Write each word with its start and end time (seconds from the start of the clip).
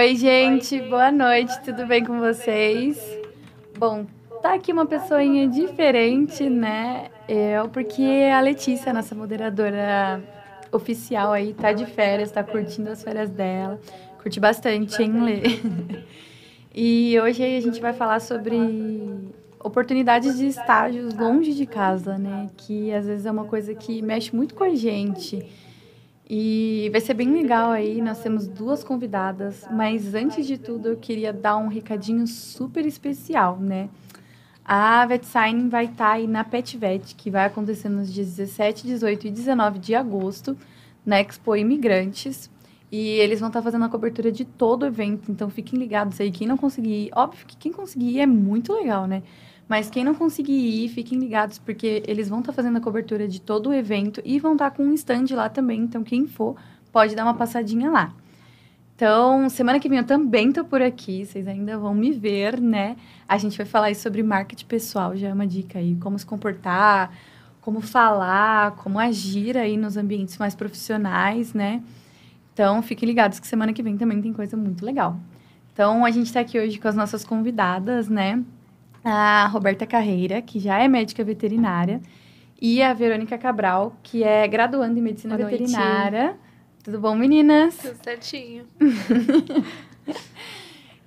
Oi, 0.00 0.16
gente, 0.16 0.80
boa 0.80 1.12
noite, 1.12 1.60
tudo 1.60 1.86
bem 1.86 2.02
com 2.02 2.18
vocês? 2.18 2.98
Bom, 3.76 4.06
tá 4.40 4.54
aqui 4.54 4.72
uma 4.72 4.86
pessoinha 4.86 5.46
diferente, 5.46 6.48
né? 6.48 7.08
Eu, 7.28 7.68
porque 7.68 8.26
a 8.34 8.40
Letícia, 8.40 8.94
nossa 8.94 9.14
moderadora 9.14 10.22
oficial 10.72 11.32
aí, 11.32 11.52
tá 11.52 11.74
de 11.74 11.84
férias, 11.84 12.32
tá 12.32 12.42
curtindo 12.42 12.88
as 12.88 13.02
férias 13.02 13.28
dela. 13.28 13.78
Curti 14.22 14.40
bastante, 14.40 15.02
hein, 15.02 15.20
Lê? 15.20 15.42
E 16.74 17.20
hoje 17.20 17.44
a 17.44 17.60
gente 17.60 17.78
vai 17.78 17.92
falar 17.92 18.20
sobre 18.20 18.56
oportunidades 19.62 20.38
de 20.38 20.46
estágios 20.46 21.12
longe 21.12 21.52
de 21.52 21.66
casa, 21.66 22.16
né? 22.16 22.48
Que 22.56 22.90
às 22.90 23.04
vezes 23.04 23.26
é 23.26 23.30
uma 23.30 23.44
coisa 23.44 23.74
que 23.74 24.00
mexe 24.00 24.34
muito 24.34 24.54
com 24.54 24.64
a 24.64 24.74
gente. 24.74 25.46
E 26.32 26.88
vai 26.92 27.00
ser 27.00 27.14
bem 27.14 27.32
legal 27.32 27.72
aí, 27.72 28.00
nós 28.00 28.22
temos 28.22 28.46
duas 28.46 28.84
convidadas, 28.84 29.66
mas 29.68 30.14
antes 30.14 30.46
de 30.46 30.56
tudo 30.56 30.90
eu 30.90 30.96
queria 30.96 31.32
dar 31.32 31.56
um 31.56 31.66
recadinho 31.66 32.24
super 32.24 32.86
especial, 32.86 33.58
né? 33.58 33.88
A 34.64 35.04
VetSign 35.06 35.68
vai 35.68 35.86
estar 35.86 35.96
tá 35.96 36.12
aí 36.12 36.28
na 36.28 36.44
PetVet, 36.44 37.16
que 37.16 37.32
vai 37.32 37.46
acontecer 37.46 37.88
nos 37.88 38.14
dias 38.14 38.28
17, 38.28 38.86
18 38.86 39.26
e 39.26 39.30
19 39.32 39.80
de 39.80 39.92
agosto, 39.96 40.56
na 41.04 41.20
Expo 41.20 41.56
Imigrantes. 41.56 42.48
E 42.92 43.08
eles 43.18 43.40
vão 43.40 43.48
estar 43.48 43.58
tá 43.58 43.64
fazendo 43.64 43.86
a 43.86 43.88
cobertura 43.88 44.30
de 44.30 44.44
todo 44.44 44.84
o 44.84 44.86
evento, 44.86 45.32
então 45.32 45.50
fiquem 45.50 45.80
ligados 45.80 46.20
aí. 46.20 46.30
Quem 46.30 46.46
não 46.46 46.56
conseguir 46.56 47.06
ir, 47.06 47.10
óbvio 47.12 47.44
que 47.44 47.56
quem 47.56 47.72
conseguir 47.72 48.08
ir 48.10 48.20
é 48.20 48.26
muito 48.26 48.72
legal, 48.72 49.08
né? 49.08 49.24
Mas 49.70 49.88
quem 49.88 50.02
não 50.02 50.16
conseguir 50.16 50.52
ir, 50.52 50.88
fiquem 50.88 51.16
ligados, 51.16 51.56
porque 51.56 52.02
eles 52.04 52.28
vão 52.28 52.40
estar 52.40 52.50
tá 52.50 52.56
fazendo 52.56 52.78
a 52.78 52.80
cobertura 52.80 53.28
de 53.28 53.40
todo 53.40 53.68
o 53.68 53.72
evento 53.72 54.20
e 54.24 54.40
vão 54.40 54.54
estar 54.54 54.68
tá 54.68 54.76
com 54.76 54.82
um 54.82 54.92
stand 54.94 55.26
lá 55.30 55.48
também. 55.48 55.82
Então, 55.82 56.02
quem 56.02 56.26
for, 56.26 56.56
pode 56.90 57.14
dar 57.14 57.22
uma 57.22 57.34
passadinha 57.34 57.88
lá. 57.88 58.12
Então, 58.96 59.48
semana 59.48 59.78
que 59.78 59.88
vem 59.88 59.98
eu 59.98 60.04
também 60.04 60.50
tô 60.50 60.64
por 60.64 60.82
aqui, 60.82 61.24
vocês 61.24 61.46
ainda 61.46 61.78
vão 61.78 61.94
me 61.94 62.10
ver, 62.10 62.60
né? 62.60 62.96
A 63.28 63.38
gente 63.38 63.56
vai 63.56 63.64
falar 63.64 63.94
sobre 63.94 64.24
marketing 64.24 64.66
pessoal, 64.66 65.16
já 65.16 65.28
é 65.28 65.32
uma 65.32 65.46
dica 65.46 65.78
aí, 65.78 65.94
como 66.00 66.18
se 66.18 66.26
comportar, 66.26 67.16
como 67.60 67.80
falar, 67.80 68.72
como 68.72 68.98
agir 68.98 69.56
aí 69.56 69.76
nos 69.76 69.96
ambientes 69.96 70.36
mais 70.36 70.52
profissionais, 70.52 71.54
né? 71.54 71.80
Então, 72.52 72.82
fiquem 72.82 73.06
ligados 73.08 73.38
que 73.38 73.46
semana 73.46 73.72
que 73.72 73.84
vem 73.84 73.96
também 73.96 74.20
tem 74.20 74.32
coisa 74.32 74.56
muito 74.56 74.84
legal. 74.84 75.16
Então, 75.72 76.04
a 76.04 76.10
gente 76.10 76.26
está 76.26 76.40
aqui 76.40 76.58
hoje 76.58 76.76
com 76.80 76.88
as 76.88 76.96
nossas 76.96 77.24
convidadas, 77.24 78.08
né? 78.08 78.42
A 79.04 79.46
Roberta 79.46 79.86
Carreira, 79.86 80.42
que 80.42 80.58
já 80.58 80.78
é 80.78 80.88
médica 80.88 81.24
veterinária, 81.24 82.00
e 82.60 82.82
a 82.82 82.92
Verônica 82.92 83.38
Cabral, 83.38 83.96
que 84.02 84.22
é 84.22 84.46
graduanda 84.46 84.98
em 84.98 85.02
medicina 85.02 85.36
Boa 85.36 85.48
veterinária. 85.48 86.24
Noite. 86.24 86.38
Tudo 86.84 87.00
bom, 87.00 87.14
meninas? 87.14 87.76
Tudo 87.76 87.96
certinho. 88.02 88.64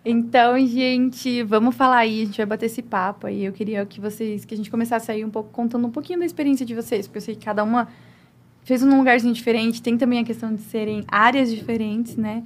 então, 0.03 0.57
gente, 0.65 1.43
vamos 1.43 1.75
falar 1.75 1.97
aí, 1.97 2.23
a 2.23 2.25
gente 2.25 2.37
vai 2.37 2.45
bater 2.45 2.65
esse 2.65 2.81
papo 2.81 3.27
aí. 3.27 3.45
Eu 3.45 3.53
queria 3.53 3.85
que 3.85 3.99
vocês, 3.99 4.45
que 4.45 4.53
a 4.53 4.57
gente 4.57 4.71
começasse 4.71 5.11
aí 5.11 5.23
um 5.23 5.29
pouco 5.29 5.49
contando 5.51 5.85
um 5.85 5.91
pouquinho 5.91 6.19
da 6.19 6.25
experiência 6.25 6.65
de 6.65 6.73
vocês, 6.73 7.07
porque 7.07 7.17
eu 7.17 7.21
sei 7.21 7.35
que 7.35 7.45
cada 7.45 7.63
uma 7.63 7.87
fez 8.63 8.81
um 8.81 8.97
lugarzinho 8.97 9.33
diferente, 9.33 9.81
tem 9.81 9.97
também 9.97 10.19
a 10.19 10.23
questão 10.23 10.53
de 10.53 10.61
serem 10.61 11.03
áreas 11.07 11.51
diferentes, 11.51 12.15
né? 12.15 12.43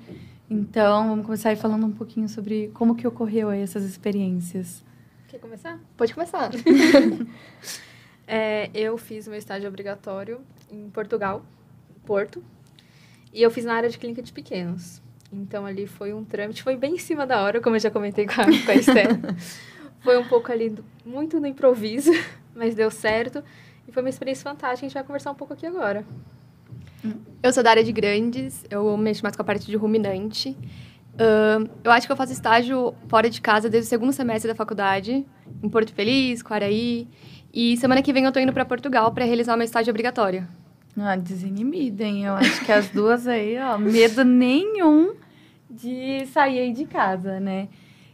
Então, 0.50 1.10
vamos 1.10 1.26
começar 1.26 1.50
aí 1.50 1.56
falando 1.56 1.86
um 1.86 1.92
pouquinho 1.92 2.28
sobre 2.28 2.72
como 2.74 2.96
que 2.96 3.06
ocorreu 3.06 3.50
aí 3.50 3.62
essas 3.62 3.84
experiências. 3.84 4.87
Quer 5.38 5.42
começar? 5.42 5.80
Pode 5.96 6.16
começar. 6.16 6.50
é, 8.26 8.72
eu 8.74 8.98
fiz 8.98 9.28
meu 9.28 9.38
estágio 9.38 9.70
obrigatório 9.70 10.42
em 10.72 10.90
Portugal, 10.90 11.46
Porto, 12.08 12.44
e 13.32 13.44
eu 13.44 13.52
fiz 13.52 13.64
na 13.64 13.76
área 13.76 13.88
de 13.88 14.00
clínica 14.00 14.24
de 14.24 14.34
pequenos. 14.34 15.00
Então, 15.32 15.64
ali 15.64 15.86
foi 15.86 16.12
um 16.12 16.26
trâmite, 16.26 16.64
foi 16.64 16.76
bem 16.76 16.96
em 16.96 16.98
cima 16.98 17.28
da 17.28 17.44
hora, 17.44 17.62
como 17.62 17.76
eu 17.76 17.80
já 17.80 17.92
comentei 17.92 18.26
com 18.26 18.42
a, 18.42 18.46
com 18.46 18.72
a 18.72 18.74
Esther. 18.74 19.10
foi 20.02 20.18
um 20.18 20.28
pouco 20.28 20.52
ali, 20.52 20.72
do, 20.72 20.84
muito 21.06 21.40
no 21.40 21.46
improviso, 21.46 22.12
mas 22.56 22.74
deu 22.74 22.90
certo. 22.90 23.44
E 23.88 23.92
foi 23.92 24.02
uma 24.02 24.10
experiência 24.10 24.44
fantástica, 24.44 24.88
a 24.88 24.90
gente 24.90 24.94
vai 24.96 25.04
conversar 25.04 25.30
um 25.30 25.36
pouco 25.36 25.54
aqui 25.54 25.68
agora. 25.68 26.04
Eu 27.44 27.54
sou 27.54 27.62
da 27.62 27.70
área 27.70 27.84
de 27.84 27.92
grandes, 27.92 28.66
eu 28.72 28.98
mexo 28.98 29.22
mais 29.22 29.36
com 29.36 29.44
a 29.44 29.46
parte 29.46 29.68
de 29.68 29.78
ruminante. 29.78 30.58
Uh, 31.18 31.68
eu 31.84 31.92
acho 31.92 32.06
que 32.06 32.12
eu 32.12 32.18
faço 32.18 32.32
estágio 32.32 32.94
fora 33.08 33.30
de 33.30 33.42
casa 33.42 33.70
desde 33.70 33.88
o 33.88 33.90
segundo 33.90 34.14
semestre 34.14 34.48
da 34.48 34.56
faculdade, 34.56 35.26
em 35.64 35.70
Porto 35.70 35.92
Feliz, 35.94 36.44
Quaraí. 36.44 37.08
E 37.52 37.76
semana 37.78 38.02
que 38.02 38.14
vem 38.14 38.26
eu 38.26 38.32
tô 38.32 38.40
indo 38.40 38.54
para 38.54 38.66
Portugal 38.66 39.12
para 39.12 39.26
realizar 39.26 39.58
meu 39.58 39.66
estágio 39.66 39.90
obrigatório. 39.90 40.48
Ah, 40.96 41.16
desinibida, 41.16 42.04
hein? 42.04 42.26
Eu 42.26 42.34
acho 42.34 42.64
que 42.66 42.72
as 42.72 42.90
duas 42.90 43.28
aí, 43.28 43.58
ó, 43.60 43.78
medo 43.78 44.24
nenhum 44.24 45.16
de 45.70 46.26
sair 46.28 46.74
de 46.74 46.86
casa, 46.86 47.40
né? 47.40 47.68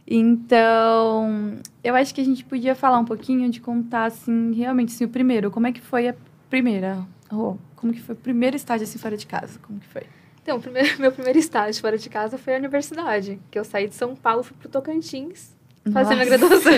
Então, 0.06 1.54
eu 1.82 1.94
acho 1.94 2.14
que 2.14 2.20
a 2.20 2.24
gente 2.24 2.44
podia 2.44 2.74
falar 2.74 2.98
um 2.98 3.04
pouquinho 3.04 3.50
de 3.50 3.60
contar, 3.60 4.06
assim, 4.06 4.52
realmente, 4.52 4.94
assim, 4.94 5.04
o 5.04 5.08
primeiro. 5.08 5.50
Como 5.50 5.66
é 5.66 5.72
que 5.72 5.80
foi 5.80 6.08
a 6.08 6.14
primeira? 6.50 7.06
Oh, 7.32 7.56
como 7.74 7.92
que 7.92 8.02
foi 8.02 8.14
o 8.14 8.18
primeiro 8.18 8.54
estágio, 8.54 8.84
assim, 8.84 8.98
fora 8.98 9.16
de 9.16 9.26
casa? 9.26 9.58
Como 9.60 9.80
que 9.80 9.88
foi? 9.88 10.02
Então, 10.44 10.60
primeiro, 10.60 10.88
meu 11.00 11.10
primeiro 11.10 11.38
estágio 11.38 11.80
fora 11.80 11.96
de 11.96 12.10
casa 12.10 12.36
foi 12.36 12.54
a 12.54 12.58
universidade, 12.58 13.40
que 13.50 13.58
eu 13.58 13.64
saí 13.64 13.88
de 13.88 13.94
São 13.94 14.14
Paulo, 14.14 14.42
fui 14.42 14.54
pro 14.58 14.68
Tocantins 14.68 15.56
fazer 15.90 16.14
minha 16.14 16.26
graduação. 16.26 16.72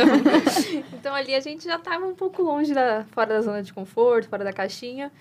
então, 0.94 1.14
ali 1.14 1.34
a 1.34 1.40
gente 1.40 1.64
já 1.64 1.74
estava 1.74 2.06
um 2.06 2.14
pouco 2.14 2.42
longe, 2.42 2.72
da, 2.72 3.04
fora 3.10 3.34
da 3.34 3.40
zona 3.40 3.62
de 3.62 3.72
conforto, 3.72 4.28
fora 4.28 4.44
da 4.44 4.52
caixinha. 4.52 5.12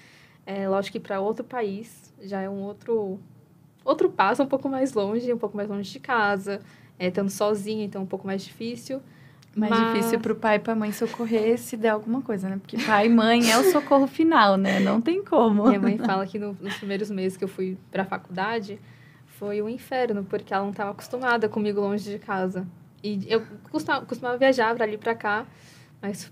É, 0.45 0.69
lógico 0.69 0.93
que 0.93 0.99
para 0.99 1.19
outro 1.19 1.43
país 1.43 2.13
já 2.21 2.39
é 2.41 2.49
um 2.49 2.61
outro, 2.61 3.19
outro 3.83 4.09
passo, 4.09 4.43
um 4.43 4.47
pouco 4.47 4.69
mais 4.69 4.93
longe, 4.93 5.33
um 5.33 5.37
pouco 5.37 5.57
mais 5.57 5.67
longe 5.67 5.91
de 5.91 5.99
casa, 5.99 6.61
é, 6.99 7.07
estando 7.07 7.29
sozinha, 7.29 7.83
então 7.83 8.03
um 8.03 8.07
pouco 8.07 8.27
mais 8.27 8.43
difícil. 8.43 9.01
Mais 9.55 9.71
Mas... 9.71 9.93
difícil 9.93 10.19
para 10.19 10.33
o 10.33 10.35
pai 10.35 10.57
e 10.57 10.59
para 10.59 10.73
a 10.73 10.75
mãe 10.75 10.91
socorrer 10.91 11.57
se 11.57 11.77
der 11.77 11.89
alguma 11.89 12.21
coisa, 12.21 12.49
né? 12.49 12.57
Porque 12.57 12.77
pai 12.77 13.05
e 13.05 13.09
mãe 13.09 13.49
é 13.49 13.57
o 13.57 13.63
socorro 13.71 14.05
final, 14.05 14.57
né? 14.57 14.81
Não 14.81 14.99
tem 14.99 15.23
como. 15.23 15.67
Minha 15.67 15.79
mãe 15.79 15.97
fala 15.97 16.27
que 16.27 16.37
no, 16.37 16.57
nos 16.59 16.75
primeiros 16.75 17.09
meses 17.09 17.37
que 17.37 17.43
eu 17.45 17.47
fui 17.47 17.77
para 17.89 18.03
a 18.03 18.05
faculdade 18.05 18.77
foi 19.25 19.61
um 19.61 19.69
inferno, 19.69 20.25
porque 20.25 20.53
ela 20.53 20.63
não 20.63 20.71
estava 20.71 20.91
acostumada 20.91 21.47
comigo 21.47 21.79
longe 21.79 22.09
de 22.11 22.19
casa. 22.19 22.67
E 23.01 23.25
eu 23.27 23.45
costumava, 23.71 24.05
costumava 24.05 24.37
viajar 24.37 24.75
para 24.75 24.83
ali 24.83 24.97
para 24.97 25.15
cá, 25.15 25.45
mas 26.01 26.31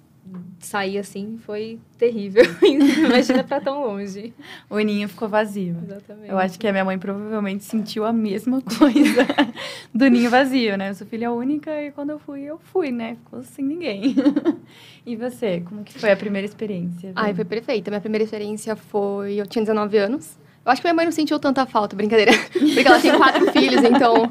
sair 0.59 0.97
assim 0.97 1.37
foi 1.45 1.79
terrível. 1.97 2.43
Imagina 2.63 3.43
para 3.43 3.61
tão 3.61 3.85
longe. 3.85 4.33
O 4.69 4.79
ninho 4.79 5.07
ficou 5.09 5.27
vazio. 5.27 5.75
Exatamente. 5.83 6.29
Eu 6.29 6.37
acho 6.37 6.57
que 6.57 6.67
a 6.67 6.71
minha 6.71 6.85
mãe 6.85 6.97
provavelmente 6.97 7.63
sentiu 7.63 8.05
a 8.05 8.13
mesma 8.13 8.61
coisa 8.61 9.27
do 9.93 10.07
ninho 10.07 10.29
vazio, 10.29 10.77
né? 10.77 10.89
Eu 10.89 10.95
sou 10.95 11.05
filha 11.05 11.31
única 11.31 11.71
e 11.83 11.91
quando 11.91 12.11
eu 12.11 12.19
fui, 12.19 12.41
eu 12.41 12.59
fui, 12.71 12.91
né? 12.91 13.17
Ficou 13.23 13.43
sem 13.43 13.65
ninguém. 13.65 14.15
e 15.05 15.15
você, 15.15 15.61
como 15.61 15.83
que 15.83 15.99
foi 15.99 16.11
a 16.11 16.17
primeira 16.17 16.45
experiência? 16.45 17.11
Ai, 17.15 17.33
foi 17.33 17.45
perfeita. 17.45 17.91
Minha 17.91 18.01
primeira 18.01 18.23
experiência 18.23 18.75
foi... 18.75 19.35
Eu 19.35 19.45
tinha 19.45 19.63
19 19.63 19.97
anos. 19.97 20.37
Eu 20.65 20.71
acho 20.71 20.81
que 20.81 20.87
minha 20.87 20.93
mãe 20.95 21.05
não 21.05 21.11
sentiu 21.11 21.37
tanta 21.39 21.65
falta, 21.65 21.95
brincadeira. 21.95 22.31
Porque 22.51 22.87
ela 22.87 22.99
tem 22.99 23.17
quatro 23.17 23.51
filhos, 23.51 23.83
então 23.83 24.29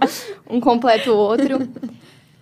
um 0.48 0.58
completa 0.60 1.12
o 1.12 1.16
outro. 1.16 1.68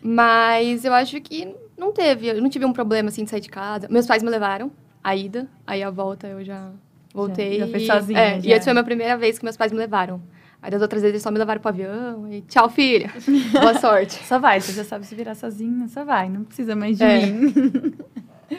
Mas 0.01 0.85
eu 0.85 0.95
acho 0.95 1.21
que 1.21 1.53
não 1.81 1.93
teve, 1.93 2.29
eu 2.29 2.43
não 2.43 2.51
tive 2.51 2.67
um 2.67 2.73
problema 2.73 3.09
assim 3.09 3.25
de 3.25 3.31
sair 3.31 3.41
de 3.41 3.49
casa. 3.49 3.89
Meus 3.89 4.07
pais 4.07 4.23
me 4.23 4.29
levaram 4.29 4.71
a 5.03 5.17
ida, 5.17 5.49
aí 5.67 5.83
a 5.83 5.91
volta 5.91 6.29
eu 6.29 6.45
já 6.45 6.71
voltei. 7.13 7.59
Já, 7.59 7.67
já 7.67 7.71
foi 7.73 7.81
sozinha. 7.87 8.21
É, 8.21 8.41
já. 8.41 8.49
e 8.49 8.53
essa 8.53 8.65
foi 8.65 8.71
a 8.73 8.75
minha 8.75 8.85
primeira 8.85 9.17
vez 9.17 9.39
que 9.39 9.45
meus 9.45 9.57
pais 9.57 9.73
me 9.73 9.79
levaram. 9.79 10.23
Aí 10.63 10.71
das 10.71 10.83
outras 10.83 11.01
vezes 11.01 11.15
eles 11.15 11.23
só 11.23 11.31
me 11.31 11.39
levaram 11.39 11.59
pro 11.59 11.71
avião 11.71 12.31
e 12.31 12.43
tchau, 12.43 12.69
filha. 12.69 13.11
Boa 13.59 13.79
sorte. 13.79 14.23
só 14.27 14.39
vai, 14.39 14.61
você 14.61 14.73
já 14.73 14.85
sabe 14.85 15.07
se 15.07 15.15
virar 15.15 15.35
sozinha, 15.35 15.89
só 15.89 16.05
vai, 16.05 16.29
não 16.29 16.45
precisa 16.45 16.77
mais 16.77 16.99
de 16.99 17.05
é. 17.05 17.27
mim. 17.27 17.95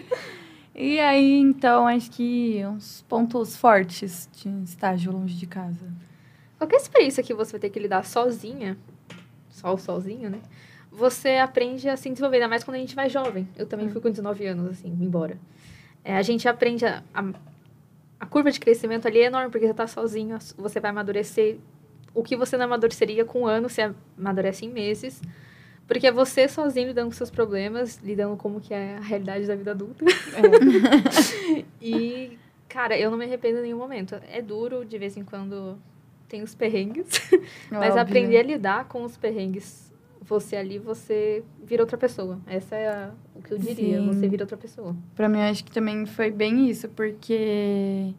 e 0.74 1.00
aí, 1.00 1.40
então, 1.40 1.88
acho 1.88 2.10
que 2.10 2.66
uns 2.66 3.06
pontos 3.08 3.56
fortes 3.56 4.28
de 4.34 4.50
estágio 4.64 5.12
longe 5.12 5.36
de 5.36 5.46
casa. 5.46 5.86
Qualquer 6.58 6.78
experiência 6.78 7.22
que 7.22 7.36
você 7.36 7.52
vai 7.52 7.60
ter 7.60 7.70
que 7.70 7.80
lidar 7.80 8.04
sozinha, 8.04 8.76
só 9.50 9.78
sozinho, 9.78 10.28
né? 10.28 10.40
Você 10.92 11.38
aprende 11.38 11.88
a 11.88 11.96
se 11.96 12.10
desenvolver, 12.10 12.38
ainda 12.38 12.48
mais 12.48 12.64
quando 12.64 12.76
a 12.76 12.80
gente 12.80 12.96
vai 12.96 13.10
jovem. 13.10 13.48
Eu 13.58 13.66
também 13.66 13.90
fui 13.90 14.02
com 14.02 14.10
19 14.10 14.46
anos, 14.46 14.72
assim, 14.72 14.90
embora. 15.00 15.38
É, 16.04 16.18
a 16.18 16.22
gente 16.22 16.48
aprende 16.48 16.86
a, 16.86 17.02
a, 17.14 17.24
a, 18.20 18.26
curva 18.26 18.52
de 18.52 18.60
crescimento 18.60 19.08
ali 19.08 19.20
é 19.20 19.26
enorme, 19.26 19.50
porque 19.50 19.66
você 19.66 19.72
está 19.72 19.88
sozinho, 19.88 20.38
você 20.58 20.80
vai 20.80 20.92
amadurecer. 20.92 21.58
O 22.14 22.24
que 22.24 22.36
você 22.36 22.58
não 22.58 22.66
amadureceria 22.66 23.24
com 23.24 23.44
um 23.44 23.46
ano, 23.46 23.70
você 23.70 23.94
amadurece 24.18 24.66
em 24.66 24.70
meses. 24.70 25.22
Porque 25.88 26.08
é 26.08 26.12
você 26.12 26.48
sozinho 26.48 26.88
lidando 26.88 27.08
com 27.08 27.14
seus 27.14 27.32
problemas, 27.32 28.00
lidando 28.04 28.32
com 28.32 28.38
como 28.38 28.62
que 28.62 28.74
é 28.74 28.98
a 28.98 29.02
realidade 29.02 29.46
da 29.46 29.56
vida 29.56 29.72
adulta. 29.72 30.06
É. 30.06 31.66
e 31.82 32.38
Cara, 32.72 32.98
eu 32.98 33.12
não 33.12 33.18
me 33.18 33.26
arrependo 33.26 33.60
em 33.60 33.64
nenhum 33.64 33.78
momento. 33.78 34.16
É 34.32 34.42
duro, 34.42 34.86
de 34.86 34.98
vez 34.98 35.18
em 35.18 35.26
quando 35.26 35.78
tem 36.30 36.42
os 36.42 36.56
perrengues. 36.56 37.30
Mas 37.70 37.90
Óbvio. 37.90 38.02
aprender 38.02 38.38
a 38.38 38.44
lidar 38.44 38.88
com 38.88 39.04
os 39.04 39.18
perrengues. 39.18 39.91
Você 40.32 40.56
ali, 40.56 40.80
você 40.80 41.44
vira 41.62 41.84
outra 41.84 41.98
pessoa. 41.98 42.40
Essa 42.48 42.74
é 42.74 42.88
a- 42.88 43.12
o 43.36 43.42
que 43.42 43.52
eu 43.54 43.58
diria. 43.58 44.00
Sim. 44.00 44.08
Você 44.08 44.30
vira 44.30 44.44
outra 44.44 44.56
pessoa. 44.56 44.96
Pra 45.14 45.28
mim, 45.28 45.42
acho 45.42 45.62
que 45.62 45.70
também 45.72 46.06
foi 46.06 46.32
bem 46.32 46.70
isso, 46.70 46.88
porque 46.88 48.14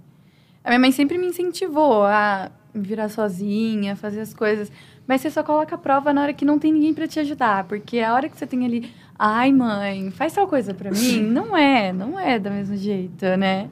a 0.62 0.68
minha 0.68 0.78
mãe 0.78 0.92
sempre 0.92 1.16
me 1.16 1.26
incentivou 1.26 2.02
a 2.04 2.50
virar 2.74 3.08
sozinha, 3.08 3.96
fazer 3.96 4.20
as 4.20 4.34
coisas. 4.34 4.70
Mas 5.06 5.22
você 5.22 5.30
só 5.30 5.42
coloca 5.42 5.74
a 5.74 5.78
prova 5.78 6.12
na 6.12 6.20
hora 6.20 6.34
que 6.34 6.44
não 6.44 6.58
tem 6.58 6.70
ninguém 6.70 6.92
pra 6.92 7.08
te 7.08 7.18
ajudar. 7.18 7.64
Porque 7.64 7.98
a 8.00 8.12
hora 8.12 8.28
que 8.28 8.36
você 8.36 8.46
tem 8.46 8.62
ali, 8.66 8.92
ai, 9.18 9.50
mãe, 9.50 10.10
faz 10.10 10.34
tal 10.34 10.46
coisa 10.46 10.74
pra 10.74 10.90
mim, 10.90 11.22
não 11.22 11.56
é, 11.56 11.94
não 11.94 12.20
é 12.20 12.38
do 12.38 12.50
mesmo 12.50 12.76
jeito, 12.76 13.24
né? 13.38 13.70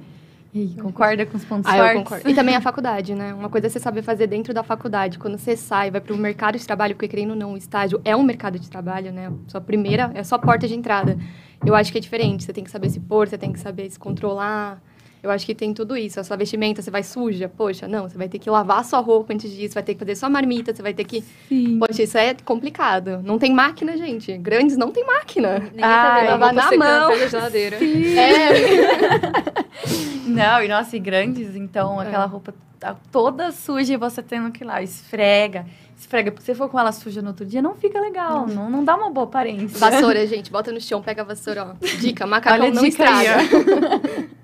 E 0.53 0.75
concorda 0.81 1.25
com 1.25 1.37
os 1.37 1.45
pontos 1.45 1.71
Ah, 1.71 1.77
eu 1.79 1.85
fortes? 1.85 2.03
concordo. 2.03 2.29
E 2.29 2.35
também 2.35 2.57
a 2.57 2.61
faculdade, 2.63 3.15
né? 3.15 3.33
Uma 3.33 3.49
coisa 3.49 3.69
é 3.69 3.71
você 3.71 3.79
saber 3.79 4.03
fazer 4.03 4.27
dentro 4.27 4.53
da 4.53 4.65
faculdade. 4.65 5.19
Quando 5.19 5.39
você 5.39 5.57
sai, 5.57 5.91
vai 5.91 6.01
para 6.01 6.13
o 6.13 6.17
mercado 6.17 6.59
de 6.59 6.67
trabalho, 6.67 6.95
porque 6.97 7.07
querendo 7.09 7.31
ou 7.31 7.37
não, 7.37 7.53
o 7.53 7.57
estágio 7.57 8.01
é 8.05 8.17
um 8.17 8.23
mercado 8.23 8.59
de 8.59 8.69
trabalho, 8.69 9.13
né? 9.13 9.33
Sua 9.47 9.61
primeira, 9.61 10.11
é 10.13 10.21
a 10.21 10.25
sua 10.25 10.39
porta 10.41 10.67
de 10.67 10.75
entrada. 10.75 11.17
Eu 11.65 11.75
acho 11.75 11.93
que 11.93 11.99
é 11.99 12.01
diferente. 12.01 12.43
Você 12.45 12.53
tem 12.53 12.65
que 12.65 12.71
saber 12.71 12.91
se 12.91 12.99
pôr, 12.99 13.29
você 13.29 13.39
tem 13.39 13.53
que 13.53 13.61
saber 13.61 13.89
se 13.91 13.99
controlar. 13.99 14.83
Eu 15.23 15.31
acho 15.31 15.45
que 15.45 15.55
tem 15.55 15.75
tudo 15.75 15.97
isso. 15.97 16.19
A 16.19 16.25
sua 16.25 16.37
vestimenta, 16.37 16.81
você 16.81 16.91
vai 16.91 17.03
suja? 17.03 17.49
Poxa, 17.49 17.87
não. 17.87 18.09
Você 18.09 18.17
vai 18.17 18.29
ter 18.29 18.39
que 18.39 18.49
lavar 18.49 18.81
a 18.81 18.83
sua 18.83 19.01
roupa 19.01 19.33
antes 19.35 19.51
disso, 19.51 19.75
vai 19.75 19.83
ter 19.83 19.93
que 19.95 20.01
fazer 20.01 20.15
sua 20.15 20.31
marmita, 20.31 20.75
você 20.75 20.83
vai 20.83 20.95
ter 20.95 21.05
que... 21.05 21.23
Sim. 21.49 21.79
Poxa, 21.79 22.03
isso 22.03 22.17
é 22.17 22.35
complicado. 22.45 23.21
Não 23.23 23.39
tem 23.39 23.53
máquina, 23.53 23.97
gente. 23.97 24.37
Grandes 24.39 24.77
não 24.77 24.91
tem 24.91 25.05
máquina. 25.05 25.59
Ninguém 25.59 25.85
Ah, 25.85 26.17
tá 26.25 26.31
lavar 26.31 26.55
na 26.55 26.71
mão. 26.77 27.11
da 27.19 27.29
geladeira. 27.29 27.77
É, 27.77 29.61
Não, 30.27 30.63
e 30.63 30.69
nossa, 30.69 30.97
e 30.97 31.01
grandes, 31.01 31.57
então, 31.57 32.01
É. 32.01 32.07
aquela 32.07 32.25
roupa 32.27 32.55
tá 32.79 32.97
toda 33.13 33.51
suja 33.53 33.95
e 33.95 33.97
você 33.97 34.23
tendo 34.23 34.51
que 34.51 34.63
ir 34.65 34.67
lá, 34.67 34.83
esfrega, 34.83 35.67
esfrega. 35.99 36.31
Porque 36.31 36.45
se 36.47 36.55
for 36.55 36.69
com 36.69 36.79
ela 36.79 36.93
suja 36.93 37.21
no 37.21 37.29
outro 37.29 37.45
dia, 37.45 37.61
não 37.61 37.75
fica 37.75 38.01
legal, 38.01 38.47
não, 38.47 38.71
não 38.71 38.85
dá 38.85 38.97
uma 38.97 39.11
boa 39.11 39.27
aparência. 39.27 39.77
vassoura, 39.79 40.25
gente. 40.29 40.51
Bota 40.51 40.73
no 40.73 40.81
chão, 40.81 41.03
pega 41.03 41.23
a 41.23 41.25
vassoura, 41.25 41.75
ó. 41.77 41.87
Dica, 42.01 42.27
macacão 42.27 42.61
Olha 42.67 42.73
não 42.75 42.83
dica 42.83 43.05
aí, 43.09 43.27
estraga. 43.27 44.31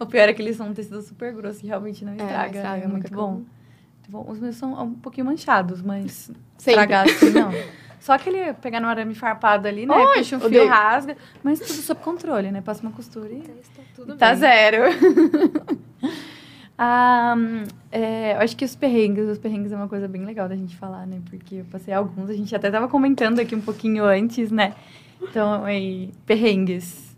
o 0.00 0.06
pior 0.06 0.28
é 0.28 0.32
que 0.32 0.42
eles 0.42 0.56
são 0.56 0.68
um 0.68 0.74
tecido 0.74 1.00
super 1.02 1.32
grosso 1.32 1.64
e 1.64 1.68
realmente 1.68 2.04
não 2.04 2.12
estraga. 2.14 2.56
estraga, 2.56 2.84
é 2.84 2.88
muito 2.88 3.12
bom. 3.12 3.32
Muito 3.32 4.10
bom. 4.10 4.26
Os 4.28 4.38
meus 4.38 4.56
são 4.56 4.72
um 4.82 4.94
pouquinho 4.94 5.26
manchados, 5.26 5.80
mas 5.82 6.30
estragar 6.58 7.06
assim, 7.08 7.30
não. 7.30 7.50
Só 8.00 8.14
aquele 8.14 8.52
pegar 8.54 8.80
no 8.80 8.88
arame 8.88 9.14
farpado 9.14 9.68
ali, 9.68 9.86
né? 9.86 9.94
Ai, 9.94 10.18
Puxa 10.18 10.36
um 10.36 10.40
fio, 10.40 10.66
rasga. 10.66 11.16
Mas 11.42 11.60
tudo 11.60 11.74
sob 11.82 12.00
controle, 12.00 12.50
né? 12.50 12.60
Passa 12.60 12.82
uma 12.82 12.90
costura 12.90 13.32
e 13.32 13.42
Tá 13.42 13.82
tudo 13.94 14.16
Tá 14.16 14.30
bem. 14.30 14.36
zero. 14.38 14.82
Ah, 16.84 17.36
é, 17.92 18.32
eu 18.34 18.38
acho 18.40 18.56
que 18.56 18.64
os 18.64 18.74
perrengues, 18.74 19.28
os 19.28 19.38
perrengues 19.38 19.70
é 19.70 19.76
uma 19.76 19.88
coisa 19.88 20.08
bem 20.08 20.24
legal 20.24 20.48
da 20.48 20.56
gente 20.56 20.76
falar, 20.76 21.06
né? 21.06 21.20
Porque 21.30 21.56
eu 21.56 21.64
passei 21.70 21.94
alguns, 21.94 22.28
a 22.28 22.32
gente 22.32 22.52
até 22.56 22.70
tava 22.70 22.88
comentando 22.88 23.38
aqui 23.38 23.54
um 23.54 23.60
pouquinho 23.60 24.04
antes, 24.04 24.50
né? 24.50 24.74
Então, 25.20 25.64
aí, 25.64 26.10
perrengues. 26.26 27.16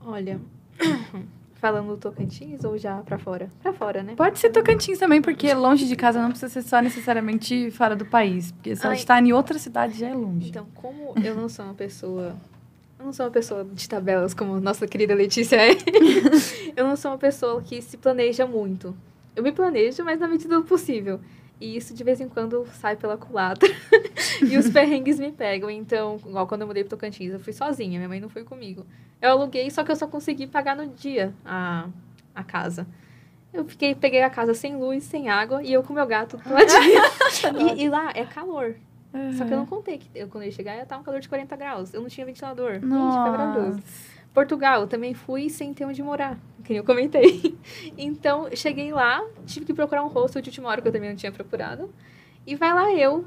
Olha, 0.00 0.40
falando 1.62 1.90
do 1.90 1.96
Tocantins 1.96 2.64
ou 2.64 2.76
já 2.76 2.98
pra 2.98 3.16
fora? 3.18 3.48
Pra 3.62 3.72
fora, 3.72 4.02
né? 4.02 4.14
Pode 4.16 4.38
ser 4.40 4.50
Tocantins 4.50 4.98
também, 4.98 5.22
porque 5.22 5.54
longe 5.54 5.86
de 5.86 5.94
casa 5.94 6.20
não 6.20 6.30
precisa 6.30 6.50
ser 6.50 6.62
só 6.62 6.80
necessariamente 6.82 7.70
fora 7.70 7.94
do 7.94 8.04
país. 8.04 8.50
Porque 8.50 8.74
se 8.74 8.84
ela 8.84 8.94
Ai. 8.94 8.98
está 8.98 9.20
em 9.20 9.32
outra 9.32 9.58
cidade, 9.58 9.98
já 9.98 10.08
é 10.08 10.14
longe. 10.14 10.48
Então, 10.48 10.66
como 10.74 11.14
eu 11.22 11.36
não 11.36 11.48
sou 11.48 11.64
uma 11.64 11.74
pessoa. 11.74 12.34
Eu 12.98 13.06
não 13.06 13.12
sou 13.12 13.26
uma 13.26 13.32
pessoa 13.32 13.64
de 13.64 13.88
tabelas 13.88 14.34
como 14.34 14.60
nossa 14.60 14.86
querida 14.86 15.14
Letícia 15.14 15.56
é. 15.56 15.70
eu 16.76 16.84
não 16.84 16.96
sou 16.96 17.12
uma 17.12 17.18
pessoa 17.18 17.62
que 17.62 17.80
se 17.80 17.96
planeja 17.96 18.44
muito. 18.44 18.96
Eu 19.36 19.42
me 19.42 19.52
planejo, 19.52 20.04
mas 20.04 20.18
na 20.18 20.26
medida 20.26 20.56
do 20.56 20.64
possível. 20.64 21.20
E 21.62 21.76
isso 21.76 21.94
de 21.94 22.02
vez 22.02 22.20
em 22.20 22.28
quando 22.28 22.66
sai 22.72 22.96
pela 22.96 23.16
culatra. 23.16 23.68
e 24.50 24.58
os 24.58 24.68
perrengues 24.70 25.20
me 25.20 25.30
pegam. 25.30 25.70
Então, 25.70 26.18
igual 26.26 26.44
quando 26.44 26.62
eu 26.62 26.66
mudei 26.66 26.82
pro 26.82 26.90
Tocantins, 26.90 27.32
eu 27.32 27.38
fui 27.38 27.52
sozinha, 27.52 27.98
minha 28.00 28.08
mãe 28.08 28.18
não 28.18 28.28
foi 28.28 28.42
comigo. 28.42 28.84
Eu 29.20 29.30
aluguei, 29.30 29.70
só 29.70 29.84
que 29.84 29.92
eu 29.92 29.94
só 29.94 30.08
consegui 30.08 30.48
pagar 30.48 30.74
no 30.74 30.88
dia 30.88 31.32
a, 31.44 31.88
a 32.34 32.42
casa. 32.42 32.84
Eu 33.52 33.64
fiquei, 33.64 33.94
peguei 33.94 34.22
a 34.24 34.30
casa 34.30 34.54
sem 34.54 34.76
luz, 34.76 35.04
sem 35.04 35.28
água, 35.28 35.62
e 35.62 35.72
eu 35.72 35.84
com 35.84 35.92
meu 35.92 36.06
gato 36.06 36.36
do 36.36 36.42
e, 37.78 37.84
e 37.84 37.88
lá 37.88 38.10
é 38.12 38.24
calor. 38.24 38.74
Só 39.36 39.44
que 39.44 39.52
eu 39.52 39.58
não 39.58 39.66
contei 39.66 39.98
que 39.98 40.08
eu, 40.14 40.26
quando 40.26 40.42
eu 40.42 40.48
ia 40.48 40.52
chegar 40.52 40.74
ia 40.74 40.82
estar 40.82 40.98
um 40.98 41.02
calor 41.02 41.20
de 41.20 41.28
40 41.28 41.54
graus. 41.54 41.94
Eu 41.94 42.00
não 42.00 42.08
tinha 42.08 42.26
ventilador. 42.26 42.72
Gente, 42.72 42.88
foi 42.88 43.30
maravilhoso. 43.30 43.82
Portugal, 44.32 44.82
eu 44.82 44.86
também 44.86 45.12
fui 45.12 45.50
sem 45.50 45.74
ter 45.74 45.84
onde 45.84 46.02
morar, 46.02 46.38
que 46.64 46.70
nem 46.70 46.78
eu 46.78 46.84
comentei. 46.84 47.54
Então, 47.96 48.48
cheguei 48.54 48.92
lá, 48.92 49.22
tive 49.46 49.66
que 49.66 49.74
procurar 49.74 50.02
um 50.02 50.08
hostel 50.08 50.40
de 50.40 50.48
última 50.48 50.68
hora 50.68 50.80
que 50.80 50.88
eu 50.88 50.92
também 50.92 51.10
não 51.10 51.16
tinha 51.16 51.30
procurado. 51.30 51.92
E 52.46 52.54
vai 52.56 52.72
lá 52.72 52.92
eu, 52.92 53.26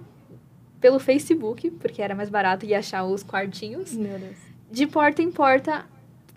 pelo 0.82 1.00
Facebook, 1.00 1.70
porque 1.72 2.02
era 2.02 2.16
mais 2.16 2.30
barato, 2.30 2.66
ia 2.66 2.80
achar 2.80 3.04
os 3.04 3.24
quartinhos. 3.24 3.94
Meu 3.94 4.18
Deus. 4.18 4.38
De 4.72 4.88
porta 4.88 5.22
em 5.22 5.32
porta, 5.32 5.86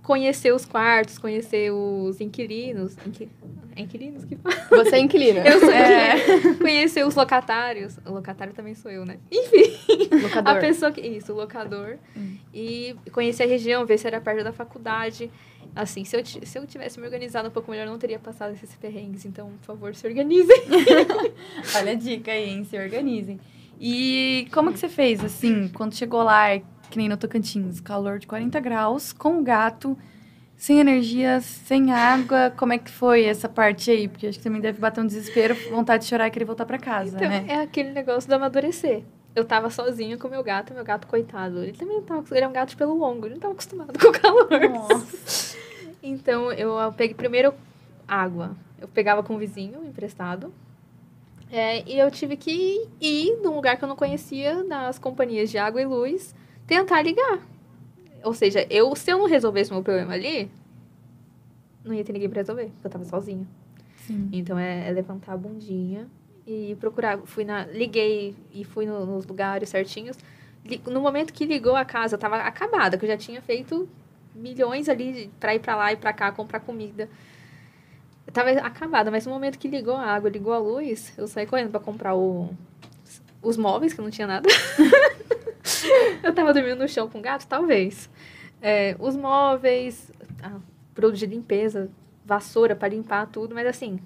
conhecer 0.09 0.55
os 0.55 0.65
quartos, 0.65 1.19
conhecer 1.19 1.71
os 1.71 2.19
inquilinos. 2.19 2.97
Inqui... 3.07 3.29
é 3.77 3.83
Inquilinos 3.83 4.25
que 4.25 4.37
fala? 4.37 4.57
Você 4.83 4.97
é 4.97 5.01
inquilina. 5.01 5.41
Eu 5.47 5.61
sou 5.61 5.71
É. 5.71 6.55
Conhecer 6.55 7.07
os 7.07 7.15
locatários. 7.15 7.99
O 8.07 8.13
locatário 8.13 8.55
também 8.55 8.75
sou 8.75 8.91
eu, 8.91 9.05
né? 9.05 9.19
Enfim. 9.31 9.65
Locador. 10.23 10.57
A 10.57 10.59
pessoa 10.59 10.91
que. 10.91 11.03
Isso, 11.03 11.35
o 11.35 11.37
locador. 11.37 11.99
Hum. 12.17 12.39
E 12.55 12.97
conhecer 13.13 13.43
a 13.43 13.47
região, 13.47 13.85
ver 13.85 13.99
se 13.99 14.07
era 14.07 14.19
perto 14.19 14.43
da 14.43 14.51
faculdade. 14.51 15.31
Assim, 15.77 16.07
se 16.07 16.17
eu, 16.17 16.25
se 16.25 16.59
eu 16.59 16.67
tivesse 16.67 16.99
me 16.99 17.05
organizado 17.05 17.49
um 17.49 17.53
pouco 17.53 17.71
melhor, 17.71 17.85
eu 17.85 17.91
não 17.91 17.99
teria 17.99 18.19
passado 18.19 18.55
esses 18.55 18.75
perrengues. 18.77 19.27
Então, 19.27 19.51
por 19.61 19.67
favor, 19.67 19.95
se 19.95 20.07
organizem. 20.07 20.57
Olha 21.77 21.93
a 21.93 21.95
dica 21.95 22.33
aí, 22.33 22.49
hein? 22.49 22.65
Se 22.65 22.79
organizem. 22.79 23.39
E 23.79 24.49
como 24.55 24.73
que 24.73 24.79
você 24.79 24.89
fez, 24.89 25.23
assim, 25.23 25.69
quando 25.69 25.95
chegou 25.95 26.23
lá, 26.23 26.59
que 26.90 26.96
nem 26.99 27.08
no 27.08 27.17
Tocantins, 27.17 27.81
calor 27.81 28.19
de 28.19 28.26
40 28.26 28.58
graus, 28.61 29.12
com 29.12 29.38
o 29.38 29.43
gato, 29.43 29.96
sem 30.56 30.81
energia, 30.81 31.40
sem 31.40 31.93
água, 31.93 32.52
como 32.56 32.73
é 32.73 32.79
que 32.79 32.90
foi 32.90 33.25
essa 33.25 33.49
parte 33.49 33.90
aí? 33.90 34.08
Porque 34.08 34.26
acho 34.26 34.38
que 34.38 34.44
também 34.44 34.61
deve 34.61 34.81
bater 34.81 35.00
um 35.00 35.06
desespero, 35.06 35.54
vontade 35.71 36.02
de 36.04 36.09
chorar 36.11 36.26
e 36.26 36.30
querer 36.30 36.45
voltar 36.45 36.66
pra 36.66 36.78
casa, 36.78 37.16
Então, 37.16 37.28
né? 37.28 37.45
é 37.49 37.61
aquele 37.62 37.90
negócio 37.92 38.28
do 38.28 38.33
amadurecer. 38.35 39.02
Eu 39.37 39.45
tava 39.45 39.71
sozinha 39.71 40.16
com 40.18 40.26
meu 40.28 40.42
gato, 40.42 40.75
meu 40.75 40.83
gato, 40.83 41.07
coitado. 41.07 41.62
Ele 41.62 41.75
também 41.75 41.97
não 41.97 42.02
tava. 42.02 42.25
Ele 42.35 42.45
é 42.45 42.49
um 42.49 42.52
gato 42.52 42.71
de 42.71 42.76
pelo 42.76 42.95
longo, 42.99 43.26
ele 43.26 43.35
não 43.35 43.40
tava 43.40 43.52
acostumado 43.52 43.92
com 44.00 44.09
o 44.09 44.12
calor. 44.12 44.49
Nossa. 44.68 45.57
Então, 46.02 46.50
eu 46.52 46.76
peguei 46.97 47.14
primeiro 47.14 47.54
água. 48.09 48.57
Eu 48.80 48.88
pegava 48.88 49.23
com 49.23 49.35
o 49.37 49.38
vizinho 49.38 49.85
emprestado. 49.85 50.52
É, 51.52 51.88
e 51.88 51.99
eu 51.99 52.11
tive 52.11 52.37
que 52.37 52.88
ir 53.00 53.37
num 53.42 53.54
lugar 53.54 53.76
que 53.76 53.85
eu 53.85 53.88
não 53.88 53.97
conhecia, 53.97 54.62
nas 54.64 54.99
companhias 54.99 55.50
de 55.50 55.57
água 55.57 55.80
e 55.80 55.87
luz, 55.87 56.35
tentar 56.69 57.03
ligar. 57.03 57.41
Ou 58.23 58.33
seja, 58.35 58.65
eu, 58.71 58.95
se 58.95 59.11
eu 59.11 59.19
não 59.19 59.27
resolvesse 59.27 59.73
meu 59.73 59.83
problema 59.83 60.13
ali, 60.15 60.49
não 61.85 61.95
ia 61.95 62.05
ter 62.05 62.13
ninguém 62.13 62.29
pra 62.29 62.41
resolver, 62.43 62.67
porque 62.67 62.87
eu 62.87 62.91
tava 62.91 63.05
sozinha. 63.05 63.47
Sim. 64.07 64.29
Então 64.33 64.57
é, 64.59 64.89
é 64.89 64.93
levantar 64.93 65.33
a 65.33 65.37
bundinha 65.37 66.07
e 66.47 66.77
procurar. 66.79 67.19
Fui 67.25 67.45
na, 67.45 67.65
liguei 67.67 68.37
e 68.53 68.65
fui 68.65 68.87
no- 68.87 69.05
nos 69.07 69.27
lugares 69.27 69.69
certinhos. 69.69 70.17
No 70.87 71.01
momento 71.01 71.33
que 71.33 71.47
ligou 71.47 71.75
a 71.77 71.85
casa, 71.85 72.15
eu 72.17 72.19
tava 72.19 72.37
acabada, 72.37 72.99
que 72.99 73.05
eu 73.05 73.09
já 73.09 73.17
tinha 73.17 73.41
feito 73.41 73.89
milhões 74.35 74.89
ali 74.89 75.31
pra 75.41 75.55
ir 75.55 75.61
pra 75.61 75.75
lá 75.77 75.93
e 75.93 75.97
pra 75.97 76.13
cá 76.13 76.31
comprar 76.31 76.61
comida. 76.61 77.09
Eu 78.27 78.33
tava 78.33 78.51
acabada, 78.51 79.11
mas 79.11 79.25
no 79.25 79.33
momento 79.33 79.59
que 79.59 79.67
ligou 79.69 79.95
a 79.97 80.05
água, 80.05 80.29
ligou 80.29 80.53
a 80.53 80.59
luz, 80.59 81.13
eu 81.17 81.27
saí 81.27 81.47
correndo 81.47 81.71
pra 81.71 81.81
comprar 81.81 82.15
o, 82.15 82.51
os 83.43 83.57
móveis, 83.57 83.95
que 83.95 84.03
não 84.03 84.11
tinha 84.11 84.27
nada. 84.27 84.47
eu 86.23 86.35
tava 86.35 86.52
dormindo 86.52 86.78
no 86.78 86.88
chão 86.88 87.09
com 87.09 87.21
gato, 87.21 87.47
talvez. 87.47 88.11
É, 88.61 88.97
os 88.99 89.16
móveis, 89.16 90.12
ah, 90.42 90.59
produto 90.95 91.18
de 91.18 91.26
limpeza, 91.26 91.90
vassoura 92.25 92.75
pra 92.75 92.88
limpar 92.88 93.26
tudo, 93.26 93.54
mas 93.54 93.66
assim, 93.66 93.99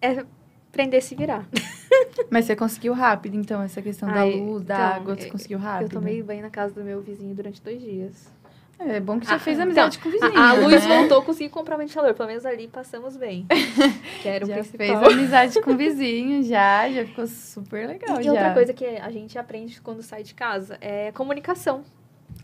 é 0.00 0.24
aprender 0.68 0.98
a 0.98 1.00
se 1.00 1.14
virar. 1.14 1.48
Mas 2.30 2.44
você 2.44 2.56
conseguiu 2.56 2.92
rápido, 2.92 3.36
então, 3.36 3.62
essa 3.62 3.80
questão 3.80 4.08
da 4.08 4.20
Ai, 4.22 4.40
luz, 4.40 4.64
da 4.64 4.74
então, 4.74 4.86
água, 4.86 5.16
você 5.16 5.30
conseguiu 5.30 5.58
rápido? 5.58 5.92
Eu 5.92 6.00
tomei 6.00 6.22
banho 6.22 6.42
na 6.42 6.50
casa 6.50 6.74
do 6.74 6.82
meu 6.82 7.00
vizinho 7.00 7.34
durante 7.34 7.62
dois 7.62 7.80
dias. 7.80 8.32
É 8.78 8.98
bom 9.00 9.18
que 9.20 9.26
você 9.26 9.34
Ah, 9.34 9.38
fez 9.38 9.56
então, 9.56 9.64
amizade 9.66 9.98
com 9.98 10.08
o 10.08 10.12
vizinho, 10.12 10.36
A, 10.38 10.50
a 10.50 10.52
luz 10.54 10.84
né? 10.86 10.98
voltou, 10.98 11.22
consegui 11.22 11.48
comprar 11.48 11.76
um 11.76 11.78
ventilador. 11.78 12.12
Pelo 12.14 12.28
menos 12.28 12.44
ali 12.44 12.68
passamos 12.68 13.16
bem. 13.16 13.46
Que 14.22 14.28
era 14.28 14.44
o 14.44 14.48
Já 14.48 14.54
principal. 14.54 14.78
fez 14.86 15.02
amizade 15.02 15.60
com 15.62 15.70
o 15.72 15.76
vizinho, 15.76 16.42
já, 16.42 16.90
já 16.90 17.04
ficou 17.06 17.26
super 17.26 17.86
legal, 17.86 18.20
E 18.20 18.24
já. 18.24 18.30
outra 18.32 18.52
coisa 18.54 18.72
que 18.74 18.84
a 18.84 19.10
gente 19.10 19.38
aprende 19.38 19.80
quando 19.80 20.02
sai 20.02 20.22
de 20.22 20.34
casa 20.34 20.76
é 20.80 21.12
comunicação. 21.12 21.84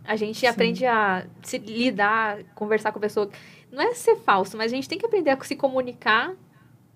A 0.05 0.15
gente 0.17 0.39
Sim. 0.39 0.47
aprende 0.47 0.87
a 0.87 1.25
se 1.43 1.59
lidar, 1.59 2.39
conversar 2.55 2.93
com 2.93 2.99
a 2.99 3.03
pessoa. 3.03 3.29
Não 3.73 3.83
é 3.83 3.95
ser 3.95 4.17
falso, 4.17 4.57
mas 4.57 4.73
a 4.73 4.75
gente 4.77 4.89
tem 4.89 4.99
que 4.99 5.07
aprender 5.07 5.31
a 5.31 5.39
se 5.45 5.57
comunicar 5.57 6.33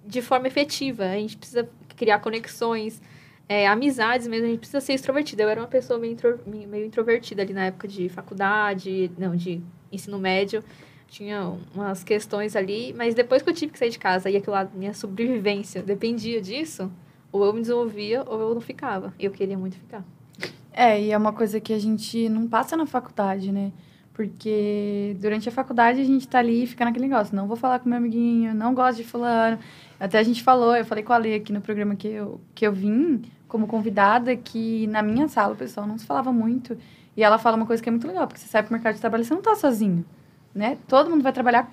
de 0.07 0.23
forma 0.23 0.47
efetiva. 0.47 1.05
A 1.05 1.15
gente 1.17 1.37
precisa 1.37 1.69
criar 1.97 2.19
conexões, 2.21 3.01
é, 3.49 3.67
amizades 3.67 4.27
mesmo. 4.27 4.47
A 4.47 4.49
gente 4.51 4.59
precisa 4.61 4.81
ser 4.81 4.95
extrovertida. 4.95 5.43
Eu 5.43 5.49
era 5.49 5.61
uma 5.61 5.67
pessoa 5.69 5.99
meio, 5.99 6.13
intro- 6.13 6.41
meio 6.47 6.85
introvertida 6.87 7.43
ali 7.43 7.53
na 7.53 7.67
época 7.67 7.87
de 7.89 8.09
faculdade, 8.09 9.11
não, 9.19 9.35
de 9.37 9.61
ensino 9.93 10.19
médio. 10.19 10.63
tinha 11.09 11.55
umas 11.75 12.03
questões 12.03 12.57
ali, 12.57 12.93
mas 12.97 13.15
depois 13.15 13.41
que 13.43 13.49
eu 13.51 13.55
tive 13.55 13.73
que 13.73 13.79
sair 13.79 13.91
de 13.91 13.99
casa 13.99 14.29
e 14.29 14.37
aquilo 14.37 14.55
lá, 14.55 14.69
minha 14.75 14.93
sobrevivência 14.93 15.81
dependia 15.83 16.41
disso, 16.41 16.91
ou 17.31 17.45
eu 17.45 17.53
me 17.53 17.61
desenvolvia 17.61 18.25
ou 18.27 18.41
eu 18.41 18.55
não 18.55 18.61
ficava. 18.61 19.15
E 19.19 19.25
eu 19.25 19.31
queria 19.31 19.57
muito 19.57 19.77
ficar. 19.77 20.05
É, 20.73 21.01
e 21.01 21.13
é 21.13 21.17
uma 21.17 21.33
coisa 21.33 21.61
que 21.61 21.73
a 21.73 21.79
gente 21.79 22.29
não 22.29 22.49
passa 22.49 22.77
na 22.77 22.85
faculdade, 22.87 23.53
né? 23.53 23.71
Porque 24.15 25.17
durante 25.21 25.49
a 25.49 25.53
faculdade 25.53 26.01
a 26.01 26.05
gente 26.05 26.27
tá 26.27 26.39
ali 26.39 26.63
e 26.63 26.67
fica 26.67 26.85
naquele 26.85 27.09
negócio. 27.09 27.35
Não 27.35 27.49
vou 27.49 27.57
falar 27.57 27.81
com 27.81 27.89
meu 27.89 27.99
amiguinho, 27.99 28.55
não 28.55 28.73
gosto 28.73 28.99
de 28.99 29.05
fulano. 29.05 29.59
Até 29.99 30.19
a 30.19 30.23
gente 30.23 30.43
falou, 30.43 30.75
eu 30.77 30.85
falei 30.85 31.03
com 31.03 31.13
a 31.13 31.17
Lê 31.17 31.35
aqui 31.35 31.53
no 31.53 31.61
programa 31.61 31.97
que 31.97 32.09
eu, 32.09 32.41
que 32.55 32.65
eu 32.67 32.73
vim 32.73 33.23
como 33.49 33.67
convidada, 33.67 34.37
que 34.37 34.87
na 34.87 35.03
minha 35.03 35.29
sala 35.29 35.53
o 35.55 35.57
pessoal 35.57 35.87
não 35.87 35.99
se 35.99 36.07
falava 36.07 36.33
muito. 36.33 36.79
E 37.17 37.23
ela 37.23 37.39
fala 37.39 37.57
uma 37.57 37.67
coisa 37.67 37.83
que 37.83 37.89
é 37.89 37.93
muito 37.93 38.07
legal, 38.07 38.27
porque 38.27 38.41
você 38.41 38.49
sai 38.49 38.63
pro 38.63 38.73
mercado 38.73 38.95
de 38.95 39.01
trabalho 39.01 39.23
e 39.23 39.25
você 39.25 39.35
não 39.35 39.43
tá 39.43 39.55
sozinho, 39.55 40.05
né? 40.55 40.79
Todo 40.89 41.11
mundo 41.11 41.23
vai 41.23 41.33
trabalhar 41.33 41.71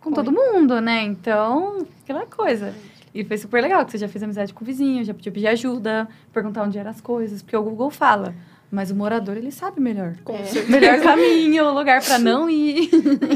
com 0.00 0.12
todo 0.12 0.30
mundo, 0.30 0.80
né? 0.80 1.02
Então, 1.02 1.86
aquela 2.02 2.26
coisa. 2.26 2.74
E 3.14 3.24
foi 3.24 3.38
super 3.38 3.62
legal, 3.62 3.84
que 3.84 3.92
você 3.92 3.98
já 3.98 4.08
fez 4.08 4.22
amizade 4.22 4.52
com 4.52 4.64
o 4.64 4.66
vizinho, 4.66 5.04
já 5.04 5.14
podia 5.14 5.30
pedir 5.30 5.46
ajuda, 5.46 6.08
perguntar 6.32 6.64
onde 6.64 6.78
eram 6.78 6.90
as 6.90 7.00
coisas, 7.00 7.42
porque 7.42 7.56
o 7.56 7.62
Google 7.62 7.90
fala. 7.90 8.34
Mas 8.74 8.90
o 8.90 8.94
morador, 8.96 9.36
ele 9.36 9.52
sabe 9.52 9.80
melhor. 9.80 10.14
Com 10.24 10.34
É. 10.34 10.44
certeza. 10.44 10.70
Melhor 10.72 11.00
caminho, 11.00 11.72
lugar 11.72 12.02
pra 12.04 12.18
não 12.18 12.50
ir. 12.50 12.90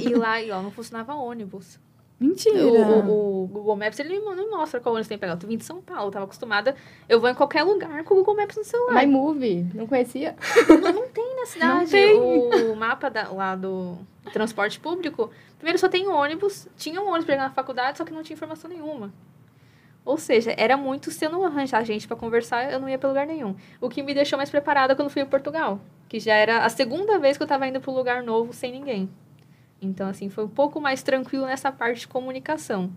E 0.05 0.15
lá, 0.15 0.43
e 0.43 0.51
ó, 0.51 0.61
não 0.61 0.71
funcionava 0.73 1.15
ônibus. 1.15 1.79
Mentira. 2.21 2.67
O, 2.67 3.09
o- 3.09 3.45
o 3.45 3.47
Google 3.47 3.77
Maps, 3.77 4.01
ele 4.01 4.19
não 4.19 4.35
não 4.35 4.51
mostra 4.51 4.81
qual 4.81 4.93
ônibus 4.93 5.07
tem 5.07 5.17
que 5.17 5.21
pegar. 5.21 5.39
Eu 5.41 5.49
vim 5.49 5.57
de 5.57 5.65
São 5.65 5.81
Paulo, 5.81 6.11
tava 6.11 6.25
acostumada. 6.25 6.75
Eu 7.09 7.21
vou 7.21 7.31
em 7.31 7.35
qualquer 7.35 7.63
lugar 7.63 8.03
com 8.03 8.15
o 8.15 8.17
Google 8.17 8.35
Maps 8.37 8.57
no 8.57 8.65
celular. 8.65 8.95
My 9.01 9.07
Movie, 9.07 9.67
não 9.73 9.87
conhecia? 9.87 10.35
na 11.37 11.47
cidade, 11.47 11.91
tem. 11.93 12.19
o 12.21 12.75
mapa 12.75 13.09
da- 13.09 13.31
lá 13.31 13.55
do 13.55 13.97
transporte 14.33 14.81
público, 14.81 15.31
primeiro 15.59 15.79
só 15.79 15.89
tem 15.89 16.09
ônibus. 16.09 16.67
Tinha 16.77 17.01
um 17.01 17.07
ônibus 17.07 17.25
pra 17.27 17.35
ir 17.37 17.39
na 17.39 17.51
faculdade, 17.51 17.97
só 17.99 18.05
que 18.05 18.13
não 18.13 18.25
tinha 18.25 18.35
informação 18.35 18.69
nenhuma. 18.69 19.13
Ou 20.09 20.17
seja, 20.17 20.55
era 20.57 20.75
muito, 20.75 21.11
se 21.11 21.27
eu 21.27 21.31
não 21.31 21.45
arranjar 21.45 21.85
gente 21.85 22.09
pra 22.09 22.17
conversar, 22.17 22.73
eu 22.73 22.81
não 22.81 22.89
ia 22.89 22.97
pra 22.97 23.11
lugar 23.11 23.27
nenhum. 23.27 23.55
O 23.79 23.91
que 23.91 24.03
me 24.03 24.15
deixou 24.15 24.39
mais 24.39 24.49
preparada 24.49 24.97
quando 24.97 25.11
fui 25.11 25.21
a 25.21 25.27
Portugal. 25.27 25.83
Que 26.09 26.19
já 26.19 26.33
era 26.33 26.65
a 26.65 26.69
segunda 26.71 27.19
vez 27.19 27.37
que 27.37 27.43
eu 27.43 27.47
tava 27.47 27.69
indo 27.69 27.79
pra 27.79 27.91
um 27.91 27.95
lugar 27.95 28.23
novo 28.23 28.55
sem 28.55 28.73
ninguém. 28.73 29.11
Então, 29.83 30.09
assim, 30.09 30.31
foi 30.31 30.45
um 30.45 30.49
pouco 30.49 30.81
mais 30.81 31.03
tranquilo 31.03 31.45
nessa 31.45 31.71
parte 31.71 32.01
de 32.01 32.09
comunicação. 32.09 32.91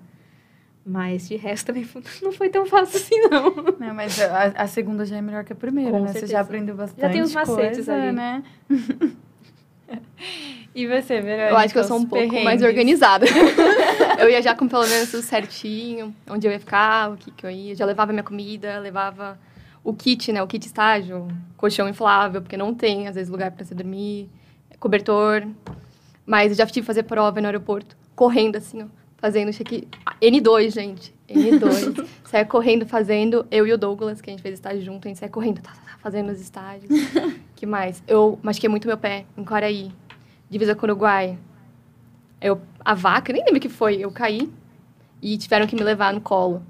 Mas 0.86 1.28
de 1.28 1.36
resto 1.36 1.66
também 1.74 1.86
não 2.22 2.32
foi 2.32 2.48
tão 2.48 2.66
fácil 2.66 2.96
assim, 2.96 3.20
não. 3.30 3.56
Não, 3.78 3.94
mas 3.94 4.18
a, 4.22 4.44
a 4.56 4.68
segunda 4.68 5.04
já 5.06 5.18
é 5.18 5.22
melhor 5.22 5.44
que 5.44 5.52
a 5.52 5.56
primeira, 5.56 5.92
Com 5.92 6.00
né? 6.00 6.08
Você 6.08 6.14
certeza. 6.14 6.32
já 6.32 6.40
aprendeu 6.40 6.76
bastante 6.76 7.12
tem 7.12 7.22
os 7.22 7.34
macetes 7.34 7.86
coisa, 7.88 7.94
ali. 7.94 8.12
né? 8.14 8.42
e 10.74 10.88
você, 10.88 11.20
Verônica? 11.20 11.50
Eu 11.50 11.58
acho 11.58 11.74
que 11.74 11.80
eu 11.80 11.84
sou 11.84 11.98
um 11.98 12.06
pouco 12.06 12.42
mais 12.42 12.64
organizada. 12.64 13.26
eu 14.22 14.30
ia 14.30 14.42
já 14.42 14.56
com 14.56 14.68
pelo 14.68 14.88
menos 14.88 15.10
tudo 15.10 15.24
certinho, 15.24 16.16
onde 16.30 16.48
eu 16.48 16.52
ia 16.52 16.60
ficar, 16.60 17.12
o 17.12 17.18
que, 17.18 17.32
que 17.32 17.46
eu 17.46 17.50
ia. 17.50 17.76
Já 17.76 17.86
levava 17.86 18.12
minha 18.12 18.24
comida, 18.24 18.80
levava 18.80 19.40
o 19.84 19.94
kit, 19.94 20.32
né? 20.32 20.42
O 20.44 20.48
kit 20.48 20.66
estágio, 20.66 21.28
colchão 21.58 21.90
inflável, 21.90 22.42
porque 22.42 22.56
não 22.56 22.74
tem, 22.74 23.08
às 23.08 23.16
vezes, 23.16 23.30
lugar 23.30 23.52
pra 23.52 23.66
você 23.66 23.74
dormir, 23.74 24.30
cobertor. 24.80 25.48
Mas 26.26 26.52
eu 26.52 26.58
já 26.58 26.66
tive 26.66 26.82
que 26.82 26.88
fazer 26.88 27.04
prova 27.04 27.42
no 27.42 27.48
aeroporto, 27.48 27.98
correndo 28.16 28.58
assim, 28.58 28.84
ó, 28.84 28.86
fazendo 29.18 29.52
check 29.52 29.88
N2, 30.22 30.72
gente. 30.72 31.14
N2. 31.28 32.08
Saia 32.26 32.46
correndo 32.46 32.86
fazendo, 32.86 33.46
eu 33.50 33.66
e 33.66 33.74
o 33.74 33.78
Douglas, 33.78 34.22
que 34.22 34.30
a 34.30 34.34
gente 34.34 34.42
fez 34.42 34.56
estágio 34.56 34.82
junto, 34.84 35.08
a 35.08 35.10
gente 35.10 35.20
saia 35.20 35.30
correndo, 35.30 35.62
tá, 35.62 35.72
tá, 35.72 35.82
tá, 35.82 35.98
fazendo 36.00 36.32
os 36.32 36.40
estágios. 36.40 36.90
que 37.56 37.66
mais? 37.66 38.02
Eu 38.08 38.40
machuquei 38.42 38.70
muito 38.70 38.88
meu 38.88 38.98
pé 38.98 39.26
em 39.38 39.44
Quaraí, 39.44 39.92
divisa 40.50 40.76
com 40.76 40.86
o 40.86 40.90
Uruguai. 40.90 41.38
Eu, 42.42 42.60
a 42.84 42.94
vaca, 42.94 43.32
nem 43.32 43.44
lembro 43.44 43.58
o 43.58 43.62
que 43.62 43.70
foi, 43.70 43.98
eu 43.98 44.12
caí 44.12 44.52
e 45.22 45.38
tiveram 45.38 45.68
que 45.68 45.76
me 45.76 45.84
levar 45.84 46.12
no 46.14 46.20
colo, 46.22 46.64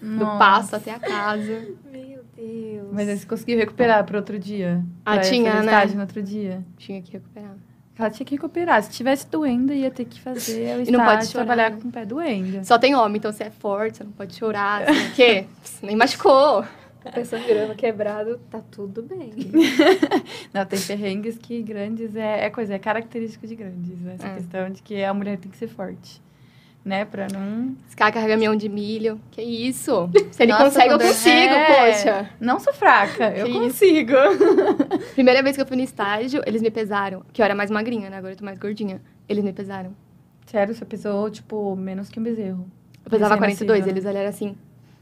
do 0.00 0.06
Nossa. 0.24 0.38
passo 0.38 0.76
até 0.76 0.92
a 0.92 0.98
casa. 0.98 1.68
Meu 1.92 2.24
Deus. 2.34 2.88
Mas 2.92 3.08
aí 3.08 3.18
você 3.18 3.26
conseguiu 3.26 3.58
recuperar 3.58 4.04
para 4.04 4.16
outro 4.16 4.38
dia? 4.38 4.82
Ah, 5.04 5.14
Pra 5.14 5.20
tinha, 5.22 5.54
né? 5.54 5.60
estágio 5.60 5.96
no 5.96 6.02
outro 6.02 6.22
dia? 6.22 6.64
Tinha 6.78 7.00
que 7.02 7.12
recuperar. 7.12 7.54
Ela 7.98 8.10
tinha 8.10 8.26
que 8.26 8.34
recuperar. 8.34 8.82
Se 8.82 8.90
tivesse 8.90 9.26
doendo, 9.26 9.72
ia 9.72 9.90
ter 9.90 10.04
que 10.04 10.20
fazer 10.20 10.76
o 10.80 10.82
E 10.82 10.90
não 10.90 11.02
pode 11.04 11.26
chorar, 11.26 11.44
trabalhar 11.46 11.72
com 11.72 11.88
o 11.88 11.92
pé 11.92 12.04
doendo. 12.04 12.64
Só 12.64 12.78
tem 12.78 12.94
homem, 12.94 13.16
então 13.18 13.32
você 13.32 13.44
é 13.44 13.50
forte, 13.50 13.98
você 13.98 14.04
não 14.04 14.12
pode 14.12 14.34
chorar, 14.34 14.82
assim, 14.82 15.08
o 15.08 15.12
quê? 15.12 15.46
Você 15.62 15.86
nem 15.86 15.96
machucou. 15.96 16.64
O 17.08 17.12
pé 17.12 17.24
sangrando, 17.24 17.74
quebrado, 17.74 18.40
tá 18.50 18.60
tudo 18.70 19.02
bem. 19.02 19.30
Não, 20.52 20.64
tem 20.66 20.80
perrengues 20.80 21.38
que 21.38 21.62
grandes 21.62 22.14
é, 22.16 22.46
é 22.46 22.50
coisa, 22.50 22.74
é 22.74 22.78
característico 22.78 23.46
de 23.46 23.54
grandes. 23.54 23.98
né? 24.00 24.14
Essa 24.14 24.26
É. 24.28 24.34
questão 24.34 24.70
de 24.70 24.82
que 24.82 25.02
a 25.04 25.12
mulher 25.14 25.38
tem 25.38 25.50
que 25.50 25.56
ser 25.56 25.68
forte. 25.68 26.20
Né? 26.84 27.04
Pra 27.04 27.26
não. 27.32 27.74
Esse 27.84 27.96
cara 27.96 28.12
carrega 28.12 28.34
caminhão 28.34 28.54
de 28.54 28.68
milho. 28.68 29.20
Que 29.32 29.42
isso? 29.42 30.08
Se 30.30 30.44
ele 30.44 30.52
Nossa, 30.52 30.66
consegue, 30.66 30.92
eu 30.94 30.98
consigo, 31.00 31.54
é. 31.54 31.90
poxa. 31.92 32.30
Não 32.40 32.60
sou 32.60 32.72
fraca, 32.72 33.30
eu 33.36 33.46
Que 33.46 33.50
isso. 33.50 33.60
consigo. 33.60 34.12
Primeira 35.14 35.42
vez 35.42 35.56
que 35.56 35.62
eu 35.62 35.66
fui 35.66 35.76
no 35.76 35.82
estágio, 35.82 36.42
eles 36.46 36.62
me 36.62 36.70
pesaram. 36.70 37.22
Que 37.32 37.42
eu 37.42 37.44
era 37.44 37.56
mais 37.56 37.72
magrinha, 37.72 38.08
né? 38.08 38.18
Agora 38.18 38.34
eu 38.34 38.36
tô 38.38 38.44
mais 38.44 38.56
gordinha. 38.56 39.02
Eles 39.28 39.42
me 39.42 39.52
pesaram. 39.52 39.96
Sério, 40.46 40.72
você 40.76 40.84
pesou, 40.84 41.28
tipo, 41.28 41.74
menos 41.74 42.08
que 42.08 42.20
um 42.20 42.22
bezerro. 42.22 42.70
Eu 43.04 43.10
pesava 43.10 43.34
Recém-nascido, 43.34 43.66
42, 43.66 43.84
né? 43.86 43.92
eles 43.92 44.04
olharam 44.06 44.28
assim. 44.28 44.56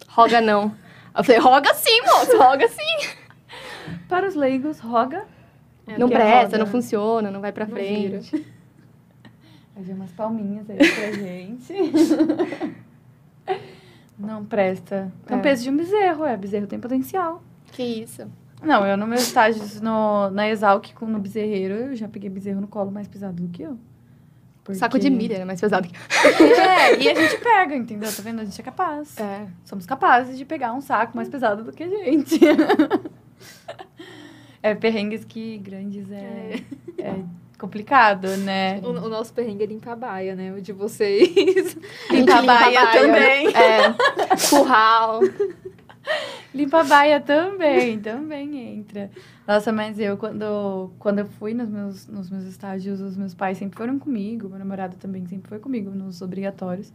Roga 0.09 0.41
não. 0.41 0.75
Eu 1.17 1.23
falei, 1.25 1.41
roga 1.41 1.73
sim, 1.75 2.01
moço, 2.03 2.37
roga 2.37 2.69
sim. 2.69 3.09
Para 4.09 4.27
os 4.27 4.35
leigos, 4.35 4.79
roga. 4.81 5.25
É, 5.87 5.99
não 5.99 6.09
é 6.09 6.11
presta, 6.11 6.45
roga. 6.47 6.59
não 6.59 6.67
funciona, 6.67 7.31
não 7.31 7.41
vai 7.41 7.53
pra 7.53 7.67
Não 7.67 7.73
frente. 7.75 8.47
Fazer 9.75 9.93
umas 9.93 10.13
palminhas 10.13 10.69
aí 10.71 10.77
pra 10.77 11.13
gente. 11.13 11.75
Não 14.17 14.45
presta. 14.45 15.13
É 15.29 15.35
o 15.35 15.39
É. 15.39 15.41
peso 15.43 15.65
de 15.65 15.71
um 15.71 15.77
bezerro, 15.77 16.25
é. 16.25 16.37
Bezerro 16.37 16.67
tem 16.69 16.79
potencial. 16.79 17.43
Que 17.73 17.83
isso? 17.83 18.31
Não, 18.63 18.87
eu 18.87 18.97
no 18.97 19.07
meus 19.07 19.23
estágios 19.23 19.81
no, 19.81 20.31
na 20.31 20.49
Exalc 20.49 20.93
com 20.95 21.07
no 21.07 21.19
bezerreiro, 21.19 21.75
eu 21.75 21.97
já 21.97 22.07
peguei 22.09 22.31
bezerro 22.31 22.61
no 22.61 22.69
colo 22.69 22.93
mais 22.93 23.09
pesado 23.09 23.43
do 23.43 23.49
que 23.49 23.63
eu. 23.63 23.77
Porque- 24.65 24.79
Saco 24.79 24.99
de 24.99 25.11
milho 25.11 25.35
era 25.35 25.45
mais 25.45 25.61
pesado 25.61 25.87
que. 25.87 25.95
É, 26.43 26.99
e 26.99 27.09
a 27.09 27.15
gente 27.15 27.37
pega, 27.39 27.77
entendeu? 27.77 28.11
Tá 28.11 28.23
vendo? 28.23 28.41
A 28.41 28.45
gente 28.45 28.59
é 28.59 28.65
capaz. 28.65 29.17
É. 29.19 29.47
Somos 29.65 29.85
capazes 29.85 30.39
de 30.39 30.45
pegar 30.47 30.73
um 30.73 30.81
saco 30.81 31.15
mais 31.15 31.29
pesado 31.29 31.63
do 31.63 31.71
que 31.71 31.83
a 31.85 31.89
gente. 31.89 32.41
É, 34.63 34.75
perrengues 34.75 35.27
que 35.27 35.59
grandes 35.59 36.11
é, 36.11 36.55
é 36.99 37.17
complicado, 37.59 38.29
né? 38.39 38.81
O, 38.83 38.89
o 38.93 39.09
nosso 39.11 39.31
perrengue 39.35 39.63
é 39.65 39.67
limpar 39.67 39.93
a 39.93 39.97
baia, 39.97 40.35
né? 40.35 40.55
O 40.55 40.61
de 40.63 40.73
vocês. 40.73 41.29
A 42.09 42.15
gente 42.15 42.21
Limpa 42.21 42.39
a 42.39 42.43
baia 42.43 42.87
também. 42.93 43.49
É. 43.49 43.95
Curral. 44.49 45.21
Limpa 46.55 46.81
a 46.81 46.85
baia 46.85 47.21
também, 47.21 47.99
também 47.99 48.79
entra. 48.79 49.11
Nossa, 49.47 49.73
mas 49.73 49.99
eu, 49.99 50.17
quando, 50.17 50.93
quando 50.99 51.19
eu 51.19 51.27
fui 51.27 51.53
nos 51.53 51.69
meus, 51.69 52.07
nos 52.07 52.31
meus 52.31 52.45
estágios, 52.45 53.01
os 53.01 53.17
meus 53.17 53.35
pais 53.35 53.59
sempre 53.59 53.77
foram 53.77 53.99
comigo, 53.99 54.49
meu 54.49 54.59
namorado 54.59 54.97
também 54.97 55.27
sempre 55.27 55.49
foi 55.49 55.59
comigo 55.59 55.91
nos 55.91 56.23
obrigatórios. 56.23 56.93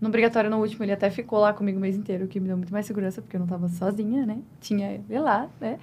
No 0.00 0.08
obrigatório, 0.08 0.50
no 0.50 0.58
último, 0.58 0.84
ele 0.84 0.92
até 0.92 1.10
ficou 1.10 1.38
lá 1.38 1.52
comigo 1.52 1.78
o 1.78 1.80
mês 1.80 1.96
inteiro, 1.96 2.24
o 2.24 2.28
que 2.28 2.40
me 2.40 2.46
deu 2.46 2.56
muito 2.56 2.72
mais 2.72 2.86
segurança, 2.86 3.22
porque 3.22 3.36
eu 3.36 3.40
não 3.40 3.46
tava 3.46 3.68
sozinha, 3.68 4.26
né? 4.26 4.38
Tinha 4.60 4.92
ele 4.92 5.18
lá, 5.18 5.48
né? 5.60 5.78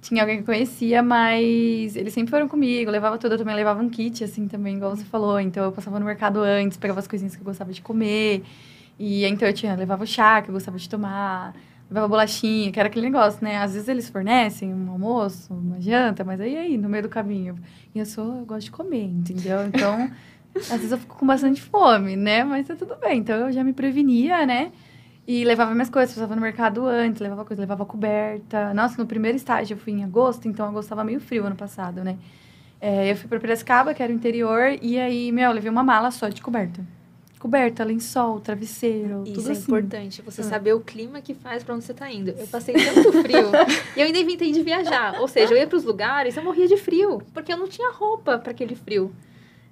Tinha 0.00 0.22
alguém 0.22 0.36
que 0.36 0.42
eu 0.42 0.46
conhecia, 0.46 1.02
mas 1.02 1.94
eles 1.94 2.14
sempre 2.14 2.30
foram 2.30 2.48
comigo, 2.48 2.90
levava 2.90 3.18
tudo, 3.18 3.34
eu 3.34 3.38
também 3.38 3.54
levava 3.54 3.82
um 3.82 3.90
kit, 3.90 4.24
assim, 4.24 4.48
também, 4.48 4.76
igual 4.76 4.96
você 4.96 5.04
falou. 5.04 5.38
Então, 5.38 5.64
eu 5.64 5.72
passava 5.72 5.98
no 5.98 6.06
mercado 6.06 6.40
antes, 6.40 6.78
pegava 6.78 7.00
as 7.00 7.06
coisinhas 7.06 7.34
que 7.34 7.42
eu 7.42 7.44
gostava 7.44 7.72
de 7.72 7.82
comer. 7.82 8.42
E 8.98 9.24
então, 9.24 9.46
eu 9.46 9.52
tinha, 9.52 9.74
levava 9.74 10.04
o 10.04 10.06
chá 10.06 10.40
que 10.40 10.48
eu 10.48 10.54
gostava 10.54 10.78
de 10.78 10.88
tomar, 10.88 11.54
levava 11.90 12.06
bolachinha, 12.06 12.70
que 12.70 12.78
era 12.78 12.88
aquele 12.88 13.06
negócio, 13.06 13.42
né? 13.42 13.58
Às 13.58 13.74
vezes 13.74 13.88
eles 13.88 14.08
fornecem 14.08 14.72
um 14.72 14.90
almoço, 14.90 15.52
uma 15.52 15.80
janta, 15.80 16.22
mas 16.22 16.40
aí, 16.40 16.56
aí, 16.56 16.78
no 16.78 16.88
meio 16.88 17.02
do 17.02 17.08
caminho. 17.08 17.58
E 17.92 17.98
eu 17.98 18.06
sou, 18.06 18.38
eu 18.38 18.46
gosto 18.46 18.66
de 18.66 18.70
comer, 18.70 19.04
entendeu? 19.06 19.66
Então, 19.66 20.08
às 20.54 20.68
vezes 20.68 20.92
eu 20.92 20.98
fico 20.98 21.16
com 21.16 21.26
bastante 21.26 21.60
fome, 21.60 22.14
né? 22.14 22.44
Mas 22.44 22.68
tá 22.68 22.76
tudo 22.76 22.94
bem. 22.96 23.18
Então, 23.18 23.36
eu 23.36 23.52
já 23.52 23.64
me 23.64 23.72
prevenia, 23.72 24.46
né? 24.46 24.70
E 25.26 25.44
levava 25.44 25.72
minhas 25.72 25.90
coisas, 25.90 26.14
passava 26.14 26.34
no 26.36 26.40
mercado 26.40 26.86
antes, 26.86 27.20
levava 27.20 27.44
coisa, 27.44 27.60
levava 27.60 27.84
coberta. 27.84 28.72
Nossa, 28.72 28.96
no 28.96 29.06
primeiro 29.06 29.36
estágio 29.36 29.74
eu 29.74 29.78
fui 29.78 29.92
em 29.92 30.04
agosto, 30.04 30.46
então 30.46 30.66
agosto 30.68 30.88
tava 30.88 31.04
meio 31.04 31.20
frio 31.20 31.44
ano 31.44 31.56
passado, 31.56 32.04
né? 32.04 32.16
É, 32.80 33.10
eu 33.10 33.16
fui 33.16 33.28
pra 33.28 33.38
Piracicaba, 33.38 33.92
que 33.92 34.02
era 34.02 34.10
o 34.10 34.14
interior, 34.14 34.78
e 34.80 34.98
aí, 34.98 35.30
meu, 35.30 35.50
eu 35.50 35.52
levei 35.52 35.70
uma 35.70 35.84
mala 35.84 36.10
só 36.10 36.28
de 36.28 36.40
coberta. 36.40 36.80
Coberta, 37.40 37.82
lençol, 37.84 38.38
travesseiro, 38.38 39.22
Isso 39.24 39.32
tudo 39.32 39.48
é 39.48 39.52
assim. 39.52 39.62
importante, 39.62 40.20
você 40.20 40.42
Ah. 40.42 40.44
saber 40.44 40.74
o 40.74 40.80
clima 40.80 41.22
que 41.22 41.32
faz 41.32 41.64
pra 41.64 41.74
onde 41.74 41.84
você 41.86 41.94
tá 41.94 42.10
indo. 42.12 42.32
Eu 42.32 42.46
passei 42.46 42.74
tanto 42.74 43.12
frio 43.22 43.48
e 43.96 44.00
eu 44.00 44.04
ainda 44.06 44.18
inventei 44.18 44.52
de 44.52 44.62
viajar. 44.62 45.18
Ou 45.18 45.26
seja, 45.26 45.54
eu 45.54 45.56
ia 45.56 45.66
pros 45.66 45.82
lugares, 45.82 46.36
eu 46.36 46.44
morria 46.44 46.68
de 46.68 46.76
frio, 46.76 47.22
porque 47.32 47.50
eu 47.50 47.56
não 47.56 47.66
tinha 47.66 47.90
roupa 47.92 48.38
pra 48.38 48.50
aquele 48.50 48.74
frio. 48.76 49.10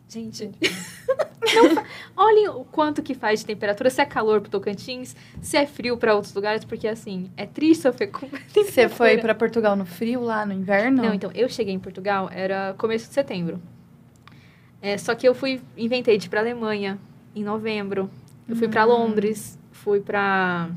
Gente, 0.09 0.51
não 1.55 1.85
olhem 2.17 2.49
o 2.49 2.65
quanto 2.65 3.03
que 3.03 3.13
faz 3.13 3.41
de 3.41 3.47
temperatura, 3.47 3.91
se 3.91 4.01
é 4.01 4.07
calor 4.07 4.41
pro 4.41 4.51
Tocantins, 4.51 5.15
se 5.43 5.59
é 5.59 5.67
frio 5.67 5.99
pra 5.99 6.15
outros 6.15 6.33
lugares, 6.33 6.65
porque 6.65 6.89
assim, 6.89 7.31
é 7.37 7.45
triste 7.45 7.83
sofrer 7.83 8.07
com 8.07 8.27
Você 8.49 8.89
foi 8.89 9.19
pra 9.19 9.35
Portugal 9.35 9.77
no 9.77 9.85
frio, 9.85 10.23
lá 10.23 10.47
no 10.47 10.55
inverno? 10.55 11.03
Não, 11.03 11.13
então, 11.13 11.31
eu 11.35 11.47
cheguei 11.51 11.75
em 11.75 11.79
Portugal, 11.79 12.31
era 12.33 12.75
começo 12.79 13.09
de 13.09 13.13
setembro. 13.13 13.61
É, 14.81 14.97
só 14.97 15.15
que 15.15 15.29
eu 15.29 15.35
fui, 15.35 15.61
inventei 15.77 16.17
de 16.17 16.25
ir 16.25 16.31
pra 16.31 16.41
Alemanha 16.41 16.99
em 17.35 17.45
novembro. 17.45 18.11
Eu 18.49 18.57
fui 18.57 18.69
pra 18.69 18.85
Hum. 18.87 18.91
Londres, 18.91 19.59
fui 19.73 20.01
pra. 20.01 20.69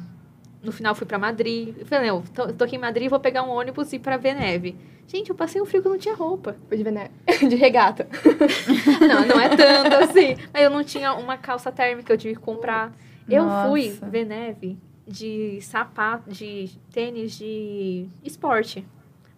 No 0.63 0.72
final 0.72 0.93
fui 0.93 1.08
pra 1.08 1.17
Madrid. 1.17 1.74
Eu 1.79 1.86
falei, 1.86 2.10
não, 2.10 2.22
tô, 2.22 2.53
tô 2.53 2.63
aqui 2.65 2.75
em 2.75 2.79
Madrid, 2.79 3.10
vou 3.10 3.20
pegar 3.20 3.43
um 3.43 3.50
ônibus 3.50 3.91
e 3.93 3.96
ir 3.96 4.00
pra 4.00 4.17
ver 4.17 4.36
neve. 4.36 4.75
Gente, 5.08 5.29
eu 5.29 5.36
passei 5.36 5.62
um 5.62 5.65
frio 5.65 5.81
que 5.81 5.88
eu 5.88 5.91
não 5.91 6.00
tinha 6.00 6.13
roupa. 6.15 6.55
Foi 6.67 6.77
de, 6.77 6.84
vené- 6.84 7.10
de 7.50 7.55
regata. 7.55 8.08
Não, 9.01 9.25
não 9.25 9.39
é 9.41 9.50
tanto 9.50 9.96
assim. 10.03 10.38
Mas 10.53 10.63
eu 10.63 10.70
não 10.70 10.84
tinha 10.84 11.13
uma 11.13 11.36
calça 11.38 11.72
térmica, 11.72 12.13
eu 12.13 12.17
tive 12.17 12.36
que 12.36 12.39
comprar. 12.41 12.93
Eu 13.29 13.43
fui 13.67 13.89
Nossa. 13.89 14.05
ver 14.10 14.25
neve 14.25 14.77
de 15.08 15.60
sapato, 15.62 16.29
de 16.29 16.70
tênis 16.93 17.38
de 17.38 18.05
esporte. 18.24 18.86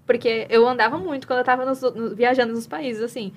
Porque 0.05 0.45
eu 0.49 0.67
andava 0.67 0.97
muito 0.97 1.25
quando 1.25 1.39
eu 1.39 1.45
tava 1.45 1.65
nos- 1.65 1.81
no- 1.81 2.13
viajando 2.15 2.53
nos 2.53 2.67
países, 2.67 3.01
assim. 3.01 3.31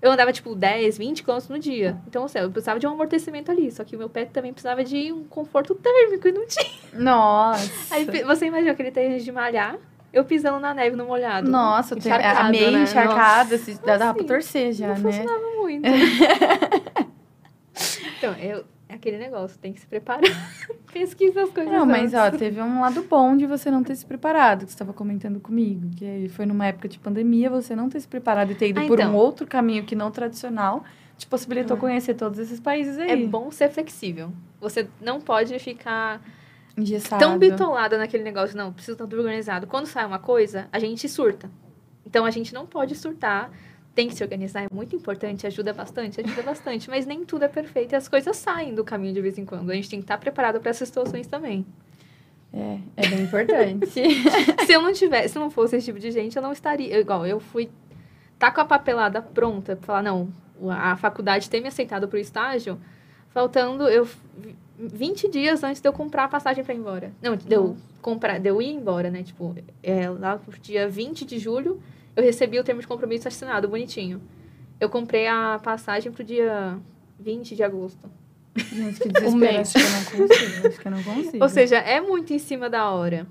Eu 0.00 0.12
andava, 0.12 0.32
tipo, 0.32 0.54
10, 0.54 0.98
20 0.98 1.22
quilômetros 1.22 1.48
no 1.48 1.58
dia. 1.58 1.96
Então, 2.06 2.24
assim, 2.24 2.38
eu 2.38 2.50
precisava 2.50 2.78
de 2.78 2.86
um 2.86 2.90
amortecimento 2.90 3.50
ali. 3.50 3.70
Só 3.72 3.82
que 3.82 3.96
o 3.96 3.98
meu 3.98 4.08
pé 4.10 4.26
também 4.26 4.52
precisava 4.52 4.84
de 4.84 5.10
um 5.12 5.24
conforto 5.24 5.74
térmico 5.74 6.28
e 6.28 6.32
não 6.32 6.46
tinha. 6.46 6.70
Nossa. 6.92 7.94
Aí, 7.94 8.04
você 8.24 8.46
imagina 8.46 8.72
aquele 8.72 8.90
tênis 8.90 9.24
de 9.24 9.32
malhar, 9.32 9.76
eu 10.12 10.24
pisando 10.24 10.60
na 10.60 10.74
neve 10.74 10.96
no 10.96 11.06
molhado. 11.06 11.50
Nossa, 11.50 11.96
tem, 11.96 12.12
a 12.12 12.16
Encharcado, 12.18 12.50
meia 12.50 12.70
né? 12.70 12.82
encharcada, 12.82 13.58
se, 13.58 13.74
dá, 13.84 13.96
dá 13.96 14.12
pra 14.12 14.20
Assim, 14.22 14.26
torcer 14.28 14.72
já, 14.72 14.88
não 14.88 14.94
né? 14.96 15.12
funcionava 15.12 15.46
muito. 15.56 15.88
então, 18.18 18.34
eu, 18.34 18.64
é 18.88 18.94
aquele 18.94 19.18
negócio, 19.18 19.58
tem 19.58 19.72
que 19.72 19.80
se 19.80 19.86
preparar. 19.86 20.22
Pesquisa 20.92 21.42
as 21.42 21.50
coisas 21.50 21.72
Não, 21.72 21.84
mas 21.84 22.14
ó, 22.14 22.30
teve 22.30 22.60
um 22.60 22.80
lado 22.80 23.02
bom 23.02 23.36
de 23.36 23.46
você 23.46 23.70
não 23.70 23.82
ter 23.82 23.96
se 23.96 24.06
preparado, 24.06 24.60
que 24.64 24.70
você 24.70 24.74
estava 24.74 24.92
comentando 24.92 25.40
comigo. 25.40 25.90
Que 25.96 26.04
aí 26.04 26.28
foi 26.28 26.46
numa 26.46 26.66
época 26.66 26.88
de 26.88 26.98
pandemia, 26.98 27.50
você 27.50 27.74
não 27.74 27.88
ter 27.88 28.00
se 28.00 28.08
preparado 28.08 28.52
e 28.52 28.54
ter 28.54 28.68
ido 28.68 28.80
Ah, 28.80 28.86
por 28.86 28.98
então. 28.98 29.12
um 29.12 29.16
outro 29.16 29.46
caminho 29.46 29.84
que 29.84 29.94
não 29.96 30.10
tradicional, 30.10 30.84
te 31.18 31.26
possibilitou 31.26 31.76
Ah. 31.76 31.80
conhecer 31.80 32.14
todos 32.14 32.38
esses 32.38 32.60
países 32.60 32.98
aí. 32.98 33.10
É 33.10 33.16
bom 33.26 33.50
ser 33.50 33.68
flexível. 33.70 34.32
Você 34.60 34.88
não 35.00 35.20
pode 35.20 35.58
ficar 35.58 36.22
Engessado. 36.76 37.20
tão 37.20 37.38
bitolada 37.38 37.98
naquele 37.98 38.22
negócio, 38.22 38.56
não, 38.56 38.72
preciso 38.72 38.92
estar 38.92 39.04
tudo 39.06 39.18
organizado. 39.20 39.66
Quando 39.66 39.86
sai 39.86 40.06
uma 40.06 40.18
coisa, 40.18 40.68
a 40.72 40.78
gente 40.78 41.08
surta. 41.08 41.50
Então 42.04 42.24
a 42.24 42.30
gente 42.30 42.54
não 42.54 42.66
pode 42.66 42.94
surtar. 42.94 43.50
Tem 43.96 44.08
que 44.08 44.14
se 44.14 44.22
organizar, 44.22 44.62
é 44.62 44.68
muito 44.70 44.94
importante, 44.94 45.46
ajuda 45.46 45.72
bastante, 45.72 46.20
ajuda 46.20 46.42
bastante, 46.42 46.88
mas 46.88 47.06
nem 47.06 47.24
tudo 47.24 47.46
é 47.46 47.48
perfeito 47.48 47.92
e 47.92 47.96
as 47.96 48.06
coisas 48.06 48.36
saem 48.36 48.74
do 48.74 48.84
caminho 48.84 49.14
de 49.14 49.22
vez 49.22 49.38
em 49.38 49.44
quando. 49.44 49.70
A 49.70 49.74
gente 49.74 49.90
tem 49.90 49.98
que 49.98 50.04
estar 50.04 50.18
preparado 50.18 50.60
para 50.60 50.70
essas 50.70 50.86
situações 50.86 51.26
também. 51.26 51.66
É, 52.52 52.78
é 52.96 53.08
bem 53.08 53.22
importante. 53.22 53.86
se 54.66 54.72
eu 54.72 54.82
não 54.82 54.92
tivesse, 54.92 55.30
se 55.30 55.38
não 55.38 55.50
fosse 55.50 55.76
esse 55.76 55.86
tipo 55.86 55.98
de 55.98 56.10
gente, 56.10 56.36
eu 56.36 56.42
não 56.42 56.52
estaria. 56.52 56.98
Igual, 57.00 57.26
eu 57.26 57.40
fui. 57.40 57.70
Tá 58.38 58.50
com 58.50 58.60
a 58.60 58.66
papelada 58.66 59.22
pronta 59.22 59.78
falar, 59.80 60.02
não, 60.02 60.28
a 60.70 60.94
faculdade 60.96 61.48
tem 61.48 61.62
me 61.62 61.68
aceitado 61.68 62.06
pro 62.06 62.18
estágio, 62.18 62.78
faltando 63.30 63.88
eu. 63.88 64.06
20 64.78 65.30
dias 65.30 65.64
antes 65.64 65.80
de 65.80 65.88
eu 65.88 65.92
comprar 65.92 66.24
a 66.24 66.28
passagem 66.28 66.62
pra 66.62 66.74
ir 66.74 66.76
embora. 66.76 67.10
Não, 67.22 67.34
de 67.34 67.54
eu 67.54 67.78
comprar, 68.02 68.38
de 68.38 68.50
eu 68.50 68.60
ir 68.60 68.72
embora, 68.72 69.10
né? 69.10 69.22
Tipo, 69.22 69.54
é, 69.82 70.08
lá 70.10 70.36
pro 70.36 70.58
dia 70.60 70.86
20 70.86 71.24
de 71.24 71.38
julho, 71.38 71.80
eu 72.16 72.22
recebi 72.22 72.58
o 72.58 72.64
termo 72.64 72.80
de 72.80 72.86
compromisso 72.86 73.28
assinado, 73.28 73.68
bonitinho. 73.68 74.22
Eu 74.80 74.88
comprei 74.88 75.26
a 75.26 75.60
passagem 75.62 76.10
pro 76.10 76.24
dia 76.24 76.78
20 77.20 77.54
de 77.54 77.62
agosto. 77.62 78.10
Gente, 78.56 79.00
que 79.00 79.08
desespero. 79.12 79.30
Um 79.30 79.36
mês. 79.36 79.74
Acho 79.76 80.10
que 80.10 80.16
eu 80.16 80.20
não 80.20 80.28
consigo. 80.28 80.68
Acho 80.68 80.80
que 80.80 80.88
eu 80.88 80.92
não 80.92 81.02
consigo. 81.02 81.42
Ou 81.42 81.48
seja, 81.48 81.76
é 81.76 82.00
muito 82.00 82.32
em 82.32 82.38
cima 82.38 82.70
da 82.70 82.90
hora. 82.90 83.26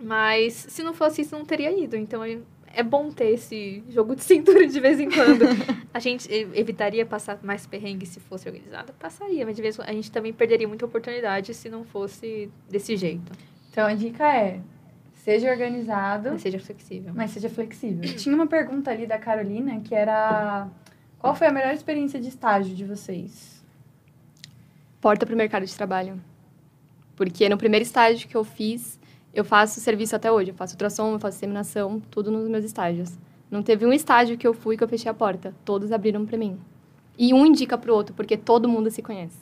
Mas 0.00 0.54
se 0.68 0.82
não 0.82 0.94
fosse 0.94 1.20
isso, 1.20 1.36
não 1.36 1.44
teria 1.44 1.70
ido. 1.70 1.96
Então 1.96 2.24
é, 2.24 2.38
é 2.74 2.82
bom 2.82 3.10
ter 3.10 3.30
esse 3.30 3.84
jogo 3.88 4.16
de 4.16 4.24
cintura 4.24 4.66
de 4.66 4.80
vez 4.80 4.98
em 4.98 5.10
quando. 5.10 5.44
a 5.92 5.98
gente 5.98 6.32
evitaria 6.54 7.04
passar 7.04 7.38
mais 7.42 7.66
perrengue 7.66 8.06
se 8.06 8.20
fosse 8.20 8.48
organizado? 8.48 8.92
Passaria, 8.94 9.44
mas 9.44 9.54
de 9.54 9.62
vez 9.62 9.74
em 9.74 9.78
quando 9.78 9.88
a 9.88 9.92
gente 9.92 10.10
também 10.10 10.32
perderia 10.32 10.66
muita 10.66 10.86
oportunidade 10.86 11.54
se 11.54 11.68
não 11.68 11.84
fosse 11.84 12.50
desse 12.68 12.96
jeito. 12.96 13.32
Então 13.70 13.86
a 13.86 13.94
dica 13.94 14.26
é: 14.34 14.60
seja 15.24 15.50
organizado, 15.50 16.30
Mas 16.32 16.42
seja 16.42 16.58
flexível. 16.58 17.12
mas 17.14 17.30
seja 17.30 17.48
flexível. 17.48 18.02
Tinha 18.16 18.34
uma 18.34 18.46
pergunta 18.46 18.90
ali 18.90 19.06
da 19.06 19.18
Carolina 19.18 19.80
que 19.80 19.94
era: 19.94 20.68
qual 21.18 21.34
foi 21.34 21.46
a 21.46 21.52
melhor 21.52 21.72
experiência 21.72 22.20
de 22.20 22.28
estágio 22.28 22.74
de 22.74 22.84
vocês? 22.84 23.62
Porta 25.00 25.24
para 25.26 25.34
o 25.34 25.38
mercado 25.38 25.64
de 25.66 25.74
trabalho. 25.74 26.20
Porque 27.16 27.48
no 27.48 27.56
primeiro 27.56 27.82
estágio 27.84 28.28
que 28.28 28.36
eu 28.36 28.44
fiz, 28.44 28.98
eu 29.34 29.44
faço 29.44 29.80
serviço 29.80 30.14
até 30.16 30.30
hoje. 30.30 30.50
Eu 30.50 30.54
faço 30.54 30.74
ultrassom, 30.74 31.12
eu 31.12 31.20
faço 31.20 31.38
seminação, 31.38 32.00
tudo 32.10 32.30
nos 32.30 32.48
meus 32.48 32.64
estágios. 32.64 33.18
Não 33.50 33.62
teve 33.62 33.84
um 33.84 33.92
estágio 33.92 34.38
que 34.38 34.46
eu 34.46 34.54
fui 34.54 34.76
que 34.76 34.84
eu 34.84 34.88
fechei 34.88 35.10
a 35.10 35.14
porta. 35.14 35.54
Todos 35.64 35.92
abriram 35.92 36.24
para 36.24 36.38
mim. 36.38 36.58
E 37.18 37.34
um 37.34 37.44
indica 37.44 37.76
para 37.76 37.92
o 37.92 37.94
outro, 37.94 38.14
porque 38.14 38.36
todo 38.36 38.68
mundo 38.68 38.90
se 38.90 39.02
conhece. 39.02 39.36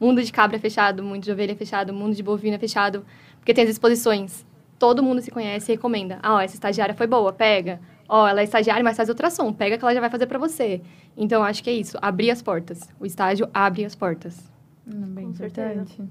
Mundo 0.00 0.22
de 0.22 0.32
cabra 0.32 0.56
é 0.56 0.58
fechado, 0.60 1.02
mundo 1.02 1.22
de 1.22 1.30
ovelha 1.32 1.52
é 1.52 1.54
fechado, 1.54 1.92
mundo 1.94 2.14
de 2.14 2.22
bovina 2.22 2.56
é 2.56 2.58
fechado. 2.58 3.04
Porque 3.38 3.54
tem 3.54 3.64
as 3.64 3.70
exposições. 3.70 4.44
Todo 4.78 5.02
mundo 5.02 5.20
se 5.22 5.30
conhece 5.30 5.72
e 5.72 5.74
recomenda. 5.76 6.18
Ah, 6.22 6.34
ó, 6.34 6.40
essa 6.40 6.54
estagiária 6.54 6.94
foi 6.94 7.06
boa, 7.06 7.32
pega. 7.32 7.80
Ó, 8.08 8.26
ela 8.28 8.40
é 8.40 8.44
estagiária, 8.44 8.84
mas 8.84 8.96
faz 8.96 9.08
ultrassom. 9.08 9.52
Pega 9.52 9.76
que 9.78 9.84
ela 9.84 9.94
já 9.94 10.00
vai 10.00 10.10
fazer 10.10 10.26
para 10.26 10.38
você. 10.38 10.82
Então, 11.16 11.42
acho 11.42 11.62
que 11.62 11.70
é 11.70 11.72
isso. 11.72 11.98
Abrir 12.00 12.30
as 12.30 12.42
portas. 12.42 12.88
O 13.00 13.06
estágio 13.06 13.48
abre 13.52 13.84
as 13.84 13.94
portas. 13.94 14.50
Hum, 14.86 15.06
bem 15.14 15.26
Com 15.26 15.34
certeza. 15.34 15.72
importante. 15.72 16.02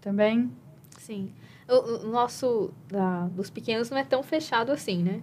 Também? 0.00 0.50
Sim. 0.98 1.32
O, 1.68 2.06
o 2.06 2.10
nosso, 2.10 2.70
da, 2.88 3.26
dos 3.26 3.50
pequenos, 3.50 3.90
não 3.90 3.98
é 3.98 4.04
tão 4.04 4.22
fechado 4.22 4.72
assim, 4.72 5.02
né? 5.02 5.20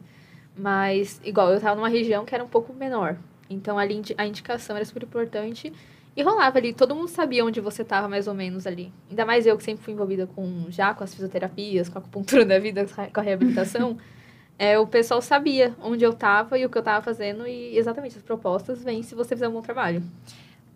Mas, 0.56 1.20
igual, 1.24 1.52
eu 1.52 1.60
tava 1.60 1.76
numa 1.76 1.90
região 1.90 2.26
que 2.26 2.36
era 2.36 2.44
um 2.44 2.48
pouco 2.48 2.74
menor. 2.74 3.18
Então, 3.50 3.78
ali 3.80 4.02
a 4.18 4.26
indicação 4.26 4.76
era 4.76 4.86
super 4.86 5.04
importante. 5.04 5.72
E 6.18 6.24
rolava 6.24 6.58
ali, 6.58 6.74
todo 6.74 6.96
mundo 6.96 7.10
sabia 7.10 7.46
onde 7.46 7.62
você 7.62 7.84
tava, 7.84 8.10
mais 8.10 8.28
ou 8.28 8.34
menos, 8.34 8.66
ali. 8.66 8.92
Ainda 9.08 9.24
mais 9.24 9.46
eu, 9.46 9.56
que 9.56 9.64
sempre 9.64 9.84
fui 9.84 9.94
envolvida 9.94 10.26
com, 10.26 10.66
já 10.68 10.92
com 10.92 11.04
as 11.04 11.14
fisioterapias, 11.14 11.90
com 11.90 12.00
a 12.00 12.02
acupuntura 12.02 12.44
da 12.44 12.58
vida, 12.58 12.88
com 13.14 13.20
a 13.20 13.24
reabilitação. 13.24 13.96
é, 14.58 14.80
o 14.80 14.88
pessoal 14.88 15.22
sabia 15.22 15.76
onde 15.80 16.04
eu 16.04 16.12
tava 16.12 16.58
e 16.58 16.66
o 16.66 16.72
que 16.72 16.78
eu 16.80 16.82
tava 16.82 17.04
fazendo. 17.04 17.46
E, 17.46 17.78
exatamente, 17.78 18.18
as 18.18 18.24
propostas 18.24 18.84
vêm 18.84 19.04
se 19.04 19.14
você 19.14 19.36
fizer 19.36 19.48
um 19.48 19.52
bom 19.52 19.62
trabalho. 19.62 20.02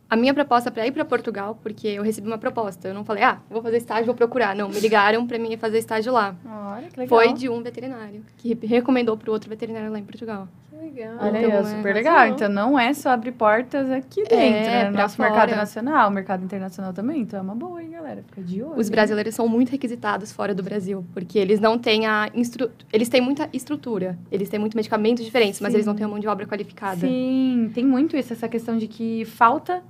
A 0.07 0.15
minha 0.15 0.31
proposta 0.31 0.69
para 0.69 0.85
ir 0.85 0.91
para 0.91 1.03
Portugal, 1.03 1.57
porque 1.63 1.87
eu 1.87 2.03
recebi 2.03 2.27
uma 2.27 2.37
proposta. 2.37 2.89
Eu 2.89 2.93
não 2.93 3.03
falei, 3.03 3.23
ah, 3.23 3.39
vou 3.49 3.63
fazer 3.63 3.77
estágio, 3.77 4.05
vou 4.05 4.13
procurar. 4.13 4.55
Não, 4.55 4.69
me 4.69 4.79
ligaram 4.79 5.25
para 5.25 5.39
mim 5.39 5.57
fazer 5.57 5.79
estágio 5.79 6.13
lá. 6.13 6.35
Olha, 6.45 6.87
que 6.87 6.99
legal. 6.99 7.17
Foi 7.17 7.33
de 7.33 7.49
um 7.49 7.63
veterinário, 7.63 8.23
que 8.37 8.53
recomendou 8.67 9.17
para 9.17 9.31
o 9.31 9.33
outro 9.33 9.49
veterinário 9.49 9.91
lá 9.91 9.97
em 9.97 10.03
Portugal. 10.03 10.47
Legal. 10.81 11.13
Olha 11.19 11.37
Então, 11.45 11.51
aí, 11.51 11.51
é, 11.51 11.63
super 11.63 11.93
legal. 11.93 12.15
arrasou. 12.15 12.35
Então 12.35 12.49
não 12.49 12.79
é 12.79 12.93
só 12.93 13.11
abrir 13.11 13.31
portas 13.33 13.89
aqui 13.91 14.23
dentro, 14.23 14.35
É, 14.35 14.83
né? 14.85 14.89
Nosso 14.89 15.21
mercado 15.21 15.49
fora. 15.49 15.55
nacional, 15.61 16.09
mercado 16.09 16.43
internacional 16.43 16.91
também. 16.91 17.21
Então 17.21 17.39
é 17.39 17.41
uma 17.43 17.53
boa, 17.55 17.81
hein, 17.81 17.91
galera? 17.91 18.23
Fica 18.23 18.41
de 18.41 18.63
olho. 18.63 18.77
Os 18.79 18.87
hein? 18.87 18.91
brasileiros 18.91 19.35
são 19.35 19.47
muito 19.47 19.69
requisitados 19.69 20.31
fora 20.31 20.55
do 20.55 20.63
Brasil, 20.63 21.05
porque 21.13 21.37
eles 21.37 21.59
não 21.59 21.77
têm 21.77 22.07
a 22.07 22.29
instru... 22.33 22.71
eles 22.91 23.07
têm 23.09 23.21
muita 23.21 23.47
estrutura, 23.53 24.17
eles 24.31 24.49
têm 24.49 24.59
muitos 24.59 24.75
medicamentos 24.75 25.23
diferentes, 25.23 25.61
mas 25.61 25.71
Sim. 25.71 25.77
eles 25.77 25.85
não 25.85 25.93
têm 25.95 26.05
uma 26.05 26.11
mão 26.11 26.19
de 26.19 26.27
obra 26.27 26.47
qualificada. 26.47 27.01
Sim, 27.01 27.69
tem 27.75 27.85
muito 27.85 28.17
isso, 28.17 28.33
essa 28.33 28.47
questão 28.49 28.77
de 28.77 28.87
que 28.87 29.23
falta 29.25 29.83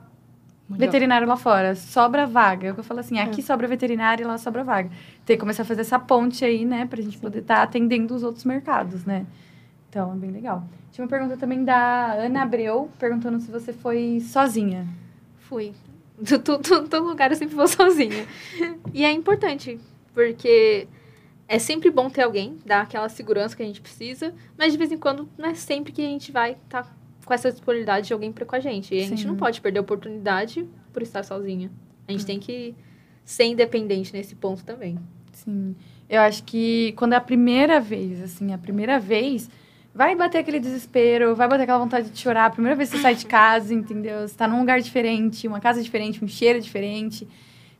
veterinário 0.69 1.27
lá 1.27 1.35
fora, 1.35 1.75
sobra 1.75 2.25
vaga. 2.25 2.67
É 2.67 2.71
o 2.71 2.73
que 2.73 2.79
eu 2.79 2.83
falo 2.83 2.99
assim, 3.01 3.17
É. 3.17 3.23
aqui 3.23 3.41
sobra 3.41 3.67
veterinário 3.67 4.23
e 4.23 4.25
lá 4.25 4.37
sobra 4.37 4.63
vaga. 4.63 4.89
Tem 5.25 5.35
que 5.35 5.39
começar 5.41 5.63
a 5.63 5.65
fazer 5.65 5.81
essa 5.81 5.99
ponte 5.99 6.45
aí, 6.45 6.63
né, 6.65 6.85
pra 6.85 7.01
gente 7.01 7.17
poder 7.17 7.39
estar 7.39 7.61
atendendo 7.61 8.13
os 8.15 8.23
outros 8.23 8.45
mercados, 8.45 9.03
né? 9.05 9.25
Então, 9.91 10.13
é 10.13 10.15
bem 10.15 10.31
legal. 10.31 10.63
Tinha 10.93 11.03
uma 11.03 11.09
pergunta 11.09 11.35
também 11.35 11.65
da 11.65 12.13
Ana 12.13 12.43
Abreu, 12.43 12.89
perguntando 12.97 13.41
se 13.41 13.51
você 13.51 13.73
foi 13.73 14.21
sozinha. 14.21 14.87
Fui. 15.39 15.73
Todo 16.89 17.03
lugar 17.05 17.29
eu 17.29 17.35
sempre 17.35 17.55
vou 17.55 17.67
sozinha. 17.67 18.25
E 18.93 19.03
é 19.03 19.11
importante, 19.11 19.77
porque 20.13 20.87
é 21.45 21.59
sempre 21.59 21.91
bom 21.91 22.09
ter 22.09 22.21
alguém, 22.23 22.57
dar 22.65 22.83
aquela 22.83 23.09
segurança 23.09 23.53
que 23.53 23.61
a 23.63 23.65
gente 23.65 23.81
precisa, 23.81 24.33
mas 24.57 24.71
de 24.71 24.77
vez 24.77 24.93
em 24.93 24.97
quando 24.97 25.27
não 25.37 25.49
é 25.49 25.55
sempre 25.55 25.91
que 25.91 26.01
a 26.01 26.07
gente 26.07 26.31
vai 26.31 26.53
estar 26.53 26.95
com 27.25 27.33
essa 27.33 27.51
disponibilidade 27.51 28.07
de 28.07 28.13
alguém 28.13 28.31
para 28.31 28.45
com 28.45 28.55
a 28.55 28.61
gente. 28.61 28.95
E 28.95 29.03
a 29.03 29.07
gente 29.07 29.27
não 29.27 29.35
pode 29.35 29.59
perder 29.59 29.79
a 29.79 29.81
oportunidade 29.81 30.65
por 30.93 31.01
estar 31.01 31.23
sozinha. 31.23 31.69
A 32.07 32.11
Hum. 32.13 32.15
gente 32.17 32.25
tem 32.25 32.39
que 32.39 32.73
ser 33.25 33.43
independente 33.43 34.13
nesse 34.13 34.35
ponto 34.35 34.63
também. 34.63 34.97
Sim. 35.33 35.75
Eu 36.09 36.21
acho 36.21 36.43
que 36.45 36.93
quando 36.93 37.11
é 37.11 37.17
a 37.17 37.21
primeira 37.21 37.79
vez, 37.81 38.21
assim, 38.21 38.53
a 38.53 38.57
primeira 38.57 38.97
vez, 38.99 39.49
vai 39.93 40.15
bater 40.15 40.39
aquele 40.39 40.59
desespero, 40.59 41.35
vai 41.35 41.47
bater 41.47 41.63
aquela 41.63 41.79
vontade 41.79 42.09
de 42.09 42.19
chorar. 42.19 42.45
A 42.45 42.49
primeira 42.49 42.75
vez 42.75 42.89
que 42.89 42.97
você 42.97 43.01
sai 43.01 43.15
de 43.15 43.25
casa, 43.25 43.73
entendeu? 43.73 44.27
Você 44.27 44.35
tá 44.35 44.47
num 44.47 44.59
lugar 44.59 44.81
diferente, 44.81 45.47
uma 45.47 45.59
casa 45.59 45.81
diferente, 45.83 46.23
um 46.23 46.27
cheiro 46.27 46.59
diferente. 46.61 47.27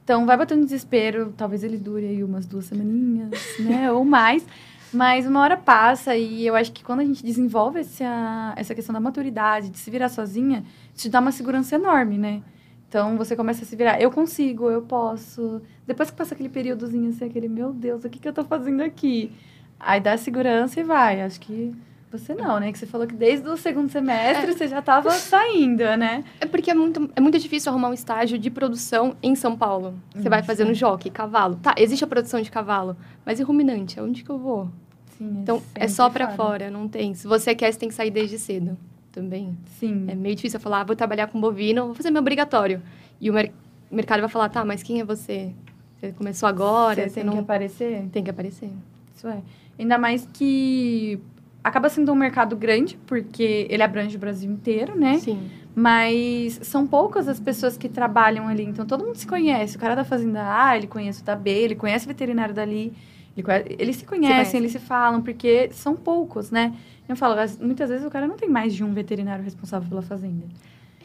Então, 0.04 0.26
vai 0.26 0.36
bater 0.36 0.58
um 0.58 0.64
desespero. 0.64 1.34
Talvez 1.38 1.64
ele 1.64 1.78
dure 1.78 2.06
aí 2.06 2.24
umas 2.24 2.46
duas 2.46 2.66
semaninhas, 2.66 3.32
né? 3.60 3.92
Ou 3.94 4.04
mais. 4.04 4.46
Mas 4.94 5.26
uma 5.26 5.40
hora 5.40 5.56
passa 5.56 6.18
e 6.18 6.46
eu 6.46 6.54
acho 6.54 6.72
que 6.74 6.84
quando 6.84 7.00
a 7.00 7.06
gente 7.06 7.24
desenvolve 7.24 7.80
essa, 7.80 8.54
essa 8.58 8.76
questão 8.76 8.92
da 8.92 9.00
maturidade, 9.00 9.70
de 9.70 9.78
se 9.78 9.90
virar 9.90 10.10
sozinha, 10.10 10.66
te 10.94 11.08
dá 11.08 11.22
uma 11.22 11.32
segurança 11.32 11.76
enorme, 11.76 12.18
né? 12.18 12.42
Então 12.90 13.16
você 13.16 13.34
começa 13.38 13.64
a 13.64 13.66
se 13.66 13.74
virar, 13.74 14.02
eu 14.02 14.12
consigo, 14.12 14.70
eu 14.70 14.82
posso. 14.82 15.62
Depois 15.88 16.12
que 16.12 16.18
passa 16.18 16.34
aquele 16.34 16.50
períodozinho 16.50 17.10
assim, 17.10 17.24
aquele, 17.24 17.48
meu 17.48 17.72
Deus, 17.72 18.04
o 18.04 18.10
que, 18.10 18.20
que 18.20 18.28
eu 18.28 18.34
tô 18.34 18.44
fazendo 18.44 18.82
aqui? 18.82 19.32
Aí 19.80 20.02
dá 20.02 20.18
segurança 20.18 20.82
e 20.82 20.84
vai. 20.84 21.22
Acho 21.22 21.40
que 21.40 21.74
Você 22.12 22.34
não, 22.34 22.60
né? 22.60 22.72
Que 22.74 22.78
você 22.78 22.86
falou 22.86 23.08
que 23.08 23.16
desde 23.16 23.48
o 23.48 23.56
segundo 23.56 23.90
semestre 23.90 24.52
é. 24.52 24.54
você 24.54 24.68
já 24.68 24.80
estava 24.80 25.12
saindo, 25.12 25.84
né? 25.96 26.26
É 26.42 26.46
porque 26.46 26.70
é 26.70 26.74
muito, 26.74 27.10
é 27.16 27.22
muito 27.22 27.40
difícil 27.40 27.72
arrumar 27.72 27.90
um 27.90 27.94
estágio 27.94 28.38
de 28.38 28.50
produção 28.50 29.16
em 29.24 29.34
São 29.34 29.56
Paulo. 29.56 29.94
Você 30.14 30.28
vai 30.28 30.44
fazendo 30.44 30.74
jockey, 30.74 31.10
cavalo. 31.10 31.56
Tá, 31.56 31.74
existe 31.78 32.04
a 32.04 32.08
produção 32.08 32.42
de 32.42 32.52
cavalo, 32.52 32.98
mas 33.26 33.40
e 33.40 33.44
ruminante? 33.44 34.00
Onde 34.02 34.26
que 34.26 34.30
eu 34.30 34.38
vou? 34.38 34.70
Sim, 35.18 35.38
é 35.38 35.42
então, 35.42 35.62
é 35.74 35.88
só 35.88 36.10
para 36.10 36.30
fora. 36.36 36.70
não 36.70 36.88
tem. 36.88 37.14
Se 37.14 37.26
você 37.28 37.56
quer, 37.56 37.72
você 37.72 37.80
tem 37.80 37.88
que 37.88 37.96
sair 37.96 38.12
desde 38.12 38.38
cedo 38.38 38.78
também. 39.12 39.58
Sim. 39.80 40.06
É 40.10 40.16
meio 40.16 40.36
difícil 40.36 40.58
eu 40.58 40.62
falar, 40.62 40.82
ah, 40.82 40.84
vou 40.84 40.96
trabalhar 40.96 41.28
com 41.28 41.40
bovino, 41.40 41.86
vou 41.86 41.96
fazer 41.96 42.12
meu 42.12 42.22
obrigatório. 42.22 42.82
E 43.22 43.30
o 43.30 43.34
mer 43.34 43.54
mercado 43.90 44.22
vai 44.22 44.30
falar, 44.30 44.50
tá, 44.50 44.64
mas 44.66 44.84
quem 44.84 45.00
é 45.02 45.06
você? 45.06 45.54
Você 45.98 46.12
começou 46.14 46.48
agora, 46.48 47.04
você, 47.04 47.10
você 47.10 47.16
tem 47.16 47.24
não... 47.24 47.34
que 47.34 47.40
aparecer? 47.40 48.10
Tem 48.12 48.24
que 48.24 48.30
aparecer. 48.30 48.70
Isso 49.16 49.28
é. 49.28 49.42
Ainda 49.78 49.98
mais 49.98 50.28
que 50.34 51.20
acaba 51.64 51.90
sendo 51.90 52.12
um 52.12 52.16
mercado 52.16 52.56
grande, 52.56 52.98
porque 53.06 53.68
ele 53.70 53.84
abrange 53.84 54.16
o 54.16 54.20
Brasil 54.20 54.52
inteiro, 54.52 54.98
né? 54.98 55.20
Sim. 55.20 55.50
Mas 55.74 56.60
são 56.64 56.86
poucas 56.86 57.28
as 57.28 57.40
pessoas 57.40 57.78
que 57.78 57.88
trabalham 57.88 58.48
ali, 58.48 58.64
então 58.64 58.86
todo 58.86 59.06
mundo 59.06 59.16
se 59.16 59.26
conhece. 59.26 59.78
O 59.78 59.80
cara 59.80 59.96
da 59.96 60.04
fazenda 60.04 60.42
A, 60.44 60.76
ele 60.76 60.88
conhece 60.88 61.22
o 61.22 61.26
da 61.26 61.36
B, 61.36 61.50
ele 61.50 61.76
conhece 61.76 62.06
o 62.06 62.08
veterinário 62.08 62.54
dali. 62.54 62.94
Ele 63.38 63.44
conhece, 63.44 63.76
eles 63.80 63.96
se 63.96 64.06
conhecem, 64.06 64.46
se 64.46 64.58
eles 64.58 64.72
se 64.74 64.80
falam, 64.80 65.22
porque 65.22 65.70
são 65.72 65.96
poucos, 65.96 66.52
né? 66.52 66.74
Eu 67.08 67.16
falo, 67.16 67.36
muitas 67.62 67.90
vezes 67.90 68.06
o 68.06 68.10
cara 68.10 68.28
não 68.28 68.36
tem 68.36 68.50
mais 68.50 68.74
de 68.74 68.84
um 68.84 68.94
veterinário 68.94 69.44
responsável 69.44 69.88
pela 69.88 70.02
fazenda. 70.02 70.46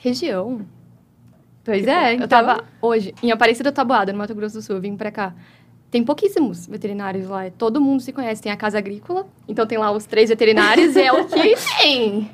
Região. 0.01 0.63
Pois 1.65 1.87
é, 1.87 2.15
então... 2.15 2.25
Eu 2.25 2.29
tava 2.29 2.65
hoje 2.83 3.15
em 3.23 3.31
Aparecida 3.31 3.71
Taboada, 3.71 4.13
no 4.13 4.19
Mato 4.19 4.35
Grosso 4.35 4.57
do 4.57 4.63
Sul, 4.63 4.77
eu 4.77 4.83
vim 4.83 4.97
pra 4.97 5.11
cá. 5.13 5.35
Tem 5.97 6.05
pouquíssimos 6.05 6.67
veterinários 6.67 7.27
lá. 7.27 7.51
Todo 7.57 7.81
mundo 7.81 8.03
se 8.03 8.13
conhece. 8.13 8.43
Tem 8.43 8.53
a 8.53 8.57
Casa 8.57 8.77
Agrícola, 8.77 9.27
então 9.49 9.67
tem 9.67 9.79
lá 9.79 9.91
os 9.91 10.05
três 10.05 10.29
veterinários 10.29 10.95
e 10.95 11.01
é 11.01 11.11
o 11.11 11.25
que 11.25 11.55
tem. 11.81 12.31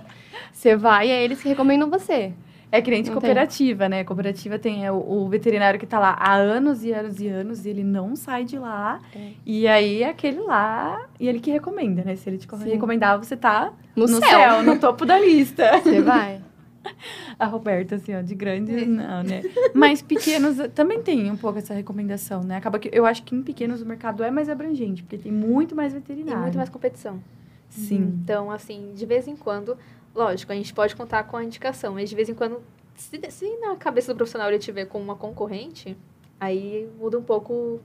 Você 0.53 0.75
vai 0.75 1.07
e 1.07 1.11
é 1.13 1.23
eles 1.23 1.41
que 1.41 1.49
recomendam 1.49 1.89
você. 1.89 2.33
É 2.73 2.83
cliente 2.83 3.09
não 3.09 3.21
cooperativa, 3.21 3.85
tem. 3.85 3.89
né? 3.91 4.03
Cooperativa 4.03 4.59
tem 4.59 4.85
é, 4.85 4.91
o, 4.91 4.97
o, 4.97 5.29
veterinário 5.29 5.79
que 5.79 5.85
está 5.85 6.01
lá 6.01 6.17
há 6.19 6.35
anos 6.35 6.83
e 6.83 6.91
anos 6.91 7.21
e 7.21 7.29
anos 7.29 7.65
e 7.65 7.69
ele 7.69 7.85
não 7.85 8.17
sai 8.17 8.43
de 8.43 8.59
lá. 8.59 8.99
É. 9.15 9.29
E 9.47 9.69
aí, 9.69 10.03
aquele 10.03 10.41
lá, 10.41 11.07
e 11.21 11.29
ele 11.29 11.39
que 11.39 11.53
recomenda, 11.53 12.03
né? 12.03 12.17
Se 12.17 12.29
ele 12.29 12.39
te 12.39 12.49
Sim. 12.49 12.69
recomendar, 12.69 13.17
você 13.17 13.37
tá 13.37 13.73
no, 13.95 14.09
no 14.09 14.19
céu. 14.19 14.29
céu. 14.29 14.63
no 14.65 14.77
topo 14.81 15.07
da 15.07 15.21
lista. 15.21 15.79
Você 15.79 16.03
vai. 16.03 16.41
A 17.39 17.47
Roberta, 17.47 17.97
assim, 17.97 18.15
ó, 18.15 18.23
de 18.23 18.35
grandes, 18.35 18.87
não, 18.87 19.23
né? 19.23 19.43
Mas 19.75 20.03
pequenos 20.03 20.57
também 20.75 21.03
tem 21.03 21.31
um 21.31 21.37
pouco 21.37 21.59
essa 21.59 21.75
recomendação, 21.75 22.43
né? 22.43 22.57
Acaba 22.57 22.79
que 22.79 22.91
eu 22.93 23.07
acho 23.07 23.23
que 23.23 23.35
em 23.35 23.43
pequenos 23.43 23.83
o 23.83 23.87
mercado 23.87 24.23
é 24.23 24.31
mais 24.31 24.49
abrangente, 24.49 25.03
porque 25.03 25.19
tem 25.19 25.33
muito 25.33 25.75
mais 25.75 25.93
veterinário. 25.93 26.41
E 26.41 26.43
muito 26.43 26.57
mais 26.57 26.69
competição. 26.69 27.23
Sim. 27.69 28.21
Então, 28.23 28.51
assim, 28.51 28.93
de 28.95 29.07
vez 29.07 29.27
em 29.27 29.35
quando 29.35 29.77
lógico, 30.15 30.53
a 30.53 30.55
gente 30.55 30.73
pode 30.73 30.95
contar 30.95 31.25
com 31.25 31.37
a 31.37 31.45
indicação, 31.45 31.95
mas 31.95 32.09
de 32.09 32.17
vez 32.17 32.29
em 32.29 32.35
quando, 32.35 32.63
se, 32.95 33.21
se 33.31 33.57
na 33.59 33.77
cabeça 33.77 34.13
do 34.13 34.17
profissional 34.17 34.49
ele 34.49 34.59
tiver 34.59 34.87
como 34.87 35.05
uma 35.05 35.17
concorrente, 35.17 35.97
aí 36.39 36.89
muda 36.99 37.19
um 37.19 37.23
pouco. 37.23 37.81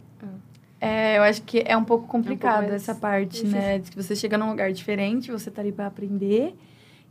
É, 0.79 1.17
eu 1.17 1.23
acho 1.23 1.41
que 1.41 1.63
é 1.65 1.75
um 1.75 1.83
pouco 1.83 2.07
complicado 2.07 2.53
é 2.53 2.57
um 2.57 2.61
pouco 2.61 2.75
essa 2.75 2.93
parte, 2.93 3.45
né? 3.47 3.79
De 3.79 3.91
que 3.91 3.97
você 4.01 4.15
chega 4.15 4.37
num 4.37 4.49
lugar 4.49 4.71
diferente, 4.71 5.31
você 5.31 5.49
tá 5.49 5.61
ali 5.61 5.71
para 5.71 5.87
aprender. 5.87 6.55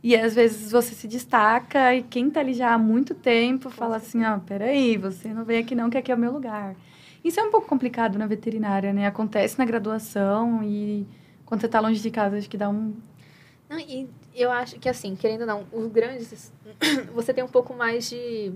E 0.03 0.15
às 0.15 0.35
vezes 0.35 0.71
você 0.71 0.93
se 0.93 1.07
destaca 1.07 1.95
e 1.95 2.03
quem 2.03 2.29
tá 2.29 2.39
ali 2.39 2.53
já 2.53 2.73
há 2.73 2.77
muito 2.77 3.15
tempo 3.15 3.69
fala 3.69 3.97
assim, 3.97 4.23
ó, 4.23 4.35
oh, 4.35 4.39
peraí, 4.39 4.97
você 4.97 5.29
não 5.33 5.43
vem 5.43 5.59
aqui 5.59 5.75
não, 5.75 5.89
que 5.89 5.97
aqui 5.97 6.11
é 6.11 6.15
o 6.15 6.17
meu 6.17 6.31
lugar. 6.31 6.75
Isso 7.23 7.39
é 7.39 7.43
um 7.43 7.51
pouco 7.51 7.67
complicado 7.67 8.17
na 8.17 8.27
veterinária, 8.27 8.93
né? 8.93 9.07
Acontece 9.07 9.57
na 9.57 9.65
graduação 9.65 10.63
e 10.63 11.07
quando 11.45 11.61
você 11.61 11.67
tá 11.67 11.79
longe 11.79 11.99
de 11.99 12.11
casa, 12.11 12.37
acho 12.37 12.49
que 12.49 12.57
dá 12.57 12.69
um... 12.69 12.93
Não, 13.67 13.79
e 13.79 14.07
eu 14.37 14.51
acho 14.51 14.79
que, 14.79 14.87
assim, 14.87 15.15
querendo 15.15 15.41
ou 15.41 15.47
não, 15.47 15.67
os 15.71 15.91
grandes, 15.91 16.53
você 17.13 17.33
tem 17.33 17.43
um 17.43 17.49
pouco 17.49 17.73
mais 17.73 18.09
de. 18.09 18.53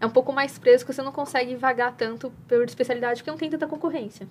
É 0.00 0.06
um 0.06 0.10
pouco 0.10 0.32
mais 0.32 0.58
preso 0.58 0.86
que 0.86 0.92
você 0.92 1.02
não 1.02 1.10
consegue 1.10 1.56
vagar 1.56 1.96
tanto 1.96 2.32
por 2.46 2.64
especialidade, 2.64 3.20
porque 3.20 3.30
não 3.30 3.38
tem 3.38 3.50
tanta 3.50 3.66
concorrência. 3.66 4.28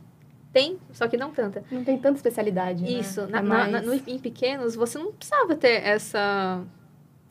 Tem, 0.57 0.79
só 0.91 1.07
que 1.07 1.15
não 1.17 1.29
tanta. 1.29 1.63
Não 1.69 1.83
tem 1.83 1.99
tanta 1.99 2.15
especialidade. 2.15 2.81
Né? 2.81 2.89
Isso. 2.89 3.21
Né? 3.21 3.27
Na, 3.29 3.37
é 3.37 3.41
mais... 3.43 3.71
na, 3.71 3.81
no, 3.83 3.93
em 3.93 4.17
pequenos, 4.17 4.73
você 4.73 4.97
não 4.97 5.11
precisava 5.11 5.55
ter 5.55 5.83
essa 5.85 6.65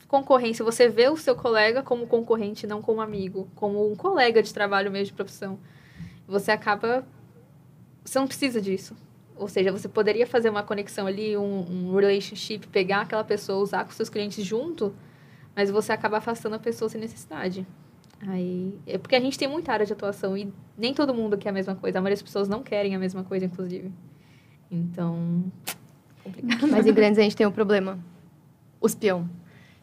concorrência. 0.07 0.63
Você 0.63 0.87
vê 0.87 1.09
o 1.09 1.17
seu 1.17 1.35
colega 1.35 1.83
como 1.83 2.07
concorrente, 2.07 2.65
não 2.65 2.81
como 2.81 3.01
amigo, 3.01 3.49
como 3.53 3.91
um 3.91 3.97
colega 3.97 4.41
de 4.41 4.53
trabalho 4.53 4.89
mesmo 4.89 5.07
de 5.07 5.13
profissão. 5.13 5.59
Você 6.25 6.51
acaba. 6.51 7.05
Você 8.05 8.17
não 8.17 8.27
precisa 8.27 8.61
disso. 8.61 8.95
Ou 9.35 9.49
seja, 9.49 9.73
você 9.73 9.89
poderia 9.89 10.25
fazer 10.25 10.49
uma 10.49 10.63
conexão 10.63 11.05
ali, 11.05 11.35
um, 11.35 11.65
um 11.69 11.95
relationship, 11.95 12.65
pegar 12.67 13.01
aquela 13.01 13.25
pessoa, 13.25 13.61
usar 13.61 13.83
com 13.83 13.91
seus 13.91 14.07
clientes 14.09 14.43
junto, 14.43 14.95
mas 15.53 15.69
você 15.69 15.91
acaba 15.91 16.19
afastando 16.19 16.55
a 16.55 16.59
pessoa 16.59 16.87
sem 16.87 17.01
necessidade. 17.01 17.67
Aí, 18.25 18.77
é 18.87 18.97
porque 18.97 19.15
a 19.15 19.19
gente 19.19 19.37
tem 19.37 19.47
muita 19.47 19.71
área 19.71 19.85
de 19.85 19.93
atuação 19.93 20.35
e 20.35 20.51
nem 20.77 20.93
todo 20.93 21.13
mundo 21.13 21.37
quer 21.37 21.49
a 21.49 21.53
mesma 21.53 21.75
coisa. 21.75 21.99
A 21.99 22.01
maioria 22.01 22.15
das 22.15 22.23
pessoas 22.23 22.47
não 22.47 22.63
querem 22.63 22.95
a 22.95 22.99
mesma 22.99 23.23
coisa, 23.23 23.45
inclusive. 23.45 23.91
Então, 24.71 25.43
complicado. 26.23 26.67
Mas 26.67 26.85
em 26.85 26.93
grandes 26.93 27.19
a 27.19 27.21
gente 27.21 27.35
tem 27.35 27.45
um 27.45 27.51
problema. 27.51 27.99
Os 28.81 28.95
peão. 28.95 29.29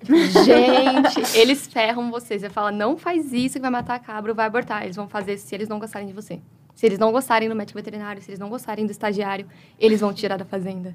gente, 0.03 1.37
eles 1.39 1.67
ferram 1.67 2.11
vocês. 2.11 2.43
Você 2.43 2.51
fala, 2.51 2.73
não 2.73 2.97
faz 2.97 3.33
isso 3.33 3.55
que 3.55 3.61
vai 3.61 3.71
matar 3.71 3.95
a 3.95 3.99
cabra, 3.99 4.35
vai 4.35 4.47
abortar. 4.47 4.83
Eles 4.83 4.97
vão 4.97 5.09
fazer 5.09 5.39
se 5.39 5.55
eles 5.55 5.69
não 5.69 5.79
gostarem 5.79 6.09
de 6.09 6.13
você. 6.13 6.41
Se 6.75 6.87
eles 6.87 6.99
não 6.99 7.13
gostarem 7.13 7.49
do 7.49 7.55
médico 7.55 7.79
veterinário, 7.79 8.21
se 8.21 8.31
eles 8.31 8.41
não 8.41 8.49
gostarem 8.49 8.85
do 8.85 8.91
estagiário, 8.91 9.47
eles 9.79 10.01
vão 10.01 10.13
tirar 10.13 10.37
da 10.37 10.45
fazenda. 10.45 10.95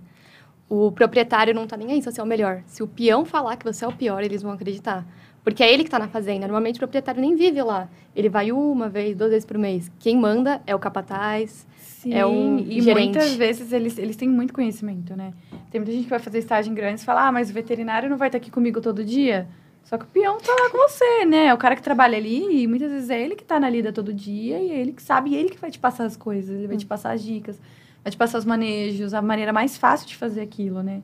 O 0.68 0.92
proprietário 0.92 1.54
não 1.54 1.64
está 1.64 1.76
nem 1.78 1.94
aí 1.94 2.02
se 2.02 2.12
você 2.12 2.20
é 2.20 2.24
o 2.24 2.28
melhor. 2.28 2.62
Se 2.68 2.84
o 2.84 2.88
peão 2.88 3.26
falar 3.26 3.56
que 3.56 3.64
você 3.64 3.86
é 3.86 3.88
o 3.88 3.94
pior, 3.94 4.22
eles 4.22 4.42
vão 4.42 4.52
acreditar. 4.52 5.06
Porque 5.50 5.64
é 5.64 5.74
ele 5.74 5.84
que 5.84 5.88
está 5.88 5.98
na 5.98 6.08
fazenda. 6.08 6.42
Normalmente 6.42 6.76
o 6.76 6.80
proprietário 6.80 7.20
nem 7.20 7.36
vive 7.36 7.62
lá. 7.64 7.90
Ele 8.16 8.30
vai 8.30 8.52
uma 8.52 8.88
vez, 8.88 9.16
duas 9.16 9.32
vezes 9.32 9.46
por 9.46 9.58
mês. 9.58 9.92
Quem 10.00 10.16
manda 10.16 10.62
é 10.68 10.76
o 10.76 10.80
capataz, 10.80 11.66
Sim, 11.78 12.14
é 12.14 12.26
um 12.26 12.60
e 12.60 12.82
gerente. 12.82 13.06
muitas 13.06 13.34
vezes 13.34 13.74
eles, 13.74 13.98
eles 13.98 14.16
têm 14.16 14.30
muito 14.30 14.54
conhecimento, 14.54 15.16
né? 15.16 15.34
Tem 15.72 15.82
muita 15.82 15.92
gente 15.92 16.04
que 16.04 16.10
vai 16.10 16.20
fazer 16.20 16.38
estágio 16.38 16.72
em 16.72 16.76
grandes 16.76 17.02
e 17.02 17.06
fala, 17.06 17.28
ah, 17.28 17.32
mas 17.32 17.50
o 17.50 17.54
veterinário 17.54 18.10
não 18.10 18.16
vai 18.16 18.28
estar 18.28 18.38
aqui 18.38 18.52
comigo 18.52 18.80
todo 18.80 19.04
dia? 19.04 19.48
Só 19.84 19.98
que 19.98 20.06
o 20.06 20.08
peão 20.08 20.38
tá 20.38 20.54
lá 20.54 20.70
com 20.70 20.78
você, 20.78 21.26
né? 21.26 21.48
É 21.48 21.54
o 21.54 21.58
cara 21.58 21.76
que 21.76 21.82
trabalha 21.82 22.16
ali 22.16 22.62
e 22.62 22.68
muitas 22.68 22.92
vezes 22.92 23.10
é 23.10 23.20
ele 23.20 23.36
que 23.36 23.44
tá 23.44 23.60
na 23.60 23.70
lida 23.70 23.92
todo 23.92 24.14
dia 24.14 24.60
e 24.60 24.72
é 24.72 24.80
ele 24.80 24.92
que 24.94 25.02
sabe 25.02 25.32
e 25.32 25.36
é 25.36 25.40
ele 25.40 25.50
que 25.50 25.58
vai 25.58 25.72
te 25.72 25.80
passar 25.80 26.06
as 26.06 26.16
coisas, 26.16 26.56
ele 26.56 26.68
vai 26.68 26.78
te 26.78 26.86
hum. 26.86 26.88
passar 26.88 27.12
as 27.12 27.24
dicas, 27.24 27.60
vai 28.04 28.12
te 28.12 28.18
passar 28.18 28.38
os 28.38 28.46
manejos, 28.46 29.16
a 29.16 29.22
maneira 29.22 29.52
mais 29.52 29.78
fácil 29.78 30.08
de 30.08 30.16
fazer 30.16 30.42
aquilo, 30.42 30.84
né? 30.84 31.02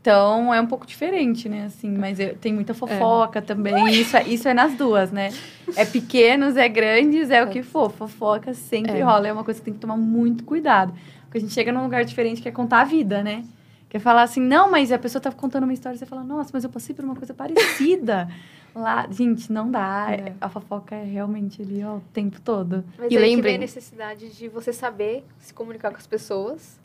Então 0.00 0.54
é 0.54 0.60
um 0.60 0.66
pouco 0.66 0.86
diferente, 0.86 1.48
né? 1.48 1.66
Assim, 1.66 1.90
mas 1.90 2.20
eu, 2.20 2.34
tem 2.36 2.52
muita 2.52 2.72
fofoca 2.72 3.40
é. 3.40 3.42
também. 3.42 3.88
Isso 3.90 4.16
é, 4.16 4.26
isso 4.28 4.48
é 4.48 4.54
nas 4.54 4.74
duas, 4.74 5.10
né? 5.10 5.30
É 5.76 5.84
pequenos, 5.84 6.56
é 6.56 6.68
grandes, 6.68 7.30
é 7.30 7.42
o 7.42 7.48
que 7.48 7.62
for. 7.62 7.90
Fofoca 7.90 8.54
sempre 8.54 8.98
é. 8.98 9.02
rola. 9.02 9.28
É 9.28 9.32
uma 9.32 9.44
coisa 9.44 9.60
que 9.60 9.64
tem 9.64 9.74
que 9.74 9.80
tomar 9.80 9.96
muito 9.96 10.44
cuidado. 10.44 10.94
Porque 11.24 11.38
a 11.38 11.40
gente 11.40 11.52
chega 11.52 11.72
num 11.72 11.82
lugar 11.82 12.04
diferente 12.04 12.40
que 12.40 12.48
é 12.48 12.52
contar 12.52 12.80
a 12.80 12.84
vida, 12.84 13.22
né? 13.22 13.44
Quer 13.88 13.98
falar 13.98 14.22
assim, 14.22 14.40
não, 14.40 14.70
mas 14.70 14.92
a 14.92 14.98
pessoa 14.98 15.20
tá 15.20 15.32
contando 15.32 15.64
uma 15.64 15.72
história 15.72 15.96
e 15.96 15.98
você 15.98 16.06
fala, 16.06 16.22
nossa, 16.22 16.50
mas 16.52 16.62
eu 16.62 16.70
passei 16.70 16.94
por 16.94 17.04
uma 17.04 17.16
coisa 17.16 17.34
parecida. 17.34 18.28
Lá, 18.74 19.08
gente, 19.10 19.50
não 19.50 19.70
dá. 19.70 20.08
É. 20.10 20.32
A 20.40 20.48
fofoca 20.48 20.94
é 20.94 21.04
realmente 21.04 21.60
ali, 21.62 21.82
ó, 21.82 21.96
o 21.96 22.02
tempo 22.12 22.40
todo. 22.40 22.84
Mas 22.98 23.10
e 23.10 23.18
lembrem 23.18 23.56
a 23.56 23.58
necessidade 23.58 24.30
de 24.30 24.46
você 24.48 24.72
saber 24.72 25.24
se 25.38 25.52
comunicar 25.52 25.90
com 25.90 25.96
as 25.96 26.06
pessoas 26.06 26.77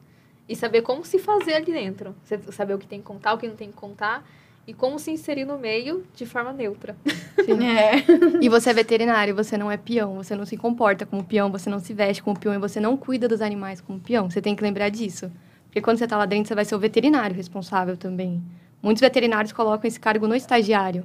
e 0.48 0.56
saber 0.56 0.82
como 0.82 1.06
se 1.06 1.20
fazer 1.20 1.54
ali 1.54 1.72
dentro. 1.72 2.16
Saber 2.52 2.74
o 2.74 2.78
que 2.78 2.88
tem 2.88 3.00
que 3.00 3.06
contar, 3.06 3.34
o 3.34 3.38
que 3.38 3.48
não 3.48 3.56
tem 3.56 3.70
que 3.70 3.76
contar 3.76 4.26
e 4.66 4.74
como 4.74 4.98
se 4.98 5.12
inserir 5.12 5.46
no 5.46 5.58
meio 5.58 6.06
de 6.16 6.26
forma 6.26 6.54
neutra. 6.54 6.96
Sim. 7.44 7.66
É. 7.66 8.04
E 8.42 8.48
você 8.48 8.70
é 8.70 8.74
veterinário, 8.74 9.36
você 9.36 9.58
não 9.58 9.70
é 9.70 9.78
peão, 9.78 10.16
você 10.16 10.36
não 10.36 10.46
se 10.46 10.56
comporta 10.56 11.06
como 11.06 11.24
peão, 11.24 11.52
você 11.52 11.70
não 11.70 11.80
se 11.80 11.94
veste 11.94 12.24
como 12.24 12.40
peão 12.40 12.54
e 12.54 12.58
você 12.58 12.80
não 12.80 12.96
cuida 12.96 13.28
dos 13.28 13.42
animais 13.42 13.82
como 13.82 14.00
peão. 14.00 14.30
Você 14.30 14.42
tem 14.42 14.56
que 14.56 14.64
lembrar 14.64 14.90
disso. 14.90 15.32
Porque 15.66 15.82
quando 15.82 15.98
você 15.98 16.06
está 16.06 16.18
lá 16.18 16.26
dentro, 16.26 16.48
você 16.48 16.56
vai 16.56 16.66
ser 16.66 16.76
o 16.76 16.80
veterinário 16.80 17.36
responsável 17.36 17.98
também. 17.98 18.42
Muitos 18.82 19.02
veterinários 19.02 19.52
colocam 19.52 19.88
esse 19.88 20.00
cargo 20.00 20.28
no 20.28 20.36
estagiário. 20.36 21.04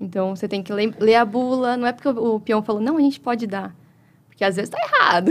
Então, 0.00 0.34
você 0.34 0.46
tem 0.46 0.62
que 0.62 0.72
ler 0.72 1.14
a 1.14 1.24
bula. 1.24 1.76
Não 1.76 1.86
é 1.86 1.92
porque 1.92 2.08
o 2.08 2.40
peão 2.40 2.62
falou, 2.62 2.80
não, 2.80 2.96
a 2.96 3.00
gente 3.00 3.18
pode 3.20 3.46
dar. 3.46 3.74
Porque 4.28 4.44
às 4.44 4.56
vezes 4.56 4.70
está 4.72 4.78
errado. 4.82 5.30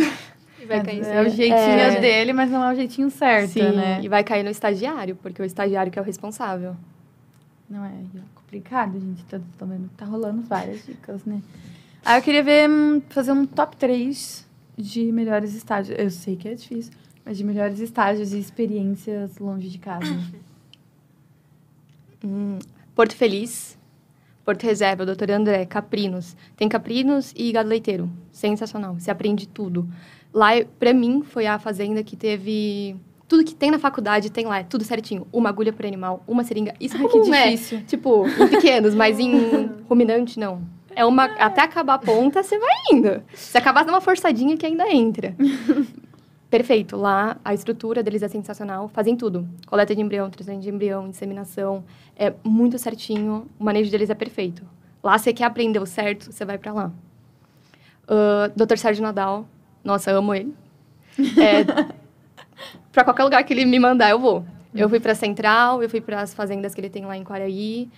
Vai 0.78 0.86
cair 0.86 1.06
é 1.06 1.22
o 1.22 1.30
jeitinho 1.30 1.60
é. 1.60 2.00
dele, 2.00 2.34
mas 2.34 2.50
não 2.50 2.64
é 2.64 2.72
o 2.72 2.76
jeitinho 2.76 3.10
certo, 3.10 3.52
Sim, 3.52 3.72
né? 3.72 4.00
E 4.02 4.08
vai 4.08 4.24
cair 4.24 4.44
no 4.44 4.50
estagiário, 4.50 5.16
porque 5.16 5.42
é 5.42 5.44
o 5.44 5.46
estagiário 5.46 5.92
que 5.92 6.00
é 6.00 6.02
o 6.02 6.06
responsável. 6.06 6.76
Não 7.70 7.84
é, 7.84 7.90
é 7.90 8.22
complicado, 8.36 9.00
gente. 9.00 9.24
Tá, 9.26 9.40
tá, 9.58 9.68
tá 9.98 10.06
rolando 10.06 10.42
várias 10.44 10.86
dicas, 10.86 11.26
né? 11.26 11.42
Aí 12.06 12.20
eu 12.20 12.24
queria 12.24 12.44
ver, 12.44 12.70
hum, 12.70 13.02
fazer 13.10 13.32
um 13.32 13.46
top 13.46 13.76
3 13.78 14.46
de 14.78 15.12
melhores 15.12 15.54
estágios. 15.54 15.98
Eu 15.98 16.10
sei 16.10 16.36
que 16.36 16.48
é 16.48 16.54
difícil, 16.54 16.94
mas 17.26 17.38
de 17.38 17.44
melhores 17.44 17.80
estágios 17.80 18.34
e 18.34 18.40
experiências 18.40 19.38
longe 19.38 19.70
de 19.70 19.78
casa. 19.78 20.06
hum, 22.24 22.60
Porto 22.94 23.16
Feliz, 23.16 23.78
Porto 24.44 24.64
Reserva, 24.64 25.06
Doutor 25.06 25.32
André, 25.32 25.66
Caprinos. 25.66 26.36
Tem 26.58 26.68
Caprinos 26.68 27.34
e 27.36 27.52
Gado 27.52 27.70
Leiteiro. 27.70 28.10
Sensacional. 28.32 28.96
Você 28.96 29.10
aprende 29.10 29.48
tudo. 29.48 29.88
Lá, 30.34 30.50
para 30.80 30.94
mim, 30.94 31.22
foi 31.22 31.46
a 31.46 31.60
fazenda 31.60 32.04
que 32.04 32.16
teve 32.16 32.96
tudo 33.28 33.44
que 33.44 33.56
tem 33.56 33.72
na 33.72 33.80
faculdade 33.80 34.32
tem 34.32 34.46
lá, 34.46 34.60
é 34.60 34.64
tudo 34.64 34.84
certinho. 34.84 35.26
Uma 35.32 35.50
agulha 35.50 35.74
por 35.74 35.86
animal, 35.86 36.24
uma 36.28 36.44
seringa. 36.44 36.74
Isso 36.80 36.96
Ai, 36.98 37.04
que 37.04 37.10
comum, 37.10 37.34
é, 37.34 37.52
difícil. 37.52 37.82
Tipo, 37.88 38.28
em 38.28 38.48
pequenos, 38.48 38.94
mas 38.94 39.20
em 39.20 39.72
ruminante, 39.90 40.40
não. 40.40 40.62
É 40.96 41.04
uma. 41.04 41.26
Até 41.26 41.62
acabar 41.62 41.96
a 41.96 41.98
ponta, 42.00 42.44
você 42.44 42.60
vai 42.60 42.76
indo. 42.92 43.24
Se 43.34 43.58
acabar, 43.58 43.84
dá 43.84 43.92
uma 43.92 44.02
forçadinha 44.02 44.56
que 44.56 44.66
ainda 44.66 44.88
entra. 44.92 45.36
Perfeito. 46.50 46.96
Lá, 46.96 47.38
a 47.44 47.52
estrutura 47.56 48.04
deles 48.04 48.22
é 48.22 48.28
sensacional. 48.28 48.88
Fazem 48.90 49.16
tudo. 49.16 49.48
Coleta 49.66 49.96
de 49.96 50.02
embrião, 50.02 50.30
transferência 50.30 50.70
de 50.70 50.76
embrião, 50.76 51.08
inseminação. 51.08 51.84
É 52.16 52.32
muito 52.44 52.78
certinho. 52.78 53.48
O 53.60 53.64
manejo 53.64 53.90
deles 53.90 54.12
é 54.12 54.14
perfeito. 54.14 54.64
Lá, 55.04 55.18
você 55.18 55.34
quer 55.34 55.46
aprender 55.46 55.80
o 55.80 55.86
certo, 55.88 56.32
você 56.32 56.46
vai 56.46 56.60
pra 56.60 56.72
lá. 56.72 56.92
Uh, 58.04 58.54
Dr. 58.56 58.78
Sérgio 58.78 59.02
Nadal. 59.02 59.48
Nossa, 59.84 60.12
amo 60.12 60.34
ele. 60.34 60.54
É, 61.20 61.64
pra 62.92 63.04
qualquer 63.04 63.24
lugar 63.24 63.44
que 63.44 63.54
ele 63.54 63.66
me 63.66 63.80
mandar, 63.80 64.10
eu 64.10 64.20
vou. 64.20 64.46
Eu 64.74 64.90
fui 64.90 65.00
pra 65.00 65.14
Central, 65.14 65.84
eu 65.84 65.90
fui 65.90 66.02
para 66.02 66.22
as 66.22 66.34
fazendas 66.34 66.74
que 66.74 66.82
ele 66.82 66.90
tem 66.90 67.06
lá 67.06 67.16
em 67.16 67.24
Quaraí. 67.24 67.90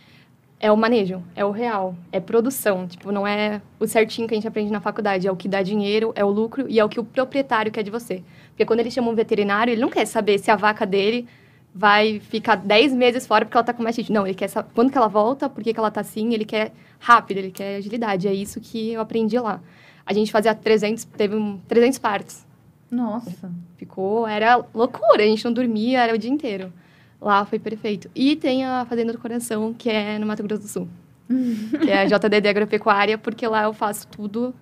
É 0.59 0.71
o 0.71 0.77
manejo, 0.77 1.21
é 1.35 1.43
o 1.45 1.51
real, 1.51 1.95
é 2.11 2.19
produção. 2.19 2.87
Tipo, 2.87 3.11
não 3.11 3.25
é 3.27 3.61
o 3.79 3.85
certinho 3.85 4.27
que 4.27 4.33
a 4.33 4.37
gente 4.37 4.47
aprende 4.47 4.71
na 4.71 4.81
faculdade. 4.81 5.27
É 5.27 5.31
o 5.31 5.35
que 5.35 5.47
dá 5.47 5.61
dinheiro, 5.61 6.11
é 6.15 6.25
o 6.25 6.29
lucro 6.29 6.65
e 6.67 6.79
é 6.79 6.83
o 6.83 6.89
que 6.89 6.99
o 6.99 7.03
proprietário 7.03 7.71
quer 7.71 7.83
de 7.83 7.91
você. 7.91 8.23
Porque 8.49 8.65
quando 8.65 8.79
ele 8.79 8.91
chama 8.91 9.09
um 9.09 9.15
veterinário, 9.15 9.71
ele 9.71 9.81
não 9.81 9.89
quer 9.89 10.05
saber 10.05 10.39
se 10.39 10.49
a 10.49 10.55
vaca 10.55 10.85
dele 10.85 11.27
vai 11.73 12.21
ficar 12.21 12.55
10 12.55 12.93
meses 12.93 13.27
fora 13.27 13.45
porque 13.45 13.57
ela 13.57 13.63
tá 13.65 13.73
com 13.73 13.83
mastite. 13.83 14.11
Não, 14.11 14.25
ele 14.25 14.33
quer 14.33 14.47
saber 14.47 14.69
quando 14.73 14.91
que 14.91 14.97
ela 14.97 15.09
volta, 15.09 15.49
por 15.49 15.61
que 15.61 15.73
ela 15.77 15.91
tá 15.91 16.01
assim, 16.01 16.33
ele 16.33 16.45
quer 16.45 16.71
rápido, 16.99 17.37
ele 17.37 17.51
quer 17.51 17.77
agilidade. 17.77 18.27
É 18.27 18.33
isso 18.33 18.59
que 18.61 18.93
eu 18.93 19.01
aprendi 19.01 19.37
lá. 19.37 19.61
A 20.05 20.13
gente 20.13 20.31
fazia 20.31 20.53
300, 20.53 21.05
teve 21.05 21.35
um, 21.35 21.57
300 21.67 21.99
partes. 21.99 22.45
Nossa. 22.91 23.51
Ficou, 23.77 24.27
era 24.27 24.63
loucura, 24.73 25.23
a 25.23 25.25
gente 25.25 25.43
não 25.43 25.51
dormia, 25.51 26.01
era 26.01 26.13
o 26.13 26.17
dia 26.17 26.29
inteiro. 26.29 26.71
Lá 27.19 27.43
foi 27.45 27.57
perfeito. 27.57 28.09
E 28.13 28.35
tem 28.35 28.65
a 28.65 28.85
Fazenda 28.85 29.11
do 29.11 29.17
Coração, 29.17 29.73
que 29.73 29.89
é 29.89 30.19
no 30.19 30.27
Mato 30.27 30.43
Grosso 30.43 30.61
do 30.61 30.67
Sul. 30.67 30.87
que 31.81 31.89
é 31.89 32.01
a 32.01 32.05
JDD 32.05 32.47
Agropecuária, 32.47 33.17
porque 33.17 33.47
lá 33.47 33.63
eu 33.63 33.73
faço 33.73 34.07
tudo. 34.07 34.53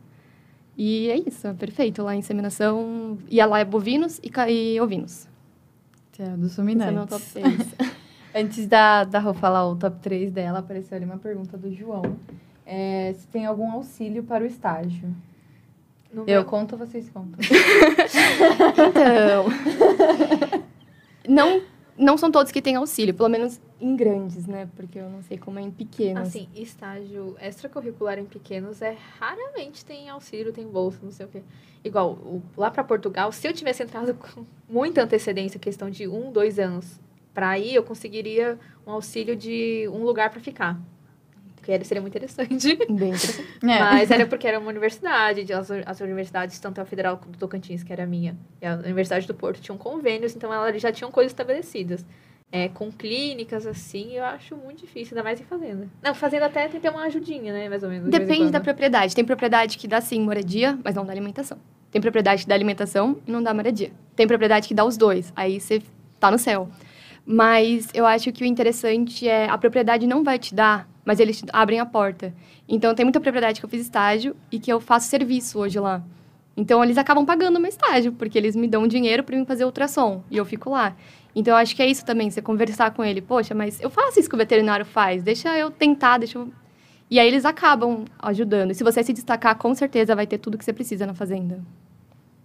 E 0.78 1.10
é 1.10 1.18
isso, 1.18 1.46
é 1.46 1.54
perfeito. 1.54 2.02
Lá 2.02 2.16
inseminação, 2.16 3.18
e 3.30 3.44
lá 3.44 3.60
é 3.60 3.66
bovinos 3.66 4.20
e, 4.24 4.32
e 4.50 4.80
ovinos. 4.80 5.28
É, 6.18 6.30
dos 6.38 6.56
ruminantes. 6.56 7.12
Esse 7.18 7.40
é 7.40 7.44
meu 7.44 7.56
top 7.56 7.66
6. 7.66 7.94
Antes 8.36 8.68
da, 8.68 9.04
da 9.04 9.20
Rô 9.20 9.34
falar 9.34 9.68
o 9.68 9.76
top 9.76 10.00
3 10.00 10.32
dela, 10.32 10.60
apareceu 10.60 10.96
ali 10.96 11.06
uma 11.06 11.18
pergunta 11.18 11.58
do 11.58 11.72
João. 11.72 12.18
É, 12.66 13.14
se 13.16 13.28
tem 13.28 13.46
algum 13.46 13.72
auxílio 13.72 14.24
para 14.24 14.44
o 14.44 14.48
estágio? 14.48 15.14
No 16.14 16.22
eu 16.22 16.26
meu... 16.26 16.46
conto, 16.46 16.78
vocês 16.78 17.10
contam. 17.10 17.40
então. 18.90 19.46
não, 21.28 21.64
não 21.98 22.18
são 22.18 22.30
todos 22.30 22.52
que 22.52 22.62
têm 22.62 22.76
auxílio, 22.76 23.16
pelo 23.16 23.30
menos 23.30 23.60
em 23.82 23.96
grandes, 23.96 24.46
né? 24.46 24.70
Porque 24.76 25.00
eu 25.00 25.10
não 25.10 25.24
sei 25.24 25.40
como 25.40 25.58
é 25.58 25.64
em 25.64 25.72
pequenos. 25.72 26.28
Assim, 26.28 26.48
estágio 26.56 27.36
extracurricular 27.42 28.20
em 28.20 28.26
pequenos 28.26 28.82
é 28.82 28.96
raramente 29.20 29.84
tem 29.84 30.08
auxílio, 30.08 30.54
tem 30.54 30.68
bolsa, 30.68 31.00
não 31.02 31.12
sei 31.12 31.26
o 31.26 31.30
quê. 31.30 31.42
Igual, 31.84 32.42
lá 32.56 32.70
para 32.70 32.84
Portugal, 32.84 33.32
se 33.32 33.48
eu 33.48 33.54
tivesse 33.54 33.82
entrado 33.82 34.14
com 34.16 34.46
muita 34.70 35.02
antecedência, 35.02 35.60
questão 35.60 35.90
de 35.90 36.08
um, 36.08 36.32
dois 36.32 36.60
anos, 36.60 37.00
para 37.34 37.58
ir, 37.58 37.74
eu 37.74 37.84
conseguiria 37.84 38.60
um 38.86 38.92
auxílio 38.92 39.36
de 39.36 39.90
um 39.92 40.04
lugar 40.04 40.30
para 40.30 40.40
ficar 40.40 40.80
que 41.64 41.84
seria 41.86 42.02
muito 42.02 42.16
interessante. 42.16 42.76
Bem 42.90 43.10
interessante. 43.10 43.54
É. 43.64 43.80
Mas 43.80 44.12
era 44.12 44.26
porque 44.28 44.46
era 44.48 44.60
uma 44.60 44.70
universidade, 44.70 45.52
as, 45.54 45.72
as 45.72 46.02
universidades, 46.02 46.60
tanto 46.60 46.82
a 46.82 46.86
Federal 46.86 47.16
do 47.16 47.38
Tocantins, 47.38 47.82
que 47.82 47.94
era 47.94 48.04
a 48.04 48.06
minha, 48.06 48.36
e 48.62 48.66
a 48.66 48.76
Universidade 48.76 49.26
do 49.26 49.34
Porto, 49.34 49.62
tinham 49.62 49.78
convênios, 49.78 50.36
então 50.36 50.54
elas 50.54 50.82
já 50.82 50.92
tinham 50.92 51.10
coisas 51.12 51.32
estabelecidas. 51.32 52.06
É, 52.52 52.68
com 52.68 52.92
clínicas, 52.92 53.66
assim, 53.66 54.14
eu 54.14 54.24
acho 54.24 54.56
muito 54.56 54.82
difícil, 54.82 55.18
ainda 55.18 55.24
mais 55.24 55.42
em 55.42 55.44
fazenda. 55.44 55.88
Não, 56.04 56.14
fazenda 56.14 56.46
até 56.46 56.68
tem 56.68 56.74
que 56.74 56.80
ter 56.82 56.90
uma 56.90 57.04
ajudinha, 57.06 57.52
né, 57.52 57.68
mais 57.68 57.82
ou 57.82 57.90
menos. 57.90 58.10
Depende 58.12 58.52
da 58.52 58.60
propriedade. 58.60 59.16
Tem 59.16 59.26
propriedade 59.26 59.78
que 59.78 59.88
dá, 59.88 60.00
sim, 60.00 60.20
moradia, 60.20 60.78
mas 60.84 60.94
não 60.94 61.04
dá 61.04 61.12
alimentação. 61.12 61.58
Tem 61.90 62.00
propriedade 62.00 62.44
que 62.44 62.50
dá 62.50 62.54
alimentação 62.54 63.18
e 63.26 63.32
não 63.32 63.42
dá 63.42 63.54
moradia. 63.54 63.92
Tem 64.16 64.28
propriedade 64.28 64.68
que 64.68 64.74
dá 64.74 64.86
os 64.86 64.98
dois, 64.98 65.34
aí 65.36 65.60
você 65.60 65.82
tá 66.20 66.30
no 66.30 66.38
céu. 66.38 66.70
Mas 67.26 67.90
eu 67.94 68.06
acho 68.06 68.32
que 68.32 68.44
o 68.44 68.46
interessante 68.46 69.28
é 69.28 69.50
a 69.50 69.58
propriedade 69.58 70.06
não 70.06 70.24
vai 70.24 70.38
te 70.38 70.54
dar 70.54 70.88
mas 71.06 71.20
eles 71.20 71.44
abrem 71.52 71.80
a 71.80 71.86
porta. 71.86 72.34
Então, 72.68 72.94
tem 72.96 73.06
muita 73.06 73.20
propriedade 73.20 73.60
que 73.60 73.66
eu 73.66 73.70
fiz 73.70 73.82
estágio 73.82 74.36
e 74.52 74.60
que 74.60 74.72
eu 74.72 74.80
faço 74.80 75.08
serviço 75.10 75.60
hoje 75.60 75.80
lá. 75.80 76.04
Então, 76.56 76.84
eles 76.84 76.98
acabam 76.98 77.26
pagando 77.26 77.60
meu 77.60 77.70
estágio, 77.70 78.14
porque 78.14 78.38
eles 78.38 78.56
me 78.56 78.68
dão 78.68 78.88
dinheiro 78.88 79.24
para 79.24 79.36
mim 79.36 79.46
fazer 79.46 79.66
ultrassom, 79.66 80.24
e 80.30 80.38
eu 80.38 80.46
fico 80.46 80.70
lá. 80.70 80.96
Então, 81.36 81.54
eu 81.54 81.58
acho 81.58 81.76
que 81.76 81.82
é 81.82 81.88
isso 81.88 82.06
também, 82.06 82.30
você 82.30 82.42
conversar 82.42 82.92
com 82.92 83.04
ele. 83.04 83.22
Poxa, 83.22 83.56
mas 83.56 83.82
eu 83.82 83.90
faço 83.90 84.20
isso 84.20 84.30
que 84.30 84.36
o 84.36 84.38
veterinário 84.38 84.86
faz, 84.86 85.24
deixa 85.24 85.58
eu 85.58 85.72
tentar, 85.72 86.20
deixa 86.20 86.38
eu... 86.38 86.52
E 87.10 87.20
aí, 87.20 87.28
eles 87.28 87.44
acabam 87.44 88.06
ajudando. 88.20 88.72
E 88.72 88.76
se 88.76 88.84
você 88.84 89.04
se 89.04 89.14
destacar, 89.14 89.56
com 89.58 89.74
certeza 89.74 90.16
vai 90.16 90.28
ter 90.28 90.38
tudo 90.38 90.58
que 90.58 90.64
você 90.64 90.74
precisa 90.74 91.08
na 91.08 91.14
fazenda. 91.14 91.60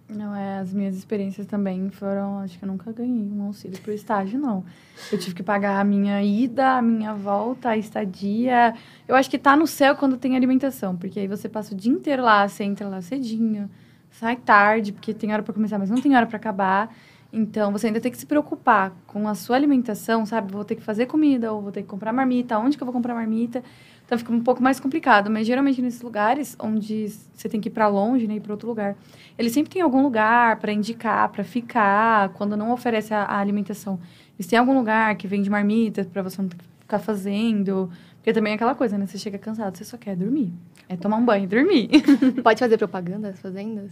Não, 0.09 0.35
é, 0.35 0.57
as 0.57 0.73
minhas 0.73 0.95
experiências 0.95 1.45
também 1.45 1.91
foram, 1.91 2.39
acho 2.39 2.57
que 2.57 2.65
eu 2.65 2.67
nunca 2.67 2.91
ganhei 2.91 3.31
um 3.31 3.43
auxílio 3.43 3.79
pro 3.79 3.93
estágio, 3.93 4.39
não. 4.39 4.65
Eu 5.11 5.19
tive 5.19 5.35
que 5.35 5.43
pagar 5.43 5.79
a 5.79 5.83
minha 5.83 6.23
ida, 6.23 6.77
a 6.77 6.81
minha 6.81 7.13
volta, 7.13 7.69
a 7.69 7.77
estadia. 7.77 8.73
Eu 9.07 9.15
acho 9.15 9.29
que 9.29 9.37
tá 9.37 9.55
no 9.55 9.67
céu 9.67 9.95
quando 9.95 10.17
tem 10.17 10.35
alimentação, 10.35 10.97
porque 10.97 11.19
aí 11.19 11.27
você 11.27 11.47
passa 11.47 11.75
o 11.75 11.77
dia 11.77 11.91
inteiro 11.91 12.23
lá, 12.23 12.47
você 12.47 12.63
entra 12.63 12.87
lá 12.87 13.03
cedinho, 13.03 13.69
sai 14.09 14.35
tarde, 14.35 14.91
porque 14.91 15.13
tem 15.13 15.31
hora 15.31 15.43
para 15.43 15.53
começar, 15.53 15.77
mas 15.77 15.91
não 15.91 16.01
tem 16.01 16.15
hora 16.15 16.25
para 16.25 16.37
acabar. 16.37 16.91
Então, 17.31 17.71
você 17.71 17.85
ainda 17.85 18.01
tem 18.01 18.11
que 18.11 18.17
se 18.17 18.25
preocupar 18.25 18.91
com 19.05 19.27
a 19.27 19.35
sua 19.35 19.55
alimentação, 19.55 20.25
sabe? 20.25 20.51
Vou 20.51 20.65
ter 20.65 20.73
que 20.73 20.81
fazer 20.81 21.05
comida, 21.05 21.53
ou 21.53 21.61
vou 21.61 21.71
ter 21.71 21.83
que 21.83 21.87
comprar 21.87 22.11
marmita, 22.11 22.57
onde 22.57 22.75
que 22.75 22.81
eu 22.81 22.85
vou 22.87 22.93
comprar 22.93 23.13
marmita? 23.13 23.63
Então, 24.09 24.17
fica 24.17 24.33
um 24.33 24.41
pouco 24.41 24.59
mais 24.63 24.79
complicado. 24.79 25.29
Mas, 25.29 25.45
geralmente, 25.45 25.83
nesses 25.83 26.01
lugares 26.01 26.55
onde 26.59 27.09
você 27.31 27.47
tem 27.47 27.61
que 27.61 27.69
ir 27.69 27.71
para 27.71 27.87
longe, 27.87 28.25
né? 28.27 28.37
Ir 28.37 28.39
para 28.39 28.53
outro 28.53 28.67
lugar, 28.67 28.95
eles 29.37 29.51
sempre 29.51 29.71
têm 29.71 29.83
algum 29.83 30.01
lugar 30.01 30.55
para 30.55 30.73
indicar, 30.73 31.29
para 31.29 31.43
ficar, 31.43 32.29
quando 32.29 32.57
não 32.57 32.71
oferece 32.71 33.13
a, 33.13 33.21
a, 33.21 33.37
alimentação. 33.37 33.99
Eles 34.35 34.47
têm 34.47 34.57
algum 34.57 34.75
lugar 34.75 35.15
que 35.15 35.27
vende 35.27 35.47
marmita 35.47 36.03
para 36.05 36.23
você 36.23 36.41
não 36.41 36.49
ficar 36.79 36.97
fazendo. 36.97 37.87
Porque 38.15 38.33
também 38.33 38.53
é 38.53 38.55
aquela 38.55 38.73
coisa, 38.73 38.97
né? 38.97 39.05
Você 39.05 39.19
chega 39.19 39.37
cansado, 39.37 39.77
você 39.77 39.85
só 39.85 39.95
quer 39.95 40.15
dormir. 40.15 40.51
É 40.87 40.97
tomar 40.97 41.17
um 41.17 41.23
banho 41.23 41.43
e 41.43 41.47
dormir. 41.47 41.89
Pode 42.41 42.59
fazer 42.59 42.79
propaganda 42.79 43.29
das 43.29 43.39
fazendas? 43.39 43.91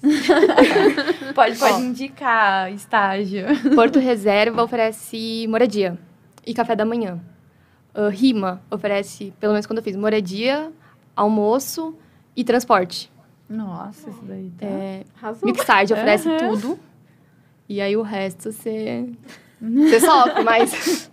pode, 1.35 1.59
pode 1.59 1.81
indicar 1.83 2.73
estágio. 2.73 3.45
Porto 3.75 3.99
Reserva 3.99 4.63
oferece 4.63 5.45
moradia 5.47 5.95
e 6.43 6.55
café 6.55 6.75
da 6.75 6.85
manhã. 6.85 7.21
Uh, 7.97 8.09
Rima 8.09 8.61
oferece, 8.69 9.33
pelo 9.39 9.53
menos 9.53 9.65
quando 9.65 9.79
eu 9.79 9.83
fiz, 9.83 9.95
moradia, 9.95 10.71
almoço 11.15 11.97
e 12.35 12.43
transporte. 12.43 13.11
Nossa, 13.49 14.09
isso 14.09 14.21
daí 14.23 14.51
tá... 14.55 14.67
É, 14.67 15.03
Mixard 15.43 15.93
oferece 15.93 16.29
uhum. 16.29 16.37
tudo. 16.37 16.79
E 17.67 17.81
aí 17.81 17.97
o 17.97 18.03
resto 18.03 18.51
você... 18.51 19.09
Você 19.59 19.99
sofre, 19.99 20.43
mas... 20.43 21.09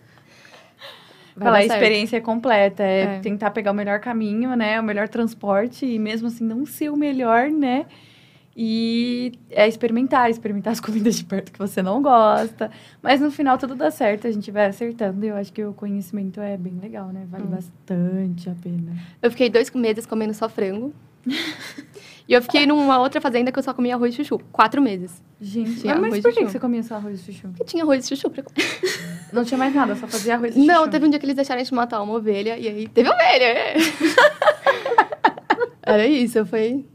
Falar 1.38 1.59
a 1.59 1.64
experiência 1.64 2.20
completa, 2.20 2.83
é, 2.83 3.16
é, 3.16 3.20
tentar 3.20 3.51
pegar 3.51 3.73
o 3.73 3.75
melhor 3.75 3.99
caminho, 3.99 4.55
né? 4.55 4.79
O 4.79 4.85
melhor 4.85 5.09
transporte 5.09 5.85
e 5.85 5.99
mesmo 5.99 6.29
assim 6.29 6.44
não 6.44 6.64
ser 6.64 6.90
o 6.90 6.97
melhor, 6.97 7.51
né? 7.51 7.87
E 8.56 9.32
é 9.50 9.66
experimentar, 9.66 10.30
experimentar 10.30 10.72
as 10.72 10.80
comidas 10.80 11.16
de 11.16 11.24
perto 11.24 11.50
que 11.50 11.58
você 11.58 11.82
não 11.82 12.00
gosta. 12.00 12.70
Mas 13.02 13.20
no 13.20 13.30
final 13.30 13.58
tudo 13.58 13.74
dá 13.74 13.90
certo, 13.90 14.28
a 14.28 14.30
gente 14.30 14.50
vai 14.50 14.66
acertando. 14.66 15.24
E 15.24 15.28
eu 15.28 15.36
acho 15.36 15.52
que 15.52 15.64
o 15.64 15.72
conhecimento 15.72 16.40
é 16.40 16.56
bem 16.56 16.78
legal, 16.80 17.08
né? 17.08 17.26
Vale 17.28 17.44
hum. 17.44 17.48
bastante 17.48 18.48
a 18.48 18.54
pena. 18.54 18.96
Eu 19.20 19.30
fiquei 19.30 19.50
dois 19.50 19.70
meses 19.72 20.06
comendo 20.06 20.32
só 20.32 20.48
frango. 20.48 20.92
e 22.28 22.32
eu 22.32 22.42
fiquei 22.42 22.66
numa 22.66 22.98
outra 23.00 23.20
fazenda 23.20 23.50
que 23.50 23.58
eu 23.58 23.62
só 23.62 23.74
comia 23.74 23.94
arroz 23.96 24.14
e 24.14 24.18
chuchu. 24.18 24.38
Quatro 24.52 24.80
meses. 24.80 25.20
Gente, 25.40 25.80
tinha 25.80 25.96
mas 25.96 26.20
por 26.20 26.32
que 26.32 26.44
você 26.44 26.60
comia 26.60 26.82
só 26.82 26.94
arroz 26.94 27.20
e 27.20 27.32
chuchu? 27.32 27.48
Porque 27.48 27.64
tinha 27.64 27.82
arroz 27.82 28.04
e 28.04 28.08
chuchu 28.08 28.30
pra 28.30 28.42
comer. 28.44 28.68
Não 29.32 29.44
tinha 29.44 29.58
mais 29.58 29.74
nada, 29.74 29.96
só 29.96 30.06
fazia 30.06 30.34
arroz 30.34 30.52
e 30.52 30.60
chuchu. 30.60 30.66
Não, 30.66 30.88
teve 30.88 31.06
um 31.06 31.10
dia 31.10 31.18
que 31.18 31.26
eles 31.26 31.34
deixaram 31.34 31.60
a 31.60 31.64
gente 31.64 31.74
matar 31.74 32.00
uma 32.02 32.14
ovelha. 32.14 32.56
E 32.56 32.68
aí, 32.68 32.86
teve 32.86 33.08
ovelha! 33.08 33.74
Era 35.82 36.06
isso, 36.06 36.46
foi... 36.46 36.86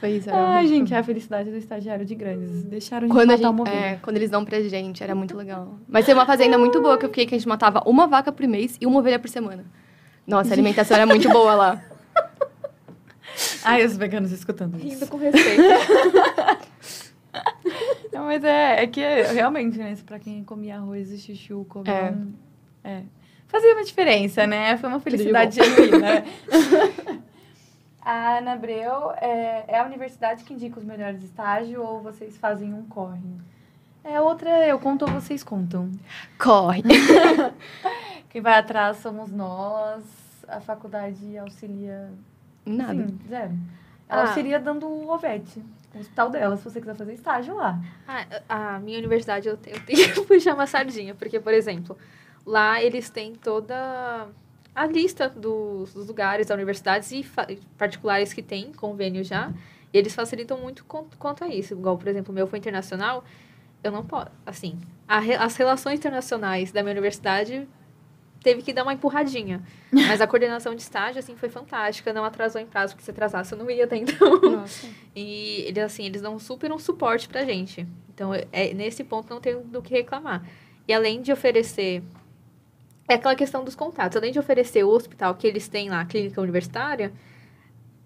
Foi 0.00 0.10
isso. 0.10 0.28
Ai, 0.30 0.66
gente, 0.66 0.94
é 0.94 0.98
a 0.98 1.02
felicidade 1.02 1.50
do 1.50 1.56
estagiário 1.56 2.04
de 2.04 2.14
grandes. 2.14 2.64
Deixaram 2.64 3.08
de 3.08 3.12
quando 3.12 3.30
matar 3.30 3.50
uma 3.50 3.68
É, 3.68 3.96
quando 3.96 4.16
eles 4.16 4.30
dão 4.30 4.44
pra 4.44 4.60
gente, 4.60 5.02
era 5.02 5.14
muito 5.14 5.36
legal. 5.36 5.78
Mas 5.88 6.06
tem 6.06 6.14
uma 6.14 6.26
fazenda 6.26 6.56
muito 6.56 6.80
boa 6.80 6.96
que 6.96 7.04
eu 7.04 7.08
fiquei 7.08 7.26
que 7.26 7.34
a 7.34 7.38
gente 7.38 7.48
matava 7.48 7.82
uma 7.84 8.06
vaca 8.06 8.30
por 8.30 8.46
mês 8.46 8.76
e 8.80 8.86
uma 8.86 9.00
ovelha 9.00 9.18
por 9.18 9.28
semana. 9.28 9.64
Nossa, 10.26 10.50
a 10.50 10.54
alimentação 10.54 10.96
era 10.96 11.06
muito 11.06 11.28
boa 11.28 11.54
lá. 11.54 11.82
Ai, 13.64 13.84
os 13.84 13.96
veganos 13.96 14.30
escutando 14.30 14.76
isso. 14.78 14.86
Rindo 14.86 15.06
com 15.06 15.16
respeito. 15.16 15.62
Não, 18.12 18.24
mas 18.24 18.42
é, 18.42 18.82
é 18.82 18.86
que 18.86 19.00
realmente, 19.00 19.78
né? 19.78 19.96
Pra 20.04 20.18
quem 20.18 20.42
comia 20.44 20.76
arroz 20.76 21.10
e 21.10 21.18
chuchu, 21.18 21.64
comia 21.68 21.92
é. 21.92 22.10
Um, 22.10 22.32
é. 22.84 23.02
Fazia 23.46 23.74
uma 23.74 23.84
diferença, 23.84 24.46
né? 24.46 24.76
Foi 24.76 24.88
uma 24.88 25.00
felicidade 25.00 25.56
genuína. 25.56 26.24
A 28.10 28.38
Ana 28.38 28.52
Abreu 28.54 29.12
é, 29.18 29.64
é, 29.68 29.78
a 29.78 29.84
universidade 29.84 30.42
que 30.42 30.54
indica 30.54 30.78
os 30.78 30.84
melhores 30.84 31.22
estágios 31.22 31.78
ou 31.78 32.00
vocês 32.00 32.38
fazem 32.38 32.72
um 32.72 32.84
corre? 32.84 33.20
É 34.02 34.18
outra, 34.18 34.66
eu 34.66 34.78
conto 34.78 35.04
ou 35.04 35.10
vocês 35.10 35.44
contam. 35.44 35.90
Corre. 36.38 36.82
Quem 38.30 38.40
vai 38.40 38.54
atrás 38.58 38.96
somos 38.98 39.30
nós. 39.30 40.02
A 40.48 40.58
faculdade 40.58 41.36
auxilia. 41.36 42.10
Nada. 42.64 42.94
Sim, 42.94 43.18
zero. 43.28 43.52
Ela 44.08 44.22
Ah. 44.22 44.26
auxilia 44.28 44.58
dando 44.58 44.86
o 44.86 45.10
OVET. 45.10 45.62
O 45.94 45.98
hospital 45.98 46.30
dela, 46.30 46.56
se 46.56 46.64
você 46.64 46.80
quiser 46.80 46.94
fazer 46.94 47.12
estágio 47.12 47.54
lá. 47.56 47.78
Ah, 48.48 48.76
a 48.76 48.78
minha 48.80 48.98
universidade 48.98 49.48
eu, 49.48 49.56
te- 49.58 49.68
eu 49.70 49.84
tenho 49.84 49.98
que 50.14 50.20
puxar 50.22 50.54
uma 50.54 50.66
sardinha, 50.66 51.14
porque, 51.14 51.38
por 51.38 51.52
exemplo, 51.52 51.94
lá 52.46 52.82
eles 52.82 53.10
têm 53.10 53.34
toda 53.34 54.28
a 54.78 54.86
lista 54.86 55.28
dos, 55.28 55.92
dos 55.92 56.06
lugares 56.06 56.46
da 56.46 56.54
universidade 56.54 57.06
e 57.14 57.56
particulares 57.76 58.32
que 58.32 58.42
tem 58.42 58.72
convênio 58.72 59.24
já. 59.24 59.52
E 59.92 59.98
eles 59.98 60.14
facilitam 60.14 60.58
muito 60.58 60.84
quanto 60.84 61.44
a 61.44 61.48
isso. 61.48 61.74
Igual, 61.74 61.98
por 61.98 62.06
exemplo, 62.08 62.30
o 62.30 62.34
meu 62.34 62.46
foi 62.46 62.58
internacional, 62.58 63.24
eu 63.82 63.90
não 63.90 64.04
posso. 64.04 64.30
Assim, 64.46 64.78
a 65.06 65.18
as 65.44 65.56
relações 65.56 65.98
internacionais 65.98 66.70
da 66.70 66.82
minha 66.82 66.92
universidade 66.92 67.66
teve 68.42 68.62
que 68.62 68.72
dar 68.72 68.84
uma 68.84 68.92
empurradinha. 68.92 69.62
Mas 69.90 70.20
a 70.20 70.26
coordenação 70.26 70.74
de 70.74 70.82
estágio, 70.82 71.18
assim, 71.18 71.34
foi 71.36 71.48
fantástica. 71.48 72.12
Não 72.12 72.24
atrasou 72.24 72.60
em 72.60 72.66
prazo, 72.66 72.94
porque 72.94 73.04
se 73.04 73.10
atrasasse 73.10 73.52
eu 73.52 73.58
não 73.58 73.68
ia 73.70 73.84
até 73.84 73.96
então. 73.96 74.40
Nossa. 74.40 74.86
E 75.16 75.64
eles, 75.66 75.82
assim, 75.82 76.04
eles 76.04 76.22
dão 76.22 76.38
super 76.38 76.70
um 76.70 76.78
suporte 76.78 77.28
pra 77.28 77.44
gente. 77.44 77.86
Então, 78.14 78.32
é, 78.34 78.72
nesse 78.74 79.02
ponto, 79.02 79.28
não 79.28 79.40
tem 79.40 79.60
do 79.60 79.82
que 79.82 79.92
reclamar. 79.92 80.44
E 80.86 80.92
além 80.92 81.20
de 81.20 81.32
oferecer. 81.32 82.02
É 83.08 83.14
aquela 83.14 83.34
questão 83.34 83.64
dos 83.64 83.74
contatos. 83.74 84.16
Além 84.16 84.30
de 84.30 84.38
oferecer 84.38 84.84
o 84.84 84.90
hospital 84.90 85.34
que 85.34 85.46
eles 85.46 85.66
têm 85.66 85.88
lá, 85.88 86.02
a 86.02 86.04
clínica 86.04 86.40
universitária, 86.40 87.10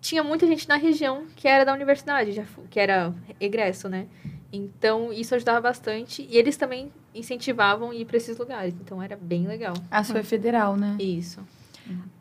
tinha 0.01 0.23
muita 0.23 0.47
gente 0.47 0.69
na 0.69 0.77
região 0.77 1.27
que 1.35 1.49
era 1.49 1.65
da 1.65 1.73
universidade, 1.73 2.33
já, 2.33 2.45
que 2.71 2.79
era 2.79 3.13
egresso, 3.41 3.89
né? 3.89 4.07
Então, 4.53 5.13
isso 5.13 5.35
ajudava 5.35 5.61
bastante. 5.61 6.27
E 6.31 6.37
eles 6.37 6.57
também 6.57 6.93
incentivavam 7.15 7.91
a 7.91 7.95
ir 7.95 8.05
para 8.05 8.17
esses 8.17 8.37
lugares. 8.39 8.75
Então, 8.81 9.03
era 9.03 9.17
bem 9.17 9.47
legal. 9.47 9.75
A 9.91 10.05
sua 10.05 10.21
é 10.21 10.23
federal, 10.23 10.77
né? 10.77 10.97
Isso. 11.01 11.41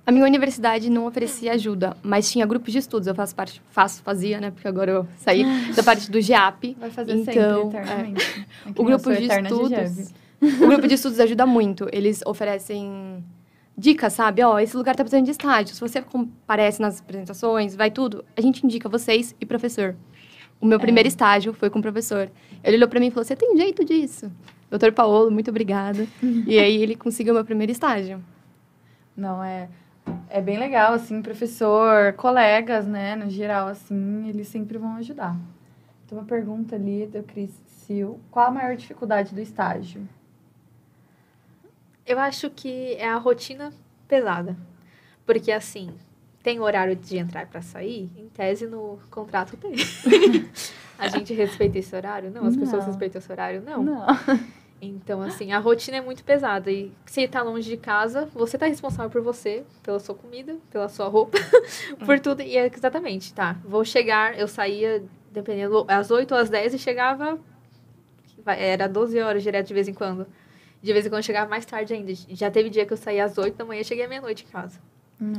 A 0.05 0.11
minha 0.11 0.25
universidade 0.25 0.89
não 0.89 1.05
oferecia 1.05 1.53
ajuda, 1.53 1.95
mas 2.01 2.31
tinha 2.31 2.45
grupos 2.45 2.71
de 2.73 2.79
estudos. 2.79 3.07
Eu 3.07 3.13
faço 3.13 3.35
parte, 3.35 3.61
faço, 3.69 4.01
fazia, 4.01 4.41
né? 4.41 4.49
Porque 4.49 4.67
agora 4.67 4.91
eu 4.91 5.07
saí 5.17 5.43
da 5.75 5.83
parte 5.83 6.09
do 6.09 6.19
GEAP. 6.19 6.75
Vai 6.79 6.89
fazer 6.89 7.13
Então, 7.13 7.71
sempre, 7.71 7.79
eternamente. 7.79 8.47
É 8.65 8.69
O 8.81 8.83
grupo 8.83 9.13
de 9.13 9.25
estudos. 9.25 9.69
Geve. 9.69 10.07
O 10.41 10.67
grupo 10.67 10.87
de 10.87 10.95
estudos 10.95 11.19
ajuda 11.19 11.45
muito. 11.45 11.87
Eles 11.91 12.21
oferecem 12.25 13.23
dicas, 13.77 14.13
sabe? 14.13 14.43
Ó, 14.43 14.59
esse 14.59 14.75
lugar 14.75 14.95
tá 14.95 15.03
precisando 15.03 15.25
de 15.25 15.31
estágio. 15.31 15.75
Se 15.75 15.81
você 15.81 16.01
comparece 16.01 16.81
nas 16.81 16.99
apresentações, 16.99 17.75
vai 17.75 17.91
tudo, 17.91 18.25
a 18.35 18.41
gente 18.41 18.65
indica 18.65 18.89
vocês 18.89 19.35
e 19.39 19.45
professor. 19.45 19.95
O 20.59 20.65
meu 20.65 20.79
primeiro 20.79 21.07
estágio 21.07 21.53
foi 21.53 21.69
com 21.69 21.79
o 21.79 21.81
professor. 21.81 22.29
Ele 22.63 22.77
olhou 22.77 22.87
pra 22.87 22.99
mim 22.99 23.07
e 23.07 23.11
falou: 23.11 23.23
Você 23.23 23.35
tem 23.35 23.57
jeito 23.57 23.83
disso? 23.83 24.31
Doutor 24.69 24.91
Paulo, 24.91 25.31
muito 25.31 25.49
obrigada. 25.49 26.07
e 26.47 26.57
aí 26.59 26.81
ele 26.81 26.95
conseguiu 26.95 27.33
o 27.33 27.35
meu 27.35 27.45
primeiro 27.45 27.71
estágio. 27.71 28.23
Não, 29.17 29.43
é, 29.43 29.67
é 30.29 30.41
bem 30.41 30.57
legal, 30.57 30.93
assim, 30.93 31.21
professor, 31.21 32.13
colegas, 32.13 32.87
né, 32.87 33.15
no 33.15 33.29
geral, 33.29 33.67
assim, 33.67 34.29
eles 34.29 34.47
sempre 34.47 34.77
vão 34.77 34.95
ajudar. 34.95 35.35
Tem 36.07 36.17
uma 36.17 36.25
pergunta 36.25 36.75
ali 36.75 37.05
do 37.07 37.23
Cris 37.23 37.51
Sil. 37.67 38.19
Qual 38.29 38.47
a 38.47 38.51
maior 38.51 38.75
dificuldade 38.75 39.33
do 39.33 39.41
estágio? 39.41 40.07
Eu 42.05 42.19
acho 42.19 42.49
que 42.49 42.93
é 42.95 43.07
a 43.07 43.17
rotina 43.17 43.71
pesada. 44.07 44.55
Porque, 45.25 45.51
assim, 45.51 45.93
tem 46.43 46.59
horário 46.59 46.95
de 46.95 47.17
entrar 47.17 47.45
para 47.47 47.61
sair? 47.61 48.09
Em 48.17 48.27
tese, 48.29 48.67
no 48.67 48.99
contrato 49.09 49.55
tem. 49.57 49.73
a 50.97 51.07
gente 51.07 51.33
respeita 51.33 51.77
esse 51.77 51.95
horário? 51.95 52.31
Não. 52.31 52.45
As 52.45 52.55
pessoas 52.55 52.83
Não. 52.83 52.87
respeitam 52.87 53.19
esse 53.19 53.31
horário? 53.31 53.61
Não. 53.61 53.83
Não. 53.83 54.05
Então, 54.83 55.21
assim, 55.21 55.51
a 55.51 55.59
rotina 55.59 55.97
é 55.97 56.01
muito 56.01 56.23
pesada. 56.23 56.71
E 56.71 56.91
se 57.05 57.27
tá 57.27 57.43
longe 57.43 57.69
de 57.69 57.77
casa, 57.77 58.25
você 58.33 58.57
tá 58.57 58.65
responsável 58.65 59.11
por 59.11 59.21
você, 59.21 59.63
pela 59.83 59.99
sua 59.99 60.15
comida, 60.15 60.57
pela 60.71 60.89
sua 60.89 61.07
roupa, 61.07 61.37
por 62.03 62.19
tudo. 62.19 62.41
E 62.41 62.57
é 62.57 62.65
exatamente, 62.65 63.31
tá. 63.31 63.57
Vou 63.63 63.85
chegar, 63.85 64.39
eu 64.39 64.47
saía, 64.47 65.03
dependendo, 65.31 65.85
às 65.87 66.09
8 66.09 66.33
ou 66.33 66.39
às 66.39 66.49
10 66.49 66.73
e 66.73 66.79
chegava. 66.79 67.37
Era 68.43 68.87
12 68.87 69.19
horas 69.21 69.43
direto 69.43 69.67
de 69.67 69.73
vez 69.75 69.87
em 69.87 69.93
quando. 69.93 70.25
De 70.81 70.91
vez 70.93 71.05
em 71.05 71.09
quando 71.09 71.19
eu 71.19 71.23
chegava 71.23 71.49
mais 71.49 71.65
tarde 71.65 71.93
ainda. 71.93 72.11
Já 72.29 72.49
teve 72.49 72.69
dia 72.69 72.85
que 72.85 72.93
eu 72.93 72.97
saía 72.97 73.25
às 73.25 73.37
8 73.37 73.55
da 73.55 73.65
manhã 73.65 73.81
e 73.81 73.83
cheguei 73.85 74.05
à 74.05 74.07
meia-noite 74.07 74.45
em 74.47 74.51
casa. 74.51 74.79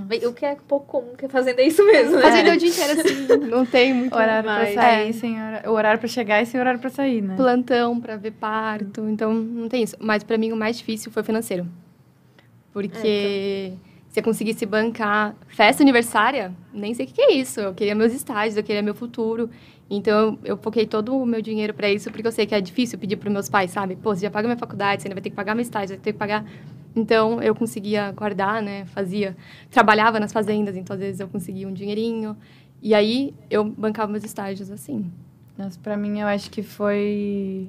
Mas 0.09 0.23
O 0.23 0.33
que 0.33 0.47
é 0.47 0.57
pouco 0.69 0.87
comum, 0.87 1.17
que 1.17 1.27
fazenda 1.27 1.61
é 1.61 1.67
isso 1.67 1.85
mesmo, 1.85 2.15
né? 2.15 2.23
Fazendo 2.23 2.51
o 2.53 2.57
dia 2.57 2.69
inteiro 2.69 3.01
assim, 3.01 3.27
não 3.51 3.67
tem 3.67 3.93
muito 3.93 4.15
Horário 4.15 4.49
Mas- 4.49 4.73
pra 4.75 4.83
sair, 4.83 5.09
é. 5.09 5.13
sem 5.13 5.43
hora... 5.43 5.69
o 5.69 5.73
horário 5.75 5.99
pra 5.99 6.09
chegar 6.09 6.41
e 6.41 6.47
sem 6.47 6.61
horário 6.61 6.79
pra 6.79 6.89
sair, 6.89 7.21
né? 7.21 7.35
plantão 7.35 8.01
pra 8.01 8.17
ver 8.17 8.31
parto, 8.31 9.09
então 9.09 9.35
não 9.35 9.69
tem 9.69 9.83
isso. 9.83 9.97
Mas 9.99 10.23
pra 10.23 10.39
mim 10.39 10.53
o 10.53 10.57
mais 10.57 10.79
difícil 10.79 11.11
foi 11.11 11.23
o 11.23 11.25
financeiro. 11.25 11.67
Porque 12.73 13.73
se 14.09 14.21
eu 14.21 14.25
conseguisse 14.25 14.65
bancar 14.67 15.35
festa 15.49 15.83
aniversária, 15.83 16.53
nem 16.73 16.95
sei 16.95 17.05
o 17.05 17.09
que 17.09 17.15
que 17.15 17.23
é 17.23 17.33
isso. 17.33 17.61
Eu 17.61 17.75
queria 17.75 17.95
meus 17.95 18.13
estágios, 18.13 18.57
eu 18.57 18.63
queria 18.63 18.83
meu 18.83 18.95
futuro. 18.95 19.51
Então 19.95 20.39
eu, 20.43 20.57
foquei 20.57 20.87
todo 20.87 21.15
o 21.15 21.27
meu 21.27 21.43
dinheiro 21.43 21.75
pra 21.75 21.91
isso, 21.91 22.11
porque 22.11 22.27
eu 22.27 22.33
sei 22.33 22.47
que 22.47 22.55
é 22.55 22.61
difícil 22.63 22.99
pedir 22.99 23.17
pros 23.17 23.31
meus 23.31 23.51
pais, 23.51 23.71
sabe? 23.71 23.95
Pô, 23.95 24.15
você 24.15 24.23
já 24.23 24.31
paga 24.31 24.49
minha 24.49 24.57
faculdade, 24.57 25.03
você 25.03 25.09
ainda 25.09 25.15
vai 25.15 25.23
ter 25.23 25.29
que 25.29 25.37
pagar 25.37 25.55
meu 25.55 25.61
estágio, 25.61 25.97
vai 25.97 25.99
ter 25.99 26.13
que 26.15 26.19
pagar. 26.19 26.47
Então 26.97 27.43
eu 27.43 27.55
conseguia 27.55 28.11
guardar, 28.13 28.63
né? 28.63 28.87
Fazia. 28.87 29.37
Trabalhava 29.71 30.19
nas 30.19 30.33
fazendas, 30.33 30.77
então 30.77 30.95
às 30.95 31.01
vezes 31.01 31.21
eu 31.21 31.29
conseguia 31.29 31.69
um 31.69 31.75
dinheirinho. 31.75 32.35
E 32.81 32.95
aí 32.95 33.35
eu 33.51 33.63
bancava 33.65 34.11
meus 34.11 34.25
estágios 34.25 34.71
assim. 34.71 35.13
Nossa, 35.59 35.79
pra 35.79 35.95
mim, 35.95 36.21
eu 36.21 36.27
acho 36.27 36.51
que 36.51 36.63
foi... 36.63 37.69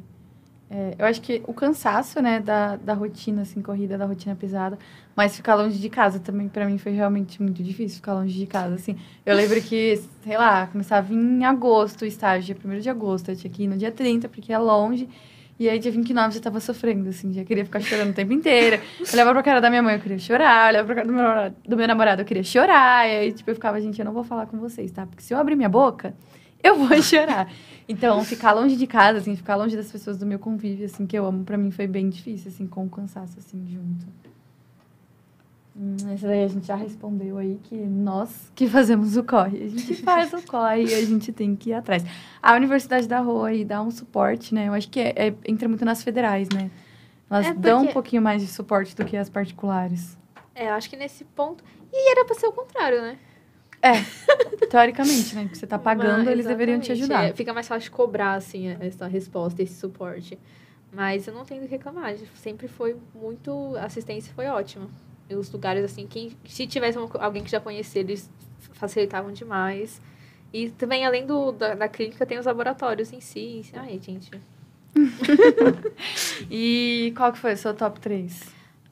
é, 0.76 0.96
eu 0.98 1.06
acho 1.06 1.22
que 1.22 1.44
o 1.48 1.54
cansaço, 1.54 2.20
né, 2.20 2.40
da, 2.40 2.76
da 2.78 2.94
rotina, 2.96 3.44
assim, 3.44 3.62
corrida, 3.62 3.96
da 3.98 4.06
rotina 4.06 4.36
pesada. 4.36 4.78
Mas 5.16 5.36
ficar 5.36 5.54
longe 5.54 5.78
de 5.78 5.88
casa 5.90 6.20
também, 6.20 6.48
pra 6.50 6.66
mim, 6.66 6.80
foi 6.80 6.92
realmente 6.94 7.40
muito 7.42 7.62
difícil 7.62 7.98
ficar 7.98 8.16
longe 8.16 8.34
de 8.34 8.48
casa, 8.48 8.74
assim. 8.74 8.98
Eu 9.24 9.36
lembro 9.36 9.62
que, 9.62 10.02
sei 10.24 10.36
lá, 10.36 10.66
começava 10.66 11.14
em 11.14 11.46
agosto 11.46 12.02
o 12.02 12.06
estágio, 12.06 12.56
dia 12.56 12.56
1 12.56 12.80
de 12.80 12.90
agosto. 12.90 13.30
Eu 13.30 13.36
tinha 13.36 13.52
que 13.54 13.64
ir 13.64 13.68
no 13.68 13.78
dia 13.78 13.92
30, 13.92 14.28
porque 14.28 14.52
é 14.52 14.58
longe. 14.58 15.08
E 15.60 15.70
aí, 15.70 15.78
dia 15.78 15.92
29, 15.92 16.30
eu 16.30 16.32
já 16.32 16.40
tava 16.40 16.60
sofrendo, 16.60 17.08
assim. 17.10 17.32
Já 17.32 17.44
queria 17.44 17.64
ficar 17.64 17.80
chorando 17.80 18.10
o 18.10 18.14
tempo 18.14 18.34
inteiro. 18.34 18.82
Eu 19.00 19.06
olhava 19.14 19.32
pra 19.34 19.44
cara 19.44 19.62
da 19.62 19.70
minha 19.70 19.84
mãe, 19.84 19.94
eu 19.94 20.00
queria 20.02 20.18
chorar. 20.18 20.66
Eu 20.66 20.70
olhava 20.70 20.86
pra 20.88 20.96
cara 20.96 21.08
do 21.08 21.14
meu, 21.14 21.22
namorado- 21.24 21.56
do 21.70 21.78
meu 21.78 21.88
namorado, 21.88 22.22
eu 22.24 22.26
queria 22.26 22.44
chorar. 22.44 23.08
E 23.08 23.12
aí, 23.18 23.32
tipo, 23.32 23.52
eu 23.52 23.54
ficava, 23.54 23.80
gente, 23.80 24.00
eu 24.00 24.06
não 24.06 24.14
vou 24.14 24.24
falar 24.24 24.48
com 24.48 24.58
vocês, 24.58 24.92
tá? 24.92 25.06
Porque 25.06 25.22
se 25.22 25.32
eu 25.32 25.38
abrir 25.38 25.56
minha 25.56 25.70
boca, 25.70 26.16
eu 26.68 26.76
vou 26.88 27.02
chorar. 27.02 27.52
Então, 27.88 28.24
ficar 28.24 28.54
longe 28.54 28.76
de 28.78 28.88
casa, 28.88 29.20
assim, 29.20 29.36
ficar 29.36 29.56
longe 29.58 29.76
das 29.76 29.92
pessoas 29.92 30.18
do 30.18 30.26
meu 30.26 30.40
convívio, 30.40 30.86
assim, 30.86 31.06
que 31.06 31.18
eu 31.18 31.26
amo, 31.26 31.44
pra 31.44 31.58
mim 31.58 31.70
foi 31.70 31.86
bem 31.86 32.10
difícil, 32.10 32.50
assim, 32.50 32.66
com 32.66 32.86
o 32.86 32.90
cansaço, 32.90 33.38
assim, 33.40 33.66
junto. 33.68 34.06
Hum, 35.76 35.96
essa 36.14 36.28
daí 36.28 36.44
a 36.44 36.48
gente 36.48 36.68
já 36.68 36.76
respondeu 36.76 37.38
aí 37.40 37.60
que 37.64 37.76
nós 37.76 38.52
que 38.54 38.68
fazemos 38.68 39.18
o 39.18 39.24
corre. 39.24 39.64
A 39.64 39.68
gente 39.70 39.96
faz 40.04 40.32
o 40.32 40.42
corre 40.44 40.84
e 40.86 40.94
a 40.94 41.04
gente 41.04 41.32
tem 41.34 41.56
que 41.56 41.72
ir 41.72 41.74
atrás. 41.74 42.06
A 42.42 42.54
Universidade 42.56 43.08
da 43.08 43.20
Rua 43.20 43.48
aí 43.50 43.66
dá 43.66 43.82
um 43.82 43.90
suporte, 43.90 44.54
né? 44.54 44.68
Eu 44.68 44.74
acho 44.74 44.88
que 44.90 45.00
é, 45.00 45.14
é- 45.30 45.34
entra 45.48 45.68
muito 45.68 45.84
nas 45.84 46.04
federais, 46.04 46.48
né? 46.50 46.70
Elas 47.30 47.48
É, 47.48 47.54
dão 47.56 47.78
um 47.78 47.82
porque- 47.82 47.94
pouquinho 47.94 48.22
mais 48.22 48.42
de 48.44 48.48
suporte 48.48 48.96
do 48.96 49.04
que 49.04 49.18
as 49.18 49.30
particulares. 49.30 50.16
É, 50.54 50.70
eu 50.70 50.74
acho 50.74 50.88
que 50.90 50.96
nesse 50.96 51.24
ponto. 51.24 51.64
E 51.92 52.12
era 52.12 52.24
pra 52.24 52.36
ser 52.36 52.46
o 52.46 52.52
contrário, 52.52 53.02
né? 53.02 53.18
Teoricamente, 54.70 55.36
né? 55.36 55.48
Que 55.50 55.58
você 55.58 55.68
tá 55.68 55.78
pagando, 55.78 56.20
Mas, 56.20 56.28
eles 56.28 56.46
deveriam 56.46 56.80
te 56.80 56.92
ajudar. 56.92 57.26
é, 57.26 57.34
fica 57.34 57.54
mais 57.54 57.68
fácil 57.68 57.90
de 57.90 57.92
cobrar, 57.92 58.36
assim, 58.36 58.70
essa 58.80 59.08
resposta, 59.08 59.62
esse 59.62 59.76
suporte. 59.76 60.38
Mas 60.92 61.28
eu 61.28 61.34
não 61.34 61.44
tenho 61.44 61.62
que 61.62 61.68
reclamar. 61.68 62.16
Sempre 62.36 62.68
foi 62.68 62.96
muito. 63.14 63.76
A 63.78 63.86
assistência 63.86 64.34
foi 64.34 64.46
ótima. 64.48 64.88
E 65.30 65.36
os 65.36 65.52
lugares, 65.52 65.84
assim, 65.84 66.08
quem, 66.08 66.36
se 66.46 66.68
tivesse 66.68 66.98
alguém 66.98 67.44
que 67.44 67.52
já 67.52 67.60
conhecia, 67.60 68.02
eles 68.02 68.30
facilitavam 68.74 69.32
demais. 69.32 70.02
E 70.52 70.70
também, 70.70 71.06
além 71.06 71.26
do, 71.26 71.52
da, 71.52 71.74
da 71.74 71.88
clínica, 71.88 72.26
tem 72.26 72.38
os 72.38 72.46
laboratórios 72.46 73.12
em 73.12 73.20
si. 73.20 73.66
Ai, 73.74 74.00
gente. 74.00 74.32
E 76.50 77.14
qual 77.16 77.32
que 77.32 77.40
foi 77.40 77.54
o 77.54 77.58
seu 77.58 77.74
top 77.74 78.00
3? 78.00 78.44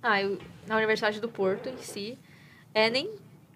Ah, 0.02 0.22
eu, 0.22 0.38
na 0.68 0.78
Universidade 0.78 1.20
do 1.20 1.30
Porto 1.30 1.70
em 1.70 1.78
si, 1.78 2.18
é 2.74 2.90
nem 2.90 3.12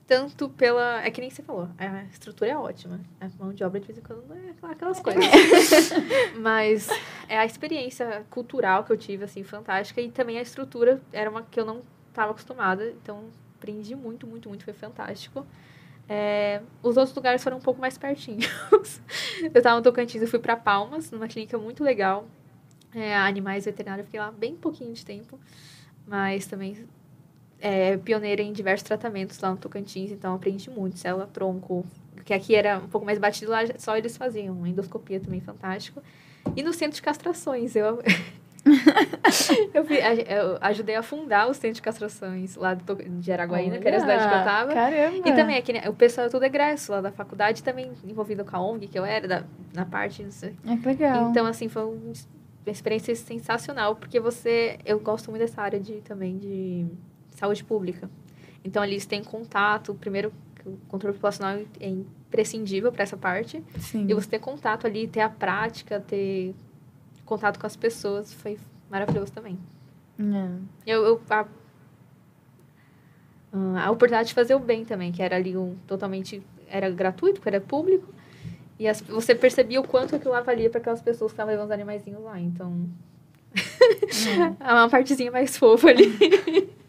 tanto 0.08 0.49
pela. 0.49 1.03
É 1.03 1.10
que 1.10 1.20
nem 1.22 1.30
você 1.30 1.41
falou, 1.41 1.68
a 1.78 2.03
estrutura 2.03 2.51
é 2.51 2.58
ótima. 2.58 2.99
A 3.20 3.28
mão 3.39 3.53
de 3.53 3.64
obra 3.64 3.80
de 3.80 3.88
vez 3.88 3.97
em 3.97 4.01
quando 4.01 4.24
é 4.34 4.51
aquela- 4.51 4.72
aquelas 4.74 4.99
coisas. 4.99 5.24
Mas 6.39 6.88
é 7.28 7.38
a 7.38 7.45
experiência 7.45 8.26
cultural 8.30 8.84
que 8.84 8.91
eu 8.91 8.97
tive, 8.97 9.24
assim, 9.24 9.43
fantástica. 9.43 10.01
E 10.01 10.12
também 10.12 10.38
a 10.38 10.41
estrutura 10.41 11.01
era 11.12 11.30
uma 11.30 11.41
que 11.41 11.60
eu 11.60 11.66
não 11.66 11.82
estava 12.10 12.32
acostumada. 12.32 12.88
Então, 12.91 13.26
aprendi 13.58 13.95
muito, 13.95 14.28
muito, 14.28 14.47
muito. 14.49 14.64
Foi 14.64 14.74
fantástico. 14.74 15.45
É, 16.08 16.62
os 16.84 16.97
outros 16.97 17.16
lugares 17.16 17.43
foram 17.43 17.58
um 17.58 17.62
pouco 17.62 17.82
mais 17.82 17.97
pertinhos. 17.97 18.45
eu 19.41 19.47
estava 19.58 19.76
no 19.78 19.82
Tocantins, 19.82 20.22
eu 20.22 20.28
fui 20.28 20.38
para 20.39 20.56
Palmas, 20.56 21.10
numa 21.10 21.28
clínica 21.28 21.58
muito 21.58 21.84
legal. 21.84 22.28
É, 22.93 23.16
animais 23.16 23.66
veterinários, 23.66 24.03
eu 24.03 24.06
fiquei 24.06 24.20
lá 24.20 24.32
bem 24.32 24.56
pouquinho 24.56 24.93
de 24.93 25.03
tempo. 25.03 25.39
Mas 26.08 26.45
também 26.45 26.88
é 27.66 27.97
pioneira 27.97 28.43
em 28.43 28.53
diversos 28.53 28.84
tratamentos 28.84 29.39
lá 29.39 29.49
no 29.49 29.57
Tocantins, 29.57 30.11
então 30.11 30.36
aprendi 30.36 30.70
muito. 30.70 30.99
Célula 30.99 31.26
tronco, 31.26 31.84
Porque 32.13 32.32
aqui 32.32 32.53
era 32.53 32.78
um 32.78 32.88
pouco 32.88 33.03
mais 33.03 33.18
batido, 33.18 33.49
lá 33.49 33.61
só 33.80 33.97
eles 33.97 34.16
faziam. 34.16 34.68
Endoscopia 34.68 35.20
também, 35.20 35.41
fantástico. 35.41 35.99
E 36.55 36.61
no 36.61 36.72
centro 36.72 36.95
de 36.95 37.01
castrações, 37.01 37.76
eu... 37.76 38.03
eu, 39.74 39.84
eu, 39.84 40.57
ajudei 40.61 40.95
a 40.95 41.01
fundar 41.01 41.47
o 41.47 41.55
centro 41.55 41.74
de 41.74 41.82
castrações 41.82 42.55
lá 42.55 42.76
de 42.76 43.32
Araguaína, 43.32 43.74
Olha, 43.74 43.82
que 43.82 43.88
era 43.88 43.97
a 43.97 43.99
cidade 43.99 44.28
que 44.28 44.36
eu 44.36 44.43
tava. 44.43 44.74
Caramba! 44.74 45.30
E 45.30 45.36
também, 45.36 45.57
aqui, 45.57 45.74
o 45.89 45.93
pessoal 45.93 46.28
é 46.28 46.30
tudo 46.30 46.45
egresso 46.45 46.91
lá 46.91 47.01
da 47.01 47.11
faculdade, 47.11 47.63
também 47.63 47.91
envolvido 48.03 48.45
com 48.45 48.55
a 48.55 48.61
ONG, 48.61 48.88
que 48.88 48.97
eu 48.97 49.05
era, 49.05 49.28
da, 49.28 49.43
na 49.74 49.86
parte, 49.86 50.24
não 50.24 50.32
sei. 50.32 50.53
É 50.68 50.78
que 50.78 50.86
legal. 50.86 51.32
Então, 51.32 51.47
assim, 51.47 51.68
foi 51.68 51.84
uma 51.84 52.13
experiência 52.68 53.16
sensacional, 53.16 53.95
porque 53.95 54.20
você... 54.20 54.78
Eu 54.86 54.99
gosto 54.99 55.32
muito 55.32 55.41
dessa 55.41 55.61
área 55.61 55.80
de, 55.80 55.93
também 56.01 56.38
de 56.38 56.88
saúde 57.36 57.64
pública. 57.64 58.10
Então, 58.64 58.82
ali 58.82 59.00
você 59.00 59.08
tem 59.08 59.24
contato, 59.24 59.94
primeiro, 59.94 60.34
o 60.66 60.78
controle 60.88 61.14
populacional 61.16 61.64
é 61.80 61.88
imprescindível 61.88 62.92
para 62.92 63.04
essa 63.04 63.16
parte. 63.16 63.64
Sim. 63.80 64.08
E 64.10 64.14
você 64.14 64.28
ter 64.28 64.40
contato 64.40 64.88
ali, 64.88 65.08
ter 65.08 65.22
a 65.22 65.30
prática, 65.30 66.00
ter 66.00 66.56
contato 67.24 67.60
com 67.60 67.68
as 67.68 67.76
pessoas, 67.76 68.34
foi 68.34 68.58
maravilhoso 68.90 69.32
também. 69.32 69.60
É. 70.20 70.92
Eu, 70.92 71.04
eu 71.04 71.22
a, 71.30 71.46
a, 73.84 73.92
oportunidade 73.92 74.30
de 74.30 74.34
fazer 74.34 74.56
o 74.56 74.60
bem 74.60 74.86
também, 74.86 75.12
que 75.12 75.22
era 75.22 75.36
ali 75.36 75.56
um 75.56 75.76
totalmente 75.86 76.42
era 76.68 76.90
gratuito, 76.90 77.36
porque 77.36 77.50
era 77.50 77.62
público. 77.62 78.14
E 78.80 78.88
as, 78.88 79.02
você 79.02 79.36
percebia 79.36 79.80
o 79.80 79.88
quanto 79.88 80.16
aquilo 80.16 80.32
lá 80.32 80.42
valia 80.42 80.70
para 80.70 80.80
aquelas 80.80 81.02
pessoas 81.02 81.32
que 81.32 81.36
estavam 81.36 81.52
levando 81.52 81.68
os 81.68 81.72
animaizinhos 81.72 82.24
lá. 82.24 82.40
Então. 82.40 82.90
É. 83.54 84.64
uma 84.74 84.90
partezinha 84.90 85.32
mais 85.32 85.58
fofa 85.58 85.90
ali. 85.90 86.06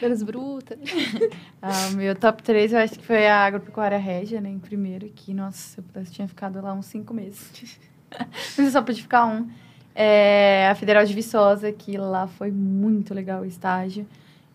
Menos 0.00 0.22
bruta. 0.22 0.78
ah, 1.62 1.88
o 1.92 1.96
meu 1.96 2.14
top 2.14 2.42
3 2.42 2.72
eu 2.72 2.78
acho 2.78 2.98
que 2.98 3.04
foi 3.04 3.26
a 3.26 3.44
agropecuária 3.44 3.98
régia, 3.98 4.40
né? 4.40 4.50
Em 4.50 4.58
primeiro, 4.58 5.08
que, 5.08 5.32
nossa, 5.32 5.82
eu 5.94 6.04
tinha 6.04 6.28
ficado 6.28 6.60
lá 6.60 6.72
uns 6.72 6.86
cinco 6.86 7.14
meses. 7.14 7.78
Mas 8.56 8.58
eu 8.58 8.70
só 8.70 8.82
pude 8.82 9.02
ficar 9.02 9.26
um. 9.26 9.48
É, 9.94 10.68
a 10.68 10.74
Federal 10.74 11.04
de 11.04 11.14
Viçosa, 11.14 11.70
que 11.70 11.96
lá 11.96 12.26
foi 12.26 12.50
muito 12.50 13.14
legal 13.14 13.42
o 13.42 13.44
estágio. 13.44 14.06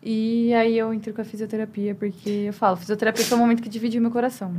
E 0.01 0.53
aí 0.53 0.77
eu 0.77 0.93
entro 0.93 1.13
com 1.13 1.21
a 1.21 1.25
fisioterapia, 1.25 1.95
porque 1.95 2.29
eu 2.29 2.53
falo, 2.53 2.77
fisioterapia 2.77 3.23
foi 3.25 3.37
um 3.37 3.41
momento 3.41 3.61
que 3.61 3.69
dividiu 3.69 4.01
meu 4.01 4.11
coração. 4.11 4.53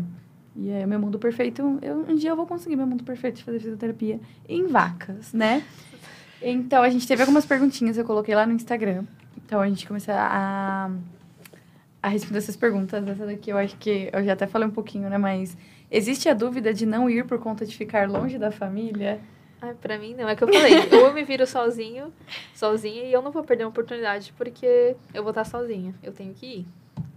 E 0.57 0.71
é 0.71 0.85
meu 0.87 0.99
mundo 0.99 1.19
perfeito, 1.19 1.79
eu, 1.81 2.05
um 2.09 2.15
dia 2.15 2.31
eu 2.31 2.37
vou 2.37 2.47
conseguir 2.47 2.77
meu 2.77 2.87
mundo 2.87 3.05
perfeito 3.05 3.37
de 3.37 3.45
fazer 3.45 3.61
fisioterapia 3.61 4.21
em 4.49 4.67
vacas, 4.67 5.33
né? 5.33 5.63
Então, 6.43 6.83
a 6.83 6.91
gente 6.91 7.07
teve 7.07 7.23
algumas 7.23 7.47
perguntinhas, 7.47 7.97
eu 7.97 8.05
coloquei 8.05 8.35
lá 8.35 8.47
no 8.47 8.53
Instagram. 8.53 9.05
Então, 9.51 9.61
a 9.61 9.67
gente 9.67 9.85
começa 9.85 10.13
a, 10.15 10.89
a 12.01 12.09
responder 12.09 12.39
essas 12.39 12.55
perguntas. 12.55 13.05
Essa 13.05 13.27
daqui 13.27 13.51
eu 13.51 13.59
acho 13.59 13.77
que 13.79 14.09
eu 14.13 14.23
já 14.23 14.35
até 14.35 14.47
falei 14.47 14.69
um 14.69 14.71
pouquinho, 14.71 15.11
né? 15.11 15.19
Mas 15.19 15.57
existe 15.91 16.29
a 16.29 16.35
dúvida 16.35 16.73
de 16.73 16.87
não 16.87 17.11
ir 17.11 17.27
por 17.27 17.41
conta 17.41 17.67
de 17.67 17.77
ficar 17.77 18.09
longe 18.09 18.39
da 18.39 18.53
família? 18.53 19.21
Ai, 19.61 19.75
pra 19.75 19.99
mim 19.99 20.15
não, 20.15 20.29
é 20.29 20.37
que 20.37 20.45
eu 20.45 20.53
falei, 20.53 20.73
ou 20.95 21.09
eu 21.09 21.13
me 21.13 21.25
viro 21.25 21.45
sozinho, 21.49 22.13
sozinha, 22.55 23.03
e 23.03 23.13
eu 23.13 23.21
não 23.21 23.33
vou 23.33 23.43
perder 23.43 23.65
uma 23.65 23.71
oportunidade, 23.71 24.33
porque 24.39 24.95
eu 25.13 25.25
vou 25.25 25.31
estar 25.31 25.45
sozinha, 25.45 25.97
eu 26.01 26.13
tenho 26.13 26.33
que 26.33 26.47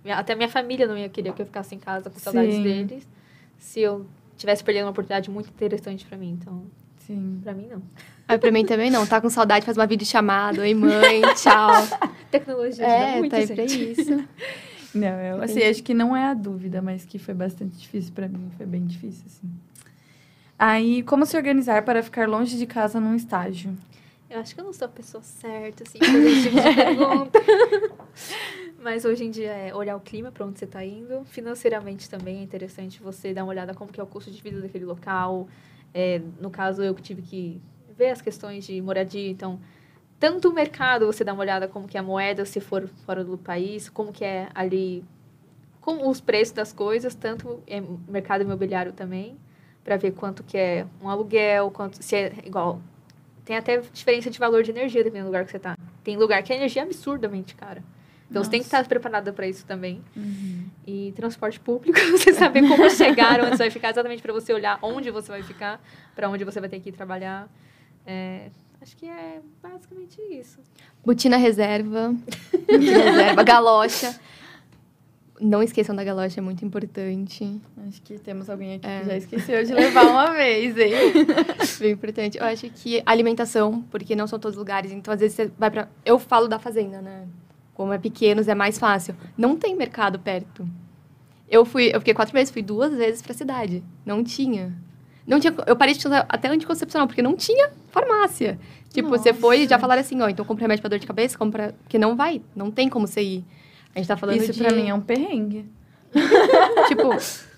ir. 0.03 0.11
Até 0.11 0.34
minha 0.34 0.49
família 0.49 0.88
não 0.88 0.97
ia 0.97 1.09
querer 1.09 1.34
que 1.34 1.41
eu 1.43 1.45
ficasse 1.45 1.75
em 1.75 1.79
casa 1.79 2.09
com 2.09 2.17
saudades 2.17 2.55
Sim. 2.55 2.63
deles, 2.63 3.07
se 3.59 3.79
eu 3.79 4.07
tivesse 4.36 4.63
perdendo 4.63 4.86
uma 4.86 4.91
oportunidade 4.91 5.29
muito 5.29 5.49
interessante 5.49 6.03
para 6.03 6.17
mim, 6.17 6.31
então... 6.31 6.65
Sim. 7.06 7.39
Pra 7.43 7.54
mim, 7.54 7.68
não. 7.68 7.82
Ah, 8.28 8.38
pra 8.38 8.51
mim 8.51 8.66
também 8.66 8.89
não. 8.89 9.06
Tá 9.06 9.20
com 9.20 9.30
saudade, 9.30 9.66
faz 9.66 9.78
uma 9.78 9.86
videochamada. 9.86 10.62
Oi, 10.62 10.74
mãe, 10.74 11.22
tchau. 11.36 11.72
Tecnologia 12.32 12.86
é, 12.86 13.20
muito, 13.20 13.32
tá 13.32 13.38
aí 13.38 13.47
pra 13.47 13.64
isso. 13.64 14.24
Não, 14.93 15.20
eu 15.20 15.41
assim, 15.41 15.64
acho 15.64 15.82
que 15.82 15.91
não 15.91 16.16
é 16.16 16.26
a 16.26 16.36
dúvida, 16.36 16.80
mas 16.80 17.04
que 17.04 17.18
foi 17.18 17.34
bastante 17.34 17.76
difícil 17.76 18.14
para 18.14 18.28
mim. 18.28 18.51
Foi 18.56 18.66
bem 18.68 18.86
difícil, 18.86 19.24
assim. 19.26 19.51
Aí, 20.58 21.01
como 21.01 21.26
se 21.26 21.36
organizar 21.36 21.84
para 21.84 22.04
ficar 22.04 22.30
longe 22.30 22.56
de 22.56 22.68
casa 22.68 22.99
num 22.99 23.16
estágio? 23.16 23.76
Eu 24.30 24.39
acho 24.39 24.54
que 24.54 24.62
eu 24.62 24.66
não 24.66 24.72
sou 24.72 24.86
a 24.86 24.89
pessoa 24.89 25.24
certa, 25.24 25.84
assim, 25.84 25.97
fazer 25.97 26.30
esse 26.30 26.43
tipo 26.43 26.62
de 26.62 26.76
pergunta. 26.76 27.39
Mas 28.84 29.04
hoje 29.06 29.24
em 29.24 29.32
dia 29.32 29.51
é 29.51 29.74
olhar 29.74 29.95
o 29.95 29.99
clima 29.99 30.32
para 30.32 30.45
onde 30.45 30.60
você 30.60 30.66
está 30.66 30.86
indo. 30.86 31.24
Financeiramente 31.26 32.10
também 32.10 32.39
é 32.39 32.43
interessante 32.43 33.01
você 33.01 33.34
dar 33.34 33.43
uma 33.43 33.49
olhada 33.49 33.74
como 33.74 33.91
que 33.91 33.99
é 33.99 34.04
o 34.04 34.08
custo 34.08 34.30
de 34.30 34.41
vida 34.41 34.62
daquele 34.62 34.86
local. 34.86 35.47
É, 35.94 36.22
no 36.39 36.50
caso, 36.50 36.82
eu 36.82 36.94
tive 36.96 37.22
que 37.22 37.62
ver 37.96 38.10
as 38.10 38.22
questões 38.22 38.66
de 38.66 38.82
moradia, 38.82 39.30
então 39.30 39.60
tanto 40.20 40.50
o 40.50 40.54
mercado 40.54 41.06
você 41.06 41.24
dá 41.24 41.34
uma 41.34 41.41
olhada 41.41 41.68
como 41.68 41.88
que 41.88 41.98
é 41.98 42.00
a 42.00 42.04
moeda 42.04 42.46
se 42.46 42.60
for 42.60 42.88
fora 43.06 43.24
do 43.24 43.38
país, 43.38 43.89
como 43.89 44.12
que 44.12 44.24
é 44.24 44.48
ali 44.56 45.04
com 45.82 46.08
os 46.10 46.22
preços 46.22 46.54
das 46.54 46.72
coisas, 46.72 47.14
tanto 47.14 47.62
o 47.68 48.12
mercado 48.12 48.41
imobiliário 48.41 48.94
também, 48.94 49.38
para 49.84 49.98
ver 49.98 50.12
quanto 50.12 50.41
que 50.41 50.58
é 50.58 50.88
um 51.02 51.10
aluguel, 51.10 51.70
quanto 51.72 52.02
se 52.02 52.16
é 52.16 52.34
igual. 52.46 52.82
Tem 53.44 53.58
até 53.58 53.82
diferença 53.91 54.32
de 54.32 54.39
valor 54.39 54.64
de 54.64 54.72
energia 54.72 55.04
dependendo 55.04 55.26
do 55.26 55.32
lugar 55.32 55.44
que 55.44 55.52
você 55.52 55.58
está. 55.58 55.78
Tem 56.04 56.16
lugar 56.16 56.41
que 56.41 56.54
a 56.54 56.56
energia 56.56 56.82
é 56.82 56.86
absurdamente 56.86 57.54
cara. 57.54 57.84
Então 58.30 58.39
Nossa. 58.39 58.46
você 58.46 58.52
tem 58.52 58.60
que 58.62 58.66
estar 58.68 58.88
preparada 58.88 59.34
para 59.34 59.46
isso 59.46 59.66
também. 59.66 60.02
Uhum. 60.16 60.53
E 60.86 61.13
transporte 61.15 61.59
público, 61.59 61.97
você 62.11 62.34
saber 62.34 62.67
como 62.67 62.89
chegar, 62.89 63.39
onde 63.39 63.51
você 63.51 63.63
vai 63.63 63.69
ficar, 63.69 63.91
exatamente 63.91 64.21
para 64.21 64.34
você 64.34 64.53
olhar 64.53 64.79
onde 64.81 65.09
você 65.11 65.31
vai 65.31 65.41
ficar, 65.41 65.81
para 66.13 66.29
onde 66.29 66.43
você 66.43 66.59
vai 66.59 66.69
ter 66.69 66.79
que 66.79 66.89
ir 66.89 66.91
trabalhar. 66.91 67.49
É, 68.05 68.49
acho 68.81 68.97
que 68.97 69.07
é 69.07 69.39
basicamente 69.61 70.21
isso. 70.29 70.59
Botina 71.05 71.38
reserva. 71.38 72.13
Botina 72.51 72.97
reserva, 72.97 73.43
galocha. 73.45 74.19
Não 75.39 75.63
esqueçam 75.63 75.95
da 75.95 76.03
galocha, 76.03 76.39
é 76.39 76.43
muito 76.43 76.63
importante. 76.63 77.59
Acho 77.88 78.01
que 78.01 78.19
temos 78.19 78.49
alguém 78.49 78.75
aqui 78.75 78.88
é. 78.88 78.99
que 78.99 79.05
já 79.07 79.17
esqueceu 79.17 79.63
de 79.63 79.73
levar 79.73 80.05
uma 80.05 80.31
vez, 80.31 80.77
hein? 80.77 80.93
Bem 81.79 81.91
importante. 81.91 82.38
Eu 82.38 82.45
acho 82.45 82.69
que 82.69 83.01
alimentação, 83.05 83.81
porque 83.89 84.15
não 84.15 84.27
são 84.27 84.38
todos 84.38 84.55
os 84.55 84.59
lugares. 84.59 84.91
Então, 84.91 85.13
às 85.13 85.19
vezes, 85.19 85.36
você 85.36 85.51
vai 85.57 85.71
para. 85.71 85.89
Eu 86.05 86.19
falo 86.19 86.47
da 86.47 86.59
fazenda, 86.59 87.01
né? 87.01 87.27
Como 87.74 87.93
é 87.93 87.97
pequenos, 87.97 88.47
é 88.47 88.55
mais 88.55 88.78
fácil. 88.78 89.15
Não 89.38 89.55
tem 89.55 89.76
mercado 89.76 90.19
perto. 90.19 90.67
Eu 91.49 91.65
fui, 91.65 91.91
eu 91.93 91.99
fiquei 91.99 92.13
quatro 92.13 92.34
meses, 92.34 92.51
fui 92.51 92.61
duas 92.61 92.95
vezes 92.95 93.21
para 93.21 93.32
a 93.32 93.36
cidade. 93.36 93.84
Não 94.05 94.24
tinha. 94.24 94.74
Não 95.26 95.39
tinha, 95.39 95.53
eu 95.65 95.76
parei 95.76 95.93
de 95.93 96.05
usar 96.05 96.26
até 96.28 96.49
anticoncepcional, 96.49 97.07
porque 97.07 97.21
não 97.21 97.36
tinha 97.36 97.71
farmácia. 97.89 98.59
Tipo, 98.89 99.09
Nossa. 99.09 99.24
você 99.24 99.34
foi 99.34 99.61
e 99.61 99.67
já 99.67 99.80
falaram 99.80 100.01
assim, 100.01 100.21
ó, 100.21 100.30
então 100.30 100.45
compra 100.45 100.63
remédio 100.63 100.82
pra 100.82 100.89
dor 100.89 100.99
de 100.99 101.07
cabeça, 101.07 101.38
compra. 101.38 101.76
Porque 101.84 101.97
não 101.97 102.15
vai, 102.15 102.41
não 102.55 102.69
tem 102.69 102.89
como 102.89 103.07
você 103.07 103.21
ir. 103.21 103.45
A 103.95 103.99
gente 103.99 104.07
tá 104.07 104.17
falando 104.17 104.38
Isso 104.38 104.51
de... 104.51 104.63
pra 104.63 104.74
mim 104.74 104.89
é 104.89 104.93
um 104.93 105.01
perrengue. 105.01 105.65
tipo, 106.88 107.09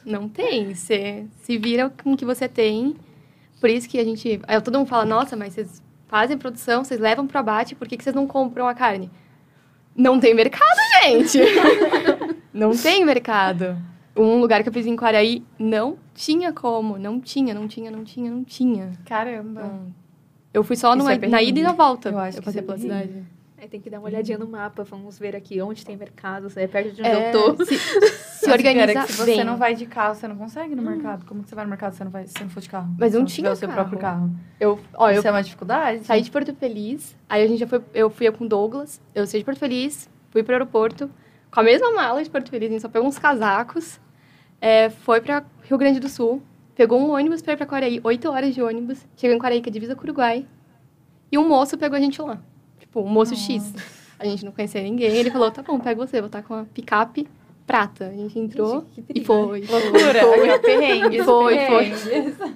não 0.05 0.30
tem. 0.30 0.74
Você 0.74 1.26
se 1.41 1.57
vira 1.57 1.89
com 1.89 2.13
o 2.13 2.18
que 2.18 2.26
você 2.26 2.47
tem. 2.47 2.95
Por 3.59 3.70
isso 3.70 3.89
que 3.89 3.99
a 3.99 4.03
gente. 4.03 4.39
Aí 4.47 4.61
todo 4.61 4.78
mundo 4.78 4.88
fala, 4.88 5.05
nossa, 5.05 5.36
mas 5.36 5.53
vocês 5.53 5.82
fazem 6.07 6.38
produção, 6.38 6.84
vocês 6.84 6.99
levam 6.99 7.26
pro 7.26 7.39
abate, 7.39 7.76
por 7.76 7.88
que, 7.88 7.97
que 7.97 8.03
vocês 8.03 8.16
não 8.16 8.28
compram 8.28 8.68
a 8.68 8.74
carne? 8.74 9.09
Não 9.96 10.20
tem 10.20 10.34
mercado, 10.34 10.78
gente! 11.04 11.39
não 12.54 12.76
tem 12.76 13.06
mercado. 13.06 13.78
Um 14.16 14.39
lugar 14.39 14.64
que 14.64 14.70
eu 14.70 14.74
fiz 14.74 14.86
em 14.86 14.96
Quaraí 14.96 15.43
não 15.58 15.98
tinha 16.14 16.52
como. 16.52 16.98
Não 16.98 17.20
tinha, 17.20 17.54
não 17.54 17.68
tinha, 17.68 17.91
não 17.91 18.04
tinha, 18.04 18.32
não 18.32 18.43
tinha. 18.43 18.91
Caramba. 19.06 19.62
Então, 19.62 19.93
eu 20.54 20.64
fui 20.64 20.76
só 20.76 20.96
numa, 20.96 21.14
é 21.14 21.28
na 21.28 21.41
ida 21.41 21.60
e 21.60 21.64
na 21.64 21.74
volta. 21.74 22.10
Eu 22.10 22.20
acho 22.20 22.39
eu 22.39 22.43
passei 22.43 22.62
é 22.62 22.64
pela 22.64 22.78
cidade. 22.78 23.24
Aí 23.66 23.70
tem 23.70 23.82
que 23.82 23.89
dar 23.89 23.97
uma 23.97 24.07
olhadinha 24.07 24.38
no 24.38 24.47
mapa, 24.47 24.84
vamos 24.84 25.18
ver 25.18 25.36
aqui 25.36 25.59
onde 25.59 25.84
tem 25.84 25.97
mercado, 25.97 26.51
é 26.55 26.68
perto 26.68 26.93
de 26.93 27.01
onde 27.01 27.09
é, 27.09 27.30
eu 27.30 27.55
tô. 27.55 27.66
Se, 27.66 27.76
se 28.45 28.51
organiza 28.51 29.07
se 29.07 29.13
você 29.13 29.26
bem. 29.38 29.43
não 29.43 29.57
vai 29.57 29.74
de 29.74 29.88
carro, 29.88 30.13
você 30.13 30.28
não 30.28 30.36
consegue 30.36 30.74
ir 30.74 30.76
no 30.76 30.84
hum. 30.84 30.86
mercado. 30.86 31.26
Como 31.26 31.41
que 31.41 31.49
você 31.49 31.55
vai 31.55 31.66
no 31.66 31.72
mercado 31.72 31.93
se 31.93 31.97
você 31.97 32.03
não, 32.03 32.11
vai, 32.11 32.28
se 32.28 32.39
não 32.39 32.47
for 32.47 32.61
de 32.61 32.70
carro? 32.70 32.93
Mas 32.99 33.13
não, 33.13 33.22
não 33.22 33.26
tinha 33.26 33.51
o 33.51 33.55
seu 33.55 33.68
próprio 33.68 33.97
carro. 33.97 34.30
Eu, 34.59 34.80
ó, 34.93 35.09
Isso 35.09 35.22
eu, 35.22 35.30
é 35.30 35.32
uma 35.32 35.41
dificuldade? 35.41 36.03
Saí 36.03 36.22
de 36.22 36.30
Porto 36.30 36.53
Feliz, 36.53 37.18
aí 37.28 37.43
a 37.43 37.47
gente 37.47 37.57
já 37.57 37.66
foi, 37.66 37.82
eu 37.91 38.07
fui 38.07 38.32
com 38.32 38.45
o 38.45 38.47
Douglas, 38.47 39.01
eu 39.16 39.26
saí 39.26 39.39
de 39.39 39.45
Porto 39.45 39.57
Feliz, 39.57 40.07
fui 40.30 40.43
pro 40.43 40.53
aeroporto, 40.53 41.09
com 41.49 41.59
a 41.59 41.63
mesma 41.63 41.91
mala 41.91 42.24
de 42.24 42.30
Porto 42.30 42.51
Feliz, 42.51 42.70
a 42.70 42.72
gente 42.74 42.82
só 42.84 42.89
pegou 42.89 43.07
uns 43.07 43.18
casacos, 43.18 43.99
é, 44.61 44.91
foi 44.91 45.22
para 45.22 45.43
Rio 45.63 45.78
Grande 45.80 45.99
do 45.99 46.07
Sul, 46.07 46.39
pegou 46.76 46.99
um 46.99 47.16
ônibus 47.16 47.41
para 47.41 47.53
ir 47.53 47.57
para 47.57 47.66
Quaraí, 47.66 47.99
oito 48.03 48.30
horas 48.30 48.53
de 48.53 48.61
ônibus, 48.61 49.07
chegou 49.18 49.36
em 49.36 49.39
Quaraí, 49.39 49.59
que 49.59 49.70
é 49.70 49.72
divisa 49.72 49.95
com 49.95 50.01
o 50.01 50.03
Uruguai, 50.03 50.45
e 51.32 51.38
um 51.39 51.47
moço 51.47 51.76
pegou 51.80 51.97
a 51.97 51.99
gente 51.99 52.22
lá. 52.22 52.39
Tipo, 52.96 53.02
um 53.02 53.10
moço 53.10 53.34
Nossa. 53.34 53.52
X. 53.52 53.74
A 54.18 54.26
gente 54.26 54.46
não 54.46 54.54
conhecia 54.54 54.82
ninguém, 54.82 55.12
ele 55.12 55.30
falou, 55.30 55.52
tá 55.52 55.62
bom, 55.62 55.78
pega 55.78 56.08
você, 56.08 56.22
vou 56.22 56.28
estar 56.28 56.41
com 56.41 56.54
a 56.54 56.64
picape 56.64 57.28
prata. 57.68 58.08
A 58.08 58.14
gente 58.14 58.39
entrou 58.39 58.86
gente, 58.96 59.12
e 59.14 59.26
foi. 59.26 59.66
Loucura, 59.66 60.22
foi. 60.22 60.60
perrengue. 60.60 61.24
Foi, 61.24 61.58
foi. 61.66 62.56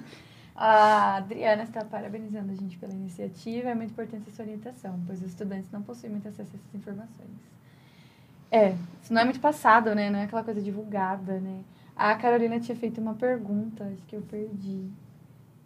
A 0.56 1.16
Adriana 1.16 1.62
está 1.62 1.82
parabenizando 1.82 2.52
a 2.52 2.54
gente 2.54 2.76
pela 2.76 2.92
iniciativa. 2.92 3.70
É 3.70 3.74
muito 3.74 3.92
importante 3.92 4.28
essa 4.28 4.42
orientação, 4.42 5.00
pois 5.06 5.22
os 5.22 5.28
estudantes 5.28 5.70
não 5.70 5.80
possuem 5.80 6.12
muito 6.12 6.28
acesso 6.28 6.50
a 6.52 6.56
essas 6.58 6.74
informações. 6.74 7.30
É, 8.50 8.74
isso 9.02 9.10
não 9.10 9.22
é 9.22 9.24
muito 9.24 9.40
passado, 9.40 9.94
né? 9.94 10.10
Não 10.10 10.18
é 10.18 10.24
aquela 10.24 10.44
coisa 10.44 10.60
divulgada, 10.60 11.40
né? 11.40 11.60
A 11.96 12.14
Carolina 12.14 12.60
tinha 12.60 12.76
feito 12.76 13.00
uma 13.00 13.14
pergunta, 13.14 13.84
acho 13.84 14.02
que 14.06 14.16
eu 14.16 14.20
perdi. 14.20 14.84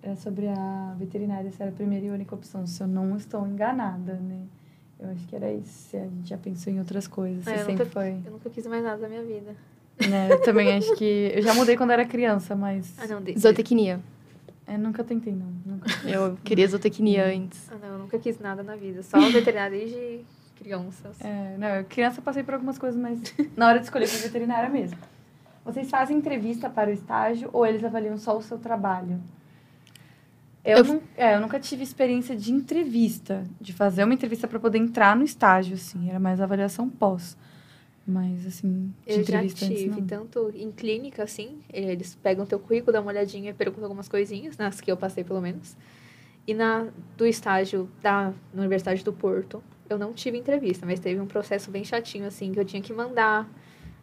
É 0.01 0.15
sobre 0.15 0.47
a 0.47 0.95
veterinária, 0.97 1.51
se 1.51 1.61
era 1.61 1.73
a 1.73 1.75
primeira 1.75 2.07
e 2.07 2.11
única 2.11 2.37
opção, 2.37 2.65
se 2.65 2.81
eu 2.81 2.87
não 2.87 3.17
estou 3.17 3.45
enganada, 3.49 4.15
né? 4.15 4.43
Eu 5.05 5.11
acho 5.13 5.27
que 5.27 5.37
era 5.37 5.53
isso. 5.53 5.97
A 5.97 6.01
gente 6.01 6.29
já 6.29 6.39
pensou 6.39 6.73
em 6.73 6.79
outras 6.79 7.07
coisas, 7.07 7.47
é, 7.47 7.55
eu 7.55 7.59
sempre 7.59 7.73
nunca, 7.73 7.87
foi. 7.87 8.17
Eu 8.25 8.33
nunca 8.33 8.51
quis 8.51 8.67
mais 8.67 8.83
nada 8.83 9.03
da 9.03 9.09
minha 9.09 9.23
vida. 9.23 9.55
né? 10.09 10.29
Eu 10.31 10.41
também 10.41 10.75
acho 10.77 10.95
que. 10.97 11.33
Eu 11.35 11.43
já 11.43 11.55
mudei 11.55 11.77
quando 11.77 11.91
era 11.91 12.05
criança, 12.05 12.57
mas. 12.57 12.95
Ah, 12.99 13.07
não, 13.07 13.23
de... 13.23 13.39
Zootecnia. 13.39 14.01
É, 14.67 14.79
nunca 14.79 15.05
tentei, 15.05 15.35
não. 15.35 15.53
Nunca. 15.65 15.91
Eu 16.09 16.39
queria 16.43 16.67
zootecnia 16.67 17.27
antes. 17.27 17.71
Ah, 17.71 17.77
não, 17.81 17.89
eu 17.89 17.99
nunca 17.99 18.19
quis 18.19 18.39
nada 18.39 18.63
na 18.63 18.77
vida. 18.77 19.03
Só 19.03 19.19
veterinária 19.31 19.79
desde 19.79 20.25
crianças. 20.57 21.21
É, 21.21 21.57
não, 21.59 21.69
eu 21.69 21.85
criança 21.85 22.23
passei 22.23 22.43
por 22.43 22.55
algumas 22.55 22.79
coisas, 22.79 22.99
mas 23.01 23.21
na 23.57 23.69
hora 23.69 23.79
de 23.79 23.85
escolher 23.85 24.07
foi 24.07 24.21
veterinária 24.21 24.71
mesmo. 24.71 24.99
Vocês 25.65 25.89
fazem 25.91 26.17
entrevista 26.17 26.69
para 26.69 26.91
o 26.91 26.93
estágio 26.93 27.49
ou 27.53 27.67
eles 27.67 27.85
avaliam 27.85 28.17
só 28.17 28.37
o 28.37 28.43
seu 28.43 28.59
trabalho? 28.59 29.21
Eu, 30.65 30.79
Eu- 30.79 30.85
nu- 30.85 31.03
é, 31.17 31.35
eu 31.37 31.41
nunca 31.41 31.61
tive 31.61 31.83
experiência 31.83 32.35
de 32.37 32.53
entrevista, 32.53 33.45
de 33.61 33.73
fazer 33.73 34.05
uma 34.05 34.15
entrevista 34.15 34.49
para 34.49 34.59
poder 34.59 34.79
entrar 34.79 35.15
no 35.17 35.23
estágio, 35.25 35.75
assim. 35.75 36.09
Era 36.09 36.19
mais 36.19 36.41
avaliação 36.41 36.89
pós. 36.89 37.37
Mas, 38.07 38.47
assim, 38.47 38.93
de 39.07 39.13
Eu 39.13 39.17
já 39.17 39.23
entrevista 39.23 39.65
antes, 39.67 39.79
tive, 39.79 40.01
não. 40.01 40.07
tanto 40.07 40.51
em 40.55 40.71
clínica, 40.71 41.23
assim, 41.23 41.59
eles 41.73 42.15
pegam 42.15 42.45
teu 42.45 42.59
currículo, 42.59 42.93
dão 42.93 43.03
uma 43.03 43.11
olhadinha 43.11 43.51
e 43.51 43.55
perguntam 43.55 43.85
algumas 43.85 44.09
coisinhas, 44.09 44.59
nas 44.59 44.81
que 44.81 44.93
eu 44.93 44.97
passei 44.97 45.25
pelo 45.25 45.41
menos. 45.41 45.75
E 46.47 46.53
na 46.55 46.89
do 47.17 47.27
estágio 47.27 47.89
da 48.03 48.33
na 48.53 48.61
Universidade 48.61 49.03
do 49.03 49.13
Porto, 49.13 49.63
eu 49.89 49.99
não 49.99 50.13
tive 50.13 50.37
entrevista, 50.39 50.85
mas 50.85 51.01
teve 51.01 51.19
um 51.21 51.27
processo 51.27 51.71
bem 51.71 51.85
chatinho, 51.85 52.27
assim, 52.27 52.53
que 52.53 52.61
eu 52.61 52.65
tinha 52.65 52.83
que 52.83 52.93
mandar 52.93 53.49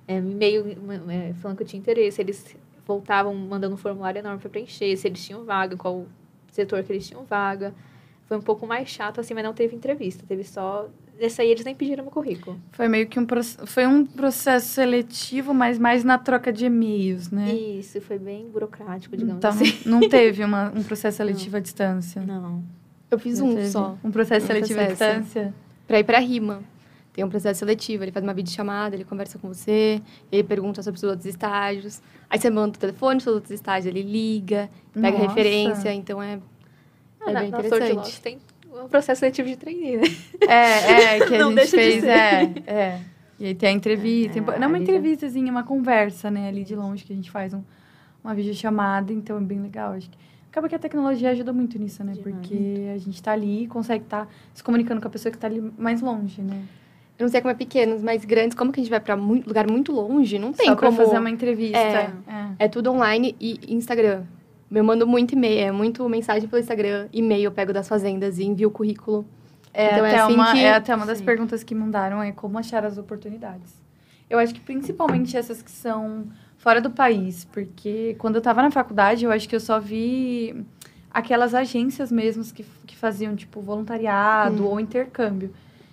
é, 0.07 0.17
e-mail 0.17 0.65
é, 1.09 1.33
falando 1.35 1.57
que 1.57 1.63
eu 1.63 1.67
tinha 1.67 1.79
interesse. 1.79 2.21
Eles 2.21 2.55
voltavam 2.87 3.35
mandando 3.35 3.75
um 3.75 3.77
formulário 3.77 4.19
enorme 4.19 4.39
para 4.39 4.49
preencher, 4.49 4.97
se 4.97 5.07
eles 5.07 5.23
tinham 5.23 5.45
vaga, 5.45 5.77
qual 5.77 6.07
setor 6.51 6.83
que 6.83 6.91
eles 6.93 7.07
tinham 7.07 7.23
vaga. 7.23 7.73
Foi 8.27 8.37
um 8.37 8.41
pouco 8.41 8.65
mais 8.67 8.87
chato, 8.87 9.19
assim, 9.19 9.33
mas 9.33 9.43
não 9.43 9.53
teve 9.53 9.75
entrevista. 9.75 10.23
Teve 10.27 10.43
só... 10.43 10.87
Esse 11.19 11.41
aí 11.41 11.49
eles 11.51 11.63
nem 11.65 11.75
pediram 11.75 12.03
meu 12.03 12.11
currículo. 12.11 12.57
Foi 12.71 12.87
meio 12.87 13.05
que 13.07 13.19
um, 13.19 13.27
foi 13.65 13.85
um 13.85 14.05
processo 14.05 14.67
seletivo, 14.69 15.53
mas 15.53 15.77
mais 15.77 16.03
na 16.03 16.17
troca 16.17 16.51
de 16.51 16.65
e-mails, 16.65 17.29
né? 17.29 17.51
Isso, 17.53 18.01
foi 18.01 18.17
bem 18.17 18.47
burocrático, 18.49 19.15
digamos 19.15 19.37
Então, 19.37 19.51
assim. 19.51 19.77
não 19.85 19.99
teve 20.07 20.43
uma, 20.43 20.71
um 20.75 20.81
processo 20.81 21.17
seletivo 21.17 21.57
à 21.57 21.59
distância. 21.59 22.21
Não. 22.23 22.63
Eu 23.11 23.19
fiz 23.19 23.39
Não 23.39 23.49
um 23.49 23.55
teve? 23.55 23.69
só. 23.69 23.97
Um 24.03 24.09
processo 24.09 24.45
Um 24.45 24.47
seletivo 24.47 24.79
à 24.79 24.85
processo. 24.85 25.19
distância? 25.21 25.53
Pra 25.85 25.99
ir 25.99 26.03
pra 26.05 26.19
rima. 26.19 26.63
Tem 27.13 27.23
um 27.25 27.29
processo 27.29 27.59
seletivo, 27.59 28.03
ele 28.03 28.11
faz 28.11 28.23
uma 28.23 28.33
videochamada, 28.33 28.95
ele 28.95 29.03
conversa 29.03 29.37
com 29.37 29.47
você, 29.49 30.01
ele 30.31 30.43
pergunta 30.43 30.81
sobre 30.81 30.97
os 30.97 31.03
outros 31.03 31.25
estágios. 31.25 32.01
Aí 32.29 32.39
você 32.39 32.49
manda 32.49 32.77
o 32.77 32.79
telefone 32.79 33.17
dos 33.17 33.27
outros 33.27 33.51
estágios, 33.51 33.85
ele 33.93 34.01
liga, 34.01 34.69
pega 34.93 35.17
Nossa. 35.17 35.27
referência, 35.27 35.93
então 35.93 36.23
é, 36.23 36.39
Ah, 37.19 37.29
é 37.29 37.33
na, 37.33 37.39
bem 37.41 37.49
interessante. 37.49 38.21
Tem 38.21 38.39
um 38.73 38.87
processo 38.87 39.19
seletivo 39.19 39.49
de 39.49 39.57
trainee, 39.57 39.97
né? 39.97 40.03
É, 40.47 40.91
é, 41.17 41.27
que 41.27 41.35
a 41.35 41.39
Não 41.43 41.47
gente 41.49 41.55
deixa 41.55 41.77
de 41.77 41.83
fez, 41.83 42.03
é, 42.05 42.53
é. 42.65 43.01
E 43.37 43.45
aí 43.47 43.55
tem 43.55 43.69
a 43.69 43.71
entrevista, 43.73 44.39
É, 44.39 44.41
tem- 44.41 44.55
não 44.59 44.63
é 44.63 44.67
uma 44.67 44.77
entrevistazinha, 44.77 45.49
é 45.49 45.51
uma 45.51 45.63
conversa, 45.63 46.31
né, 46.31 46.47
ali 46.47 46.63
de 46.63 46.75
longe, 46.75 47.03
que 47.03 47.11
a 47.11 47.15
gente 47.15 47.29
faz 47.29 47.53
um, 47.53 47.61
uma 48.23 48.33
videochamada, 48.33 49.11
então 49.11 49.37
é 49.37 49.41
bem 49.41 49.59
legal, 49.61 49.91
acho 49.93 50.09
que. 50.09 50.17
Acaba 50.49 50.67
que 50.69 50.75
a 50.75 50.79
tecnologia 50.79 51.29
ajuda 51.31 51.51
muito 51.51 51.79
nisso, 51.79 52.03
né, 52.03 52.13
porque 52.21 52.89
a 52.93 52.97
gente 52.97 53.21
tá 53.21 53.31
ali 53.31 53.63
e 53.63 53.67
consegue 53.67 54.03
estar 54.03 54.27
se 54.53 54.63
comunicando 54.63 55.01
com 55.01 55.07
a 55.07 55.11
pessoa 55.11 55.31
que 55.31 55.37
tá 55.37 55.47
ali 55.47 55.59
mais 55.77 56.01
longe, 56.01 56.41
né. 56.41 56.61
Não 57.21 57.29
sei 57.29 57.41
como 57.41 57.51
é 57.51 57.55
pequenos, 57.55 58.01
mas 58.01 58.23
grandes, 58.25 58.55
como 58.55 58.71
que 58.71 58.79
a 58.79 58.83
gente 58.83 58.89
vai 58.91 58.99
pra 58.99 59.15
muito, 59.15 59.47
lugar 59.47 59.69
muito 59.69 59.91
longe? 59.91 60.37
Não 60.39 60.51
tem 60.53 60.67
Só 60.67 60.75
como. 60.75 60.97
fazer 60.97 61.17
uma 61.19 61.29
entrevista. 61.29 61.77
É. 61.77 62.11
é. 62.27 62.45
É 62.59 62.67
tudo 62.67 62.91
online 62.91 63.35
e 63.39 63.59
Instagram. 63.73 64.23
Eu 64.71 64.83
mando 64.83 65.05
muito 65.05 65.33
e-mail, 65.33 65.67
é 65.67 65.71
muito 65.71 66.07
mensagem 66.07 66.47
pelo 66.47 66.61
Instagram, 66.61 67.07
e-mail 67.11 67.43
eu 67.45 67.51
pego 67.51 67.73
das 67.73 67.87
fazendas 67.87 68.39
e 68.39 68.45
envio 68.45 68.69
o 68.69 68.71
currículo. 68.71 69.25
É, 69.73 69.93
Então, 69.93 70.05
é 70.05 70.09
até 70.11 70.19
assim 70.21 70.33
uma, 70.33 70.51
que- 70.53 70.59
é 70.63 70.73
até 70.73 70.95
uma 70.95 71.05
das 71.05 71.17
Sim. 71.17 71.25
perguntas 71.25 71.63
que 71.63 71.75
mandaram 71.75 72.21
é 72.23 72.31
como 72.31 72.57
achar 72.57 72.85
as 72.85 72.97
oportunidades. 72.97 73.73
Eu 74.29 74.39
acho 74.39 74.53
que 74.53 74.59
principalmente 74.61 75.35
essas 75.35 75.61
que 75.61 75.71
são 75.71 76.25
fora 76.57 76.79
do 76.79 76.89
país, 76.89 77.43
porque 77.51 78.15
quando 78.17 78.35
eu 78.35 78.39
estava 78.39 78.61
na 78.61 78.71
faculdade, 78.71 79.25
eu 79.25 79.31
acho 79.31 79.47
que 79.49 79.55
eu 79.55 79.59
só 79.59 79.77
vi 79.79 80.63
aquelas 81.13 81.53
agências 81.53 82.09
mesmo 82.11 82.41
que, 82.53 82.63
que 82.87 82.95
faziam, 82.95 83.35
tipo, 83.35 83.59
voluntariado 83.61 84.63
Hum. 84.63 84.67
ou 84.67 84.79
intercâmbio. 84.79 85.51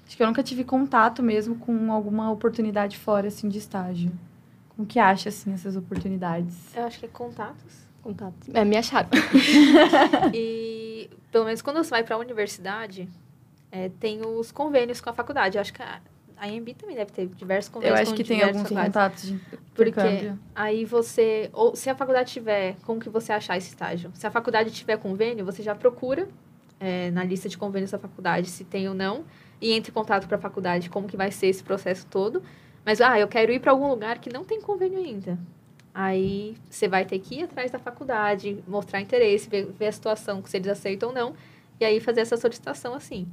Acho 0.08 0.16
que 0.16 0.22
eu 0.22 0.26
nunca 0.26 0.42
tive 0.42 0.64
contato 0.64 1.22
mesmo 1.22 1.56
com 1.56 1.92
alguma 1.92 2.30
oportunidade 2.32 2.96
fora, 2.96 3.28
assim, 3.28 3.46
de 3.46 3.58
estágio. 3.58 4.10
Como 4.70 4.88
que 4.88 4.98
acha, 4.98 5.28
assim, 5.28 5.52
essas 5.52 5.76
oportunidades? 5.76 6.74
Eu 6.74 6.84
acho 6.84 6.98
que 6.98 7.04
é 7.04 7.08
contatos. 7.10 7.86
Contato. 8.02 8.34
É, 8.54 8.64
me 8.64 8.78
acharam. 8.78 9.10
E, 10.32 11.10
pelo 11.30 11.44
menos 11.44 11.60
quando 11.60 11.76
você 11.76 11.90
vai 11.90 12.02
para 12.02 12.16
a 12.16 12.18
universidade, 12.18 13.06
é, 13.70 13.90
tem 14.00 14.24
os 14.24 14.50
convênios 14.50 14.98
com 14.98 15.10
a 15.10 15.12
faculdade. 15.12 15.58
Eu 15.58 15.60
acho 15.60 15.74
que 15.74 15.82
a, 15.82 16.00
a 16.38 16.48
IMB 16.48 16.72
também 16.72 16.96
deve 16.96 17.12
ter 17.12 17.26
diversos 17.26 17.68
Eu 17.68 17.74
convênios 17.74 18.00
acho 18.00 18.10
com 18.12 18.16
que 18.16 18.24
tem 18.24 18.42
alguns 18.42 18.66
contatos 18.66 19.24
de 19.24 19.38
Porque 19.74 20.32
aí 20.54 20.86
você, 20.86 21.50
ou 21.52 21.76
se 21.76 21.90
a 21.90 21.94
faculdade 21.94 22.32
tiver, 22.32 22.76
como 22.86 22.98
que 22.98 23.10
você 23.10 23.30
achar 23.30 23.58
esse 23.58 23.68
estágio? 23.68 24.10
Se 24.14 24.26
a 24.26 24.30
faculdade 24.30 24.70
tiver 24.70 24.96
convênio, 24.96 25.44
você 25.44 25.62
já 25.62 25.74
procura 25.74 26.26
é, 26.80 27.10
na 27.10 27.24
lista 27.24 27.46
de 27.46 27.58
convênios 27.58 27.90
da 27.90 27.98
faculdade 27.98 28.48
se 28.48 28.64
tem 28.64 28.88
ou 28.88 28.94
não 28.94 29.26
e 29.60 29.72
entre 29.72 29.90
em 29.90 29.94
contato 29.94 30.26
para 30.26 30.36
a 30.36 30.40
faculdade 30.40 30.90
como 30.90 31.08
que 31.08 31.16
vai 31.16 31.30
ser 31.30 31.48
esse 31.48 31.62
processo 31.62 32.06
todo. 32.06 32.42
Mas 32.84 33.00
ah, 33.00 33.18
eu 33.18 33.28
quero 33.28 33.52
ir 33.52 33.60
para 33.60 33.72
algum 33.72 33.88
lugar 33.88 34.18
que 34.18 34.32
não 34.32 34.44
tem 34.44 34.60
convênio 34.60 34.98
ainda. 34.98 35.38
Aí 35.94 36.56
você 36.70 36.86
vai 36.86 37.04
ter 37.04 37.18
que 37.18 37.36
ir 37.40 37.42
atrás 37.44 37.70
da 37.70 37.78
faculdade, 37.78 38.62
mostrar 38.68 39.00
interesse, 39.00 39.48
ver, 39.48 39.66
ver 39.66 39.88
a 39.88 39.92
situação, 39.92 40.42
se 40.44 40.56
eles 40.56 40.68
aceitam 40.68 41.08
ou 41.08 41.14
não, 41.14 41.34
e 41.80 41.84
aí 41.84 41.98
fazer 41.98 42.20
essa 42.20 42.36
solicitação 42.36 42.94
assim. 42.94 43.26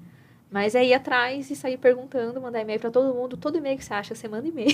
Mas 0.51 0.75
é 0.75 0.85
ir 0.85 0.93
atrás 0.93 1.49
e 1.49 1.55
sair 1.55 1.77
perguntando, 1.77 2.39
mandar 2.39 2.61
e-mail 2.61 2.79
para 2.79 2.91
todo 2.91 3.13
mundo. 3.13 3.35
Todo 3.35 3.57
e-mail 3.57 3.77
que 3.77 3.83
você 3.83 3.93
acha, 3.93 4.15
você 4.15 4.27
manda 4.27 4.47
e-mail. 4.47 4.69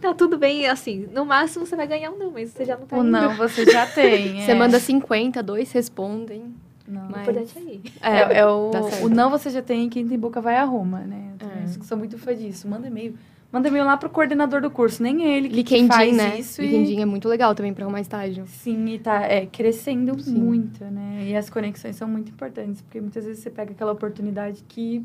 Tá 0.00 0.14
tudo 0.14 0.38
bem, 0.38 0.66
assim. 0.66 1.08
No 1.12 1.24
máximo 1.24 1.66
você 1.66 1.76
vai 1.76 1.86
ganhar 1.86 2.10
um 2.10 2.18
não, 2.18 2.30
mas 2.30 2.50
você 2.50 2.64
já 2.64 2.76
não 2.76 2.86
tá 2.86 2.96
Ou 2.96 3.02
indo. 3.02 3.10
não, 3.10 3.36
você 3.36 3.64
já 3.64 3.86
tem. 3.86 4.40
Você 4.42 4.52
é. 4.52 4.54
manda 4.54 4.78
50, 4.78 5.42
dois 5.42 5.70
respondem. 5.72 6.54
Não. 6.86 7.08
O 7.08 7.10
Mas- 7.10 7.22
importante 7.28 7.58
é 7.58 7.60
ir. 7.74 7.82
É, 8.00 8.38
é 8.40 8.46
o, 8.46 8.70
o 9.02 9.08
não 9.08 9.30
você 9.30 9.50
já 9.50 9.62
tem, 9.62 9.88
quem 9.88 10.06
tem 10.06 10.18
boca 10.18 10.40
vai 10.40 10.56
a 10.56 10.64
Roma, 10.64 11.00
né? 11.00 11.32
Eu 11.40 11.48
É. 11.48 11.66
sou 11.84 11.96
muito 11.96 12.18
fã 12.18 12.34
disso. 12.34 12.68
Manda 12.68 12.86
e-mail. 12.88 13.14
Manda 13.52 13.68
e-mail 13.68 13.84
lá 13.84 13.98
pro 13.98 14.08
coordenador 14.08 14.62
do 14.62 14.70
curso, 14.70 15.02
nem 15.02 15.24
ele 15.24 15.48
que, 15.50 15.62
que 15.62 15.74
LinkedIn, 15.76 15.88
faz 15.88 16.16
né? 16.16 16.38
isso. 16.40 16.62
LinkedIn 16.62 16.98
E, 16.98 17.02
é 17.02 17.04
muito 17.04 17.28
legal 17.28 17.54
também 17.54 17.74
pra 17.74 17.84
arrumar 17.84 18.00
estágio. 18.00 18.44
sim, 18.46 18.86
e 18.94 18.98
tá 18.98 19.24
é, 19.24 19.44
crescendo 19.44 20.18
Sim. 20.22 20.34
muito, 20.38 20.82
né? 20.86 21.24
E 21.26 21.36
as 21.36 21.50
conexões 21.50 21.96
são 21.96 22.08
muito 22.08 22.30
importantes, 22.30 22.80
porque 22.80 22.98
muitas 22.98 23.26
vezes 23.26 23.42
você 23.42 23.50
pega 23.50 23.72
aquela 23.72 23.92
oportunidade 23.92 24.64
que 24.66 25.04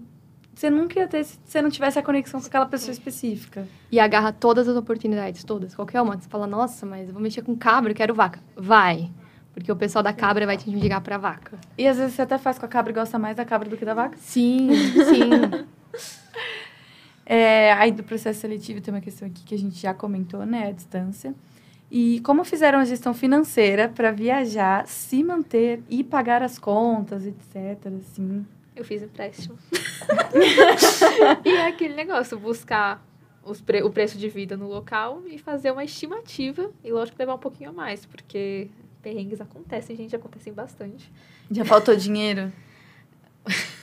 você 0.55 0.69
nunca 0.69 0.97
ia 0.97 1.07
ter 1.09 1.25
se 1.25 1.37
você 1.43 1.61
não 1.61 1.69
tivesse 1.69 1.99
a 1.99 2.01
conexão 2.01 2.39
com 2.39 2.47
aquela 2.47 2.65
pessoa 2.65 2.93
específica. 2.93 3.67
E 3.91 3.99
agarra 3.99 4.31
todas 4.31 4.65
as 4.69 4.77
oportunidades, 4.77 5.43
todas, 5.43 5.75
qualquer 5.75 6.01
uma. 6.01 6.17
Você 6.17 6.29
fala, 6.29 6.47
nossa, 6.47 6.85
mas 6.85 7.09
eu 7.09 7.13
vou 7.13 7.21
mexer 7.21 7.41
com 7.41 7.53
cabra, 7.53 7.91
eu 7.91 7.95
quero 7.95 8.13
vaca. 8.15 8.39
Vai. 8.55 9.09
Porque 9.57 9.71
o 9.71 9.75
pessoal 9.75 10.03
da 10.03 10.13
cabra 10.13 10.45
vai 10.45 10.55
te 10.55 10.69
indicar 10.69 11.01
pra 11.01 11.17
vaca. 11.17 11.57
E 11.75 11.87
às 11.87 11.97
vezes 11.97 12.13
você 12.13 12.21
até 12.21 12.37
faz 12.37 12.59
com 12.59 12.67
a 12.67 12.69
cabra 12.69 12.91
e 12.91 12.93
gosta 12.93 13.17
mais 13.17 13.35
da 13.35 13.43
cabra 13.43 13.67
do 13.67 13.75
que 13.75 13.83
da 13.83 13.95
vaca. 13.95 14.15
Sim, 14.19 14.69
sim. 15.09 15.65
É, 17.25 17.73
aí 17.73 17.91
do 17.91 18.03
processo 18.03 18.39
seletivo 18.41 18.79
tem 18.81 18.93
uma 18.93 19.01
questão 19.01 19.27
aqui 19.27 19.43
que 19.43 19.55
a 19.55 19.57
gente 19.57 19.75
já 19.81 19.95
comentou, 19.95 20.45
né? 20.45 20.67
A 20.67 20.71
distância. 20.71 21.33
E 21.89 22.19
como 22.21 22.43
fizeram 22.43 22.77
a 22.77 22.85
gestão 22.85 23.15
financeira 23.15 23.89
para 23.89 24.11
viajar, 24.11 24.85
se 24.87 25.23
manter 25.23 25.81
e 25.89 26.03
pagar 26.03 26.43
as 26.43 26.59
contas, 26.59 27.25
etc. 27.25 27.87
Assim. 27.99 28.45
Eu 28.75 28.85
fiz 28.85 29.01
empréstimo. 29.01 29.57
e 31.43 31.49
é 31.49 31.65
aquele 31.67 31.95
negócio, 31.95 32.37
buscar 32.37 33.03
os 33.43 33.59
pre- 33.59 33.81
o 33.81 33.89
preço 33.89 34.19
de 34.19 34.29
vida 34.29 34.55
no 34.55 34.67
local 34.67 35.23
e 35.25 35.39
fazer 35.39 35.71
uma 35.71 35.83
estimativa. 35.83 36.69
E 36.83 36.91
lógico, 36.91 37.17
levar 37.17 37.33
um 37.33 37.39
pouquinho 37.39 37.71
a 37.71 37.73
mais, 37.73 38.05
porque 38.05 38.69
perrengues 39.07 39.39
acontecem, 39.39 39.95
gente, 39.95 40.13
acontecem 40.13 40.51
bastante. 40.51 41.09
Já 41.49 41.63
faltou 41.63 41.95
dinheiro? 41.95 42.51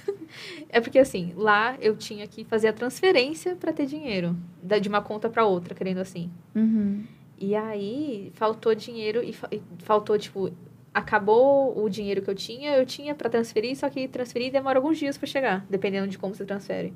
É 0.68 0.80
porque 0.80 0.98
assim, 0.98 1.32
lá 1.36 1.76
eu 1.80 1.96
tinha 1.96 2.26
que 2.26 2.44
fazer 2.44 2.68
a 2.68 2.72
transferência 2.72 3.54
para 3.54 3.72
ter 3.72 3.86
dinheiro, 3.86 4.36
de 4.80 4.88
uma 4.88 5.00
conta 5.00 5.30
para 5.30 5.46
outra, 5.46 5.74
querendo 5.74 5.98
assim. 5.98 6.30
Uhum. 6.54 7.04
E 7.38 7.54
aí 7.54 8.32
faltou 8.34 8.74
dinheiro 8.74 9.22
e, 9.22 9.34
e 9.52 9.62
faltou, 9.78 10.18
tipo, 10.18 10.50
acabou 10.92 11.80
o 11.80 11.88
dinheiro 11.88 12.20
que 12.20 12.28
eu 12.28 12.34
tinha, 12.34 12.76
eu 12.76 12.84
tinha 12.84 13.14
para 13.14 13.30
transferir, 13.30 13.76
só 13.76 13.88
que 13.88 14.08
transferir 14.08 14.50
demora 14.52 14.78
alguns 14.78 14.98
dias 14.98 15.16
para 15.16 15.28
chegar, 15.28 15.64
dependendo 15.70 16.08
de 16.08 16.18
como 16.18 16.34
você 16.34 16.44
transfere. 16.44 16.92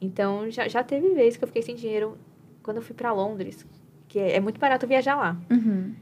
Então 0.00 0.50
já, 0.50 0.66
já 0.66 0.82
teve 0.82 1.10
vez 1.10 1.36
que 1.36 1.44
eu 1.44 1.48
fiquei 1.48 1.62
sem 1.62 1.76
dinheiro 1.76 2.16
quando 2.62 2.78
eu 2.78 2.82
fui 2.82 2.94
para 2.94 3.12
Londres, 3.12 3.66
que 4.08 4.18
é, 4.18 4.36
é 4.36 4.40
muito 4.40 4.58
barato 4.58 4.86
viajar 4.86 5.14
lá. 5.14 5.36
Uhum. 5.50 5.94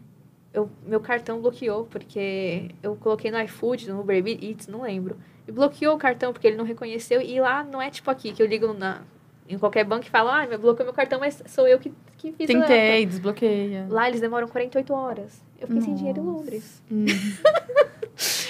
Eu, 0.52 0.68
meu 0.86 1.00
cartão 1.00 1.40
bloqueou, 1.40 1.86
porque 1.86 2.70
eu 2.82 2.94
coloquei 2.96 3.30
no 3.30 3.40
iFood, 3.40 3.90
no 3.90 4.00
Uber 4.00 4.22
Eats, 4.26 4.66
não 4.66 4.82
lembro. 4.82 5.16
E 5.48 5.52
bloqueou 5.52 5.94
o 5.94 5.98
cartão 5.98 6.32
porque 6.32 6.46
ele 6.46 6.56
não 6.56 6.64
reconheceu. 6.64 7.20
E 7.20 7.40
lá 7.40 7.64
não 7.64 7.80
é 7.80 7.90
tipo 7.90 8.10
aqui, 8.10 8.32
que 8.32 8.42
eu 8.42 8.46
ligo 8.46 8.72
na, 8.74 9.02
em 9.48 9.58
qualquer 9.58 9.84
banco 9.84 10.06
e 10.06 10.10
falo, 10.10 10.28
ah, 10.28 10.46
bloqueou 10.58 10.84
meu 10.84 10.92
cartão, 10.94 11.18
mas 11.18 11.42
sou 11.46 11.66
eu 11.66 11.78
que, 11.78 11.92
que 12.18 12.32
fiz 12.32 12.46
Tentei, 12.46 13.06
desbloqueia. 13.06 13.86
Lá 13.88 14.08
eles 14.08 14.20
demoram 14.20 14.46
48 14.46 14.92
horas. 14.92 15.42
Eu 15.58 15.68
fiquei 15.68 15.82
sem 15.82 15.94
dinheiro 15.94 16.20
em 16.20 16.24
Nossa. 16.24 16.38
Londres. 16.38 16.82
Hum. 16.90 17.06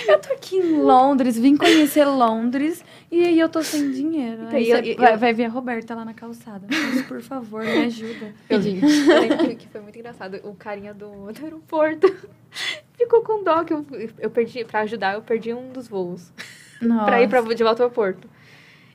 Eu 0.08 0.18
tô 0.18 0.32
aqui 0.32 0.56
em 0.56 0.80
Londres, 0.82 1.38
vim 1.38 1.56
conhecer 1.56 2.04
Londres 2.04 2.84
E 3.10 3.24
aí 3.24 3.38
eu 3.38 3.48
tô 3.48 3.62
sem 3.62 3.90
dinheiro. 3.90 4.42
Então, 4.44 4.56
Aí 4.58 4.70
eu- 4.70 4.78
eu- 4.78 4.96
vai, 4.96 5.14
eu- 5.14 5.18
vai 5.18 5.32
ver 5.32 5.44
a 5.44 5.48
Roberta 5.48 5.94
lá 5.94 6.04
na 6.04 6.14
calçada. 6.14 6.66
Mas, 6.70 7.02
por 7.06 7.20
favor, 7.22 7.62
me 7.64 7.84
ajuda. 7.84 8.34
Pedindo. 8.48 8.84
Eu 9.10 9.20
lembro 9.20 9.56
que- 9.56 9.68
foi 9.68 9.80
muito 9.80 9.98
engraçado. 9.98 10.40
O 10.44 10.54
carinha 10.54 10.92
do, 10.94 11.30
do 11.32 11.44
aeroporto 11.44 12.06
ficou 12.96 13.22
com 13.22 13.42
dó 13.42 13.64
que 13.64 13.72
eu, 13.72 13.84
eu 14.18 14.30
perdi, 14.30 14.64
pra 14.64 14.80
ajudar, 14.80 15.14
eu 15.14 15.22
perdi 15.22 15.52
um 15.52 15.70
dos 15.72 15.88
voos. 15.88 16.32
Nossa. 16.80 17.04
Pra 17.06 17.22
ir 17.22 17.28
pra, 17.28 17.40
de 17.42 17.62
volta 17.62 17.82
ao 17.82 17.86
aeroporto. 17.88 18.28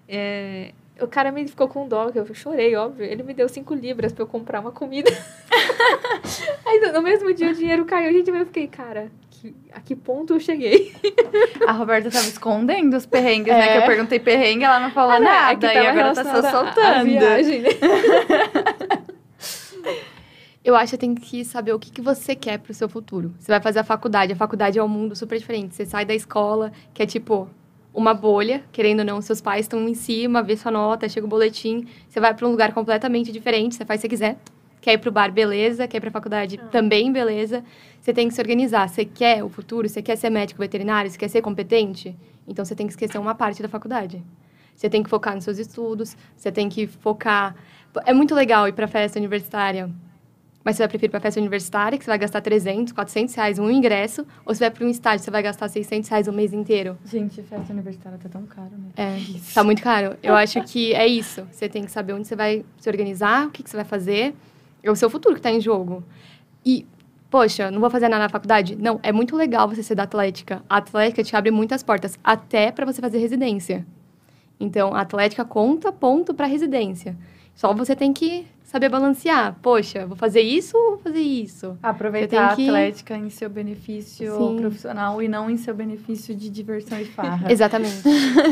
É, 0.07 0.73
o 0.99 1.07
cara 1.07 1.31
me 1.31 1.47
ficou 1.47 1.67
com 1.67 1.87
dó, 1.87 2.09
que 2.11 2.17
eu 2.19 2.33
chorei, 2.33 2.75
óbvio. 2.75 3.05
Ele 3.05 3.23
me 3.23 3.33
deu 3.33 3.47
cinco 3.47 3.73
libras 3.73 4.11
pra 4.11 4.23
eu 4.23 4.27
comprar 4.27 4.59
uma 4.59 4.71
comida. 4.71 5.09
Aí 6.65 6.79
no- 6.91 7.01
mesmo 7.01 7.33
dia 7.33 7.49
o 7.49 7.53
dinheiro 7.53 7.85
caiu. 7.85 8.11
Gente, 8.11 8.29
eu 8.29 8.45
fiquei, 8.45 8.67
cara, 8.67 9.11
a 9.73 9.79
que 9.81 9.95
ponto 9.95 10.33
eu 10.33 10.39
cheguei? 10.39 10.93
A 11.67 11.71
Roberta 11.71 12.09
tava 12.09 12.27
escondendo 12.27 12.95
os 12.95 13.05
perrengues, 13.05 13.53
né? 13.53 13.69
É. 13.69 13.71
Que 13.73 13.77
eu 13.79 13.85
perguntei 13.85 14.19
perrengue, 14.19 14.63
ela 14.63 14.79
não 14.79 14.91
falou 14.91 15.13
Ah, 15.13 15.17
é 15.17 15.19
nada. 15.19 15.67
que 15.69 15.75
e 15.75 15.85
agora 15.87 16.13
tá 16.13 16.23
só 16.23 16.49
soltando. 16.49 17.05
viagem, 17.05 17.61
né? 17.61 17.69
Eu 20.63 20.75
acho 20.75 20.91
que 20.91 20.97
tem 20.97 21.15
que 21.15 21.45
saber 21.45 21.71
o 21.71 21.79
que, 21.79 21.89
que 21.89 22.01
você 22.01 22.35
quer 22.35 22.59
pro 22.59 22.73
seu 22.73 22.89
futuro. 22.89 23.33
Você 23.39 23.49
vai 23.49 23.61
fazer 23.61 23.79
a 23.79 23.83
faculdade. 23.85 24.33
A 24.33 24.35
faculdade 24.35 24.77
é 24.77 24.83
um 24.83 24.87
mundo 24.87 25.15
super 25.15 25.39
diferente. 25.39 25.73
Você 25.73 25.85
sai 25.85 26.03
da 26.03 26.13
escola, 26.13 26.73
que 26.93 27.01
é 27.01 27.05
tipo 27.05 27.47
uma 27.93 28.13
bolha, 28.13 28.61
querendo 28.71 28.99
ou 28.99 29.05
não, 29.05 29.21
seus 29.21 29.39
pais 29.39 29.61
estão 29.61 29.87
em 29.87 29.93
cima, 29.93 30.43
vê 30.43 30.57
sua 30.57 30.69
nota, 30.69 31.07
chega 31.07 31.25
o 31.25 31.29
boletim. 31.29 31.87
Você 32.09 32.19
vai 32.19 32.33
para 32.33 32.45
um 32.45 32.51
lugar 32.51 32.73
completamente 32.73 33.31
diferente, 33.31 33.75
você 33.75 33.85
faz 33.85 33.99
o 33.99 34.01
que 34.01 34.07
você 34.07 34.09
quiser. 34.09 34.37
Quer 34.87 34.93
ir 34.93 34.99
pro 34.99 35.11
bar, 35.11 35.29
beleza. 35.33 35.85
Quer 35.85 35.97
ir 35.97 35.99
pra 35.99 36.09
faculdade, 36.09 36.57
também, 36.71 37.11
beleza. 37.11 37.61
Você 37.99 38.13
tem 38.13 38.29
que 38.29 38.33
se 38.33 38.39
organizar. 38.39 38.87
Você 38.87 39.03
quer 39.03 39.43
o 39.43 39.49
futuro? 39.49 39.89
Você 39.89 40.01
quer 40.01 40.15
ser 40.15 40.29
médico 40.29 40.61
veterinário? 40.61 41.11
Você 41.11 41.17
quer 41.17 41.27
ser 41.27 41.41
competente? 41.41 42.15
Então, 42.47 42.63
você 42.63 42.73
tem 42.73 42.87
que 42.87 42.93
esquecer 42.93 43.17
uma 43.17 43.35
parte 43.35 43.61
da 43.61 43.67
faculdade. 43.67 44.23
Você 44.73 44.89
tem 44.89 45.03
que 45.03 45.09
focar 45.09 45.35
nos 45.35 45.43
seus 45.43 45.57
estudos, 45.57 46.15
você 46.37 46.53
tem 46.53 46.69
que 46.69 46.87
focar... 46.87 47.53
É 48.05 48.13
muito 48.13 48.33
legal 48.33 48.65
ir 48.65 48.71
pra 48.71 48.87
festa 48.87 49.19
universitária, 49.19 49.89
mas 50.63 50.77
você 50.77 50.83
vai 50.83 50.87
preferir 50.87 51.11
para 51.11 51.19
festa 51.19 51.37
universitária, 51.37 51.97
que 51.97 52.05
você 52.05 52.11
vai 52.11 52.19
gastar 52.19 52.39
300, 52.39 52.93
400 52.93 53.35
reais 53.35 53.59
um 53.59 53.69
ingresso, 53.69 54.25
ou 54.45 54.55
você 54.55 54.63
vai 54.63 54.71
para 54.71 54.85
um 54.85 54.89
estágio, 54.89 55.19
você 55.19 55.31
vai 55.31 55.43
gastar 55.43 55.67
600 55.67 56.09
reais 56.09 56.27
o 56.29 56.31
mês 56.31 56.53
inteiro? 56.53 56.97
Gente, 57.03 57.41
festa 57.41 57.73
universitária 57.73 58.17
tá 58.17 58.29
tão 58.29 58.45
caro, 58.45 58.71
né? 58.71 58.87
É, 58.95 59.17
tá 59.53 59.65
muito 59.65 59.81
caro. 59.81 60.15
Eu 60.23 60.33
acho 60.33 60.63
que 60.63 60.93
é 60.93 61.05
isso. 61.05 61.45
Você 61.51 61.67
tem 61.67 61.83
que 61.83 61.91
saber 61.91 62.13
onde 62.13 62.25
você 62.25 62.37
vai 62.37 62.63
se 62.79 62.89
organizar, 62.89 63.47
o 63.47 63.51
que, 63.51 63.61
que 63.61 63.69
você 63.69 63.75
vai 63.75 63.85
fazer. 63.85 64.33
É 64.83 64.91
o 64.91 64.95
seu 64.95 65.09
futuro 65.09 65.35
que 65.35 65.41
tá 65.41 65.51
em 65.51 65.59
jogo. 65.61 66.03
E, 66.65 66.85
poxa, 67.29 67.69
não 67.71 67.79
vou 67.79 67.89
fazer 67.89 68.07
nada 68.09 68.23
na 68.23 68.29
faculdade? 68.29 68.75
Não, 68.75 68.99
é 69.03 69.11
muito 69.11 69.35
legal 69.35 69.67
você 69.67 69.81
ser 69.83 69.95
da 69.95 70.03
Atlética. 70.03 70.61
A 70.69 70.77
Atlética 70.77 71.23
te 71.23 71.35
abre 71.35 71.51
muitas 71.51 71.83
portas, 71.83 72.17
até 72.23 72.71
para 72.71 72.85
você 72.85 73.01
fazer 73.01 73.17
residência. 73.19 73.85
Então, 74.59 74.93
a 74.93 75.01
Atlética 75.01 75.43
conta 75.45 75.91
ponto 75.91 76.33
para 76.33 76.45
residência. 76.47 77.15
Só 77.55 77.73
você 77.73 77.95
tem 77.95 78.13
que 78.13 78.45
saber 78.63 78.89
balancear. 78.89 79.55
Poxa, 79.61 80.05
vou 80.05 80.15
fazer 80.17 80.41
isso 80.41 80.77
ou 80.77 80.89
vou 80.91 80.97
fazer 80.99 81.21
isso? 81.21 81.77
Aproveitar 81.81 82.27
tem 82.29 82.39
a 82.39 82.55
que- 82.55 82.67
atlética 82.67 83.17
em 83.17 83.29
seu 83.29 83.49
benefício 83.49 84.35
Sim. 84.37 84.57
profissional 84.57 85.21
e 85.21 85.27
não 85.27 85.49
em 85.49 85.57
seu 85.57 85.73
benefício 85.73 86.35
de 86.35 86.49
diversão 86.49 86.99
e 86.99 87.05
farra. 87.05 87.49
Exatamente. 87.51 88.03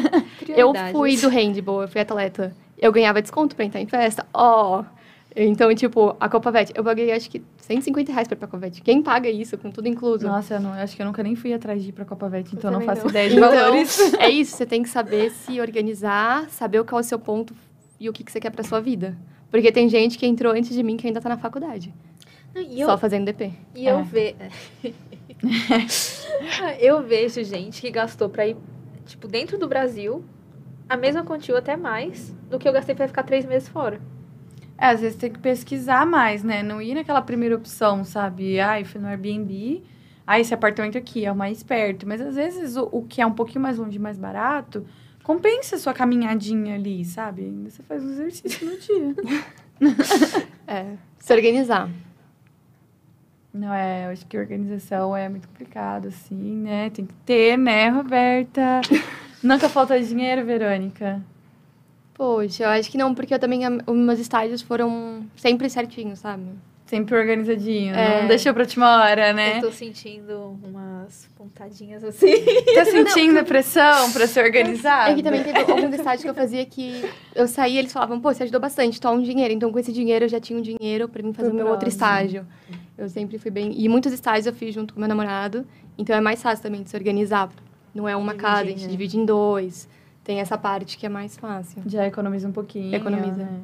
Eu 0.47 0.73
fui 0.91 1.17
do 1.17 1.28
handball, 1.30 1.82
eu 1.84 1.88
fui 1.88 1.99
atleta. 2.01 2.55
Eu 2.78 2.91
ganhava 2.91 3.21
desconto 3.21 3.55
pra 3.55 3.65
entrar 3.65 3.82
em 3.82 3.88
festa. 3.88 4.26
Ó. 4.34 4.84
Então, 5.38 5.74
tipo, 5.76 6.16
a 6.18 6.30
Copa 6.30 6.50
Vet, 6.50 6.72
eu 6.74 6.82
paguei 6.84 7.12
acho 7.12 7.30
que 7.30 7.44
150 7.58 8.10
reais 8.12 8.26
pra 8.26 8.36
ir 8.36 8.40
pra 8.40 8.48
Copa 8.48 8.60
Vet. 8.66 8.82
Quem 8.82 9.04
paga 9.04 9.30
isso 9.30 9.58
com 9.58 9.70
tudo 9.70 9.88
incluso? 9.88 10.26
Nossa, 10.26 10.54
eu 10.56 10.62
não, 10.62 10.72
acho 10.72 10.96
que 10.96 11.02
eu 11.02 11.06
nunca 11.06 11.22
nem 11.22 11.36
fui 11.36 11.52
atrás 11.54 11.84
de 11.84 11.90
ir 11.90 11.92
pra 11.92 12.06
Copa 12.06 12.30
Vet, 12.30 12.54
então 12.56 12.72
eu 12.72 12.80
não 12.80 12.86
faço 12.86 13.02
não. 13.02 13.10
ideia 13.10 13.30
de 13.30 13.36
Então, 13.36 13.52
valores. 13.52 14.14
é 14.18 14.30
isso, 14.30 14.56
você 14.56 14.66
tem 14.66 14.82
que 14.82 14.88
saber 14.88 15.30
se 15.32 15.60
organizar, 15.60 16.50
saber 16.50 16.80
o 16.80 16.86
que 16.86 16.94
é 16.94 16.98
o 16.98 17.04
seu 17.04 17.20
ponto 17.20 17.54
e 18.00 18.08
o 18.10 18.14
que 18.14 18.24
que 18.24 18.32
você 18.32 18.40
quer 18.40 18.50
pra 18.50 18.64
sua 18.64 18.80
vida. 18.80 19.18
Porque 19.52 19.72
tem 19.74 19.90
gente 19.90 20.18
que 20.18 20.26
entrou 20.26 20.54
antes 20.54 20.70
de 20.74 20.82
mim 20.82 20.96
que 20.96 21.06
ainda 21.06 21.20
tá 21.20 21.28
na 21.28 21.38
faculdade, 21.38 21.94
E 22.56 22.80
eu, 22.80 22.88
só 22.88 22.98
fazendo 22.98 23.26
DP. 23.26 23.52
E 23.76 23.86
eu 23.88 24.00
É. 24.00 24.04
ve... 24.04 24.36
eu 26.80 27.04
vejo 27.04 27.44
gente 27.44 27.82
que 27.82 27.92
gastou 27.92 28.30
pra 28.30 28.48
ir, 28.48 28.56
tipo, 29.06 29.28
dentro 29.28 29.58
do 29.58 29.68
Brasil, 29.68 30.24
a 30.88 30.96
mesma 30.96 31.24
quantia 31.24 31.54
ou 31.54 31.60
até 31.60 31.76
mais 31.76 32.34
do 32.50 32.58
que 32.58 32.68
eu 32.68 32.74
gastei 32.74 32.96
pra 32.96 33.08
ficar 33.08 33.24
três 33.24 33.46
meses 33.46 33.68
fora. 33.68 34.00
É, 34.78 34.88
às 34.88 35.01
vezes 35.01 35.17
tem 35.17 35.32
que 35.32 35.39
pesquisar 35.39 36.05
mais, 36.05 36.43
né? 36.43 36.61
Não 36.61 36.82
ir 36.82 36.95
naquela 36.95 37.21
primeira 37.21 37.55
opção, 37.55 38.03
sabe? 38.03 38.59
Ai, 38.59 38.84
fui 38.84 38.99
no 38.99 39.07
Airbnb, 39.07 39.82
ai, 40.28 40.41
esse 40.41 40.53
apartamento 40.53 40.97
aqui 40.97 41.26
é 41.26 41.32
o 41.32 41.36
mais 41.36 41.63
perto. 41.63 42.07
Mas 42.07 42.21
às 42.21 42.36
vezes 42.36 42.76
o, 42.76 42.89
o 42.91 43.03
que 43.03 43.21
é 43.21 43.26
um 43.26 43.32
pouquinho 43.32 43.61
mais 43.61 43.78
longe 43.78 43.95
e 43.97 43.99
mais 43.99 44.17
barato, 44.17 44.86
compensa 45.23 45.76
a 45.76 45.80
sua 45.80 45.93
caminhadinha 45.93 46.76
ali, 46.76 47.05
sabe? 47.05 47.43
Ainda 47.43 47.69
você 47.69 47.82
faz 47.84 48.03
um 48.03 48.09
exercício 48.09 48.69
no 48.69 48.78
dia. 48.78 49.15
É, 50.67 50.95
se 51.19 51.34
organizar. 51.34 51.89
Não 53.53 53.73
é, 53.73 54.05
eu 54.05 54.11
acho 54.11 54.26
que 54.26 54.38
organização 54.38 55.15
é 55.15 55.30
muito 55.30 55.47
complicado, 55.47 56.07
assim, 56.07 56.55
né? 56.55 56.89
Tem 56.89 57.05
que 57.05 57.13
ter, 57.26 57.57
né, 57.57 57.89
Roberta? 57.89 58.82
Nunca 59.43 59.69
falta 59.69 60.01
dinheiro, 60.01 60.45
Verônica. 60.45 61.21
Poxa, 62.16 62.63
eu 62.63 62.70
acho 62.70 62.89
que 62.89 62.97
não, 62.97 63.13
porque 63.13 63.34
eu 63.34 63.39
também, 63.39 63.61
os 63.86 63.95
meus 63.95 64.20
estágios 64.20 64.61
foram 64.61 65.26
sempre 65.36 65.70
certinhos, 65.70 66.20
sabe? 66.20 66.43
Sempre 66.86 67.18
organizadinho, 67.18 67.93
É. 67.95 68.22
não 68.22 68.28
deixou 68.28 68.53
pra 68.53 68.61
última 68.61 69.01
hora, 69.01 69.34
né? 69.34 69.57
Eu 69.57 69.61
tô 69.63 69.72
sentindo 69.72 70.57
umas 70.63 71.28
pontadinhas 71.36 72.03
assim. 72.03 72.28
Tá 72.76 72.86
sentindo 72.86 73.39
a 73.39 73.43
pressão 73.43 74.11
pra 74.13 74.28
ser 74.28 74.45
organizado? 74.45 75.11
É 75.11 75.16
que 75.16 75.24
também 75.24 75.43
teve 75.43 75.59
alguns 75.59 75.93
estágios 75.93 76.22
que 76.24 76.30
eu 76.30 76.34
fazia 76.36 76.63
que 76.66 77.03
eu 77.34 77.47
saía 77.47 77.76
e 77.76 77.78
eles 77.80 77.91
falavam, 77.91 78.22
pô, 78.22 78.32
você 78.34 78.43
ajudou 78.43 78.61
bastante, 78.61 79.01
toma 79.01 79.16
um 79.20 79.24
dinheiro. 79.24 79.51
Então, 79.53 79.72
com 79.72 79.80
esse 79.80 79.91
dinheiro, 79.91 80.26
eu 80.26 80.30
já 80.30 80.39
tinha 80.39 80.57
um 80.57 80.61
dinheiro 80.61 81.09
pra 81.09 81.24
mim 81.24 81.34
fazer 81.34 81.47
o 81.49 81.51
Pro 81.51 81.63
meu 81.63 81.68
outro 81.72 81.89
estágio. 81.89 82.45
Eu 82.97 83.09
sempre 83.09 83.38
fui 83.39 83.49
bem... 83.51 83.74
E 83.76 83.89
muitos 83.89 84.13
estágios 84.13 84.45
eu 84.45 84.53
fiz 84.53 84.74
junto 84.74 84.93
com 84.93 84.99
meu 84.99 85.09
namorado, 85.09 85.66
então 85.97 86.16
é 86.16 86.22
mais 86.22 86.41
fácil 86.41 86.61
também 86.63 86.84
de 86.84 86.89
se 86.91 86.95
organizar. 86.95 87.49
Não 87.95 88.07
é 88.07 88.16
uma 88.16 88.34
Dividir, 88.34 88.45
cada, 88.47 88.61
a 88.61 88.66
gente 88.66 88.84
né? 88.84 88.88
divide 88.89 89.18
em 89.18 89.26
dois. 89.26 89.89
Tem 90.26 90.39
essa 90.41 90.57
parte 90.57 90.97
que 90.97 91.05
é 91.05 91.09
mais 91.09 91.38
fácil. 91.38 91.84
Já 91.86 92.05
economiza 92.05 92.47
um 92.47 92.51
pouquinho. 92.51 92.93
Economiza. 92.93 93.43
né? 93.43 93.61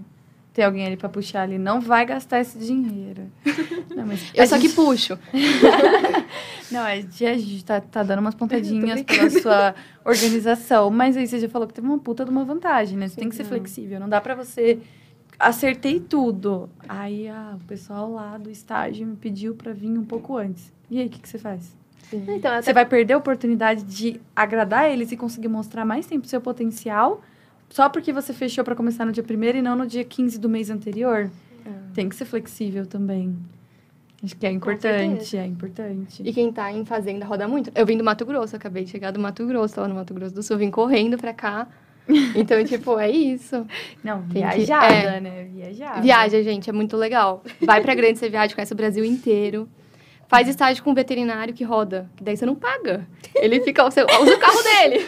Tem 0.53 0.63
alguém 0.63 0.85
ali 0.85 0.95
pra 0.95 1.09
puxar 1.09 1.41
ali, 1.43 1.57
não 1.57 1.81
vai 1.81 2.05
gastar 2.05 2.39
esse 2.39 2.57
dinheiro. 2.59 3.23
Não, 3.95 4.05
mas 4.05 4.31
Eu 4.33 4.45
só 4.45 4.57
que 4.57 4.63
gente- 4.67 4.75
puxo. 4.75 5.17
Não, 6.71 6.81
a 6.81 6.99
gente, 6.99 7.63
tá, 7.65 7.79
tá 7.81 8.03
dando 8.03 8.19
umas 8.19 8.35
pontadinhas 8.35 9.01
pela 9.01 9.29
sua 9.29 9.75
organização, 10.05 10.89
mas 10.89 11.17
aí 11.17 11.25
você 11.27 11.39
já 11.39 11.49
falou 11.49 11.67
que 11.67 11.73
teve 11.73 11.87
uma 11.87 11.97
puta 11.99 12.23
de 12.23 12.31
uma 12.31 12.43
vantagem, 12.45 12.97
né? 12.97 13.07
Você 13.07 13.15
tem 13.19 13.29
que 13.29 13.35
ser 13.35 13.43
flexível, 13.45 13.99
não 13.99 14.07
dá 14.09 14.21
pra 14.21 14.35
você... 14.35 14.79
Acertei 15.39 15.99
tudo. 15.99 16.69
Aí 16.87 17.27
ah, 17.27 17.57
o 17.59 17.65
pessoal 17.65 18.11
lá 18.11 18.37
do 18.37 18.51
estágio 18.51 19.07
me 19.07 19.15
pediu 19.15 19.55
pra 19.55 19.73
vir 19.73 19.89
um 19.97 20.05
pouco 20.05 20.37
antes. 20.37 20.71
E 20.89 20.99
aí, 20.99 21.07
o 21.07 21.09
que, 21.09 21.19
que 21.19 21.27
você 21.27 21.39
faz? 21.39 21.75
Então, 22.13 22.51
até 22.51 22.61
Você 22.61 22.73
vai 22.73 22.85
perder 22.85 23.13
a 23.13 23.17
oportunidade 23.17 23.83
de 23.83 24.19
agradar 24.35 24.89
eles 24.89 25.11
e 25.11 25.17
conseguir 25.17 25.47
mostrar 25.47 25.85
mais 25.85 26.05
tempo 26.05 26.27
seu 26.27 26.41
potencial 26.41 27.21
só 27.69 27.87
porque 27.87 28.11
você 28.11 28.33
fechou 28.33 28.63
pra 28.63 28.75
começar 28.75 29.05
no 29.05 29.11
dia 29.13 29.23
1 29.23 29.57
e 29.57 29.61
não 29.61 29.77
no 29.77 29.87
dia 29.87 30.03
15 30.03 30.37
do 30.37 30.49
mês 30.49 30.69
anterior? 30.69 31.31
Tem 31.93 32.07
que 32.09 32.15
ser 32.15 32.25
flexível 32.25 32.85
também. 32.85 33.35
Acho 34.23 34.35
que 34.35 34.45
é 34.45 34.51
importante, 34.51 35.35
é 35.35 35.45
importante. 35.45 36.21
E 36.23 36.31
quem 36.31 36.51
tá 36.51 36.71
em 36.71 36.85
fazenda 36.85 37.25
roda 37.25 37.47
muito. 37.47 37.71
Eu 37.73 37.85
vim 37.85 37.97
do 37.97 38.03
Mato 38.03 38.25
Grosso, 38.25 38.55
acabei 38.55 38.83
de 38.83 38.91
chegar 38.91 39.11
do 39.11 39.19
Mato 39.19 39.45
Grosso, 39.47 39.75
tava 39.75 39.87
no 39.87 39.95
Mato 39.95 40.13
Grosso 40.13 40.35
do 40.35 40.43
Sul, 40.43 40.57
vim 40.57 40.69
correndo 40.69 41.17
pra 41.17 41.33
cá. 41.33 41.67
Então, 42.35 42.61
tipo, 42.65 42.99
é 42.99 43.09
isso. 43.09 43.65
Não, 44.03 44.21
viajada, 44.23 44.93
é. 44.93 45.21
né? 45.21 45.43
Viajada. 45.45 46.01
Viaja, 46.01 46.43
gente, 46.43 46.69
é 46.69 46.73
muito 46.73 46.97
legal. 46.97 47.41
Vai 47.61 47.79
pra 47.79 47.93
grande, 47.93 48.17
você 48.19 48.27
viaja, 48.27 48.53
conhece 48.53 48.73
o 48.73 48.75
Brasil 48.75 49.05
inteiro. 49.05 49.69
Faz 50.31 50.47
estágio 50.47 50.81
com 50.81 50.91
um 50.91 50.93
veterinário 50.93 51.53
que 51.53 51.61
roda, 51.61 52.09
que 52.15 52.23
daí 52.23 52.37
você 52.37 52.45
não 52.45 52.55
paga. 52.55 53.05
Ele 53.35 53.59
fica, 53.59 53.83
você 53.83 54.01
usa 54.01 54.33
o 54.33 54.39
carro 54.39 54.63
dele. 54.63 55.05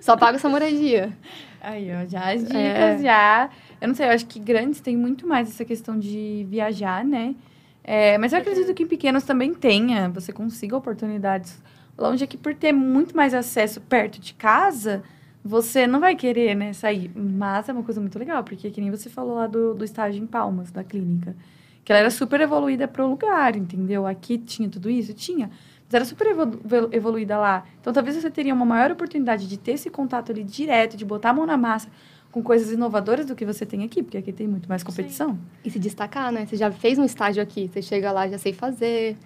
Só 0.00 0.16
paga 0.16 0.36
sua 0.36 0.50
moradia. 0.50 1.16
Aí, 1.60 1.92
ó, 1.94 2.04
já 2.04 2.32
as 2.32 2.40
dicas, 2.42 2.56
É. 2.56 2.98
já. 2.98 3.50
Eu 3.80 3.86
não 3.86 3.94
sei, 3.94 4.06
eu 4.06 4.10
acho 4.10 4.26
que 4.26 4.40
grandes 4.40 4.80
tem 4.80 4.96
muito 4.96 5.28
mais 5.28 5.48
essa 5.48 5.64
questão 5.64 5.96
de 5.96 6.44
viajar, 6.50 7.04
né? 7.04 7.36
É, 7.84 8.18
mas 8.18 8.32
eu 8.32 8.40
acredito 8.40 8.74
que 8.74 8.82
em 8.82 8.86
pequenos 8.88 9.22
também 9.22 9.54
tenha, 9.54 10.08
você 10.08 10.32
consiga 10.32 10.76
oportunidades. 10.76 11.62
Longe 11.96 12.24
aqui, 12.24 12.36
por 12.36 12.52
ter 12.52 12.72
muito 12.72 13.16
mais 13.16 13.32
acesso 13.32 13.80
perto 13.80 14.18
de 14.20 14.34
casa, 14.34 15.04
você 15.44 15.86
não 15.86 16.00
vai 16.00 16.16
querer, 16.16 16.56
né, 16.56 16.72
sair. 16.72 17.12
Mas 17.14 17.68
é 17.68 17.72
uma 17.72 17.84
coisa 17.84 18.00
muito 18.00 18.18
legal, 18.18 18.42
porque 18.42 18.68
que 18.72 18.80
nem 18.80 18.90
você 18.90 19.08
falou 19.08 19.36
lá 19.36 19.46
do, 19.46 19.72
do 19.72 19.84
estágio 19.84 20.20
em 20.20 20.26
Palmas, 20.26 20.72
da 20.72 20.82
clínica. 20.82 21.36
Que 21.84 21.92
ela 21.92 22.00
era 22.00 22.10
super 22.10 22.40
evoluída 22.40 22.88
pro 22.88 23.06
lugar, 23.06 23.54
entendeu? 23.56 24.06
Aqui 24.06 24.38
tinha 24.38 24.68
tudo 24.68 24.88
isso? 24.88 25.12
Tinha. 25.12 25.50
Mas 25.84 25.94
era 25.94 26.04
super 26.04 26.26
evolu- 26.28 26.60
evolu- 26.64 26.88
evoluída 26.92 27.36
lá. 27.38 27.64
Então, 27.80 27.92
talvez 27.92 28.16
você 28.16 28.30
teria 28.30 28.54
uma 28.54 28.64
maior 28.64 28.90
oportunidade 28.90 29.46
de 29.46 29.58
ter 29.58 29.72
esse 29.72 29.90
contato 29.90 30.32
ali 30.32 30.42
direto, 30.42 30.96
de 30.96 31.04
botar 31.04 31.30
a 31.30 31.34
mão 31.34 31.44
na 31.44 31.56
massa 31.58 31.88
com 32.32 32.42
coisas 32.42 32.72
inovadoras 32.72 33.26
do 33.26 33.34
que 33.36 33.44
você 33.44 33.64
tem 33.66 33.84
aqui, 33.84 34.02
porque 34.02 34.16
aqui 34.16 34.32
tem 34.32 34.48
muito 34.48 34.68
mais 34.68 34.82
competição. 34.82 35.38
E 35.64 35.70
se 35.70 35.78
destacar, 35.78 36.32
né? 36.32 36.46
Você 36.46 36.56
já 36.56 36.70
fez 36.72 36.98
um 36.98 37.04
estágio 37.04 37.42
aqui, 37.42 37.70
você 37.72 37.80
chega 37.82 38.10
lá, 38.10 38.26
já 38.26 38.38
sei 38.38 38.52
fazer. 38.52 39.16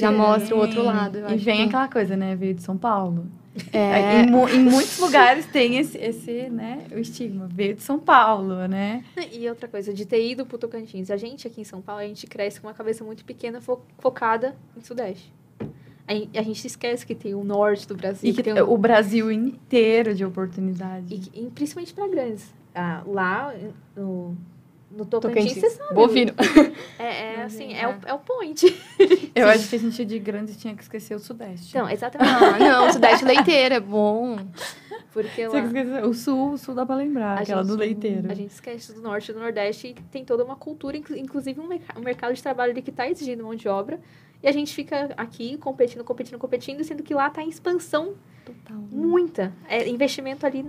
Já 0.00 0.10
mostra 0.10 0.56
o 0.56 0.58
outro 0.60 0.82
lado. 0.82 1.18
eu 1.18 1.28
E 1.28 1.34
acho 1.34 1.44
vem 1.44 1.56
que- 1.58 1.62
aquela 1.64 1.88
coisa, 1.88 2.16
né? 2.16 2.34
Veio 2.36 2.54
de 2.54 2.62
São 2.62 2.76
Paulo. 2.76 3.26
É. 3.72 4.22
Em, 4.22 4.56
em, 4.56 4.62
muitos 4.62 4.98
lugares 4.98 5.46
tem 5.46 5.78
esse, 5.78 5.98
esse, 5.98 6.48
né, 6.50 6.86
o 6.92 6.98
estigma. 6.98 7.48
Veio 7.50 7.74
de 7.74 7.82
São 7.82 7.98
Paulo, 7.98 8.66
né? 8.66 9.04
E 9.32 9.48
outra 9.48 9.68
coisa, 9.68 9.92
de 9.92 10.04
ter 10.06 10.26
ido 10.26 10.46
pro 10.46 10.58
Tocantins. 10.58 11.10
A 11.10 11.16
gente 11.16 11.46
aqui 11.46 11.60
em 11.60 11.64
São 11.64 11.80
Paulo, 11.80 12.00
a 12.00 12.06
gente 12.06 12.26
cresce 12.26 12.60
com 12.60 12.66
uma 12.66 12.74
cabeça 12.74 13.04
muito 13.04 13.24
pequena, 13.24 13.60
fo 13.60 13.80
focada 13.98 14.56
em 14.76 14.80
Sudeste. 14.80 15.32
A, 16.06 16.38
a 16.38 16.42
gente 16.42 16.66
esquece 16.66 17.04
que 17.04 17.14
tem 17.14 17.34
o 17.34 17.44
norte 17.44 17.86
do 17.86 17.94
Brasil. 17.94 18.30
E 18.30 18.32
que, 18.32 18.42
tem 18.42 18.54
o... 18.54 18.72
o 18.72 18.78
Brasil 18.78 19.30
inteiro 19.30 20.14
de 20.14 20.24
oportunidade. 20.24 21.14
E, 21.14 21.46
e 21.46 21.50
principalmente 21.50 21.92
para 21.92 22.08
grandes. 22.08 22.52
Ah, 22.74 23.02
lá 23.06 23.54
no, 23.96 24.36
no 24.90 25.04
Tocantins, 25.04 25.54
você 25.54 25.70
sabe. 25.70 25.94
Bovino. 25.94 26.32
É, 26.98 27.34
é 27.34 27.42
assim, 27.42 27.74
é, 27.74 27.86
o, 27.88 27.94
é 28.06 28.12
o 28.12 28.18
point. 28.18 28.64
Eu 29.34 29.46
Sim. 29.46 29.52
acho 29.52 29.68
que 29.68 29.76
a 29.76 29.78
gente 29.78 30.04
de 30.04 30.18
grandes 30.18 30.56
tinha 30.56 30.74
que 30.74 30.82
esquecer 30.82 31.14
o 31.14 31.18
Sudeste. 31.18 31.76
Então, 31.76 31.88
exatamente. 31.88 32.30
Ah, 32.32 32.58
não, 32.58 32.88
o 32.88 32.92
Sudeste 32.92 33.24
leiteiro 33.24 33.74
é 33.74 33.80
bom. 33.80 34.38
Porque 35.12 35.46
lá... 35.46 36.06
O 36.06 36.14
sul, 36.14 36.52
o 36.52 36.58
sul 36.58 36.74
dá 36.74 36.84
pra 36.84 36.96
lembrar, 36.96 37.38
a 37.38 37.40
aquela 37.40 37.62
gente, 37.62 37.72
do 37.72 37.78
leiteiro. 37.78 38.30
A 38.30 38.34
gente 38.34 38.50
esquece 38.50 38.92
do 38.92 39.00
norte 39.00 39.30
e 39.30 39.34
do 39.34 39.40
nordeste 39.40 39.88
e 39.88 39.94
tem 40.10 40.24
toda 40.24 40.44
uma 40.44 40.56
cultura, 40.56 40.96
inclusive 40.96 41.60
um, 41.60 41.68
um 41.96 42.02
mercado 42.02 42.34
de 42.34 42.42
trabalho 42.42 42.72
ali 42.72 42.82
que 42.82 42.90
está 42.90 43.08
exigindo 43.08 43.44
mão 43.44 43.54
de 43.54 43.68
obra. 43.68 44.00
E 44.42 44.48
a 44.48 44.52
gente 44.52 44.74
fica 44.74 45.10
aqui 45.16 45.56
competindo, 45.58 46.04
competindo, 46.04 46.38
competindo, 46.38 46.84
sendo 46.84 47.02
que 47.02 47.14
lá 47.14 47.28
está 47.28 47.42
em 47.42 47.48
expansão 47.48 48.14
Total. 48.44 48.76
muita. 48.90 49.52
É 49.68 49.88
investimento 49.88 50.46
ali 50.46 50.64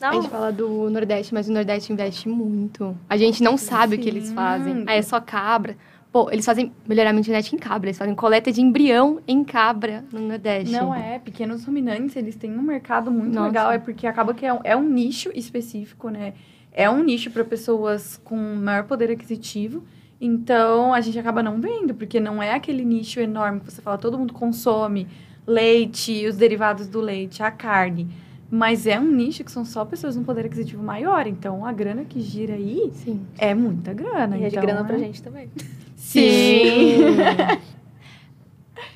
não. 0.00 0.08
A 0.08 0.12
gente 0.14 0.28
fala 0.28 0.52
do 0.52 0.88
Nordeste, 0.90 1.34
mas 1.34 1.48
o 1.48 1.52
Nordeste 1.52 1.92
investe 1.92 2.28
muito. 2.28 2.96
A 3.08 3.16
gente 3.16 3.42
não 3.42 3.56
sabe 3.56 3.94
Sim. 3.94 4.00
o 4.00 4.02
que 4.02 4.08
eles 4.08 4.32
fazem. 4.32 4.84
Aí 4.86 4.98
é 4.98 5.02
só 5.02 5.20
cabra. 5.20 5.76
Pô, 6.12 6.28
eles 6.30 6.44
fazem 6.44 6.72
melhoramento 6.88 7.26
genético 7.26 7.54
em 7.54 7.58
cabra, 7.58 7.88
eles 7.88 7.98
fazem 7.98 8.16
coleta 8.16 8.50
de 8.50 8.60
embrião 8.60 9.20
em 9.28 9.44
cabra 9.44 10.04
no 10.12 10.20
Nordeste. 10.20 10.72
Não 10.72 10.92
é, 10.92 11.20
pequenos 11.20 11.64
ruminantes, 11.64 12.16
eles 12.16 12.34
têm 12.34 12.50
um 12.50 12.62
mercado 12.62 13.12
muito 13.12 13.32
Nossa. 13.32 13.46
legal, 13.46 13.70
é 13.70 13.78
porque 13.78 14.08
acaba 14.08 14.34
que 14.34 14.44
é 14.44 14.52
um, 14.52 14.58
é 14.64 14.76
um 14.76 14.82
nicho 14.82 15.30
específico, 15.32 16.08
né? 16.08 16.34
É 16.72 16.90
um 16.90 17.02
nicho 17.04 17.30
para 17.30 17.44
pessoas 17.44 18.20
com 18.24 18.36
maior 18.36 18.84
poder 18.84 19.10
aquisitivo. 19.12 19.84
Então, 20.20 20.92
a 20.92 21.00
gente 21.00 21.16
acaba 21.18 21.44
não 21.44 21.60
vendo, 21.60 21.94
porque 21.94 22.18
não 22.18 22.42
é 22.42 22.54
aquele 22.54 22.84
nicho 22.84 23.20
enorme 23.20 23.60
que 23.60 23.70
você 23.70 23.80
fala, 23.80 23.96
todo 23.96 24.18
mundo 24.18 24.34
consome 24.34 25.06
leite, 25.46 26.26
os 26.26 26.36
derivados 26.36 26.88
do 26.88 27.00
leite, 27.00 27.42
a 27.42 27.50
carne. 27.50 28.08
Mas 28.50 28.84
é 28.86 28.98
um 28.98 29.08
nicho 29.08 29.44
que 29.44 29.52
são 29.52 29.64
só 29.64 29.84
pessoas 29.84 30.16
com 30.16 30.24
poder 30.24 30.46
aquisitivo 30.46 30.82
maior. 30.82 31.26
Então, 31.26 31.64
a 31.64 31.72
grana 31.72 32.04
que 32.04 32.20
gira 32.20 32.54
aí 32.54 32.90
Sim. 32.94 33.24
é 33.38 33.54
muita 33.54 33.94
grana. 33.94 34.36
E 34.36 34.40
então, 34.40 34.46
é 34.46 34.50
de 34.50 34.56
grana 34.56 34.84
pra 34.84 34.98
gente 34.98 35.22
também. 35.22 35.48
Sim! 35.94 36.98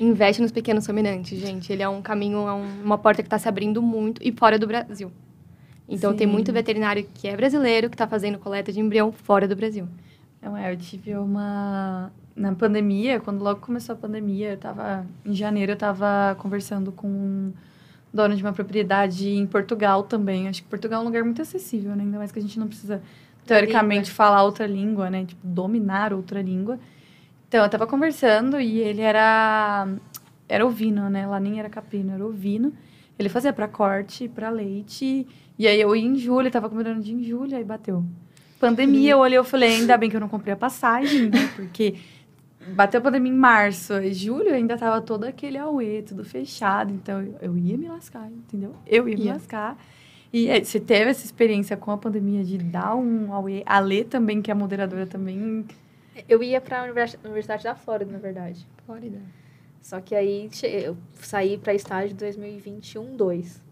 Investe 0.01 0.43
nos 0.43 0.51
pequenos 0.51 0.85
ruminantes, 0.87 1.39
gente. 1.39 1.73
Ele 1.73 1.85
é 1.85 1.89
um 1.89 2.03
caminho, 2.03 2.49
é 2.49 2.53
uma 2.53 2.99
porta 2.99 3.23
que 3.23 3.29
está 3.29 3.39
se 3.39 3.49
abrindo 3.49 3.81
muito 3.81 4.21
e 4.25 4.33
fora 4.33 4.59
do 4.59 4.67
Brasil. 4.67 5.13
Então, 5.89 6.11
Sim. 6.11 6.17
tem 6.17 6.27
muito 6.27 6.53
veterinário 6.53 7.07
que 7.15 7.29
é 7.29 7.37
brasileiro 7.37 7.89
que 7.89 7.95
está 7.95 8.09
fazendo 8.09 8.39
coleta 8.39 8.73
de 8.73 8.81
embrião 8.81 9.13
fora 9.13 9.47
do 9.47 9.55
Brasil. 9.55 9.87
Não 10.43 10.57
é, 10.57 10.73
eu 10.73 10.77
tive 10.77 11.15
uma... 11.17 12.11
Na 12.35 12.53
pandemia, 12.53 13.21
quando 13.21 13.41
logo 13.41 13.61
começou 13.61 13.93
a 13.93 13.97
pandemia, 13.97 14.53
eu 14.53 14.57
tava... 14.57 15.07
Em 15.25 15.33
janeiro, 15.33 15.71
eu 15.73 15.75
estava 15.75 16.35
conversando 16.41 16.91
com 16.91 17.53
dono 18.15 18.37
de 18.37 18.43
uma 18.43 18.53
propriedade 18.53 19.29
em 19.29 19.45
Portugal 19.45 20.05
também. 20.05 20.47
Acho 20.47 20.63
que 20.63 20.69
Portugal 20.69 21.01
é 21.01 21.03
um 21.03 21.07
lugar 21.07 21.25
muito 21.25 21.43
acessível, 21.43 21.97
né? 21.97 22.05
Ainda 22.05 22.19
mais 22.19 22.31
que 22.31 22.39
a 22.39 22.43
gente 22.43 22.61
não 22.61 22.69
precisa, 22.69 23.03
teoricamente, 23.45 24.13
falar 24.13 24.45
outra 24.45 24.67
língua, 24.69 25.11
né? 25.11 25.25
Tipo, 25.25 25.45
dominar 25.45 26.13
outra 26.13 26.41
língua. 26.41 26.79
Então, 27.49 27.65
eu 27.65 27.69
tava 27.69 27.87
conversando 27.87 28.61
e 28.61 28.79
ele 28.79 29.03
era... 29.03 29.89
Era 30.49 30.65
ovino, 30.65 31.11
né? 31.11 31.27
Lá 31.27 31.41
nem 31.41 31.59
era 31.59 31.69
capino, 31.69 32.13
era 32.13 32.25
ovino. 32.25 32.73
Ele 33.19 33.29
fazia 33.29 33.53
para 33.53 33.67
corte, 33.67 34.29
para 34.29 34.49
leite. 34.49 35.27
E 35.59 35.67
aí, 35.67 35.81
eu 35.81 35.97
ia 35.97 36.07
em 36.07 36.17
julho, 36.17 36.51
tava 36.51 36.69
comendo 36.69 37.01
de 37.01 37.13
em 37.13 37.25
julho, 37.25 37.57
aí 37.57 37.65
bateu. 37.65 38.05
Pandemia, 38.61 39.13
eu 39.13 39.19
olhei 39.19 39.39
e 39.39 39.45
falei, 39.45 39.77
ainda 39.77 39.97
bem 39.97 40.09
que 40.09 40.17
eu 40.17 40.21
não 40.21 40.29
comprei 40.29 40.55
a 40.55 40.57
passagem, 40.57 41.29
né? 41.29 41.51
Porque 41.57 41.97
bateu 42.69 42.99
a 42.99 43.03
pandemia 43.03 43.33
em 43.33 43.37
março, 43.37 43.95
e 43.95 44.13
julho 44.13 44.53
ainda 44.53 44.77
tava 44.77 45.01
todo 45.01 45.25
aquele 45.25 45.59
auê, 45.59 46.03
tudo 46.03 46.25
fechado, 46.25 46.93
então 46.93 47.21
eu, 47.41 47.57
ia 47.57 47.77
me 47.77 47.89
lascar, 47.89 48.31
entendeu? 48.31 48.75
Eu 48.87 49.09
ia, 49.09 49.17
ia. 49.17 49.25
me 49.25 49.33
lascar. 49.33 49.79
E 50.33 50.49
é, 50.49 50.63
você 50.63 50.81
teve 50.81 51.11
essa 51.11 51.25
experiência 51.25 51.77
com 51.77 51.91
a 51.91 51.99
pandemia 51.99 52.43
de 52.43 52.59
dar 52.59 52.97
um 52.97 53.33
auê? 53.33 53.63
A 53.65 53.79
Lê 53.79 54.03
também, 54.03 54.43
que 54.43 54.51
é 54.51 54.53
a 54.53 54.57
moderadora 54.57 55.07
também... 55.07 55.65
Eu 56.29 56.43
ia 56.43 56.61
para 56.61 56.81
a 56.81 56.85
Universidade 57.25 57.65
da 57.65 57.75
Flórida, 57.75 58.11
na 58.11 58.19
verdade. 58.19 58.67
Flórida. 58.85 59.21
Só 59.81 60.01
que 60.01 60.15
aí 60.15 60.49
eu 60.63 60.97
saí 61.17 61.59
para 61.59 61.75
estágio 61.75 62.17
2021, 62.17 63.17
2. 63.17 63.64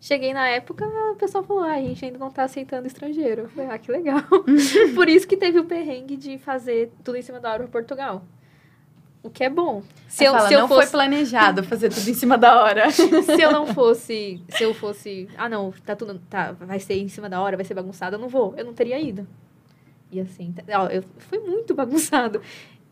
Cheguei 0.00 0.32
na 0.32 0.46
época, 0.48 0.86
o 1.12 1.16
pessoal 1.16 1.42
falou, 1.42 1.62
ah, 1.62 1.72
a 1.72 1.80
gente 1.80 2.04
ainda 2.04 2.18
não 2.18 2.30
tá 2.30 2.44
aceitando 2.44 2.86
estrangeiro. 2.86 3.42
Eu 3.42 3.48
falei, 3.48 3.70
ah, 3.70 3.78
que 3.78 3.90
legal. 3.90 4.22
Por 4.94 5.08
isso 5.08 5.26
que 5.26 5.36
teve 5.36 5.58
o 5.58 5.64
perrengue 5.64 6.16
de 6.16 6.38
fazer 6.38 6.92
tudo 7.02 7.16
em 7.16 7.22
cima 7.22 7.40
da 7.40 7.50
hora 7.50 7.62
para 7.64 7.72
Portugal. 7.72 8.22
O 9.22 9.30
que 9.30 9.42
é 9.42 9.50
bom. 9.50 9.82
Se 10.06 10.24
eu, 10.24 10.32
fala, 10.32 10.46
se 10.46 10.54
eu 10.54 10.60
não 10.60 10.68
fosse... 10.68 10.82
foi 10.82 10.90
planejado 10.92 11.64
fazer 11.64 11.88
tudo 11.88 12.08
em 12.08 12.14
cima 12.14 12.38
da 12.38 12.62
hora. 12.62 12.90
se 12.92 13.42
eu 13.42 13.50
não 13.50 13.66
fosse, 13.66 14.40
se 14.50 14.62
eu 14.62 14.72
fosse, 14.72 15.28
ah 15.36 15.48
não, 15.48 15.72
tá 15.84 15.96
tudo, 15.96 16.20
tá, 16.30 16.52
vai 16.52 16.78
ser 16.78 16.94
em 16.94 17.08
cima 17.08 17.28
da 17.28 17.40
hora, 17.40 17.56
vai 17.56 17.64
ser 17.64 17.74
bagunçado, 17.74 18.14
eu 18.14 18.20
não 18.20 18.28
vou. 18.28 18.54
Eu 18.56 18.64
não 18.64 18.72
teria 18.72 19.00
ido. 19.00 19.26
E 20.12 20.20
assim, 20.20 20.54
ó, 20.68 20.86
eu 20.86 21.02
fui 21.18 21.40
muito 21.40 21.74
bagunçado. 21.74 22.40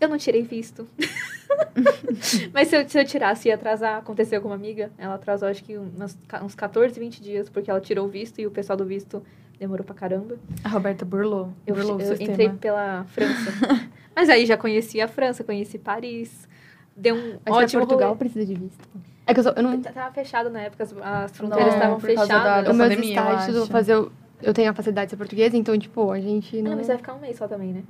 Eu 0.05 0.09
não 0.09 0.19
tirei 0.19 0.43
visto. 0.43 0.87
Mas 2.53 2.69
se 2.69 2.77
eu, 2.77 2.89
se 2.89 2.99
eu 2.99 3.05
tirasse, 3.05 3.49
ia 3.49 3.55
atrasar. 3.55 3.99
Aconteceu 3.99 4.41
com 4.43 4.49
uma 4.49 4.55
amiga. 4.55 4.91
Ela 4.99 5.15
atrasou, 5.15 5.49
acho 5.49 5.65
que 5.65 5.79
uns, 5.79 6.19
uns 6.43 6.55
14, 6.55 7.01
20 7.01 7.23
dias, 7.23 7.49
porque 7.49 7.71
ela 7.71 7.81
tirou 7.81 8.07
o 8.07 8.09
visto 8.09 8.39
e 8.39 8.47
o 8.47 8.51
pessoal 8.51 8.77
do 8.77 8.85
visto 8.85 9.23
demorou 9.59 9.85
pra 9.85 9.95
caramba. 9.95 10.37
A 10.63 10.69
Roberta 10.69 11.07
burlou. 11.07 11.53
Eu, 11.67 11.75
burlou 11.75 11.99
eu 12.01 12.15
entrei 12.15 12.51
pela 12.51 13.05
França. 13.05 13.51
Mas 14.15 14.29
aí 14.29 14.45
já 14.45 14.59
conheci 14.59 15.01
a 15.01 15.09
França, 15.09 15.43
conheci 15.43 15.79
Paris. 15.79 16.47
Deu 16.95 17.17
um 17.17 17.39
Mas 17.45 17.55
ótimo 17.55 17.81
Portugal 17.81 18.11
rolê. 18.11 18.19
precisa 18.19 18.45
de 18.45 18.55
visto. 18.55 18.89
É 19.27 19.33
que 19.33 19.41
eu, 19.41 19.45
sou, 19.45 19.53
eu 19.57 19.63
não... 19.63 19.81
Tava 19.81 20.13
fechado 20.13 20.51
na 20.51 20.61
época, 20.61 20.85
as, 20.85 20.95
as 21.03 21.37
fronteiras 21.37 21.73
estavam 21.73 21.99
fechadas. 21.99 22.29
Da, 22.29 22.63
da 22.63 22.71
o 22.71 22.75
meu 22.75 22.93
estágio, 22.93 23.55
eu 23.57 23.67
fazer... 23.67 23.95
Eu, 23.95 24.13
eu 24.43 24.53
tenho 24.53 24.71
a 24.71 24.75
facilidade 24.75 25.07
de 25.07 25.11
ser 25.13 25.17
portuguesa, 25.17 25.57
então, 25.57 25.79
tipo, 25.79 26.11
a 26.11 26.21
gente 26.21 26.61
não... 26.61 26.73
Ah, 26.73 26.77
mas 26.77 26.89
vai 26.89 26.99
ficar 26.99 27.15
um 27.15 27.21
mês 27.21 27.39
só 27.39 27.49
também, 27.49 27.73
né? 27.73 27.83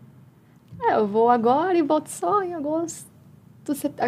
É, 0.87 0.97
eu 0.97 1.07
vou 1.07 1.31
agora 1.31 1.77
e 1.77 1.83
volto 1.83 2.09
só 2.09 2.43
em 2.43 2.55
agosto, 2.55 3.07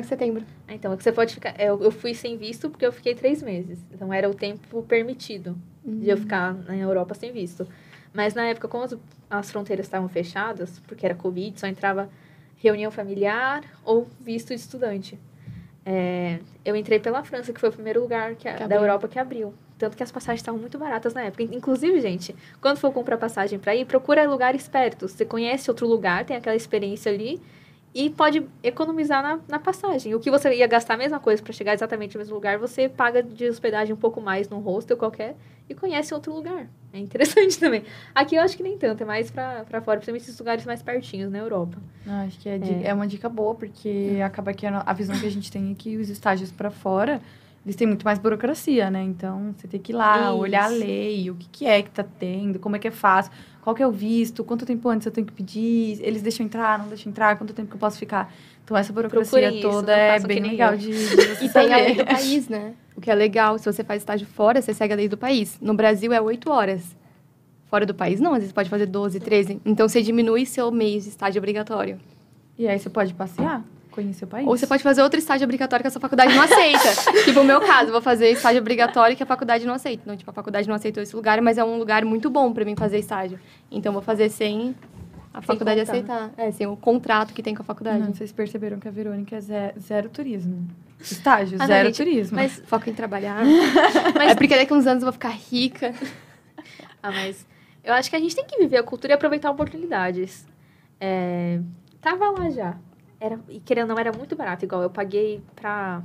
setembro. 0.04 0.44
Ah, 0.68 0.74
então, 0.74 0.92
é 0.92 0.96
que 0.96 1.02
você 1.02 1.12
pode 1.12 1.34
ficar. 1.34 1.58
Eu, 1.58 1.82
eu 1.82 1.90
fui 1.90 2.12
sem 2.12 2.36
visto 2.36 2.68
porque 2.68 2.84
eu 2.84 2.92
fiquei 2.92 3.14
três 3.14 3.42
meses. 3.42 3.78
Então 3.92 4.12
era 4.12 4.28
o 4.28 4.34
tempo 4.34 4.82
permitido 4.82 5.56
uhum. 5.84 6.00
de 6.00 6.08
eu 6.10 6.16
uhum. 6.16 6.22
ficar 6.22 6.54
na 6.54 6.76
Europa 6.76 7.14
sem 7.14 7.32
visto. 7.32 7.66
Mas 8.12 8.34
na 8.34 8.46
época, 8.46 8.68
como 8.68 8.84
as, 8.84 8.94
as 9.30 9.50
fronteiras 9.50 9.86
estavam 9.86 10.08
fechadas, 10.08 10.78
porque 10.86 11.06
era 11.06 11.14
Covid, 11.14 11.58
só 11.58 11.66
entrava 11.66 12.10
reunião 12.56 12.90
familiar 12.90 13.62
ou 13.84 14.06
visto 14.20 14.48
de 14.48 14.54
estudante. 14.54 15.18
É, 15.84 16.40
eu 16.64 16.74
entrei 16.74 16.98
pela 16.98 17.22
França, 17.22 17.52
que 17.52 17.60
foi 17.60 17.68
o 17.68 17.72
primeiro 17.72 18.00
lugar 18.00 18.34
que, 18.34 18.52
que 18.52 18.66
da 18.66 18.74
Europa 18.74 19.06
que 19.06 19.18
abriu. 19.18 19.54
Tanto 19.78 19.96
que 19.96 20.02
as 20.02 20.10
passagens 20.10 20.40
estavam 20.40 20.60
muito 20.60 20.78
baratas 20.78 21.12
na 21.12 21.22
época. 21.22 21.42
Inclusive, 21.42 22.00
gente, 22.00 22.34
quando 22.60 22.78
for 22.78 22.92
comprar 22.92 23.18
passagem 23.18 23.58
para 23.58 23.74
ir, 23.74 23.84
procura 23.84 24.28
lugares 24.28 24.66
perto. 24.66 25.06
Você 25.06 25.24
conhece 25.24 25.70
outro 25.70 25.86
lugar, 25.86 26.24
tem 26.24 26.36
aquela 26.36 26.56
experiência 26.56 27.12
ali 27.12 27.40
e 27.96 28.10
pode 28.10 28.46
economizar 28.62 29.22
na, 29.22 29.40
na 29.48 29.58
passagem. 29.58 30.14
O 30.14 30.20
que 30.20 30.30
você 30.30 30.54
ia 30.54 30.66
gastar 30.66 30.94
a 30.94 30.96
mesma 30.98 31.18
coisa 31.18 31.42
para 31.42 31.52
chegar 31.54 31.72
exatamente 31.72 32.14
no 32.14 32.18
mesmo 32.18 32.34
lugar, 32.34 32.58
você 32.58 32.90
paga 32.90 33.22
de 33.22 33.48
hospedagem 33.48 33.94
um 33.94 33.98
pouco 33.98 34.20
mais 34.20 34.50
num 34.50 34.58
hostel 34.58 34.98
qualquer 34.98 35.34
e 35.66 35.74
conhece 35.74 36.12
outro 36.12 36.34
lugar. 36.34 36.68
É 36.92 36.98
interessante 36.98 37.56
também. 37.60 37.84
Aqui 38.14 38.36
eu 38.36 38.42
acho 38.42 38.54
que 38.54 38.62
nem 38.62 38.76
tanto, 38.76 39.02
é 39.02 39.06
mais 39.06 39.30
para 39.30 39.80
fora, 39.80 39.96
principalmente 39.96 40.24
esses 40.24 40.38
lugares 40.38 40.66
mais 40.66 40.82
pertinhos 40.82 41.32
na 41.32 41.38
Europa. 41.38 41.78
Não, 42.04 42.26
acho 42.26 42.38
que 42.38 42.50
é, 42.50 42.56
é. 42.56 42.88
é 42.88 42.94
uma 42.94 43.06
dica 43.06 43.30
boa, 43.30 43.54
porque 43.54 44.20
acaba 44.22 44.52
que 44.52 44.66
a, 44.66 44.82
a 44.84 44.92
visão 44.92 45.18
que 45.18 45.26
a 45.26 45.30
gente 45.30 45.50
tem 45.50 45.72
é 45.72 45.74
que 45.74 45.96
os 45.96 46.10
estágios 46.10 46.52
para 46.52 46.70
fora 46.70 47.20
eles 47.66 47.74
têm 47.74 47.86
muito 47.86 48.04
mais 48.04 48.16
burocracia, 48.16 48.88
né? 48.92 49.02
Então, 49.02 49.52
você 49.56 49.66
tem 49.66 49.80
que 49.80 49.90
ir 49.90 49.96
lá, 49.96 50.26
Isso. 50.26 50.36
olhar 50.36 50.64
a 50.66 50.68
lei, 50.68 51.28
o 51.28 51.34
que, 51.34 51.48
que 51.50 51.66
é 51.66 51.82
que 51.82 51.90
tá 51.90 52.04
tendo, 52.04 52.60
como 52.60 52.76
é 52.76 52.78
que 52.78 52.86
é 52.86 52.92
fácil, 52.92 53.32
qual 53.60 53.74
que 53.74 53.82
é 53.82 53.86
o 53.86 53.90
visto, 53.90 54.44
quanto 54.44 54.64
tempo 54.64 54.88
antes 54.88 55.04
eu 55.04 55.10
tenho 55.10 55.26
que 55.26 55.32
pedir, 55.32 55.98
eles 56.00 56.22
deixam 56.22 56.46
entrar, 56.46 56.78
não 56.78 56.86
deixam 56.86 57.10
entrar, 57.10 57.36
quanto 57.36 57.52
tempo 57.52 57.68
que 57.68 57.74
eu 57.74 57.80
posso 57.80 57.98
ficar. 57.98 58.32
Então, 58.64 58.76
essa 58.76 58.92
burocracia 58.92 59.50
Procure 59.50 59.60
toda 59.60 60.16
isso, 60.16 60.24
é 60.24 60.28
bem 60.28 60.40
legal 60.40 60.76
de, 60.76 60.92
de 60.92 61.22
E 61.44 61.48
tem 61.48 61.72
a 61.72 61.76
lei 61.76 61.94
do 61.96 62.06
país, 62.06 62.48
né? 62.48 62.74
O 62.96 63.00
que 63.00 63.10
é 63.10 63.14
legal, 63.16 63.58
se 63.58 63.64
você 63.64 63.82
faz 63.82 64.00
estágio 64.00 64.28
fora, 64.28 64.62
você 64.62 64.72
segue 64.72 64.92
a 64.92 64.96
lei 64.96 65.08
do 65.08 65.16
país. 65.16 65.58
No 65.60 65.74
Brasil, 65.74 66.12
é 66.12 66.20
oito 66.20 66.50
horas. 66.50 66.96
Fora 67.66 67.84
do 67.84 67.94
país, 67.94 68.20
não. 68.20 68.32
Às 68.32 68.38
vezes 68.38 68.52
pode 68.52 68.70
fazer 68.70 68.86
12, 68.86 69.18
13. 69.18 69.60
Então, 69.64 69.88
você 69.88 70.00
diminui 70.02 70.46
seu 70.46 70.70
mês 70.70 71.02
de 71.02 71.10
estágio 71.10 71.40
obrigatório. 71.40 71.98
E 72.56 72.68
aí, 72.68 72.78
você 72.78 72.88
pode 72.88 73.12
passear? 73.12 73.64
Conhecer 73.96 74.24
o 74.24 74.28
país. 74.28 74.46
Ou 74.46 74.56
você 74.56 74.66
pode 74.66 74.82
fazer 74.82 75.02
outro 75.02 75.18
estágio 75.18 75.44
obrigatório 75.44 75.82
que 75.82 75.88
a 75.88 75.90
sua 75.90 76.00
faculdade 76.00 76.32
não 76.34 76.42
aceita. 76.42 76.88
tipo, 77.24 77.40
o 77.40 77.44
meu 77.44 77.60
caso, 77.60 77.90
vou 77.90 78.00
fazer 78.00 78.30
estágio 78.30 78.60
obrigatório 78.60 79.16
que 79.16 79.22
a 79.22 79.26
faculdade 79.26 79.66
não 79.66 79.74
aceita. 79.74 80.02
Então, 80.04 80.16
tipo, 80.16 80.30
a 80.30 80.34
faculdade 80.34 80.68
não 80.68 80.74
aceitou 80.76 81.02
esse 81.02 81.16
lugar, 81.16 81.40
mas 81.42 81.58
é 81.58 81.64
um 81.64 81.78
lugar 81.78 82.04
muito 82.04 82.30
bom 82.30 82.52
para 82.52 82.64
mim 82.64 82.76
fazer 82.76 82.98
estágio. 82.98 83.40
Então, 83.70 83.92
vou 83.92 84.02
fazer 84.02 84.28
sem 84.28 84.76
a 85.34 85.40
sem 85.40 85.46
faculdade 85.46 85.80
contar. 85.80 85.92
aceitar. 85.92 86.30
É, 86.36 86.50
sem 86.52 86.66
o 86.66 86.76
contrato 86.76 87.34
que 87.34 87.42
tem 87.42 87.54
com 87.54 87.62
a 87.62 87.64
faculdade. 87.64 87.98
Não, 87.98 88.14
vocês 88.14 88.30
perceberam 88.30 88.78
que 88.78 88.86
a 88.86 88.90
Verônica 88.90 89.34
é 89.34 89.40
zero, 89.40 89.80
zero 89.80 90.08
turismo. 90.08 90.68
Estágio, 91.00 91.56
Ah, 91.58 91.62
não, 91.62 91.66
zero 91.66 91.86
gente, 91.88 91.96
turismo. 91.96 92.36
Mas, 92.36 92.62
Foco 92.64 92.88
em 92.88 92.94
trabalhar. 92.94 93.44
mas 94.16 94.30
É 94.30 94.34
porque 94.34 94.56
daqui 94.56 94.72
a 94.72 94.76
uns 94.76 94.86
anos 94.86 95.02
eu 95.02 95.06
vou 95.06 95.12
ficar 95.12 95.30
rica. 95.30 95.92
Ah, 97.02 97.12
mas 97.12 97.46
eu 97.84 97.94
acho 97.94 98.10
que 98.10 98.16
a 98.16 98.18
gente 98.18 98.34
tem 98.34 98.44
que 98.44 98.58
viver 98.58 98.78
a 98.78 98.82
cultura 98.82 99.12
e 99.12 99.14
aproveitar 99.14 99.48
oportunidades. 99.48 100.44
É, 100.98 101.60
tava 102.00 102.30
lá 102.30 102.50
já. 102.50 102.76
Era, 103.20 103.38
e 103.48 103.60
querendo 103.60 103.90
ou 103.90 103.94
não, 103.94 104.00
era 104.00 104.12
muito 104.12 104.36
barato. 104.36 104.64
Igual 104.64 104.82
eu 104.82 104.90
paguei 104.90 105.40
pra. 105.54 106.02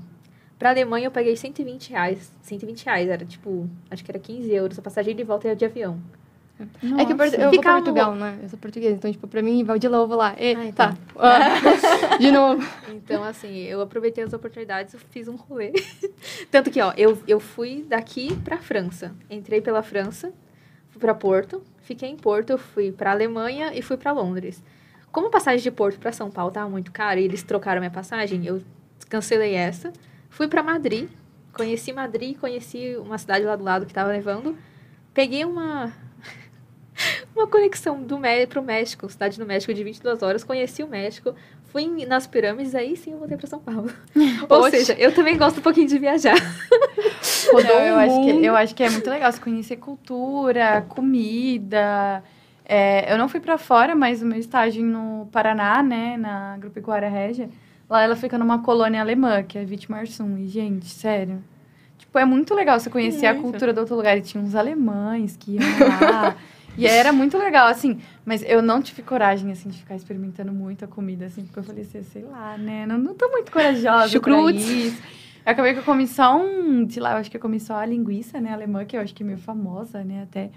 Pra 0.58 0.70
Alemanha 0.70 1.08
eu 1.08 1.12
paguei 1.12 1.36
120 1.36 1.90
reais. 1.90 2.32
120 2.44 2.86
reais, 2.86 3.10
era 3.10 3.26
tipo, 3.26 3.68
acho 3.90 4.04
que 4.04 4.12
era 4.12 4.20
15 4.20 4.52
euros 4.54 4.78
a 4.78 4.82
passagem 4.82 5.16
de 5.16 5.24
volta 5.24 5.56
de 5.56 5.66
avião. 5.66 6.00
É 7.00 7.06
que 7.06 7.12
eu, 7.12 7.18
Nossa. 7.18 7.36
eu 7.36 7.52
vou 7.52 7.60
pra 7.62 7.74
Portugal, 7.74 8.16
né? 8.16 8.38
Eu 8.44 8.50
sou 8.50 8.60
portuguesa, 8.60 8.96
então, 8.96 9.12
tipo, 9.12 9.28
pra 9.28 9.42
mim, 9.42 9.64
vai 9.64 9.80
de 9.80 9.88
lá, 9.88 9.98
eu 9.98 10.08
vou 10.08 10.16
lá. 10.18 10.36
E, 10.40 10.54
Ah, 10.56 10.66
então. 10.66 10.94
Tá. 10.94 10.98
Ah, 11.18 12.18
de 12.18 12.32
novo. 12.32 12.62
Então, 12.94 13.24
assim, 13.24 13.58
eu 13.62 13.82
aproveitei 13.82 14.24
as 14.24 14.32
oportunidades, 14.34 14.94
eu 14.94 15.00
fiz 15.00 15.28
um 15.28 15.36
rolê. 15.36 15.72
Tanto 16.52 16.70
que, 16.70 16.80
ó, 16.80 16.94
eu, 16.96 17.18
eu 17.28 17.40
fui 17.40 17.84
daqui 17.88 18.36
pra 18.44 18.58
França. 18.60 19.12
Entrei 19.30 19.60
pela 19.62 19.82
França, 19.82 20.32
fui 20.90 21.00
pra 21.00 21.16
Porto, 21.16 21.64
fiquei 21.82 22.10
em 22.10 22.16
Porto, 22.18 22.58
fui 22.60 22.92
pra 22.92 23.12
Alemanha 23.12 23.72
e 23.74 23.82
fui 23.82 23.98
pra 23.98 24.12
Londres. 24.12 24.64
Como 25.12 25.28
a 25.28 25.30
passagem 25.30 25.62
de 25.62 25.72
Porto 25.72 26.00
pra 26.00 26.12
São 26.12 26.32
Paulo 26.32 26.52
tava 26.52 26.70
muito 26.70 26.92
cara 26.92 27.20
e 27.20 27.26
eles 27.26 27.44
trocaram 27.44 27.82
minha 27.82 27.92
passagem, 27.92 28.46
eu 28.46 28.62
cancelei 29.10 29.54
essa. 29.54 29.92
Fui 30.30 30.48
pra 30.48 30.64
Madrid, 30.64 31.10
conheci 31.54 31.92
Madrid, 31.92 32.38
conheci 32.38 32.96
uma 32.98 33.18
cidade 33.18 33.44
lá 33.44 33.56
do 33.56 33.64
lado 33.64 33.86
que 33.86 33.94
tava 33.94 34.12
nevando. 34.12 34.58
Peguei 35.14 35.44
uma 35.44 35.92
uma 37.36 37.46
conexão 37.48 38.02
do 38.02 38.18
Mé 38.18 38.46
pro 38.46 38.62
México, 38.62 39.10
cidade 39.10 39.38
do 39.38 39.46
México 39.46 39.74
de 39.74 39.84
22 39.84 40.22
horas, 40.24 40.44
conheci 40.46 40.82
o 40.82 40.88
México, 40.88 41.36
fui 41.66 42.06
nas 42.06 42.26
pirâmides, 42.26 42.74
aí 42.74 42.96
sim 42.96 43.12
eu 43.12 43.18
voltei 43.18 43.36
pra 43.36 43.48
São 43.48 43.60
Paulo. 43.60 43.92
Ou 44.50 44.70
seja, 44.70 44.94
eu 44.94 45.14
também 45.14 45.38
gosto 45.38 45.60
um 45.60 45.64
pouquinho 45.64 45.88
de 45.88 46.00
viajar. 46.00 46.38
Rodou 47.52 47.76
Não, 47.76 47.82
eu, 47.82 47.96
acho 47.98 48.22
que, 48.24 48.46
eu 48.46 48.56
acho 48.56 48.76
que 48.76 48.84
é 48.84 48.90
muito 48.90 49.10
legal 49.10 49.32
você 49.32 49.42
conhecer 49.42 49.76
cultura, 49.76 50.86
comida. 50.88 52.24
É, 52.74 53.12
eu 53.12 53.18
não 53.18 53.28
fui 53.28 53.42
pra 53.42 53.58
fora, 53.58 53.94
mas 53.94 54.22
o 54.22 54.26
meu 54.26 54.40
estágio 54.40 54.82
no 54.82 55.28
Paraná, 55.30 55.84
né, 55.84 56.16
na 56.16 56.54
Agropecuária 56.54 57.10
Régia, 57.10 57.50
lá 57.90 58.02
ela 58.02 58.16
fica 58.16 58.38
numa 58.38 58.60
colônia 58.60 59.02
alemã, 59.02 59.44
que 59.44 59.58
é 59.58 59.62
Wittmarsum. 59.62 60.38
E, 60.38 60.48
gente, 60.48 60.86
sério. 60.86 61.44
Tipo, 61.98 62.18
é 62.18 62.24
muito 62.24 62.56
legal 62.56 62.80
você 62.80 62.90
conhecer 62.90 63.26
a 63.26 63.36
cultura 63.36 63.74
do 63.74 63.82
outro 63.82 63.94
lugar. 63.98 64.18
E 64.18 64.22
tinha 64.22 64.42
uns 64.42 64.56
alemães 64.56 65.36
que 65.36 65.56
iam 65.56 65.64
lá. 66.00 66.38
e 66.78 66.88
era 66.88 67.12
muito 67.12 67.38
legal, 67.38 67.68
assim. 67.68 68.00
Mas 68.24 68.42
eu 68.42 68.62
não 68.62 68.82
tive 68.82 69.02
coragem, 69.02 69.52
assim, 69.52 69.68
de 69.68 69.78
ficar 69.78 69.96
experimentando 69.96 70.54
muito 70.54 70.86
a 70.86 70.88
comida, 70.88 71.26
assim. 71.26 71.44
Porque 71.44 71.60
eu 71.60 71.64
falei 71.66 71.84
assim, 71.84 72.02
sei 72.04 72.24
lá, 72.24 72.58
né? 72.58 72.86
Não, 72.86 72.98
não 72.98 73.14
tô 73.14 73.28
muito 73.28 73.52
corajosa 73.52 73.98
pra 73.98 74.08
Chucrutes. 74.08 74.66
isso. 74.66 75.02
Eu 75.46 75.52
acabei 75.52 75.74
que 75.74 75.80
eu 75.80 75.84
comi 75.84 76.08
só 76.08 76.38
um, 76.38 76.90
sei 76.90 77.04
lá, 77.04 77.12
eu 77.12 77.18
acho 77.18 77.30
que 77.30 77.36
eu 77.36 77.42
comi 77.42 77.60
só 77.60 77.76
a 77.76 77.86
linguiça, 77.86 78.40
né, 78.40 78.54
alemã, 78.54 78.86
que 78.86 78.96
eu 78.96 79.02
acho 79.02 79.14
que 79.14 79.24
é 79.24 79.26
meio 79.26 79.40
famosa, 79.40 80.04
né, 80.04 80.22
até. 80.24 80.52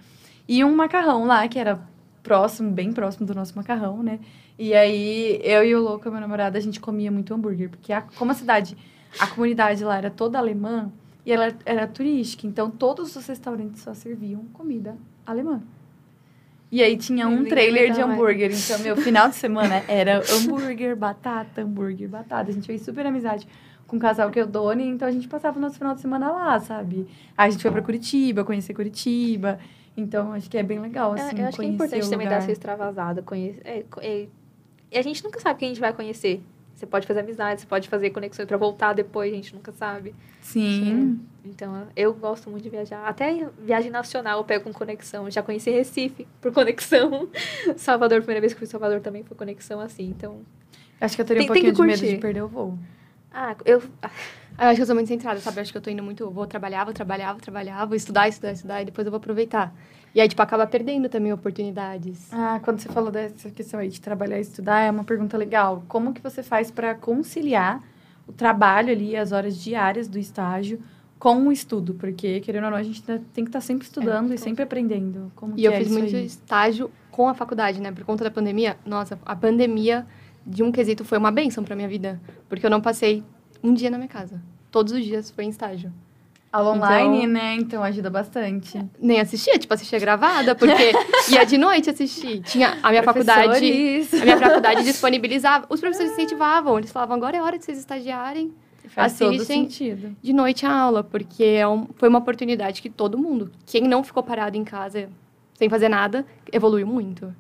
E 0.46 0.62
um 0.62 0.76
macarrão 0.76 1.24
lá, 1.24 1.48
que 1.48 1.58
era 1.58 1.80
próximo, 2.24 2.72
bem 2.72 2.92
próximo 2.92 3.24
do 3.24 3.34
nosso 3.34 3.54
macarrão, 3.54 4.02
né. 4.02 4.18
E 4.58 4.74
aí, 4.74 5.40
eu 5.44 5.62
e 5.62 5.74
o 5.76 5.82
Louco, 5.82 6.10
meu 6.10 6.20
namorado, 6.20 6.56
a 6.56 6.60
gente 6.60 6.80
comia 6.80 7.12
muito 7.12 7.32
hambúrguer, 7.32 7.68
porque 7.68 7.92
a, 7.92 8.02
como 8.02 8.32
a 8.32 8.34
cidade, 8.34 8.76
a 9.20 9.26
comunidade 9.28 9.84
lá 9.84 9.98
era 9.98 10.10
toda 10.10 10.38
alemã, 10.38 10.90
e 11.24 11.32
ela 11.32 11.52
era 11.64 11.86
turística, 11.86 12.46
então 12.46 12.70
todos 12.70 13.14
os 13.14 13.26
restaurantes 13.26 13.82
só 13.82 13.94
serviam 13.94 14.44
comida 14.52 14.96
alemã. 15.24 15.62
E 16.72 16.82
aí 16.82 16.96
tinha 16.96 17.28
um 17.28 17.44
trailer 17.44 17.92
de 17.92 18.00
hambúrguer, 18.00 18.50
então 18.52 18.78
meu 18.80 18.96
final 18.96 19.28
de 19.28 19.36
semana 19.36 19.84
era 19.86 20.20
hambúrguer, 20.32 20.96
batata, 20.96 21.62
hambúrguer, 21.62 22.08
batata. 22.08 22.50
A 22.50 22.52
gente 22.52 22.66
fez 22.66 22.82
super 22.82 23.06
amizade 23.06 23.46
com 23.86 23.96
um 23.96 23.98
casal 23.98 24.30
que 24.30 24.40
eu 24.40 24.46
done, 24.46 24.84
então 24.84 25.06
a 25.06 25.12
gente 25.12 25.28
passava 25.28 25.56
o 25.56 25.60
nosso 25.60 25.76
final 25.76 25.94
de 25.94 26.00
semana 26.00 26.32
lá, 26.32 26.58
sabe? 26.58 27.06
Aí 27.36 27.48
a 27.48 27.50
gente 27.50 27.62
foi 27.62 27.70
pra 27.70 27.80
Curitiba, 27.80 28.44
conhecer 28.44 28.74
Curitiba. 28.74 29.58
Então 29.97 30.32
acho 30.32 30.51
que 30.51 30.59
é 30.59 30.62
bem 30.62 30.80
legal, 30.80 31.16
É, 31.16 31.20
assim, 31.20 31.40
eu 31.40 31.47
acho 31.47 31.59
que 31.59 31.64
é 31.64 31.68
importante 31.68 32.11
também 32.11 32.28
dar 32.28 32.36
essa 32.36 32.51
extravasada. 32.53 33.22
Conhecer, 33.22 33.61
é, 33.64 33.84
é- 34.01 34.26
e 34.90 34.99
a 34.99 35.03
gente 35.03 35.22
nunca 35.24 35.40
sabe 35.40 35.59
quem 35.61 35.66
a 35.66 35.70
gente 35.72 35.80
vai 35.80 35.92
conhecer. 35.92 36.42
Você 36.74 36.86
pode 36.86 37.07
fazer 37.07 37.20
amizade, 37.20 37.61
você 37.61 37.66
pode 37.68 37.88
fazer 37.88 38.11
conexões 38.11 38.47
pra 38.49 38.57
voltar 38.57 38.92
depois, 38.95 39.32
a 39.32 39.36
gente 39.36 39.55
nunca 39.55 39.70
sabe. 39.70 40.12
Sim. 40.40 41.20
Então, 41.45 41.86
eu 41.95 42.12
gosto 42.12 42.51
muito 42.51 42.64
de 42.64 42.68
viajar. 42.70 43.07
Até 43.07 43.49
viagem 43.61 43.90
nacional 43.92 44.38
eu 44.38 44.45
pego 44.45 44.64
com 44.64 44.72
conexão. 44.72 45.30
Já 45.30 45.40
conheci 45.42 45.70
Recife 45.70 46.26
por 46.40 46.53
conexão. 46.53 47.28
Salvador, 47.76 48.18
primeira 48.18 48.40
vez 48.40 48.53
que 48.53 48.59
fui 48.59 48.66
em 48.66 48.70
Salvador 48.70 49.01
também 49.01 49.22
foi 49.22 49.36
conexão 49.36 49.78
assim. 49.80 50.05
Então, 50.09 50.40
Acho 51.01 51.14
que 51.16 51.22
eu 51.22 51.26
teria 51.26 51.42
um 51.42 51.47
Tem- 51.47 51.53
tem 51.55 51.62
pouquinho 51.72 51.86
de 51.97 52.03
medo 52.03 52.14
de 52.14 52.20
perder 52.20 52.42
o 52.42 52.49
voo. 52.49 52.78
ah, 53.32 53.55
eu 53.64 53.80
Eu 54.57 54.66
acho 54.68 54.76
que 54.76 54.82
eu 54.82 54.86
sou 54.86 54.94
muito 54.94 55.09
centrada, 55.09 55.40
sabe? 55.40 55.59
Eu 55.59 55.62
acho 55.62 55.72
que 55.72 55.78
eu 55.78 55.82
tô 55.82 55.90
indo 55.90 56.02
muito. 56.02 56.30
Vou 56.30 56.46
trabalhar, 56.46 56.84
vou 56.84 56.94
trabalhar, 56.94 57.32
vou 57.32 57.40
trabalhar, 57.40 57.84
vou 57.86 57.96
estudar, 57.96 58.28
estudar, 58.28 58.52
estudar, 58.52 58.82
e 58.82 58.84
depois 58.84 59.05
eu 59.07 59.11
vou 59.11 59.18
aproveitar. 59.18 59.74
E 60.14 60.20
aí, 60.20 60.28
tipo, 60.28 60.40
acaba 60.40 60.64
perdendo 60.66 61.09
também 61.09 61.32
oportunidades. 61.32 62.32
Ah, 62.32 62.61
quando 62.62 62.78
você 62.78 62.88
falou 62.88 63.11
dessa 63.11 63.50
questão 63.50 63.80
aí 63.80 63.88
de 63.88 64.00
trabalhar 64.00 64.38
e 64.38 64.42
estudar, 64.42 64.80
é 64.80 64.90
uma 64.90 65.02
pergunta 65.02 65.36
legal. 65.36 65.82
Como 65.88 66.12
que 66.12 66.22
você 66.22 66.40
faz 66.42 66.70
para 66.70 66.94
conciliar 66.94 67.82
o 68.28 68.32
trabalho 68.32 68.92
ali, 68.92 69.16
as 69.16 69.32
horas 69.32 69.57
diárias 69.57 70.07
do 70.07 70.18
estágio, 70.20 70.80
com 71.18 71.48
o 71.48 71.52
estudo? 71.52 71.94
Porque, 71.94 72.38
querendo 72.40 72.64
ou 72.66 72.70
não, 72.70 72.78
a 72.78 72.82
gente 72.84 73.02
tá- 73.02 73.18
tem 73.32 73.44
que 73.44 73.48
estar 73.48 73.61
sempre 73.61 73.84
estudando 73.86 74.32
e 74.32 74.38
sempre 74.38 74.62
aprendendo. 74.62 75.32
Como 75.34 75.55
E 75.57 75.64
eu 75.64 75.72
é 75.72 75.78
fiz 75.78 75.90
muito 75.90 76.14
aí? 76.14 76.26
estágio 76.26 76.92
com 77.11 77.28
a 77.28 77.34
faculdade, 77.34 77.80
né? 77.80 77.90
Por 77.90 78.05
conta 78.05 78.22
da 78.22 78.30
pandemia. 78.30 78.76
Nossa, 78.86 79.18
a 79.26 79.34
pandemia, 79.34 80.07
de 80.46 80.62
um 80.62 80.70
quesito, 80.70 81.05
foi 81.05 81.18
uma 81.18 81.32
benção 81.32 81.64
pra 81.64 81.74
minha 81.74 81.88
vida. 81.88 82.20
Porque 82.48 82.64
eu 82.64 82.70
não 82.70 82.80
passei 82.80 83.24
um 83.64 83.72
dia 83.74 83.90
na 83.90 83.96
minha 83.98 84.08
casa. 84.08 84.40
Todos 84.70 84.92
os 84.92 85.04
dias 85.04 85.30
foi 85.30 85.44
em 85.44 85.48
estágio. 85.48 85.90
Aula 86.52 86.72
online, 86.76 87.18
Então- 87.24 87.28
né? 87.32 87.54
Então 87.56 87.82
ajuda 87.82 88.08
bastante. 88.10 88.80
Nem 89.00 89.18
assistia, 89.20 89.58
tipo, 89.58 89.74
assistia 89.74 89.98
gravada, 89.98 90.54
porque 90.54 90.72
ia 91.30 91.44
de 91.44 91.58
noite 91.58 91.90
assistir. 91.90 92.42
Tinha 92.42 92.78
a 92.80 92.90
minha 92.90 93.02
faculdade. 93.02 93.56
A 94.20 94.24
minha 94.24 94.38
faculdade 94.38 94.84
disponibilizava. 94.84 95.66
Os 95.68 95.80
professores 95.80 96.12
incentivavam. 96.12 96.78
Eles 96.78 96.92
falavam, 96.92 97.16
agora 97.16 97.36
é 97.36 97.42
hora 97.42 97.58
de 97.58 97.64
vocês 97.64 97.78
estagiarem 97.78 98.52
Faz 98.88 99.14
assistem. 99.20 99.66
de 100.22 100.32
noite 100.32 100.64
a 100.64 100.72
aula, 100.72 101.02
porque 101.02 101.42
é 101.42 101.66
um- 101.66 101.88
foi 101.96 102.08
uma 102.08 102.18
oportunidade 102.20 102.80
que 102.82 102.90
todo 102.90 103.18
mundo, 103.18 103.50
quem 103.66 103.82
não 103.82 104.04
ficou 104.04 104.22
parado 104.22 104.56
em 104.56 104.62
casa 104.62 105.08
sem 105.54 105.68
fazer 105.68 105.88
nada, 105.88 106.24
evoluiu 106.52 106.86
muito. 106.86 107.34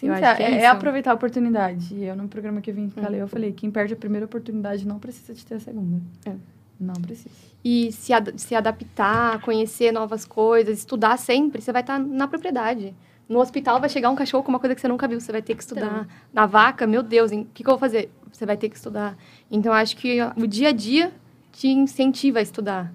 Sim, 0.00 0.10
é, 0.10 0.20
é 0.20 0.42
é 0.42 0.58
isso. 0.58 0.66
aproveitar 0.68 1.10
a 1.12 1.14
oportunidade. 1.14 1.94
Eu, 2.02 2.14
no 2.16 2.28
programa 2.28 2.60
que 2.60 2.70
eu 2.70 2.74
vim 2.74 2.88
pra 2.88 3.08
Uhum. 3.08 3.14
eu 3.16 3.28
falei, 3.28 3.52
quem 3.52 3.70
perde 3.70 3.94
a 3.94 3.96
primeira 3.96 4.26
oportunidade 4.26 4.86
não 4.86 4.98
precisa 4.98 5.34
de 5.34 5.44
ter 5.44 5.54
a 5.56 5.60
segunda. 5.60 6.00
É. 6.26 6.34
Não 6.80 6.94
precisa. 6.94 7.30
E 7.64 7.90
se, 7.90 8.12
ad- 8.12 8.32
se 8.40 8.54
adaptar, 8.54 9.40
conhecer 9.40 9.92
novas 9.92 10.24
coisas, 10.24 10.78
estudar 10.78 11.16
sempre, 11.18 11.60
você 11.60 11.72
vai 11.72 11.80
estar 11.82 11.98
na 11.98 12.28
propriedade. 12.28 12.94
No 13.28 13.40
hospital 13.40 13.80
vai 13.80 13.88
chegar 13.88 14.08
um 14.10 14.14
cachorro 14.14 14.42
com 14.44 14.48
uma 14.50 14.58
coisa 14.60 14.74
que 14.74 14.80
você 14.80 14.88
nunca 14.88 15.06
viu, 15.08 15.20
você 15.20 15.32
vai 15.32 15.42
ter 15.42 15.54
que 15.54 15.62
estudar. 15.62 16.06
Na 16.32 16.46
vaca, 16.46 16.86
meu 16.86 17.02
Deus, 17.02 17.30
o 17.32 17.44
que, 17.52 17.62
que 17.62 17.68
eu 17.68 17.72
vou 17.72 17.78
fazer? 17.78 18.10
Você 18.32 18.46
vai 18.46 18.56
ter 18.56 18.68
que 18.68 18.76
estudar. 18.76 19.18
Então, 19.50 19.72
acho 19.72 19.96
que 19.96 20.18
o 20.36 20.46
dia 20.46 20.68
a 20.68 20.72
dia 20.72 21.12
te 21.52 21.66
incentiva 21.68 22.38
a 22.38 22.42
estudar. 22.42 22.92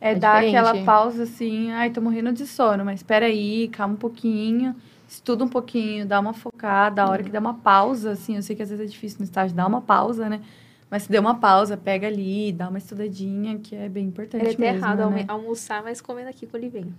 É, 0.00 0.12
É 0.12 0.14
dar 0.16 0.42
diferente. 0.42 0.56
aquela 0.68 0.84
pausa 0.84 1.22
assim, 1.22 1.70
ai, 1.70 1.88
tô 1.90 2.00
morrendo 2.00 2.32
de 2.32 2.46
sono, 2.46 2.84
mas 2.84 3.00
espera 3.00 3.26
aí, 3.26 3.68
calma 3.68 3.94
um 3.94 3.96
pouquinho, 3.96 4.74
estuda 5.10 5.44
um 5.44 5.48
pouquinho, 5.48 6.06
dá 6.06 6.20
uma 6.20 6.32
focada, 6.32 7.02
a 7.02 7.10
hora 7.10 7.22
que 7.22 7.30
dá 7.30 7.40
uma 7.40 7.54
pausa, 7.54 8.12
assim, 8.12 8.36
eu 8.36 8.42
sei 8.42 8.54
que 8.54 8.62
às 8.62 8.70
vezes 8.70 8.86
é 8.86 8.88
difícil 8.88 9.18
no 9.18 9.24
estágio 9.24 9.56
dar 9.56 9.66
uma 9.66 9.80
pausa, 9.80 10.28
né? 10.28 10.40
Mas 10.88 11.04
se 11.04 11.10
der 11.10 11.20
uma 11.20 11.36
pausa, 11.36 11.76
pega 11.76 12.08
ali, 12.08 12.50
dá 12.50 12.68
uma 12.68 12.78
estudadinha, 12.78 13.58
que 13.60 13.76
é 13.76 13.88
bem 13.88 14.06
importante 14.06 14.42
Ele 14.42 14.50
é 14.50 14.52
até 14.54 14.72
mesmo, 14.72 14.84
errado 14.84 15.10
né? 15.10 15.24
almoçar, 15.28 15.84
mas 15.84 16.00
comendo 16.00 16.28
aqui 16.28 16.48
com 16.48 16.56
o 16.56 16.60
Livinho. 16.60 16.92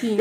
Sim. 0.00 0.16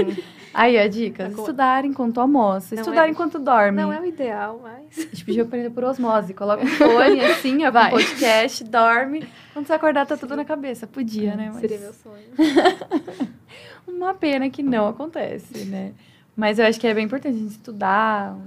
Aí, 0.53 0.77
a 0.77 0.85
dica, 0.89 1.27
estudar 1.29 1.85
enquanto 1.85 2.19
almoça, 2.19 2.75
Não 2.75 2.81
estudar 2.81 3.07
é- 3.07 3.11
enquanto 3.11 3.39
dorme. 3.39 3.81
Não 3.81 3.91
é 3.91 4.01
o 4.01 4.05
ideal, 4.05 4.59
mas. 4.61 4.97
A 4.97 5.01
gente 5.01 5.23
podia 5.23 5.43
aprender 5.43 5.69
por 5.69 5.85
osmose, 5.85 6.33
coloca 6.33 6.61
um 6.61 6.67
fone 6.67 7.21
assim, 7.21 7.65
ó, 7.65 7.71
Vai. 7.71 7.91
podcast, 7.91 8.63
dorme, 8.65 9.25
quando 9.53 9.65
você 9.65 9.73
acordar 9.73 10.05
tá 10.05 10.17
tudo 10.17 10.35
na 10.35 10.43
cabeça. 10.43 10.85
Podia, 10.85 11.37
né? 11.37 11.49
Mas... 11.53 11.61
Seria 11.61 11.79
meu 11.79 11.93
sonho. 11.93 12.27
Uma 13.87 14.13
pena 14.13 14.49
que 14.49 14.61
não 14.61 14.89
acontece, 14.89 15.65
né? 15.65 15.93
Mas 16.37 16.59
eu 16.59 16.65
acho 16.67 16.79
que 16.79 16.85
é 16.85 16.93
bem 16.93 17.05
importante 17.05 17.35
a 17.35 17.39
gente 17.39 17.51
estudar 17.51 18.37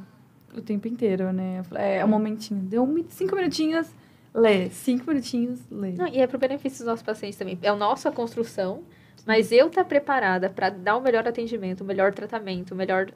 o 0.57 0.61
tempo 0.61 0.87
inteiro, 0.87 1.33
né? 1.33 1.61
É 1.75 2.05
um 2.05 2.09
momentinho. 2.09 2.61
Deu 2.61 2.85
um, 2.85 3.05
cinco 3.09 3.35
minutinhos, 3.35 3.89
lê. 4.33 4.71
Cinco 4.71 5.05
minutinhos, 5.09 5.59
lê. 5.69 5.91
Não, 5.93 6.07
e 6.07 6.21
é 6.21 6.27
pro 6.29 6.39
benefício 6.39 6.79
dos 6.79 6.87
nossos 6.87 7.03
pacientes 7.03 7.37
também. 7.37 7.59
É 7.61 7.69
a 7.69 7.75
nossa 7.75 8.13
construção, 8.13 8.83
mas 9.27 9.51
eu 9.51 9.67
estar 9.67 9.85
preparada 9.85 10.49
para 10.49 10.71
dar 10.71 10.97
o 10.97 11.01
melhor 11.01 11.27
atendimento, 11.27 11.81
o 11.81 11.85
melhor 11.85 12.15
tratamento, 12.15 12.75
a 12.75 12.77
melhor 12.77 13.11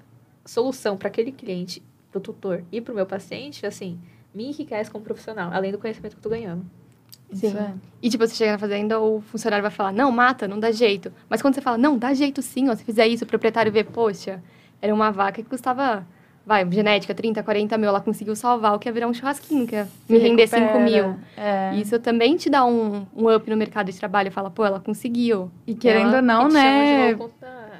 solução 0.44 0.96
para 0.96 1.06
aquele 1.06 1.30
cliente, 1.30 1.80
pro 2.10 2.20
tutor 2.20 2.64
e 2.72 2.80
pro 2.80 2.92
meu 2.92 3.06
paciente, 3.06 3.64
assim, 3.64 3.96
me 4.34 4.48
enriquece 4.48 4.90
como 4.90 5.04
profissional, 5.04 5.52
além 5.52 5.70
do 5.70 5.78
conhecimento 5.78 6.14
que 6.14 6.18
eu 6.18 6.22
tô 6.22 6.30
ganhando. 6.30 6.66
Isso 7.30 7.48
Sim. 7.48 7.56
é. 7.56 7.74
E, 8.02 8.10
tipo, 8.10 8.26
você 8.26 8.34
chega 8.34 8.52
na 8.52 8.58
fazenda, 8.58 9.00
o 9.00 9.20
funcionário 9.20 9.62
vai 9.62 9.70
falar, 9.70 9.92
não, 9.92 10.10
mata, 10.10 10.46
não 10.48 10.58
dá 10.58 10.72
jeito. 10.72 11.12
Mas 11.28 11.40
quando 11.40 11.54
você 11.54 11.60
fala, 11.60 11.78
não, 11.78 11.96
dá 11.96 12.12
jeito 12.12 12.42
sim, 12.42 12.68
ó, 12.68 12.74
se 12.74 12.84
fizer 12.84 13.06
isso, 13.06 13.24
o 13.24 13.26
proprietário 13.26 13.72
vê, 13.72 13.82
poxa, 13.82 14.42
era 14.84 14.94
uma 14.94 15.10
vaca 15.10 15.42
que 15.42 15.48
custava 15.48 16.06
vai, 16.46 16.70
genética, 16.70 17.14
30, 17.14 17.42
40 17.42 17.78
mil, 17.78 17.88
ela 17.88 18.02
conseguiu 18.02 18.36
salvar 18.36 18.74
o 18.74 18.78
que 18.78 18.86
ia 18.86 18.92
virar 18.92 19.08
um 19.08 19.14
churrasquinho, 19.14 19.66
que 19.66 19.74
ia 19.74 19.88
me 20.06 20.18
render 20.18 20.46
5 20.46 20.78
mil. 20.78 21.16
É. 21.38 21.74
Isso 21.76 21.98
também 21.98 22.36
te 22.36 22.50
dá 22.50 22.66
um, 22.66 23.06
um 23.16 23.34
up 23.34 23.48
no 23.48 23.56
mercado 23.56 23.90
de 23.90 23.98
trabalho. 23.98 24.30
Fala, 24.30 24.50
pô, 24.50 24.62
ela 24.62 24.78
conseguiu. 24.78 25.50
E 25.66 25.74
querendo 25.74 26.08
Ela- 26.08 26.16
ou 26.16 26.22
não, 26.22 26.48
de 26.48 26.54
né? 26.54 27.16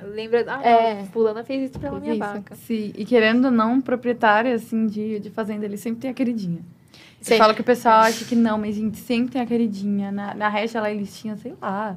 Lembra, 0.03 0.45
ah, 0.49 0.63
É. 0.67 0.95
não, 0.95 1.07
fulana 1.09 1.45
fez 1.45 1.71
isso 1.71 1.79
pela 1.79 2.01
Fez 2.01 2.03
minha 2.03 2.15
isso. 2.15 2.35
vaca. 2.35 2.55
Sim, 2.55 2.93
e 2.97 3.05
querendo 3.05 3.47
ou 3.47 3.51
não, 3.51 3.81
proprietário, 3.83 4.55
assim, 4.55 4.87
de, 4.87 5.19
de 5.21 5.29
fazenda, 5.31 5.65
ele 5.67 5.77
sempre 5.77 6.01
tem 6.01 6.11
a 6.11 6.15
queridinha. 6.15 6.61
Você 7.21 7.31
Sempre. 7.31 7.39
fala 7.39 7.55
que 7.55 7.61
o 7.61 7.65
pessoal 7.65 8.01
acha 8.01 8.25
que 8.25 8.35
não, 8.35 8.57
mas, 8.59 8.75
gente, 8.77 8.99
sempre 8.99 9.33
tem 9.33 9.43
a 9.43 9.47
queridinha. 9.47 10.11
Na, 10.11 10.35
na 10.35 10.49
Hash, 10.49 10.73
lá, 10.75 10.91
eles 10.91 11.15
tinham, 11.19 11.37
sei 11.37 11.55
lá, 11.61 11.97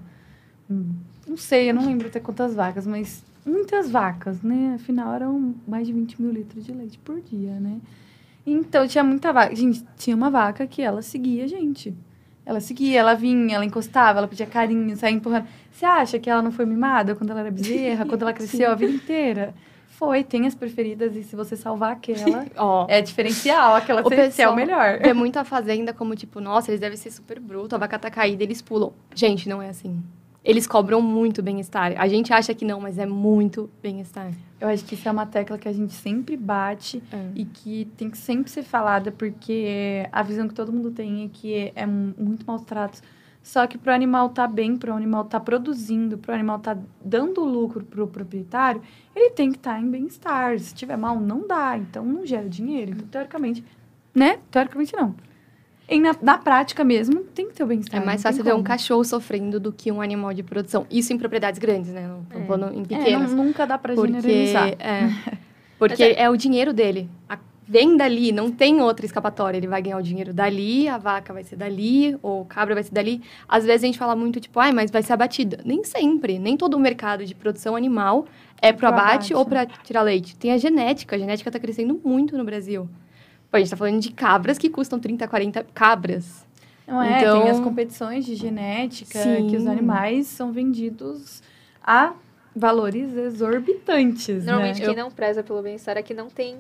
hum, 0.70 0.91
não 1.28 1.36
sei, 1.38 1.70
eu 1.70 1.74
não 1.74 1.86
lembro 1.86 2.08
até 2.08 2.20
quantas 2.20 2.53
vacas, 2.55 2.86
mas 2.88 3.24
muitas 3.48 3.89
vacas, 3.89 4.41
né? 4.41 4.74
Afinal, 4.76 5.14
eram 5.14 5.56
mais 5.68 5.88
de 5.88 5.93
20 5.93 6.22
mil 6.22 6.32
litros 6.32 6.66
de 6.66 6.72
leite 6.72 7.00
por 7.00 7.20
dia, 7.22 7.60
né? 7.60 7.80
Então, 8.45 8.88
tinha 8.88 9.04
muita 9.04 9.34
vaca. 9.34 9.56
Gente, 9.56 9.84
tinha 9.98 10.16
uma 10.16 10.30
vaca 10.30 10.66
que 10.68 10.82
ela 10.82 11.02
seguia 11.02 11.43
a 11.43 11.48
gente. 11.48 11.93
Ela 12.45 12.62
seguia, 12.62 13.00
ela 13.02 13.14
vinha, 13.14 13.56
ela 13.56 13.66
encostava, 13.66 14.20
ela 14.20 14.28
pedia 14.28 14.45
carinho, 14.45 14.95
saía 14.95 15.16
empurrando. 15.16 15.48
Você 15.72 15.86
acha 15.86 16.18
que 16.18 16.30
ela 16.30 16.41
não 16.41 16.52
foi 16.52 16.66
mimada 16.66 17.14
quando 17.14 17.32
ela 17.32 17.41
era 17.41 17.52
bezerra, 17.52 18.06
quando 18.06 18.22
ela 18.22 18.32
cresceu 18.34 18.72
a 18.72 18.76
vida 18.76 18.93
inteira? 18.93 19.54
Foi, 19.89 20.24
tem 20.24 20.45
as 20.48 20.56
preferidas 20.56 21.16
e 21.16 21.24
se 21.24 21.36
você 21.36 21.58
salvar 21.58 21.91
aquela, 21.93 22.45
Ó, 22.56 22.86
é 22.88 23.02
diferencial, 23.02 23.76
aquela 23.76 24.00
O 24.02 24.04
você 24.04 24.16
é 24.16 24.20
o 24.20 24.26
pessoal- 24.28 24.56
melhor. 24.56 25.00
vê 25.00 25.12
muito 25.12 25.38
a 25.38 25.43
fazenda 25.43 25.91
como, 25.91 26.16
tipo, 26.16 26.39
nossa, 26.39 26.70
eles 26.72 26.80
devem 26.80 26.95
ser 26.98 27.12
super 27.12 27.39
brutos, 27.39 27.74
a 27.74 27.78
vaca 27.78 27.98
tá 28.00 28.10
caída, 28.10 28.43
eles 28.43 28.62
pulam. 28.62 28.93
Gente, 29.14 29.50
não 29.50 29.62
é 29.62 29.70
assim. 29.70 30.02
Eles 30.48 30.66
cobram 30.66 31.02
muito 31.02 31.43
bem-estar. 31.43 31.93
A 31.98 32.08
gente 32.08 32.32
acha 32.32 32.54
que 32.54 32.64
não, 32.64 32.80
mas 32.80 32.98
é 32.98 33.06
muito 33.06 33.70
bem-estar. 33.84 34.32
Eu 34.62 34.70
acho 34.70 34.86
que 34.86 34.93
isso 34.95 35.06
é 35.08 35.12
uma 35.12 35.26
tecla 35.26 35.58
que 35.58 35.68
a 35.68 35.74
gente 35.74 35.91
sempre 35.93 36.38
bate 36.38 37.04
É. 37.12 37.28
e 37.36 37.43
que 37.43 37.84
tem 37.98 38.10
que 38.10 38.18
sempre 38.18 38.50
ser 38.50 38.64
falada, 38.64 39.12
porque 39.12 40.08
a 40.10 40.24
visão 40.24 40.48
que 40.48 40.54
todo 40.54 40.72
mundo 40.72 40.89
tem 40.89 41.26
é 41.26 41.30
que 41.32 41.72
é 41.76 41.86
mu- 41.86 42.14
muito 42.18 42.45
maus 42.48 42.62
tratos. 42.62 43.04
Só 43.43 43.68
que 43.68 43.78
para 43.78 43.91
o 43.91 43.95
animal 43.95 44.28
estar 44.28 44.48
bem, 44.48 44.78
para 44.78 44.93
o 44.93 44.95
animal 44.95 45.24
estar 45.24 45.41
produzindo, 45.41 46.18
para 46.18 46.32
o 46.32 46.36
animal 46.36 46.58
estar 46.60 46.78
dando 47.04 47.43
lucro 47.43 47.84
para 47.84 48.02
o 48.04 48.08
proprietário, 48.08 48.82
ele 49.14 49.32
tem 49.32 49.52
que 49.52 49.58
estar 49.58 49.80
em 49.82 49.89
bem-estar. 49.89 50.58
Se 50.60 50.74
tiver 50.74 50.98
mal, 50.98 51.20
não 51.20 51.45
dá. 51.45 51.78
Então, 51.78 52.06
não 52.06 52.26
gera 52.26 52.48
dinheiro. 52.48 52.91
Então, 52.91 53.08
teoricamente, 53.08 53.64
né? 54.16 54.39
Teoricamente, 54.50 54.93
não. 54.95 55.14
E 55.89 55.99
na, 55.99 56.13
na 56.21 56.38
prática 56.38 56.83
mesmo, 56.83 57.21
tem 57.33 57.47
que 57.47 57.53
ter 57.53 57.63
o 57.63 57.67
bem-estar. 57.67 58.01
É 58.01 58.05
mais 58.05 58.21
fácil 58.21 58.43
ver 58.43 58.51
um 58.51 58.55
como. 58.57 58.65
cachorro 58.65 59.03
sofrendo 59.05 59.57
do 59.59 59.71
que 59.71 59.89
um 59.91 60.01
animal 60.01 60.33
de 60.33 60.43
produção. 60.43 60.85
Isso 60.91 61.13
em 61.13 61.17
propriedades 61.17 61.59
grandes, 61.59 61.91
né? 61.91 62.07
Não 62.07 62.41
É. 62.41 62.45
falando 62.45 62.75
em 62.75 62.81
É, 62.81 62.85
pequenas. 62.85 63.31
não- 63.31 63.45
nunca 63.45 63.65
dá 63.65 63.77
para 63.77 63.93
porque 63.95 64.11
generalizar. 64.13 64.67
é, 64.79 65.09
porque 65.79 66.09
Mas 66.09 66.17
é... 66.17 66.29
o 66.29 66.35
dinheiro 66.35 66.73
dele. 66.73 67.09
A- 67.29 67.39
vem 67.69 67.95
dali, 67.97 68.31
não 68.33 68.49
tem 68.51 68.81
outra 68.81 69.05
escapatória. 69.05 69.57
Ele 69.57 69.67
vai 69.67 69.81
ganhar 69.81 69.97
o 69.97 70.01
dinheiro 70.01 70.33
dali, 70.33 70.88
a 70.89 70.97
vaca 70.97 71.31
vai 71.33 71.43
ser 71.43 71.55
dali, 71.55 72.17
ou 72.21 72.41
o 72.41 72.45
cabra 72.45 72.73
vai 72.73 72.83
ser 72.83 72.93
dali. 72.93 73.21
Às 73.47 73.65
vezes 73.65 73.83
a 73.83 73.85
gente 73.88 73.97
fala 73.97 74.15
muito, 74.15 74.39
tipo, 74.41 74.59
ai, 74.59 74.71
mas 74.73 74.91
vai 74.91 75.01
ser 75.03 75.13
abatida. 75.13 75.59
Nem 75.65 75.83
sempre. 75.85 76.38
Nem 76.39 76.55
todo 76.57 76.73
o 76.75 76.79
mercado 76.79 77.25
de 77.25 77.33
produção 77.35 77.75
animal 77.77 78.25
é 78.61 78.71
pro 78.73 78.79
pro 78.79 78.88
abate, 78.89 79.07
abate. 79.07 79.33
ou 79.35 79.45
para 79.45 79.65
tirar 79.65 80.01
leite. 80.01 80.35
Tem 80.35 80.51
a 80.51 80.57
genética. 80.57 81.15
A 81.15 81.19
genética 81.19 81.49
tá 81.51 81.59
crescendo 81.59 81.99
muito 82.03 82.38
no 82.38 82.43
Brasil. 82.43 82.89
Pô, 83.50 83.58
a 83.58 83.60
gente 83.60 83.70
tá 83.70 83.78
falando 83.78 84.00
de 84.00 84.12
cabras 84.12 84.58
que 84.58 84.70
custam 84.70 85.00
30, 85.00 85.28
40 85.28 85.66
cabras. 85.74 86.45
Não 86.88 87.02
é, 87.02 87.20
Então- 87.20 87.41
tem 87.41 87.50
as 87.52 87.60
competições 87.60 88.26
de 88.26 88.36
genética 88.36 89.22
Sim. 89.22 89.48
que 89.50 89.58
os 89.58 89.68
animais 89.68 90.28
são 90.28 90.52
vendidos 90.52 91.41
a 91.84 92.14
valores 92.56 93.16
exorbitantes, 93.16 94.45
Normalmente 94.45 94.80
né? 94.82 94.88
quem 94.88 94.95
não 94.95 95.12
preza 95.12 95.43
pelo 95.43 95.62
bem-estar 95.62 95.98
é 95.98 96.02
que 96.02 96.14
não 96.14 96.28
tem 96.30 96.58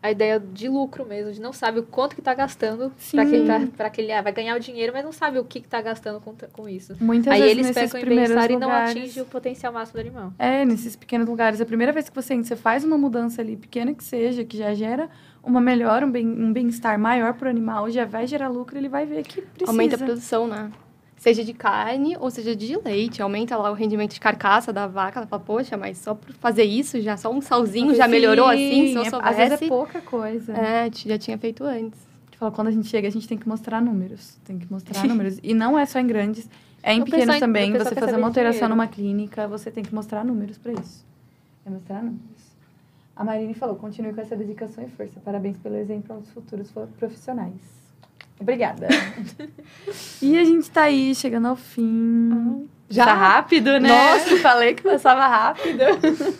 a 0.00 0.10
ideia 0.12 0.38
de 0.38 0.68
lucro 0.68 1.04
mesmo, 1.04 1.32
de 1.32 1.40
não 1.40 1.52
sabe 1.52 1.80
o 1.80 1.82
quanto 1.82 2.14
que 2.14 2.22
tá 2.22 2.32
gastando 2.32 2.92
para 3.10 3.24
Sim. 3.24 3.30
que, 3.30 3.44
pra, 3.44 3.66
pra 3.76 3.90
que 3.90 4.00
ele 4.00 4.12
ah, 4.12 4.22
vai 4.22 4.32
ganhar 4.32 4.56
o 4.56 4.60
dinheiro, 4.60 4.92
mas 4.92 5.04
não 5.04 5.10
sabe 5.10 5.38
o 5.40 5.44
que, 5.44 5.60
que 5.60 5.66
tá 5.68 5.80
gastando 5.82 6.20
com, 6.20 6.34
com 6.52 6.68
isso. 6.68 6.94
Muitas 7.00 7.32
Aí 7.32 7.40
vezes 7.40 7.56
eles 7.56 7.66
nesses 7.74 7.92
pecam 7.92 8.00
em 8.12 8.14
bem-estar 8.16 8.50
e 8.50 8.56
não 8.56 8.70
atingem 8.70 9.22
o 9.22 9.26
potencial 9.26 9.72
máximo 9.72 9.94
do 9.94 10.00
animal. 10.06 10.32
É, 10.38 10.64
nesses 10.64 10.94
pequenos 10.94 11.26
lugares. 11.26 11.60
A 11.60 11.66
primeira 11.66 11.92
vez 11.92 12.08
que 12.08 12.14
você 12.14 12.34
entra, 12.34 12.46
você 12.46 12.56
faz 12.56 12.84
uma 12.84 12.96
mudança 12.96 13.40
ali, 13.42 13.56
pequena 13.56 13.92
que 13.92 14.04
seja, 14.04 14.44
que 14.44 14.56
já 14.56 14.72
gera 14.72 15.08
uma 15.42 15.60
melhora, 15.60 16.06
um 16.06 16.10
bem- 16.10 16.26
um 16.26 16.52
bem-estar 16.52 16.98
maior 16.98 17.34
para 17.34 17.46
o 17.46 17.50
animal, 17.50 17.90
já 17.90 18.04
vai 18.04 18.26
gerar 18.26 18.48
lucro, 18.48 18.76
ele 18.76 18.88
vai 18.88 19.06
ver 19.06 19.22
que 19.24 19.40
precisa. 19.42 19.70
Aumenta 19.70 19.96
a 19.96 19.98
produção, 19.98 20.46
né? 20.46 20.70
Seja 21.16 21.42
de 21.42 21.52
carne 21.52 22.16
ou 22.20 22.30
seja 22.30 22.54
de 22.54 22.76
leite. 22.84 23.20
Aumenta 23.20 23.56
lá 23.56 23.70
o 23.72 23.74
rendimento 23.74 24.14
de 24.14 24.20
carcaça 24.20 24.72
da 24.72 24.86
vaca. 24.86 25.18
Ela 25.18 25.26
fala, 25.26 25.42
poxa, 25.42 25.76
mas 25.76 25.98
só 25.98 26.14
por 26.14 26.32
fazer 26.34 26.62
isso, 26.62 27.00
já 27.00 27.16
só 27.16 27.32
um 27.32 27.40
salzinho 27.40 27.92
já 27.94 28.06
melhorou 28.06 28.46
assim, 28.46 28.86
se 28.88 28.94
eu 28.94 29.02
é- 29.02 29.10
soubesse. 29.10 29.30
Às 29.32 29.36
vezes 29.48 29.62
é 29.62 29.68
pouca 29.68 30.00
coisa. 30.00 30.52
É, 30.52 30.88
já 30.94 31.18
tinha 31.18 31.36
feito 31.36 31.64
antes. 31.64 31.98
A 31.98 32.24
gente 32.26 32.38
fala, 32.38 32.52
quando 32.52 32.68
a 32.68 32.70
gente 32.70 32.86
chega, 32.86 33.08
a 33.08 33.10
gente 33.10 33.26
tem 33.26 33.36
que 33.36 33.48
mostrar 33.48 33.80
números. 33.82 34.38
Tem 34.44 34.58
que 34.60 34.70
mostrar 34.70 34.92
números. 35.08 35.40
E 35.42 35.54
não 35.54 35.76
é 35.76 35.84
só 35.86 35.98
em 35.98 36.06
grandes, 36.06 36.48
é 36.84 36.92
em 36.94 37.02
pequenos 37.02 37.40
também. 37.40 37.72
Você 37.72 37.94
fazer 37.96 38.16
uma 38.16 38.28
alteração 38.28 38.68
numa 38.68 38.86
clínica, 38.86 39.48
você 39.48 39.72
tem 39.72 39.82
que 39.82 39.92
mostrar 39.92 40.24
números 40.24 40.56
para 40.56 40.72
isso. 40.74 41.04
É 41.66 41.70
mostrar 41.70 41.96
números. 42.00 42.37
A 43.18 43.24
Marine 43.24 43.52
falou, 43.52 43.74
continue 43.74 44.14
com 44.14 44.20
essa 44.20 44.36
dedicação 44.36 44.84
e 44.84 44.88
força. 44.88 45.18
Parabéns 45.18 45.58
pelo 45.58 45.74
exemplo 45.74 46.14
aos 46.14 46.30
futuros 46.30 46.70
profissionais. 46.96 47.60
Obrigada. 48.38 48.86
e 50.22 50.38
a 50.38 50.44
gente 50.44 50.70
tá 50.70 50.82
aí, 50.82 51.12
chegando 51.16 51.48
ao 51.48 51.56
fim. 51.56 52.68
Já? 52.88 53.06
Tá 53.06 53.14
rápido, 53.14 53.80
né? 53.80 53.88
Nossa, 53.88 54.36
falei 54.36 54.74
que 54.74 54.84
passava 54.84 55.26
rápido. 55.26 55.82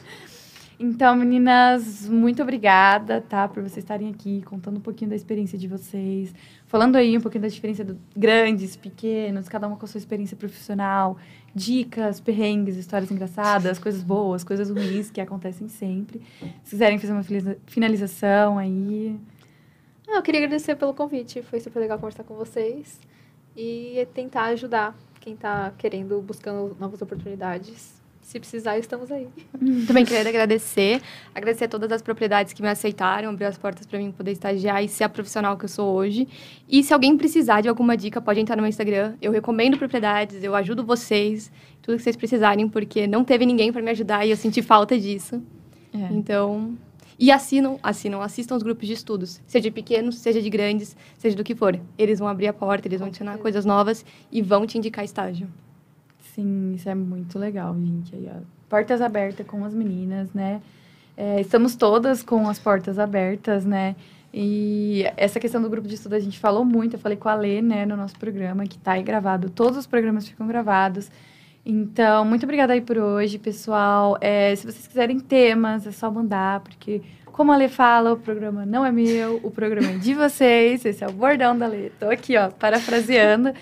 Então, 0.81 1.17
meninas, 1.17 2.09
muito 2.09 2.41
obrigada, 2.41 3.21
tá? 3.21 3.49
Por 3.49 3.65
vocês 3.65 3.79
estarem 3.79 4.11
aqui, 4.11 4.43
contando 4.43 4.77
um 4.77 4.81
pouquinho 4.81 5.11
da 5.11 5.17
experiência 5.17 5.59
de 5.59 5.67
vocês. 5.67 6.33
Falando 6.67 6.95
aí 6.95 7.19
um 7.19 7.21
pouquinho 7.21 7.43
da 7.43 7.49
diferença 7.49 7.85
de 7.85 7.97
grandes, 8.17 8.77
pequenos, 8.77 9.49
cada 9.49 9.67
uma 9.67 9.77
com 9.77 9.85
a 9.85 9.89
sua 9.89 9.99
experiência 9.99 10.37
profissional. 10.37 11.17
Dicas, 11.55 12.21
perrengues, 12.21 12.77
histórias 12.77 13.11
engraçadas, 13.11 13.79
coisas 13.79 14.03
boas, 14.03 14.45
coisas 14.45 14.71
ruins 14.71 15.11
que 15.11 15.21
acontecem 15.21 15.69
sempre. 15.69 16.21
Se 16.63 16.71
quiserem 16.71 16.99
fazer 16.99 17.13
uma 17.13 17.23
finaliza- 17.23 17.59
finalização 17.67 18.59
aí. 18.59 19.19
Ah, 20.09 20.17
eu 20.17 20.23
queria 20.23 20.41
agradecer 20.45 20.77
pelo 20.77 20.95
convite, 20.95 21.43
foi 21.43 21.61
super 21.61 21.81
legal 21.81 21.99
conversar 21.99 22.25
com 22.25 22.35
vocês 22.35 23.01
e 23.57 24.07
tentar 24.15 24.45
ajudar 24.45 24.97
quem 25.21 25.37
tá 25.37 25.73
querendo, 25.77 26.21
buscando 26.23 26.77
novas 26.79 27.03
oportunidades. 27.03 27.98
Se 28.29 28.39
precisar, 28.39 28.79
estamos 28.79 29.11
aí. 29.11 29.27
Também 29.87 30.05
queria 30.05 30.29
agradecer. 30.29 31.01
Agradecer 31.35 31.65
a 31.65 31.69
todas 31.69 31.91
as 31.91 32.03
propriedades 32.03 32.53
que 32.53 32.61
me 32.61 32.69
aceitaram, 32.69 33.31
abriu 33.31 33.49
as 33.49 33.57
portas 33.57 33.87
para 33.87 33.99
mim 33.99 34.13
poder 34.13 34.33
estagiar 34.33 34.85
e 34.85 34.87
ser 34.87 35.05
a 35.05 35.09
profissional 35.09 35.57
que 35.57 35.65
eu 35.65 35.69
sou 35.69 35.95
hoje. 35.95 36.29
E 36.69 36.85
se 36.85 36.93
alguém 36.93 37.17
precisar 37.17 37.63
de 37.63 37.71
alguma 37.71 37.97
dica, 37.97 38.21
pode 38.21 38.39
entrar 38.39 38.55
no 38.55 38.61
meu 38.61 38.69
Instagram. 38.69 39.15
Eu 39.23 39.33
recomendo 39.33 39.79
propriedades, 39.79 40.45
eu 40.45 40.55
ajudo 40.55 40.85
vocês, 40.85 41.51
tudo 41.81 41.97
que 41.97 42.03
vocês 42.03 42.17
precisarem, 42.17 42.69
porque 42.69 43.07
não 43.07 43.25
teve 43.25 43.47
ninguém 43.47 43.73
para 43.73 43.81
me 43.81 43.91
ajudar 43.93 44.27
e 44.27 44.31
eu 44.31 44.37
senti 44.37 44.61
falta 44.61 44.99
disso. 44.99 45.43
É. 45.95 46.13
Então, 46.13 46.77
e 47.19 47.31
assinam, 47.31 47.81
assinam, 47.83 48.21
assistam 48.21 48.57
os 48.57 48.63
grupos 48.63 48.87
de 48.87 48.93
estudos, 48.93 49.41
seja 49.47 49.63
de 49.63 49.71
pequenos, 49.71 50.19
seja 50.19 50.43
de 50.43 50.51
grandes, 50.51 50.95
seja 51.17 51.35
do 51.35 51.43
que 51.43 51.55
for. 51.55 51.81
Eles 51.97 52.19
vão 52.19 52.29
abrir 52.29 52.49
a 52.49 52.53
porta, 52.53 52.87
eles 52.89 53.01
vão 53.01 53.09
ensinar 53.09 53.39
coisas 53.39 53.65
novas 53.65 54.05
e 54.31 54.43
vão 54.43 54.67
te 54.67 54.77
indicar 54.77 55.03
estágio. 55.03 55.49
Sim, 56.39 56.75
isso 56.77 56.89
é 56.89 56.95
muito 56.95 57.37
legal, 57.37 57.75
gente. 57.75 58.15
Aí, 58.15 58.31
portas 58.69 59.01
abertas 59.03 59.45
com 59.45 59.65
as 59.65 59.75
meninas, 59.75 60.33
né? 60.33 60.63
É, 61.17 61.41
estamos 61.41 61.75
todas 61.75 62.23
com 62.23 62.49
as 62.49 62.61
portas 62.61 62.97
abertas, 62.97 63.65
né? 63.65 63.97
E 64.33 65.03
essa 65.17 65.41
questão 65.41 65.61
do 65.61 65.69
grupo 65.69 65.89
de 65.89 65.97
estudo 65.97 66.15
a 66.15 66.21
gente 66.21 66.39
falou 66.39 66.65
muito. 66.65 66.95
Eu 66.95 67.01
falei 67.01 67.19
com 67.19 67.29
a 67.29 67.35
Lê, 67.35 67.61
né, 67.61 67.85
no 67.85 67.97
nosso 67.97 68.17
programa, 68.21 68.65
que 68.67 68.79
tá 68.79 68.93
aí 68.93 69.03
gravado. 69.03 69.51
Todos 69.51 69.77
os 69.77 69.85
programas 69.85 70.29
ficam 70.29 70.47
gravados. 70.47 71.11
Então, 71.67 72.25
muito 72.25 72.45
obrigada 72.45 72.73
aí 72.73 72.81
por 72.81 72.99
hoje, 72.99 73.37
pessoal. 73.37 74.17
É, 74.21 74.55
se 74.55 74.65
vocês 74.65 74.87
quiserem 74.87 75.19
temas, 75.19 75.89
é 75.89 75.91
só 75.91 76.09
mandar, 76.09 76.61
porque, 76.61 77.03
como 77.33 77.51
a 77.51 77.57
Lê 77.57 77.67
fala, 77.67 78.13
o 78.13 78.17
programa 78.17 78.65
não 78.65 78.87
é 78.87 78.93
meu, 78.93 79.41
o 79.43 79.51
programa 79.51 79.91
é 79.91 79.97
de 79.97 80.15
vocês. 80.15 80.85
Esse 80.85 81.03
é 81.03 81.09
o 81.09 81.13
bordão 81.13 81.59
da 81.59 81.67
Lê. 81.67 81.91
Tô 81.99 82.09
aqui, 82.09 82.37
ó, 82.37 82.49
parafraseando. 82.49 83.53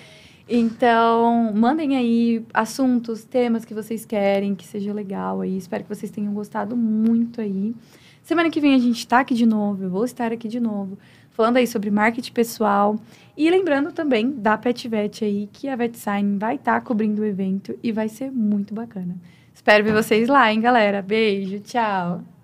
Então, 0.48 1.52
mandem 1.52 1.96
aí 1.96 2.44
assuntos, 2.54 3.24
temas 3.24 3.64
que 3.64 3.74
vocês 3.74 4.04
querem, 4.04 4.54
que 4.54 4.64
seja 4.64 4.92
legal 4.92 5.40
aí. 5.40 5.56
Espero 5.56 5.82
que 5.82 5.88
vocês 5.88 6.10
tenham 6.10 6.32
gostado 6.32 6.76
muito 6.76 7.40
aí. 7.40 7.74
Semana 8.22 8.50
que 8.50 8.60
vem 8.60 8.74
a 8.74 8.78
gente 8.78 9.06
tá 9.06 9.20
aqui 9.20 9.34
de 9.34 9.46
novo, 9.46 9.84
eu 9.84 9.90
vou 9.90 10.04
estar 10.04 10.32
aqui 10.32 10.48
de 10.48 10.58
novo, 10.58 10.98
falando 11.30 11.58
aí 11.58 11.66
sobre 11.66 11.90
marketing 11.90 12.32
pessoal. 12.32 12.96
E 13.36 13.48
lembrando 13.50 13.92
também 13.92 14.30
da 14.30 14.56
PetVet 14.56 15.24
aí, 15.24 15.48
que 15.52 15.68
a 15.68 15.76
VetSign 15.76 16.38
vai 16.38 16.56
estar 16.56 16.80
cobrindo 16.80 17.22
o 17.22 17.24
evento 17.24 17.76
e 17.82 17.92
vai 17.92 18.08
ser 18.08 18.30
muito 18.30 18.74
bacana. 18.74 19.16
Espero 19.54 19.84
ver 19.84 19.92
vocês 19.92 20.28
lá, 20.28 20.52
hein, 20.52 20.60
galera? 20.60 21.02
Beijo, 21.02 21.60
tchau! 21.60 22.35